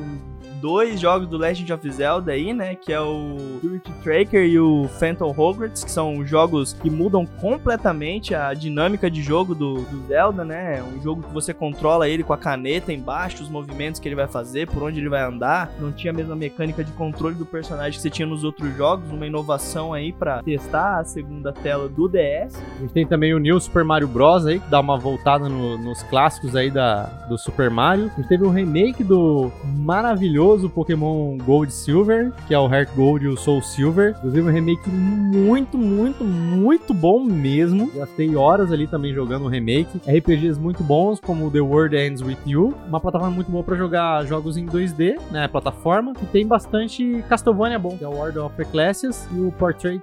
dois 0.61 1.01
jogos 1.01 1.29
do 1.29 1.37
Legend 1.37 1.73
of 1.73 1.91
Zelda 1.91 2.33
aí, 2.33 2.53
né? 2.53 2.75
Que 2.75 2.93
é 2.93 3.01
o 3.01 3.37
Spirit 3.59 3.93
Tracker 4.03 4.45
e 4.45 4.59
o 4.59 4.89
Phantom 4.99 5.35
Hogwarts, 5.37 5.85
que 5.85 5.91
são 5.91 6.25
jogos 6.27 6.73
que 6.73 6.91
mudam 6.91 7.27
completamente 7.27 8.35
a 8.35 8.53
dinâmica 8.55 9.11
de 9.11 9.23
jogo 9.23 9.55
do, 9.55 9.83
do 9.83 10.07
Zelda, 10.07 10.45
né? 10.45 10.79
É 10.79 10.83
um 10.83 11.01
jogo 11.03 11.23
que 11.23 11.33
você 11.33 11.55
controla 11.55 12.09
ele 12.09 12.23
com 12.23 12.33
a 12.33 12.39
caneta 12.39 12.93
embaixo, 12.93 13.43
os 13.43 13.49
movimentos 13.49 14.01
que 14.01 14.09
ele 14.09 14.15
vai 14.15 14.29
fazer, 14.29 14.69
por 14.69 14.83
onde 14.83 15.01
ele 15.01 15.09
vai 15.09 15.23
andar. 15.23 15.71
Não 15.81 15.93
tinha 15.93 16.13
a 16.13 16.17
mesma 16.17 16.37
mecânica 16.37 16.85
de 16.85 16.93
controle 16.93 17.35
do 17.35 17.47
personagem 17.47 17.93
que 17.93 18.03
você 18.03 18.11
tinha 18.11 18.27
nos 18.27 18.45
outros 18.45 18.77
jogos, 18.77 19.11
uma 19.11 19.27
inovação 19.27 19.93
aí 19.93 20.13
para 20.13 20.43
testar 20.43 20.99
a 20.99 21.05
segunda 21.05 21.53
tela 21.53 21.89
do 21.89 22.09
DS. 22.09 22.55
A 22.77 22.81
gente 22.81 22.93
tem 22.93 23.07
também 23.07 23.35
o 23.35 23.39
New 23.39 23.59
Super 23.61 23.85
Mario 23.85 24.09
Bros. 24.09 24.47
aí, 24.47 24.59
que 24.59 24.69
dá 24.69 24.81
uma 24.81 24.99
voltada 24.99 25.49
no, 25.49 25.79
nos 25.79 26.03
clássicos 26.05 26.55
aí 26.55 26.71
da, 26.71 27.05
do 27.29 27.39
Super 27.39 27.71
Mario. 27.71 28.11
A 28.13 28.21
gente 28.21 28.29
teve 28.29 28.45
um 28.45 28.51
remake 28.51 29.03
do 29.03 29.51
maravilhoso 29.65 30.50
Pokémon 30.69 31.37
Gold 31.39 31.73
Silver, 31.73 32.33
que 32.47 32.55
é 32.55 32.59
o 32.59 32.69
Heart 32.69 32.91
Gold 32.95 33.25
e 33.25 33.29
o 33.29 33.37
Soul 33.37 33.63
Silver. 33.63 34.15
Inclusive 34.19 34.49
um 34.49 34.53
remake 34.53 34.89
muito, 34.89 35.79
muito, 35.79 36.25
muito 36.25 36.93
bom 36.93 37.25
mesmo. 37.25 37.91
Gastei 37.95 38.35
horas 38.35 38.73
ali 38.73 38.87
também 38.87 39.15
jogando 39.15 39.45
o 39.45 39.49
remake. 39.49 39.99
RPGs 39.99 40.59
muito 40.59 40.83
bons, 40.83 41.21
como 41.21 41.51
The 41.51 41.61
World 41.61 41.97
Ends 41.97 42.23
With 42.23 42.39
You. 42.47 42.75
Uma 42.89 43.01
plataforma 43.01 43.35
muito 43.35 43.51
boa 43.51 43.63
para 43.63 43.77
jogar 43.77 44.25
jogos 44.27 44.57
em 44.57 44.67
2D, 44.67 45.19
né? 45.31 45.49
Plataforma. 45.49 46.13
E 46.23 46.27
tem 46.27 46.47
bastante 46.47 47.25
Castlevania 47.29 47.79
bom, 47.79 47.97
que 47.97 48.05
é 48.05 48.09
o 48.09 48.17
Order 48.17 48.45
of 48.45 48.61
Ecclesias 48.61 49.29
e 49.33 49.41
o 49.41 49.53
Portrait 49.53 50.03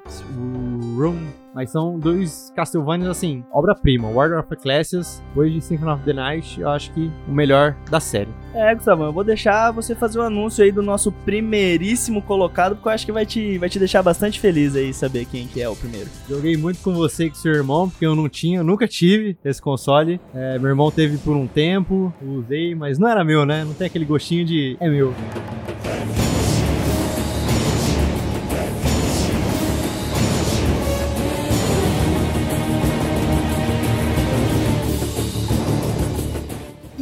Room 0.98 1.47
mas 1.54 1.72
são 1.72 2.00
dois 2.00 2.52
Castlevanias, 2.56 3.10
assim, 3.10 3.44
obra-prima. 3.52 4.12
Warrior 4.12 4.40
of 4.40 4.54
Ecclesias, 4.54 5.24
depois 5.30 5.54
de 5.54 5.62
Symphony 5.62 5.92
of 5.92 6.04
the 6.04 6.14
Night, 6.14 6.60
eu 6.60 6.70
acho 6.70 6.92
que 6.92 7.12
o 7.28 7.32
melhor 7.32 7.76
da 7.90 8.00
série. 8.00 8.30
É, 8.54 8.74
Gustavo, 8.74 9.04
eu 9.04 9.14
vou 9.14 9.24
deixar 9.24 9.72
você 9.72 9.94
fazer 9.94 10.20
o 10.20 10.24
um 10.24 10.26
anúncio 10.26 10.64
aí 10.64 10.72
do 10.72 10.82
nosso 10.82 11.12
primeiríssimo 11.12 12.22
colocado, 12.22 12.76
porque 12.76 12.88
eu 12.88 12.92
acho 12.92 13.06
que 13.06 13.12
vai 13.12 13.26
te, 13.26 13.58
vai 13.58 13.70
te 13.70 13.80
deixar 13.80 14.02
bastante 14.02 14.40
feliz 14.40 14.76
aí 14.76 14.94
saber 14.94 15.26
quem 15.26 15.48
que 15.48 15.62
é 15.62 15.70
o 15.70 15.76
primeiro. 15.76 16.10
Joguei 16.28 16.58
muito 16.58 16.80
com 16.82 16.94
você 16.94 17.26
e 17.26 17.30
com 17.30 17.36
seu 17.36 17.54
irmão, 17.54 17.90
porque 17.90 18.06
eu 18.06 18.16
não 18.16 18.28
tinha, 18.30 18.60
eu 18.60 18.64
nunca 18.64 18.88
tive 18.88 19.38
esse 19.44 19.62
console. 19.62 20.20
É, 20.34 20.58
meu 20.60 20.70
irmão 20.70 20.92
teve 20.92 21.18
por 21.18 21.36
um 21.36 21.48
tempo, 21.48 22.14
usei, 22.22 22.76
mas 22.76 22.98
não 22.98 23.08
era 23.08 23.24
meu, 23.24 23.46
né? 23.46 23.64
Não 23.64 23.74
tem 23.74 23.88
aquele 23.88 24.06
gostinho 24.06 24.46
de 24.46 24.78
é 24.80 24.90
meu. 24.90 25.14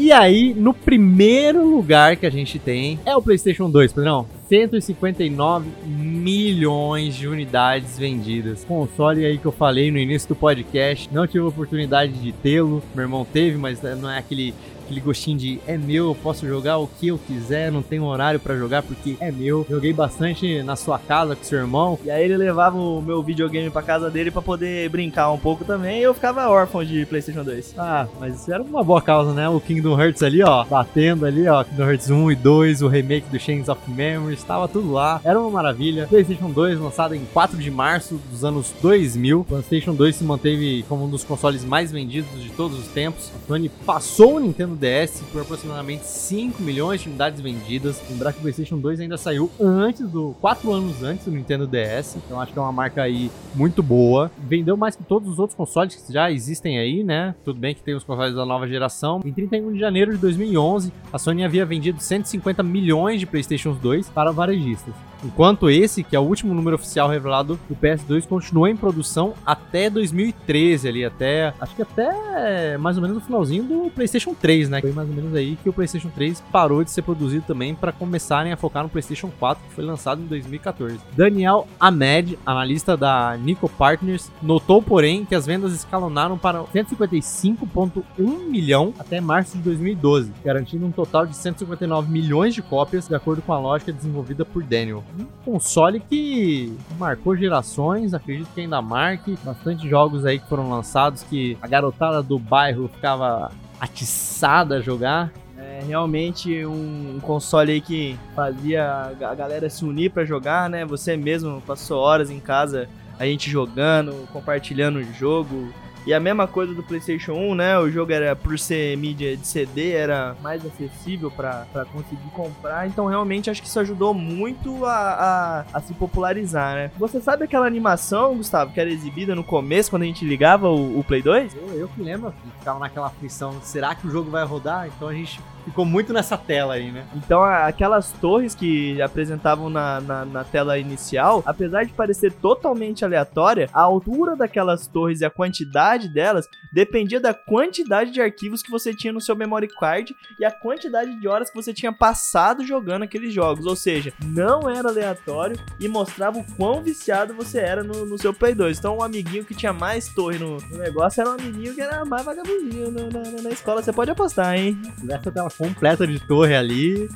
E 0.06 0.12
aí, 0.12 0.54
no 0.54 0.72
primeiro 0.72 1.68
lugar 1.68 2.16
que 2.16 2.28
a 2.28 2.30
gente 2.30 2.60
tem 2.60 3.00
é 3.08 3.16
o 3.16 3.22
PlayStation 3.24 3.68
2, 3.68 3.92
Pedrão. 3.92 4.28
159 4.48 5.68
milhões 5.84 7.16
de 7.16 7.28
unidades 7.28 7.98
vendidas. 7.98 8.64
Console 8.64 9.26
aí 9.26 9.40
que 9.40 9.48
eu 9.48 9.52
falei 9.52 9.90
no 9.90 9.98
início 9.98 10.30
do 10.30 10.36
podcast, 10.36 11.12
não 11.12 11.26
tive 11.26 11.40
a 11.40 11.48
oportunidade 11.48 12.14
de 12.14 12.32
tê-lo. 12.32 12.84
Meu 12.94 13.06
irmão 13.06 13.26
teve, 13.26 13.58
mas 13.58 13.82
não 14.00 14.08
é 14.08 14.20
aquele 14.20 14.54
aquele 14.86 15.02
gostinho 15.02 15.38
de 15.38 15.60
é 15.68 15.78
meu, 15.78 16.10
eu 16.10 16.16
posso 16.16 16.48
jogar 16.48 16.78
o 16.78 16.88
que 16.88 17.08
eu 17.08 17.18
quiser, 17.18 17.72
não 17.72 17.82
tenho 17.82 18.04
horário 18.04 18.40
para 18.40 18.56
jogar 18.56 18.84
porque 18.84 19.18
é 19.20 19.32
meu. 19.32 19.66
Joguei 19.70 19.92
bastante 19.92 20.62
na 20.64 20.76
sua 20.76 21.00
casa 21.00 21.36
com 21.36 21.44
seu 21.44 21.60
irmão. 21.60 22.00
E 22.04 22.12
aí 22.12 22.24
ele 22.24 22.38
levava 22.38 22.78
o 22.78 23.02
meu 23.02 23.22
videogame 23.22 23.70
pra 23.70 23.82
casa 23.82 24.10
dele 24.10 24.32
para 24.32 24.42
poder 24.42 24.88
brincar 24.90 25.32
um 25.32 25.38
pouco 25.38 25.66
também 25.66 26.00
e 26.00 26.04
eu 26.04 26.14
ficava 26.14 26.48
órfão 26.50 26.84
de 26.84 27.06
PlayStation 27.06 27.44
2. 27.44 27.76
Ah, 27.78 28.08
mas 28.20 28.42
isso 28.42 28.54
era 28.54 28.62
uma 28.62 28.84
boa 28.84 29.02
causa, 29.02 29.34
né? 29.34 29.50
O 29.50 29.60
Kingdom 29.60 30.00
Hearts 30.00 30.22
ali, 30.22 30.44
ó, 30.44 30.64
batendo 30.64 31.26
ali, 31.26 31.48
ó, 31.48 31.64
Kingdom 31.64 31.90
Hearts 31.90 32.10
1 32.10 32.32
e 32.32 32.36
2, 32.36 32.82
o 32.82 32.88
remake 32.88 33.30
do 33.30 33.40
Chains 33.40 33.68
of 33.68 33.82
Memories, 33.90 34.40
estava 34.40 34.68
tudo 34.68 34.92
lá. 34.92 35.20
Era 35.24 35.40
uma 35.40 35.50
maravilha. 35.50 36.08
PlayStation 36.08 36.52
2 36.52 36.80
lançado 36.80 37.16
em 37.16 37.26
4 37.34 37.58
de 37.58 37.72
março 37.72 38.20
dos 38.30 38.44
anos 38.46 38.74
2000. 38.82 39.40
O 39.40 39.44
PlayStation 39.44 39.94
2 39.94 40.16
se 40.16 40.24
manteve 40.24 40.86
como 40.88 41.06
um 41.06 41.10
dos 41.10 41.24
consoles 41.24 41.64
mais 41.64 41.92
vendidos 41.92 42.42
de 42.42 42.50
todos 42.50 42.78
os 42.78 42.88
tempos. 42.88 43.32
A 43.36 43.48
Sony 43.48 43.70
passou 43.86 44.36
o 44.36 44.40
Nintendo 44.40 44.75
Nintendo 44.76 44.80
DS 44.80 45.22
por 45.32 45.42
aproximadamente 45.42 46.06
5 46.06 46.62
milhões 46.62 47.02
de 47.02 47.10
unidades 47.10 47.40
vendidas. 47.40 48.02
Lembrar 48.10 48.34
que 48.34 48.40
o 48.40 48.42
PlayStation 48.42 48.78
2 48.78 49.00
ainda 49.00 49.18
saiu 49.18 49.50
antes 49.60 50.08
do 50.10 50.36
4 50.42 50.72
anos 50.72 51.02
antes 51.02 51.26
do 51.26 51.32
Nintendo 51.32 51.66
DS, 51.66 52.18
então 52.18 52.40
acho 52.40 52.52
que 52.52 52.60
é 52.60 52.62
uma 52.62 52.72
marca 52.72 53.02
aí 53.02 53.32
muito 53.56 53.82
boa. 53.82 54.30
Vendeu 54.38 54.78
mais 54.78 54.96
que 54.96 55.04
todos 55.04 55.30
os 55.30 55.40
outros 55.40 55.56
consoles 55.56 55.96
que 55.96 56.14
já 56.14 56.30
existem 56.32 56.78
aí, 56.78 57.04
né? 57.04 57.34
Tudo 57.44 57.60
bem 57.60 57.74
que 57.74 57.82
tem 57.82 57.96
os 57.96 58.04
consoles 58.04 58.36
da 58.36 58.46
nova 58.46 58.68
geração. 58.68 59.22
Em 59.26 59.32
31 59.32 59.74
de 59.74 59.80
janeiro 59.80 60.12
de 60.12 60.18
2011, 60.18 60.92
a 61.12 61.18
Sony 61.18 61.44
havia 61.44 61.66
vendido 61.66 62.02
150 62.02 62.62
milhões 62.62 63.20
de 63.20 63.26
PlayStation 63.26 63.74
2 63.74 64.10
para 64.10 64.32
varejistas. 64.32 64.94
Enquanto 65.24 65.70
esse, 65.70 66.04
que 66.04 66.16
é 66.16 66.20
o 66.20 66.24
último 66.24 66.54
número 66.54 66.76
oficial 66.76 67.08
revelado 67.08 67.60
do 67.68 67.76
PS2, 67.76 68.28
continua 68.28 68.70
em 68.70 68.76
produção 68.76 69.34
até 69.46 69.90
2013 69.90 70.88
ali, 70.88 71.06
até 71.06 71.54
acho 71.60 71.76
que 71.76 71.82
até 71.82 72.78
mais 72.78 72.98
ou 72.98 73.02
menos 73.02 73.18
no 73.18 73.24
finalzinho 73.24 73.64
do 73.64 73.92
PlayStation 73.92 74.34
3, 74.34 74.70
né? 74.70 74.82
Foi 74.82 74.92
mais 74.92 75.10
ou 75.10 75.16
menos 75.16 75.34
aí 75.36 75.58
que 75.62 75.70
o 75.70 75.74
PlayStation 75.74 76.10
3 76.10 76.44
parou 76.52 76.84
de 76.84 76.92
ser 76.92 77.02
produzido 77.02 77.46
também 77.46 77.74
para 77.74 77.92
começarem 77.92 78.52
a 78.52 78.58
focar 78.58 78.84
no 78.84 78.90
PlayStation 78.90 79.32
4, 79.40 79.64
que 79.68 79.74
foi 79.74 79.84
lançado 79.84 80.22
em 80.22 80.26
2014. 80.26 81.00
Daniel 81.16 81.68
Ahmed, 81.80 82.38
analista 82.46 82.96
da 82.98 83.38
Nico 83.38 83.70
Partners, 83.70 84.32
notou, 84.42 84.82
porém, 84.82 85.26
que 85.26 85.36
as 85.36 85.46
vendas 85.46 85.74
escalonaram 85.74 86.38
para 86.38 86.64
155,1 86.66 88.04
milhão 88.50 88.94
até 89.00 89.20
março 89.20 89.58
de 89.58 89.64
2012, 89.64 90.32
garantindo 90.44 90.86
um 90.86 90.92
total 90.92 91.26
de 91.26 91.36
159 91.36 92.12
milhões 92.12 92.54
de 92.54 92.62
cópias, 92.62 93.08
de 93.08 93.16
acordo 93.16 93.42
com 93.42 93.54
a 93.54 93.60
lógica 93.60 93.92
desenvolvida 93.92 94.46
por 94.46 94.64
Daniel 94.64 95.04
um 95.18 95.26
console 95.44 96.00
que 96.00 96.76
marcou 96.98 97.36
gerações, 97.36 98.14
acredito 98.14 98.50
que 98.54 98.62
ainda 98.62 98.82
marque. 98.82 99.38
Bastante 99.44 99.88
jogos 99.88 100.26
aí 100.26 100.40
que 100.40 100.48
foram 100.48 100.70
lançados 100.70 101.24
que 101.24 101.58
a 101.62 101.68
garotada 101.68 102.22
do 102.22 102.38
bairro 102.38 102.88
ficava 102.88 103.52
atiçada 103.80 104.78
a 104.78 104.82
jogar. 104.82 105.32
É 105.58 105.82
realmente 105.86 106.66
um 106.66 107.20
console 107.22 107.72
aí 107.74 107.82
que 107.82 108.18
fazia 108.36 109.14
a 109.22 109.36
galera 109.36 109.70
se 109.70 109.84
unir 109.86 110.12
para 110.12 110.26
jogar, 110.26 110.70
né? 110.70 110.86
Você 110.86 111.16
mesmo 111.18 111.62
passou 111.62 112.00
horas 112.00 112.30
em 112.30 112.40
casa, 112.40 112.88
a 113.18 113.26
gente 113.26 113.50
jogando, 113.50 114.28
compartilhando 114.32 115.00
o 115.00 115.04
jogo, 115.14 115.74
e 116.06 116.14
a 116.14 116.20
mesma 116.20 116.48
coisa 116.48 116.74
do 116.74 116.84
PlayStation 116.84 117.34
1, 117.34 117.56
né? 117.56 117.80
O 117.80 117.90
jogo 117.90 118.12
era, 118.12 118.36
por 118.36 118.58
ser 118.60 118.96
mídia 118.98 119.36
de 119.36 119.48
CD, 119.48 119.92
era 119.92 120.36
mais 120.42 120.66
acessível 120.66 121.32
para 121.32 121.66
conseguir 121.92 122.30
comprar. 122.32 122.88
Então, 122.88 123.08
realmente, 123.08 123.50
acho 123.50 123.62
que 123.62 123.68
isso 123.68 123.80
ajudou 123.80 124.14
muito 124.14 124.86
a, 124.86 124.94
a, 124.94 125.66
a, 125.74 125.82
se 125.82 125.94
popularizar, 125.94 126.76
né? 126.76 126.92
Você 126.98 127.20
sabe 127.20 127.46
aquela 127.46 127.66
animação, 127.66 128.36
Gustavo, 128.36 128.72
que 128.72 128.80
era 128.80 128.90
exibida 128.90 129.34
no 129.34 129.44
começo, 129.44 129.90
quando 129.90 130.04
a 130.04 130.06
gente 130.06 130.24
ligava 130.24 130.70
o, 130.70 131.00
o 131.00 131.04
Play 131.04 131.22
2? 131.22 131.56
Eu, 131.56 131.70
eu 131.74 131.88
que 131.88 132.02
lembro, 132.02 132.34
ficava 132.60 132.80
naquela 132.80 133.08
aflição: 133.08 133.60
será 133.62 133.96
que 133.96 134.08
o 134.08 134.12
jogo 134.12 134.30
vai 134.30 134.46
rodar? 134.46 134.88
Então 134.88 135.08
a 135.08 135.14
gente 135.14 135.40
ficou 135.66 135.84
muito 135.84 136.14
nessa 136.14 136.38
tela 136.38 136.76
aí, 136.76 136.92
né? 136.92 137.06
Então, 137.16 137.44
aquelas 137.44 138.12
torres 138.14 138.54
que 138.54 139.02
apresentavam 139.02 139.70
na, 139.70 140.00
na, 140.00 140.26
na, 140.26 140.44
tela 140.44 140.78
inicial, 140.78 141.44
apesar 141.46 141.84
de 141.84 141.94
parecer 141.94 142.32
totalmente 142.32 143.04
aleatória, 143.04 143.70
a 143.74 143.82
altura 143.82 144.36
daquelas 144.36 144.88
torres 144.88 145.22
e 145.22 145.26
a 145.26 145.30
quantidade 145.30 146.08
delas 146.08 146.48
dependia 146.72 147.20
da 147.20 147.34
quantidade 147.34 148.12
de 148.12 148.22
arquivos 148.22 148.62
que 148.62 148.70
você 148.70 148.94
tinha 148.94 149.12
no 149.12 149.22
seu 149.22 149.36
memory 149.36 149.68
card 149.68 150.16
e 150.40 150.46
a 150.46 150.52
quantidade 150.52 151.20
de 151.20 151.28
horas 151.28 151.50
que 151.50 151.56
você 151.56 151.74
tinha 151.74 151.92
passado 151.92 152.66
jogando 152.66 153.04
aqueles 153.04 153.34
jogos. 153.34 153.66
Ou 153.66 153.76
seja, 153.76 154.14
não 154.24 154.70
era 154.70 154.90
aleatório 154.90 155.58
e 155.80 155.88
mostrava 155.88 156.40
o 156.40 156.46
quão 156.56 156.84
viciado 156.84 157.34
você 157.34 157.60
era 157.60 157.84
no, 157.84 158.06
no 158.06 158.18
seu 158.18 158.34
Play 158.34 158.54
2. 158.54 158.78
Então, 158.78 158.98
um 158.98 159.04
amiguinho 159.04 159.46
que 159.46 159.56
tinha 159.56 159.74
mais 159.74 160.10
torre 160.10 160.38
no, 160.38 160.58
no 160.58 160.78
negócio 160.78 161.22
era 161.22 161.30
um 161.32 161.34
amiguinho 161.34 161.74
que 161.74 161.82
era 161.82 162.06
mais 162.06 162.24
vagabundinho 162.24 162.92
na, 162.92 163.04
na, 163.04 163.42
na 163.42 163.50
escola. 163.50 163.82
Você 163.82 163.92
pode 163.92 164.12
apostar, 164.12 164.56
hein? 164.56 164.80
Essa 165.10 165.32
tela 165.32 165.50
completa 165.58 166.06
de 166.06 166.20
torre 166.20 166.56
ali, 166.56 167.10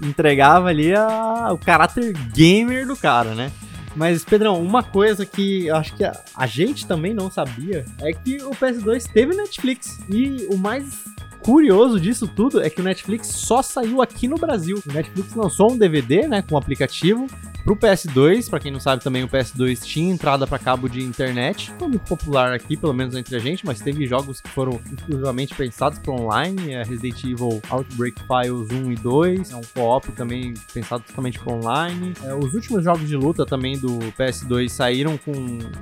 entregava 0.00 0.68
ali 0.68 0.94
a, 0.94 1.48
o 1.52 1.58
caráter 1.58 2.12
gamer 2.32 2.86
do 2.86 2.96
cara, 2.96 3.34
né? 3.34 3.50
Mas, 3.94 4.24
Pedrão, 4.24 4.62
uma 4.62 4.82
coisa 4.82 5.26
que 5.26 5.66
eu 5.66 5.76
acho 5.76 5.94
que 5.94 6.04
a, 6.04 6.18
a, 6.34 6.46
gente 6.46 6.86
também 6.86 7.12
não 7.12 7.30
sabia 7.30 7.84
é 8.00 8.12
que 8.12 8.36
o 8.42 8.50
PS2 8.50 9.04
teve 9.12 9.36
Netflix. 9.36 9.98
E 10.08 10.46
o 10.50 10.56
mais 10.56 11.04
curioso 11.42 12.00
disso 12.00 12.26
tudo 12.28 12.62
é 12.62 12.70
que 12.70 12.80
o 12.80 12.84
Netflix 12.84 13.28
só 13.28 13.62
saiu 13.62 14.00
aqui 14.00 14.28
no 14.28 14.36
Brasil. 14.36 14.82
O 14.86 14.92
Netflix 14.92 15.34
lançou 15.34 15.72
um 15.72 15.78
DVD, 15.78 16.26
né, 16.28 16.42
com 16.42 16.54
o 16.54 16.58
aplicativo 16.58 17.26
Pro 17.64 17.76
PS2, 17.76 18.50
para 18.50 18.58
quem 18.58 18.72
não 18.72 18.80
sabe 18.80 19.04
também, 19.04 19.22
o 19.22 19.28
PS2 19.28 19.84
tinha 19.84 20.12
entrada 20.12 20.46
para 20.48 20.58
cabo 20.58 20.88
de 20.88 21.00
internet. 21.00 21.72
Foi 21.78 21.86
muito 21.86 22.02
popular 22.02 22.52
aqui, 22.52 22.76
pelo 22.76 22.92
menos 22.92 23.14
entre 23.14 23.36
a 23.36 23.38
gente, 23.38 23.64
mas 23.64 23.80
teve 23.80 24.04
jogos 24.04 24.40
que 24.40 24.48
foram 24.50 24.80
exclusivamente 24.92 25.54
pensados 25.54 25.98
para 26.00 26.12
online. 26.12 26.72
É 26.72 26.82
Resident 26.82 27.22
Evil 27.22 27.62
Outbreak 27.70 28.20
Files 28.22 28.68
1 28.70 28.92
e 28.92 28.94
2. 28.96 29.50
É 29.52 29.56
um 29.56 29.60
co-op 29.74 30.10
também 30.12 30.54
pensado 30.74 31.04
totalmente 31.06 31.38
para 31.38 31.52
online. 31.52 32.14
É, 32.24 32.34
os 32.34 32.52
últimos 32.52 32.82
jogos 32.82 33.06
de 33.06 33.16
luta 33.16 33.46
também 33.46 33.78
do 33.78 33.96
PS2 34.18 34.68
saíram 34.68 35.16
com, 35.16 35.32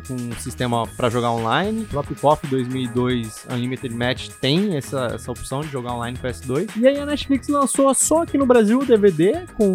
com 0.07 0.15
um 0.15 0.33
sistema 0.39 0.87
para 0.87 1.09
jogar 1.09 1.33
online. 1.33 1.85
O 1.85 1.87
próprio 1.87 2.17
KOF 2.17 2.47
2002 2.47 3.47
Unlimited 3.51 3.95
Match 3.95 4.29
tem 4.39 4.77
essa, 4.77 5.13
essa 5.15 5.31
opção 5.31 5.50
de 5.59 5.67
jogar 5.69 5.95
online 5.95 6.17
no 6.17 6.29
PS2. 6.29 6.71
E 6.77 6.87
aí 6.87 6.99
a 6.99 7.05
Netflix 7.05 7.49
lançou 7.49 7.93
só 7.93 8.23
aqui 8.23 8.39
no 8.39 8.47
Brasil 8.47 8.79
o 8.79 8.87
DVD 8.87 9.47
com, 9.57 9.75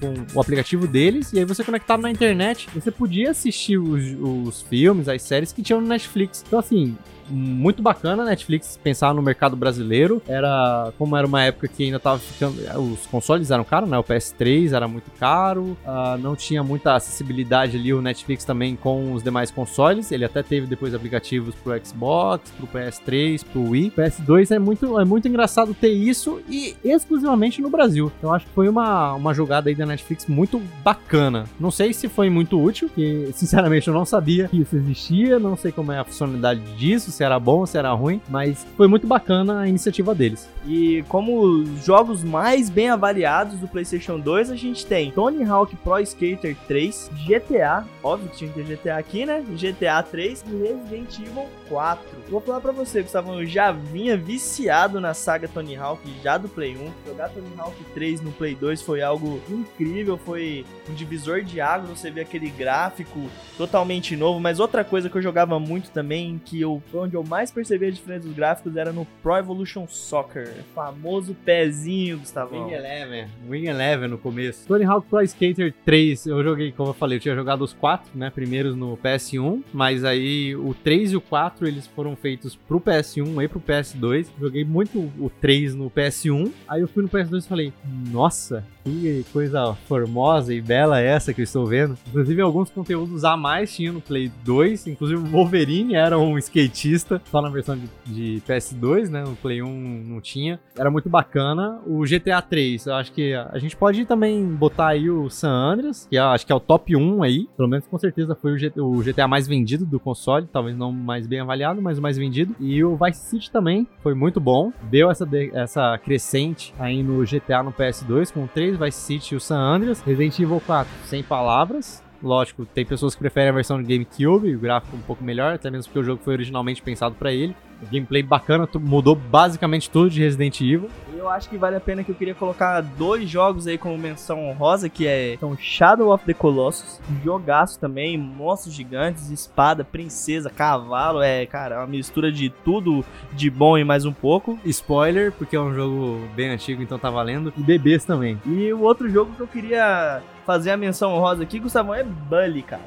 com 0.00 0.14
o 0.34 0.40
aplicativo 0.40 0.86
deles 0.86 1.32
e 1.34 1.38
aí 1.38 1.44
você 1.44 1.62
conectado 1.62 2.00
na 2.00 2.10
internet, 2.10 2.68
você 2.74 2.90
podia 2.90 3.32
assistir 3.32 3.76
os, 3.76 4.02
os 4.18 4.62
filmes, 4.62 5.08
as 5.08 5.20
séries 5.22 5.52
que 5.52 5.62
tinham 5.62 5.80
no 5.80 5.86
Netflix. 5.86 6.42
Então, 6.46 6.58
assim, 6.58 6.96
muito 7.28 7.82
bacana 7.82 8.22
a 8.22 8.26
Netflix 8.26 8.78
pensar 8.82 9.14
no 9.14 9.22
mercado 9.22 9.56
brasileiro. 9.56 10.22
Era 10.26 10.92
como 10.98 11.16
era 11.16 11.26
uma 11.26 11.42
época 11.42 11.68
que 11.68 11.84
ainda 11.84 11.98
tava 11.98 12.18
ficando. 12.18 12.56
Os 12.78 13.06
consoles 13.06 13.50
eram 13.50 13.64
caros, 13.64 13.88
né? 13.88 13.98
O 13.98 14.04
PS3 14.04 14.72
era 14.72 14.86
muito 14.88 15.10
caro, 15.18 15.76
uh, 15.84 16.18
não 16.18 16.36
tinha 16.36 16.62
muita 16.62 16.94
acessibilidade 16.94 17.76
ali. 17.76 17.92
O 17.92 18.02
Netflix 18.02 18.44
também 18.44 18.76
com 18.76 19.12
os 19.12 19.22
demais 19.22 19.50
consoles. 19.50 20.12
Ele 20.12 20.24
até 20.24 20.42
teve 20.42 20.66
depois 20.66 20.94
aplicativos 20.94 21.54
pro 21.54 21.72
Xbox, 21.84 22.50
pro 22.52 22.66
PS3, 22.66 23.44
pro 23.44 23.70
Wii. 23.70 23.88
O 23.96 24.00
PS2 24.00 24.50
é 24.50 24.58
muito, 24.58 24.98
é 24.98 25.04
muito 25.04 25.28
engraçado 25.28 25.74
ter 25.74 25.92
isso 25.92 26.40
e 26.48 26.76
exclusivamente 26.84 27.60
no 27.60 27.70
Brasil. 27.70 28.12
Então 28.18 28.32
acho 28.32 28.46
que 28.46 28.52
foi 28.52 28.68
uma, 28.68 29.14
uma 29.14 29.34
jogada 29.34 29.68
aí 29.68 29.74
da 29.74 29.86
Netflix 29.86 30.26
muito 30.26 30.60
bacana. 30.82 31.44
Não 31.58 31.70
sei 31.70 31.92
se 31.92 32.08
foi 32.08 32.28
muito 32.28 32.60
útil, 32.60 32.88
porque 32.88 33.30
sinceramente 33.34 33.88
eu 33.88 33.94
não 33.94 34.04
sabia 34.04 34.48
que 34.48 34.60
isso 34.60 34.76
existia, 34.76 35.38
não 35.38 35.56
sei 35.56 35.72
como 35.72 35.92
é 35.92 35.98
a 35.98 36.04
funcionalidade 36.04 36.60
disso, 36.76 37.10
se 37.10 37.21
era 37.22 37.38
bom, 37.38 37.64
se 37.66 37.78
era 37.78 37.92
ruim, 37.92 38.20
mas 38.28 38.66
foi 38.76 38.86
muito 38.86 39.06
bacana 39.06 39.60
a 39.60 39.68
iniciativa 39.68 40.14
deles. 40.14 40.48
E 40.66 41.04
como 41.08 41.64
jogos 41.84 42.22
mais 42.22 42.70
bem 42.70 42.88
avaliados 42.90 43.58
do 43.58 43.66
PlayStation 43.66 44.18
2, 44.18 44.50
a 44.50 44.56
gente 44.56 44.86
tem 44.86 45.10
Tony 45.10 45.44
Hawk 45.44 45.74
Pro 45.76 45.98
Skater 46.00 46.56
3, 46.68 47.10
GTA, 47.26 47.84
óbvio 48.02 48.30
que 48.30 48.36
tinha 48.38 48.52
que 48.52 48.62
ter 48.62 48.76
GTA 48.76 48.96
aqui, 48.96 49.26
né? 49.26 49.42
GTA 49.50 50.02
3 50.02 50.44
e 50.46 50.56
Resident 50.56 51.18
Evil 51.18 51.46
4. 51.68 52.02
Vou 52.30 52.40
falar 52.40 52.60
pra 52.60 52.72
você, 52.72 53.02
Gustavo, 53.02 53.40
eu 53.40 53.46
já 53.46 53.72
vinha 53.72 54.16
viciado 54.16 55.00
na 55.00 55.14
saga 55.14 55.48
Tony 55.48 55.76
Hawk 55.76 56.02
já 56.22 56.38
do 56.38 56.48
Play 56.48 56.76
1. 56.76 57.08
Jogar 57.08 57.28
Tony 57.30 57.50
Hawk 57.58 57.76
3 57.94 58.20
no 58.20 58.32
Play 58.32 58.54
2 58.54 58.82
foi 58.82 59.02
algo 59.02 59.40
incrível, 59.48 60.16
foi 60.16 60.64
um 60.88 60.94
divisor 60.94 61.42
de 61.42 61.60
águas, 61.60 61.98
você 61.98 62.10
vê 62.10 62.20
aquele 62.20 62.50
gráfico 62.50 63.28
totalmente 63.56 64.16
novo, 64.16 64.40
mas 64.40 64.60
outra 64.60 64.84
coisa 64.84 65.08
que 65.08 65.16
eu 65.16 65.22
jogava 65.22 65.58
muito 65.58 65.90
também, 65.90 66.40
que 66.44 66.60
eu, 66.60 66.82
onde 67.02 67.14
eu 67.14 67.24
mais 67.24 67.50
percebi 67.50 67.86
a 67.86 67.90
diferença 67.90 68.26
dos 68.26 68.36
gráficos 68.36 68.76
era 68.76 68.92
no 68.92 69.04
Pro 69.22 69.36
Evolution 69.36 69.86
Soccer, 69.88 70.48
famoso 70.74 71.34
pezinho, 71.44 72.18
Gustavo. 72.18 72.54
Wing 72.54 72.72
Eleven, 72.72 73.28
Wing 73.48 73.66
Eleven 73.66 74.08
no 74.08 74.18
começo. 74.18 74.66
Tony 74.66 74.84
Hawk 74.84 75.06
Pro 75.08 75.22
Skater 75.22 75.74
3, 75.84 76.26
eu 76.26 76.42
joguei, 76.42 76.72
como 76.72 76.90
eu 76.90 76.94
falei, 76.94 77.18
eu 77.18 77.20
tinha 77.20 77.34
jogado 77.34 77.62
os 77.62 77.72
quatro, 77.72 78.10
né, 78.14 78.30
primeiros 78.30 78.76
no 78.76 78.96
PS1, 78.96 79.62
mas 79.72 80.04
aí 80.04 80.54
o 80.56 80.74
3 80.74 81.12
e 81.12 81.16
o 81.16 81.20
4 81.20 81.66
eles 81.66 81.86
foram 81.86 82.14
feitos 82.16 82.54
pro 82.56 82.80
PS1 82.80 83.42
e 83.42 83.48
pro 83.48 83.60
PS2. 83.60 84.28
Joguei 84.40 84.64
muito 84.64 84.98
o 85.18 85.30
3 85.40 85.74
no 85.74 85.90
PS1, 85.90 86.50
aí 86.68 86.80
eu 86.80 86.88
fui 86.88 87.02
no 87.02 87.08
PS2 87.08 87.44
e 87.44 87.48
falei, 87.48 87.72
nossa, 88.10 88.64
que 88.84 89.24
coisa 89.32 89.74
formosa 89.86 90.52
e 90.52 90.60
bela 90.60 91.00
essa 91.00 91.32
que 91.32 91.40
eu 91.40 91.44
estou 91.44 91.66
vendo. 91.66 91.96
Inclusive, 92.08 92.40
alguns 92.40 92.70
conteúdos 92.70 93.24
a 93.24 93.36
mais 93.36 93.74
tinha 93.74 93.92
no 93.92 94.00
Play 94.00 94.30
2. 94.44 94.88
Inclusive, 94.88 95.20
o 95.20 95.24
Wolverine 95.24 95.94
era 95.94 96.18
um 96.18 96.36
skatista, 96.38 96.91
só 96.98 97.42
na 97.42 97.48
versão 97.48 97.76
de, 97.76 97.88
de, 98.06 98.42
PS2, 98.46 99.08
né? 99.08 99.22
No 99.22 99.36
Play 99.36 99.62
1 99.62 100.04
não 100.06 100.20
tinha. 100.20 100.60
Era 100.76 100.90
muito 100.90 101.08
bacana. 101.08 101.80
O 101.86 102.02
GTA 102.02 102.40
3, 102.42 102.86
eu 102.86 102.94
acho 102.94 103.12
que 103.12 103.34
a 103.34 103.58
gente 103.58 103.76
pode 103.76 104.04
também 104.04 104.46
botar 104.46 104.88
aí 104.88 105.10
o 105.10 105.28
San 105.30 105.50
Andreas, 105.50 106.06
que 106.08 106.18
acho 106.18 106.46
que 106.46 106.52
é 106.52 106.54
o 106.54 106.60
top 106.60 106.94
1 106.96 107.22
aí. 107.22 107.48
Pelo 107.56 107.68
menos 107.68 107.86
com 107.86 107.98
certeza 107.98 108.34
foi 108.34 108.52
o 108.52 108.56
GTA, 108.58 108.82
o 108.82 109.02
GTA 109.02 109.28
mais 109.28 109.46
vendido 109.46 109.84
do 109.84 110.00
console. 110.00 110.46
Talvez 110.52 110.76
não 110.76 110.92
mais 110.92 111.26
bem 111.26 111.40
avaliado, 111.40 111.80
mas 111.80 111.98
o 111.98 112.02
mais 112.02 112.16
vendido. 112.16 112.54
E 112.58 112.82
o 112.84 112.96
Vice 112.96 113.20
City 113.20 113.50
também 113.50 113.86
foi 114.02 114.14
muito 114.14 114.40
bom. 114.40 114.72
Deu 114.90 115.10
essa, 115.10 115.28
essa 115.52 115.98
crescente 115.98 116.74
aí 116.78 117.02
no 117.02 117.22
GTA 117.24 117.62
no 117.62 117.72
PS2 117.72 118.32
com 118.32 118.46
3 118.46 118.76
Vice 118.76 118.98
City 118.98 119.34
e 119.34 119.36
o 119.36 119.40
San 119.40 119.58
Andreas. 119.58 120.00
Resident 120.00 120.38
Evil 120.38 120.62
4, 120.64 120.92
sem 121.06 121.22
palavras. 121.22 122.02
Lógico, 122.22 122.64
tem 122.64 122.86
pessoas 122.86 123.14
que 123.14 123.20
preferem 123.20 123.48
a 123.50 123.52
versão 123.52 123.82
de 123.82 123.88
GameCube, 123.88 124.54
o 124.54 124.58
gráfico 124.58 124.96
um 124.96 125.00
pouco 125.00 125.24
melhor, 125.24 125.54
até 125.54 125.70
mesmo 125.70 125.92
porque 125.92 125.98
o 125.98 126.04
jogo 126.04 126.22
foi 126.22 126.34
originalmente 126.34 126.80
pensado 126.80 127.16
para 127.16 127.32
ele. 127.32 127.54
Gameplay 127.90 128.22
bacana, 128.22 128.68
mudou 128.80 129.14
basicamente 129.14 129.90
tudo 129.90 130.10
de 130.10 130.20
Resident 130.20 130.60
Evil. 130.60 130.88
Eu 131.16 131.28
acho 131.30 131.48
que 131.48 131.56
vale 131.56 131.76
a 131.76 131.80
pena 131.80 132.02
que 132.02 132.10
eu 132.10 132.14
queria 132.14 132.34
colocar 132.34 132.80
dois 132.80 133.28
jogos 133.28 133.66
aí 133.66 133.78
como 133.78 133.96
menção 133.96 134.48
honrosa, 134.48 134.88
que 134.88 135.06
é 135.06 135.34
então, 135.34 135.56
Shadow 135.56 136.12
of 136.12 136.24
the 136.24 136.34
Colossus, 136.34 137.00
jogaço 137.24 137.78
também, 137.78 138.18
monstros 138.18 138.74
gigantes, 138.74 139.30
espada, 139.30 139.84
princesa, 139.84 140.50
cavalo, 140.50 141.22
é, 141.22 141.46
cara, 141.46 141.78
uma 141.78 141.86
mistura 141.86 142.32
de 142.32 142.50
tudo 142.50 143.04
de 143.32 143.48
bom 143.50 143.78
e 143.78 143.84
mais 143.84 144.04
um 144.04 144.12
pouco. 144.12 144.58
Spoiler, 144.64 145.32
porque 145.32 145.54
é 145.54 145.60
um 145.60 145.74
jogo 145.74 146.28
bem 146.34 146.50
antigo, 146.50 146.82
então 146.82 146.98
tá 146.98 147.10
valendo. 147.10 147.52
E 147.56 147.62
bebês 147.62 148.04
também. 148.04 148.40
E 148.44 148.72
o 148.72 148.82
outro 148.82 149.08
jogo 149.08 149.32
que 149.36 149.40
eu 149.40 149.46
queria 149.46 150.22
fazer 150.44 150.70
a 150.70 150.76
menção 150.76 151.14
honrosa 151.14 151.42
aqui, 151.42 151.58
Gustavão, 151.58 151.94
é 151.94 152.02
Bully, 152.02 152.62
cara. 152.62 152.82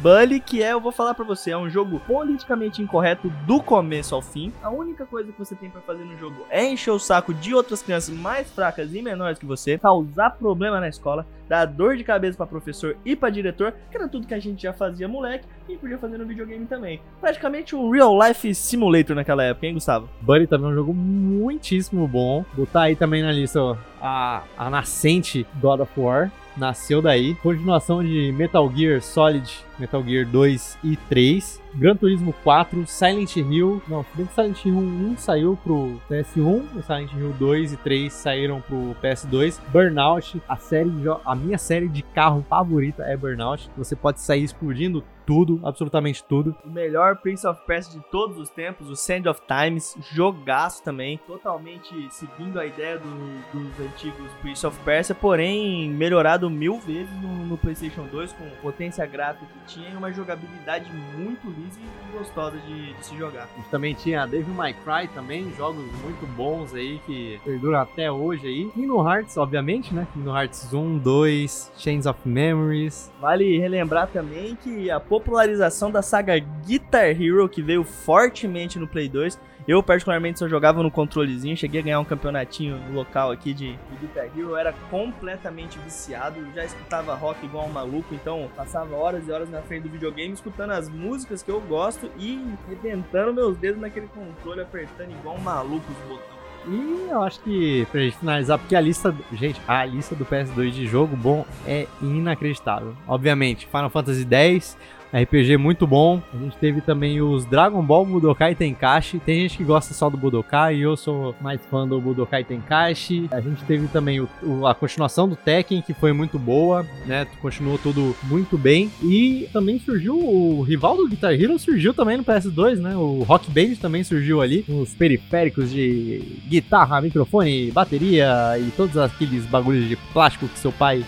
Bully, 0.00 0.38
que 0.38 0.62
é, 0.62 0.72
eu 0.72 0.80
vou 0.80 0.92
falar 0.92 1.14
para 1.14 1.24
você, 1.24 1.50
é 1.50 1.56
um 1.56 1.68
jogo 1.68 2.00
politicamente 2.06 2.80
incorreto 2.80 3.28
do 3.46 3.60
começo 3.60 4.14
ao 4.14 4.22
fim. 4.22 4.52
A 4.62 4.70
única 4.70 5.04
coisa 5.04 5.32
que 5.32 5.38
você 5.38 5.54
tem 5.54 5.68
para 5.68 5.80
fazer 5.80 6.04
no 6.04 6.16
jogo 6.18 6.46
é 6.50 6.64
encher 6.64 6.92
o 6.92 6.98
saco 6.98 7.34
de 7.34 7.52
outras 7.54 7.82
crianças 7.82 8.14
mais 8.14 8.50
fracas 8.50 8.94
e 8.94 9.02
menores 9.02 9.38
que 9.38 9.46
você, 9.46 9.76
causar 9.76 10.30
problema 10.30 10.78
na 10.78 10.88
escola, 10.88 11.26
dar 11.48 11.64
dor 11.64 11.96
de 11.96 12.04
cabeça 12.04 12.36
para 12.36 12.46
professor 12.46 12.96
e 13.04 13.16
para 13.16 13.30
diretor, 13.30 13.74
que 13.90 13.96
era 13.96 14.06
tudo 14.06 14.26
que 14.26 14.34
a 14.34 14.38
gente 14.38 14.62
já 14.62 14.72
fazia 14.72 15.08
moleque 15.08 15.46
e 15.68 15.76
podia 15.76 15.98
fazer 15.98 16.18
no 16.18 16.26
videogame 16.26 16.66
também. 16.66 17.00
Praticamente 17.20 17.74
um 17.74 17.90
real 17.90 18.16
life 18.16 18.54
simulator 18.54 19.16
naquela 19.16 19.42
época, 19.42 19.66
hein, 19.66 19.74
Gustavo? 19.74 20.08
Bully 20.20 20.46
também 20.46 20.68
é 20.68 20.72
um 20.72 20.74
jogo 20.74 20.94
muitíssimo 20.94 22.06
bom. 22.06 22.44
Botar 22.54 22.82
aí 22.82 22.94
também 22.94 23.22
na 23.22 23.32
lista 23.32 23.60
ó, 23.60 23.76
a, 24.00 24.42
a 24.56 24.70
nascente 24.70 25.46
God 25.60 25.80
of 25.80 25.92
War 25.98 26.30
nasceu 26.56 27.00
daí. 27.00 27.34
Continuação 27.36 28.02
de 28.02 28.32
Metal 28.32 28.70
Gear 28.74 29.00
Solid, 29.00 29.64
Metal 29.78 30.02
Gear 30.02 30.26
2 30.26 30.78
e 30.84 30.96
3. 31.08 31.62
Gran 31.74 31.96
Turismo 31.96 32.32
4, 32.42 32.86
Silent 32.86 33.36
Hill. 33.36 33.82
Não, 33.86 34.04
bem 34.14 34.26
que 34.26 34.34
Silent 34.34 34.64
Hill 34.64 34.78
1 34.78 35.16
saiu 35.18 35.58
pro 35.62 36.00
PS1, 36.10 36.76
o 36.76 36.82
Silent 36.82 37.12
Hill 37.12 37.34
2 37.38 37.72
e 37.74 37.76
3 37.76 38.12
saíram 38.12 38.60
pro 38.60 38.96
PS2. 39.02 39.60
Burnout, 39.70 40.40
a 40.48 40.56
série 40.56 40.90
a 41.24 41.34
minha 41.34 41.58
série 41.58 41.88
de 41.88 42.02
carro 42.02 42.44
favorita 42.48 43.02
é 43.04 43.16
Burnout. 43.16 43.70
Você 43.76 43.94
pode 43.94 44.20
sair 44.20 44.42
explodindo 44.42 45.04
tudo, 45.28 45.60
absolutamente 45.62 46.24
tudo. 46.24 46.56
O 46.64 46.70
melhor 46.70 47.16
Prince 47.16 47.46
of 47.46 47.60
Persia 47.66 48.00
de 48.00 48.06
todos 48.10 48.38
os 48.38 48.48
tempos, 48.48 48.88
o 48.88 48.96
Sand 48.96 49.28
of 49.28 49.42
Times, 49.46 49.94
jogaço 50.14 50.82
também, 50.82 51.20
totalmente 51.26 51.94
seguindo 52.10 52.58
a 52.58 52.64
ideia 52.64 52.98
do, 52.98 53.08
dos 53.52 53.78
antigos 53.78 54.32
Prince 54.40 54.66
of 54.66 54.78
Persia, 54.86 55.14
porém 55.14 55.90
melhorado 55.90 56.48
mil 56.48 56.80
vezes 56.80 57.12
no, 57.20 57.44
no 57.44 57.58
PlayStation 57.58 58.06
2 58.10 58.32
com 58.32 58.48
potência 58.62 59.04
gráfica 59.04 59.46
tinha 59.68 59.96
uma 59.96 60.10
jogabilidade 60.12 60.90
muito 61.16 61.48
lisa 61.50 61.78
e 61.78 62.16
gostosa 62.16 62.56
de, 62.66 62.94
de 62.94 63.06
se 63.06 63.16
jogar. 63.16 63.48
Também 63.70 63.94
tinha 63.94 64.26
Devil 64.26 64.54
May 64.54 64.72
Cry 64.72 65.06
também, 65.14 65.52
jogos 65.56 65.84
muito 66.02 66.26
bons 66.34 66.74
aí 66.74 66.98
que 67.06 67.38
perduram 67.44 67.78
até 67.78 68.10
hoje 68.10 68.46
aí. 68.46 68.70
Kingdom 68.70 69.08
Hearts, 69.08 69.36
obviamente, 69.36 69.94
né? 69.94 70.06
Kingdom 70.12 70.36
Hearts 70.36 70.72
1, 70.72 70.98
2, 70.98 71.72
Chains 71.76 72.06
of 72.06 72.18
Memories. 72.24 73.12
Vale 73.20 73.58
relembrar 73.58 74.08
também 74.08 74.56
que 74.56 74.90
a 74.90 74.98
popularização 74.98 75.90
da 75.90 76.00
saga 76.00 76.38
Guitar 76.38 77.10
Hero, 77.10 77.48
que 77.48 77.60
veio 77.60 77.84
fortemente 77.84 78.78
no 78.78 78.88
Play 78.88 79.08
2. 79.08 79.38
Eu, 79.68 79.82
particularmente, 79.82 80.38
só 80.38 80.48
jogava 80.48 80.82
no 80.82 80.90
controlezinho, 80.90 81.54
cheguei 81.54 81.82
a 81.82 81.84
ganhar 81.84 82.00
um 82.00 82.04
campeonatinho 82.04 82.80
local 82.90 83.30
aqui 83.30 83.52
de, 83.52 83.72
de 83.72 83.96
Guitar 84.00 84.24
Hero, 84.24 84.48
eu 84.48 84.56
era 84.56 84.72
completamente 84.90 85.78
viciado, 85.80 86.40
já 86.54 86.64
escutava 86.64 87.14
rock 87.14 87.44
igual 87.44 87.66
um 87.66 87.72
maluco, 87.72 88.14
então 88.14 88.48
passava 88.56 88.96
horas 88.96 89.28
e 89.28 89.30
horas 89.30 89.50
na 89.50 89.60
frente 89.60 89.82
do 89.82 89.90
videogame 89.90 90.32
escutando 90.32 90.70
as 90.70 90.88
músicas 90.88 91.42
que 91.42 91.50
eu 91.50 91.60
gosto 91.60 92.10
e 92.18 92.42
rebentando 92.66 93.34
meus 93.34 93.58
dedos 93.58 93.78
naquele 93.78 94.06
controle, 94.06 94.62
apertando 94.62 95.10
igual 95.10 95.36
um 95.36 95.40
maluco 95.40 95.84
os 95.92 96.08
botões. 96.08 96.38
E 96.66 97.08
eu 97.10 97.22
acho 97.22 97.40
que 97.40 97.86
pra 97.92 98.00
gente 98.00 98.16
finalizar, 98.16 98.58
porque 98.58 98.74
a 98.74 98.80
lista, 98.80 99.14
gente, 99.34 99.60
a 99.68 99.84
lista 99.84 100.14
do 100.14 100.24
PS2 100.24 100.70
de 100.70 100.86
jogo 100.86 101.14
bom 101.14 101.44
é 101.66 101.86
inacreditável. 102.00 102.96
Obviamente, 103.06 103.66
Final 103.66 103.90
Fantasy 103.90 104.26
X, 104.30 104.78
RPG 105.12 105.56
muito 105.56 105.86
bom. 105.86 106.22
A 106.32 106.36
gente 106.36 106.56
teve 106.58 106.80
também 106.80 107.20
os 107.20 107.44
Dragon 107.44 107.82
Ball 107.82 108.04
Budokai 108.04 108.54
Tenkaichi. 108.54 109.18
Tem 109.18 109.40
gente 109.42 109.56
que 109.56 109.64
gosta 109.64 109.94
só 109.94 110.10
do 110.10 110.16
Budokai 110.16 110.76
e 110.76 110.82
eu 110.82 110.96
sou 110.96 111.34
mais 111.40 111.60
fã 111.66 111.86
do 111.86 112.00
Budokai 112.00 112.44
Tenkaichi. 112.44 113.28
A 113.30 113.40
gente 113.40 113.64
teve 113.64 113.88
também 113.88 114.20
o, 114.20 114.28
o, 114.42 114.66
a 114.66 114.74
continuação 114.74 115.28
do 115.28 115.36
Tekken, 115.36 115.82
que 115.82 115.94
foi 115.94 116.12
muito 116.12 116.38
boa, 116.38 116.86
né? 117.06 117.26
Continuou 117.40 117.78
tudo 117.78 118.14
muito 118.24 118.58
bem. 118.58 118.90
E 119.02 119.48
também 119.52 119.78
surgiu 119.78 120.18
o 120.18 120.62
rival 120.62 120.96
do 120.96 121.08
Guitar 121.08 121.32
Hero, 121.32 121.58
surgiu 121.58 121.94
também 121.94 122.16
no 122.16 122.24
PS2, 122.24 122.76
né? 122.76 122.96
O 122.96 123.22
Rock 123.22 123.50
Band 123.50 123.76
também 123.80 124.04
surgiu 124.04 124.40
ali. 124.40 124.64
Os 124.68 124.94
periféricos 124.94 125.70
de 125.70 126.38
guitarra, 126.46 127.00
microfone, 127.00 127.70
bateria 127.70 128.58
e 128.58 128.70
todos 128.76 128.96
aqueles 128.96 129.46
bagulhos 129.46 129.88
de 129.88 129.96
plástico 129.96 130.48
que 130.48 130.58
seu 130.58 130.72
pai 130.72 131.04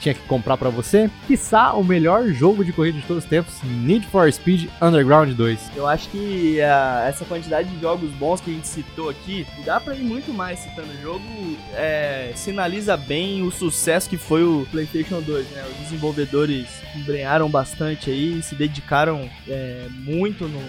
tinha 0.00 0.14
que 0.14 0.20
comprar 0.22 0.56
para 0.56 0.70
você. 0.70 1.10
Quiçá 1.26 1.74
o 1.74 1.84
melhor 1.84 2.26
jogo 2.28 2.64
de 2.64 2.72
corrida 2.72 2.98
de 2.98 3.06
todos 3.06 3.22
os 3.24 3.30
tempos, 3.30 3.54
Need 3.62 4.06
for 4.06 4.32
Speed 4.32 4.68
Underground 4.80 5.32
2. 5.34 5.72
Eu 5.76 5.86
acho 5.86 6.08
que 6.08 6.58
uh, 6.58 7.06
essa 7.06 7.24
quantidade 7.24 7.68
de 7.68 7.80
jogos 7.80 8.10
bons 8.12 8.40
que 8.40 8.50
a 8.50 8.54
gente 8.54 8.66
citou 8.66 9.10
aqui, 9.10 9.46
dá 9.64 9.78
para 9.78 9.94
ir 9.94 10.02
muito 10.02 10.32
mais 10.32 10.58
citando 10.60 10.88
o 10.88 11.02
jogo, 11.02 11.24
é, 11.74 12.32
sinaliza 12.34 12.96
bem 12.96 13.42
o 13.42 13.50
sucesso 13.50 14.08
que 14.08 14.16
foi 14.16 14.42
o 14.42 14.66
PlayStation 14.70 15.20
2, 15.20 15.50
né? 15.50 15.64
Os 15.70 15.76
desenvolvedores 15.84 16.66
embrenharam 16.96 17.48
bastante 17.48 18.10
aí, 18.10 18.42
se 18.42 18.54
dedicaram 18.54 19.28
é, 19.46 19.86
muito 19.90 20.48
no 20.48 20.60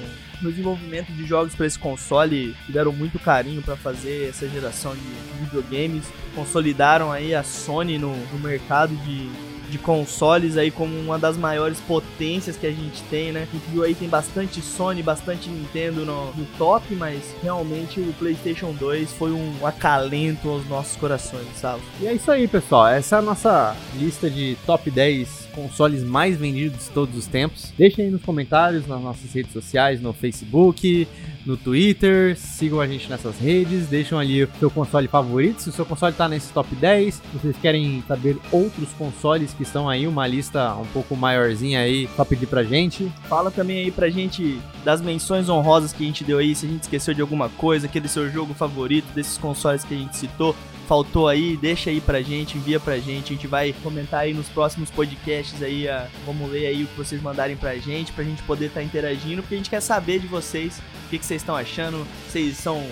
no 0.42 0.50
desenvolvimento 0.50 1.12
de 1.12 1.26
jogos 1.26 1.56
para 1.56 1.66
esse 1.66 1.78
console, 1.78 2.56
tiveram 2.66 2.92
muito 2.92 3.20
carinho 3.20 3.62
para 3.62 3.76
fazer 3.76 4.30
essa 4.30 4.48
geração 4.48 4.94
de 4.96 5.44
videogames, 5.44 6.06
consolidaram 6.36 7.12
aí 7.12 7.34
a 7.34 7.44
Sony 7.44 7.98
no, 7.98 8.16
no 8.28 8.40
mercado 8.40 8.96
de 8.98 9.52
de 9.72 9.78
consoles 9.78 10.58
aí 10.58 10.70
como 10.70 11.00
uma 11.00 11.18
das 11.18 11.38
maiores 11.38 11.80
potências 11.80 12.58
que 12.58 12.68
a 12.68 12.72
gente 12.72 13.02
tem, 13.04 13.32
né? 13.32 13.48
A 13.52 13.72
viu 13.72 13.84
aí 13.84 13.96
tem 13.96 14.10
bastante 14.10 14.62
Sony, 14.62 15.02
bastante 15.02 15.50
Nintendo 15.50 16.06
no, 16.06 16.34
no 16.34 16.46
top, 16.58 16.94
mas 16.94 17.34
realmente 17.42 18.02
o 18.02 18.14
PlayStation 18.20 18.74
2 18.74 19.14
foi 19.14 19.32
um 19.32 19.66
acalento 19.66 20.50
aos 20.50 20.68
nossos 20.68 20.98
corações, 20.98 21.48
sabe? 21.56 21.82
E 22.02 22.08
é 22.08 22.14
isso 22.14 22.30
aí, 22.30 22.48
pessoal. 22.48 22.90
Essa 22.90 23.16
é 23.16 23.20
a 23.20 23.22
nossa 23.22 23.76
lista 23.96 24.30
de 24.30 24.58
top 24.66 24.92
10 24.92 25.48
consoles 25.52 26.04
mais 26.04 26.38
vendidos 26.38 26.86
de 26.86 26.92
todos 26.92 27.16
os 27.16 27.28
tempos. 27.28 27.72
Deixem 27.78 28.06
aí 28.06 28.12
nos 28.12 28.22
comentários 28.22 28.88
nas 28.88 29.02
nossas 29.02 29.32
redes 29.34 29.54
sociais, 29.54 30.02
no 30.02 30.14
Facebook, 30.14 31.08
no 31.46 31.58
Twitter, 31.58 32.38
sigam 32.38 32.80
a 32.80 32.88
gente 32.88 33.10
nessas 33.10 33.38
redes, 33.40 33.88
deixam 33.88 34.20
ali 34.20 34.44
o 34.44 34.50
seu 34.60 34.70
console 34.70 35.08
favorito. 35.08 35.62
Se 35.62 35.70
o 35.70 35.72
seu 35.72 35.86
console 35.86 36.14
tá 36.14 36.28
nesse 36.28 36.52
top 36.54 36.74
10, 36.76 37.22
vocês 37.34 37.56
querem 37.62 38.04
saber 38.08 38.38
outros 38.52 38.90
consoles 38.98 39.54
que 39.54 39.64
estão 39.64 39.90
aí, 39.90 40.08
uma 40.08 40.28
lista 40.28 40.76
um 40.76 40.86
pouco 40.88 41.16
maiorzinha 41.16 41.82
aí, 41.82 42.08
só 42.16 42.24
pedir 42.24 42.48
pra 42.48 42.64
gente. 42.64 43.12
Fala 43.28 43.50
também 43.50 43.80
aí 43.80 43.92
pra 43.92 44.10
gente 44.10 44.60
das 44.84 45.02
menções 45.02 45.50
honrosas 45.50 45.94
que 45.94 46.04
a 46.04 46.08
gente 46.08 46.24
deu 46.24 46.38
aí, 46.38 46.54
se 46.56 46.66
a 46.66 46.70
gente 46.70 46.84
esqueceu 46.84 47.14
de 47.14 47.22
alguma 47.22 47.50
coisa, 47.50 47.88
aquele 47.88 48.08
seu 48.08 48.30
jogo 48.30 48.54
favorito, 48.54 49.08
desses 49.14 49.38
consoles 49.38 49.84
que 49.84 49.94
a 49.94 49.98
gente 49.98 50.16
citou 50.18 50.56
faltou 50.92 51.30
aí, 51.30 51.56
deixa 51.56 51.90
aí 51.90 52.02
pra 52.02 52.22
gente, 52.22 52.58
envia 52.58 52.78
pra 52.78 52.98
gente. 52.98 53.32
A 53.32 53.36
gente 53.38 53.48
vai 53.48 53.74
comentar 53.82 54.24
aí 54.24 54.34
nos 54.34 54.50
próximos 54.50 54.92
podcasts 54.92 55.64
aí, 55.64 55.88
a, 55.88 56.06
vamos 56.26 56.52
ler 56.52 56.68
aí 56.68 56.84
o 56.84 56.88
que 56.88 56.98
vocês 56.98 57.22
mandarem 57.22 57.56
pra 57.56 57.78
gente, 57.78 58.12
pra 58.12 58.26
gente 58.26 58.44
poder 58.44 58.66
estar 58.66 58.82
tá 58.82 58.86
interagindo, 58.86 59.42
porque 59.42 59.56
a 59.56 59.58
gente 59.58 59.70
quer 59.70 59.80
saber 59.80 60.20
de 60.20 60.28
vocês 60.28 60.80
o 61.06 61.10
que, 61.10 61.18
que 61.18 61.26
vocês 61.26 61.42
estão 61.42 61.56
achando. 61.56 62.06
Vocês 62.28 62.58
são 62.58 62.86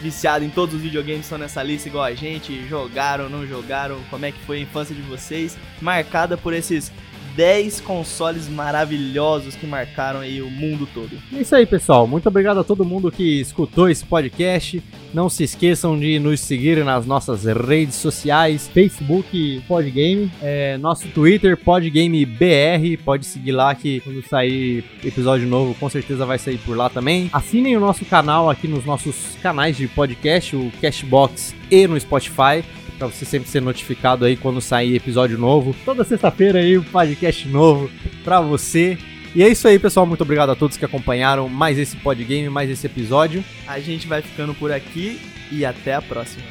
viciados 0.00 0.46
em 0.46 0.50
todos 0.50 0.76
os 0.76 0.80
videogames 0.80 1.22
que 1.22 1.24
estão 1.24 1.38
nessa 1.38 1.60
lista 1.60 1.88
igual 1.88 2.04
a 2.04 2.14
gente, 2.14 2.68
jogaram, 2.68 3.28
não 3.28 3.44
jogaram, 3.44 3.98
como 4.10 4.24
é 4.26 4.30
que 4.30 4.38
foi 4.46 4.58
a 4.58 4.60
infância 4.60 4.94
de 4.94 5.02
vocês, 5.02 5.58
marcada 5.80 6.36
por 6.36 6.54
esses 6.54 6.92
10 7.36 7.80
consoles 7.80 8.48
maravilhosos 8.48 9.54
que 9.54 9.66
marcaram 9.66 10.20
aí 10.20 10.40
o 10.40 10.50
mundo 10.50 10.88
todo. 10.92 11.10
É 11.32 11.40
isso 11.40 11.54
aí, 11.54 11.66
pessoal. 11.66 12.06
Muito 12.06 12.28
obrigado 12.28 12.60
a 12.60 12.64
todo 12.64 12.84
mundo 12.84 13.10
que 13.10 13.40
escutou 13.40 13.88
esse 13.88 14.04
podcast. 14.04 14.82
Não 15.12 15.28
se 15.28 15.42
esqueçam 15.42 15.98
de 15.98 16.18
nos 16.18 16.40
seguir 16.40 16.84
nas 16.84 17.04
nossas 17.04 17.44
redes 17.44 17.96
sociais, 17.96 18.68
Facebook 18.68 19.62
Podgame, 19.66 20.30
é, 20.40 20.78
nosso 20.78 21.08
Twitter 21.08 21.56
PodgameBR, 21.56 22.96
pode 23.04 23.26
seguir 23.26 23.52
lá 23.52 23.74
que 23.74 24.00
quando 24.00 24.22
sair 24.22 24.84
episódio 25.04 25.48
novo 25.48 25.74
com 25.74 25.88
certeza 25.88 26.24
vai 26.24 26.38
sair 26.38 26.58
por 26.58 26.76
lá 26.76 26.88
também. 26.88 27.28
Assinem 27.32 27.76
o 27.76 27.80
nosso 27.80 28.04
canal 28.04 28.48
aqui 28.48 28.68
nos 28.68 28.84
nossos 28.84 29.36
canais 29.42 29.76
de 29.76 29.88
podcast, 29.88 30.54
o 30.54 30.70
Cashbox 30.80 31.54
e 31.70 31.86
no 31.88 31.98
Spotify 31.98 32.62
para 33.00 33.08
você 33.08 33.24
sempre 33.24 33.48
ser 33.48 33.62
notificado 33.62 34.26
aí 34.26 34.36
quando 34.36 34.60
sair 34.60 34.94
episódio 34.94 35.38
novo. 35.38 35.74
Toda 35.86 36.04
sexta-feira 36.04 36.58
aí 36.58 36.76
um 36.76 36.82
podcast 36.82 37.48
novo 37.48 37.90
para 38.22 38.42
você. 38.42 38.98
E 39.34 39.42
é 39.42 39.48
isso 39.48 39.66
aí, 39.66 39.78
pessoal. 39.78 40.04
Muito 40.04 40.20
obrigado 40.20 40.50
a 40.50 40.56
todos 40.56 40.76
que 40.76 40.84
acompanharam 40.84 41.48
mais 41.48 41.78
esse 41.78 41.96
podgame, 41.96 42.50
mais 42.50 42.68
esse 42.68 42.86
episódio. 42.86 43.42
A 43.66 43.80
gente 43.80 44.06
vai 44.06 44.20
ficando 44.20 44.52
por 44.52 44.70
aqui 44.70 45.18
e 45.50 45.64
até 45.64 45.94
a 45.94 46.02
próxima. 46.02 46.44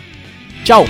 Tchau! 0.63 0.85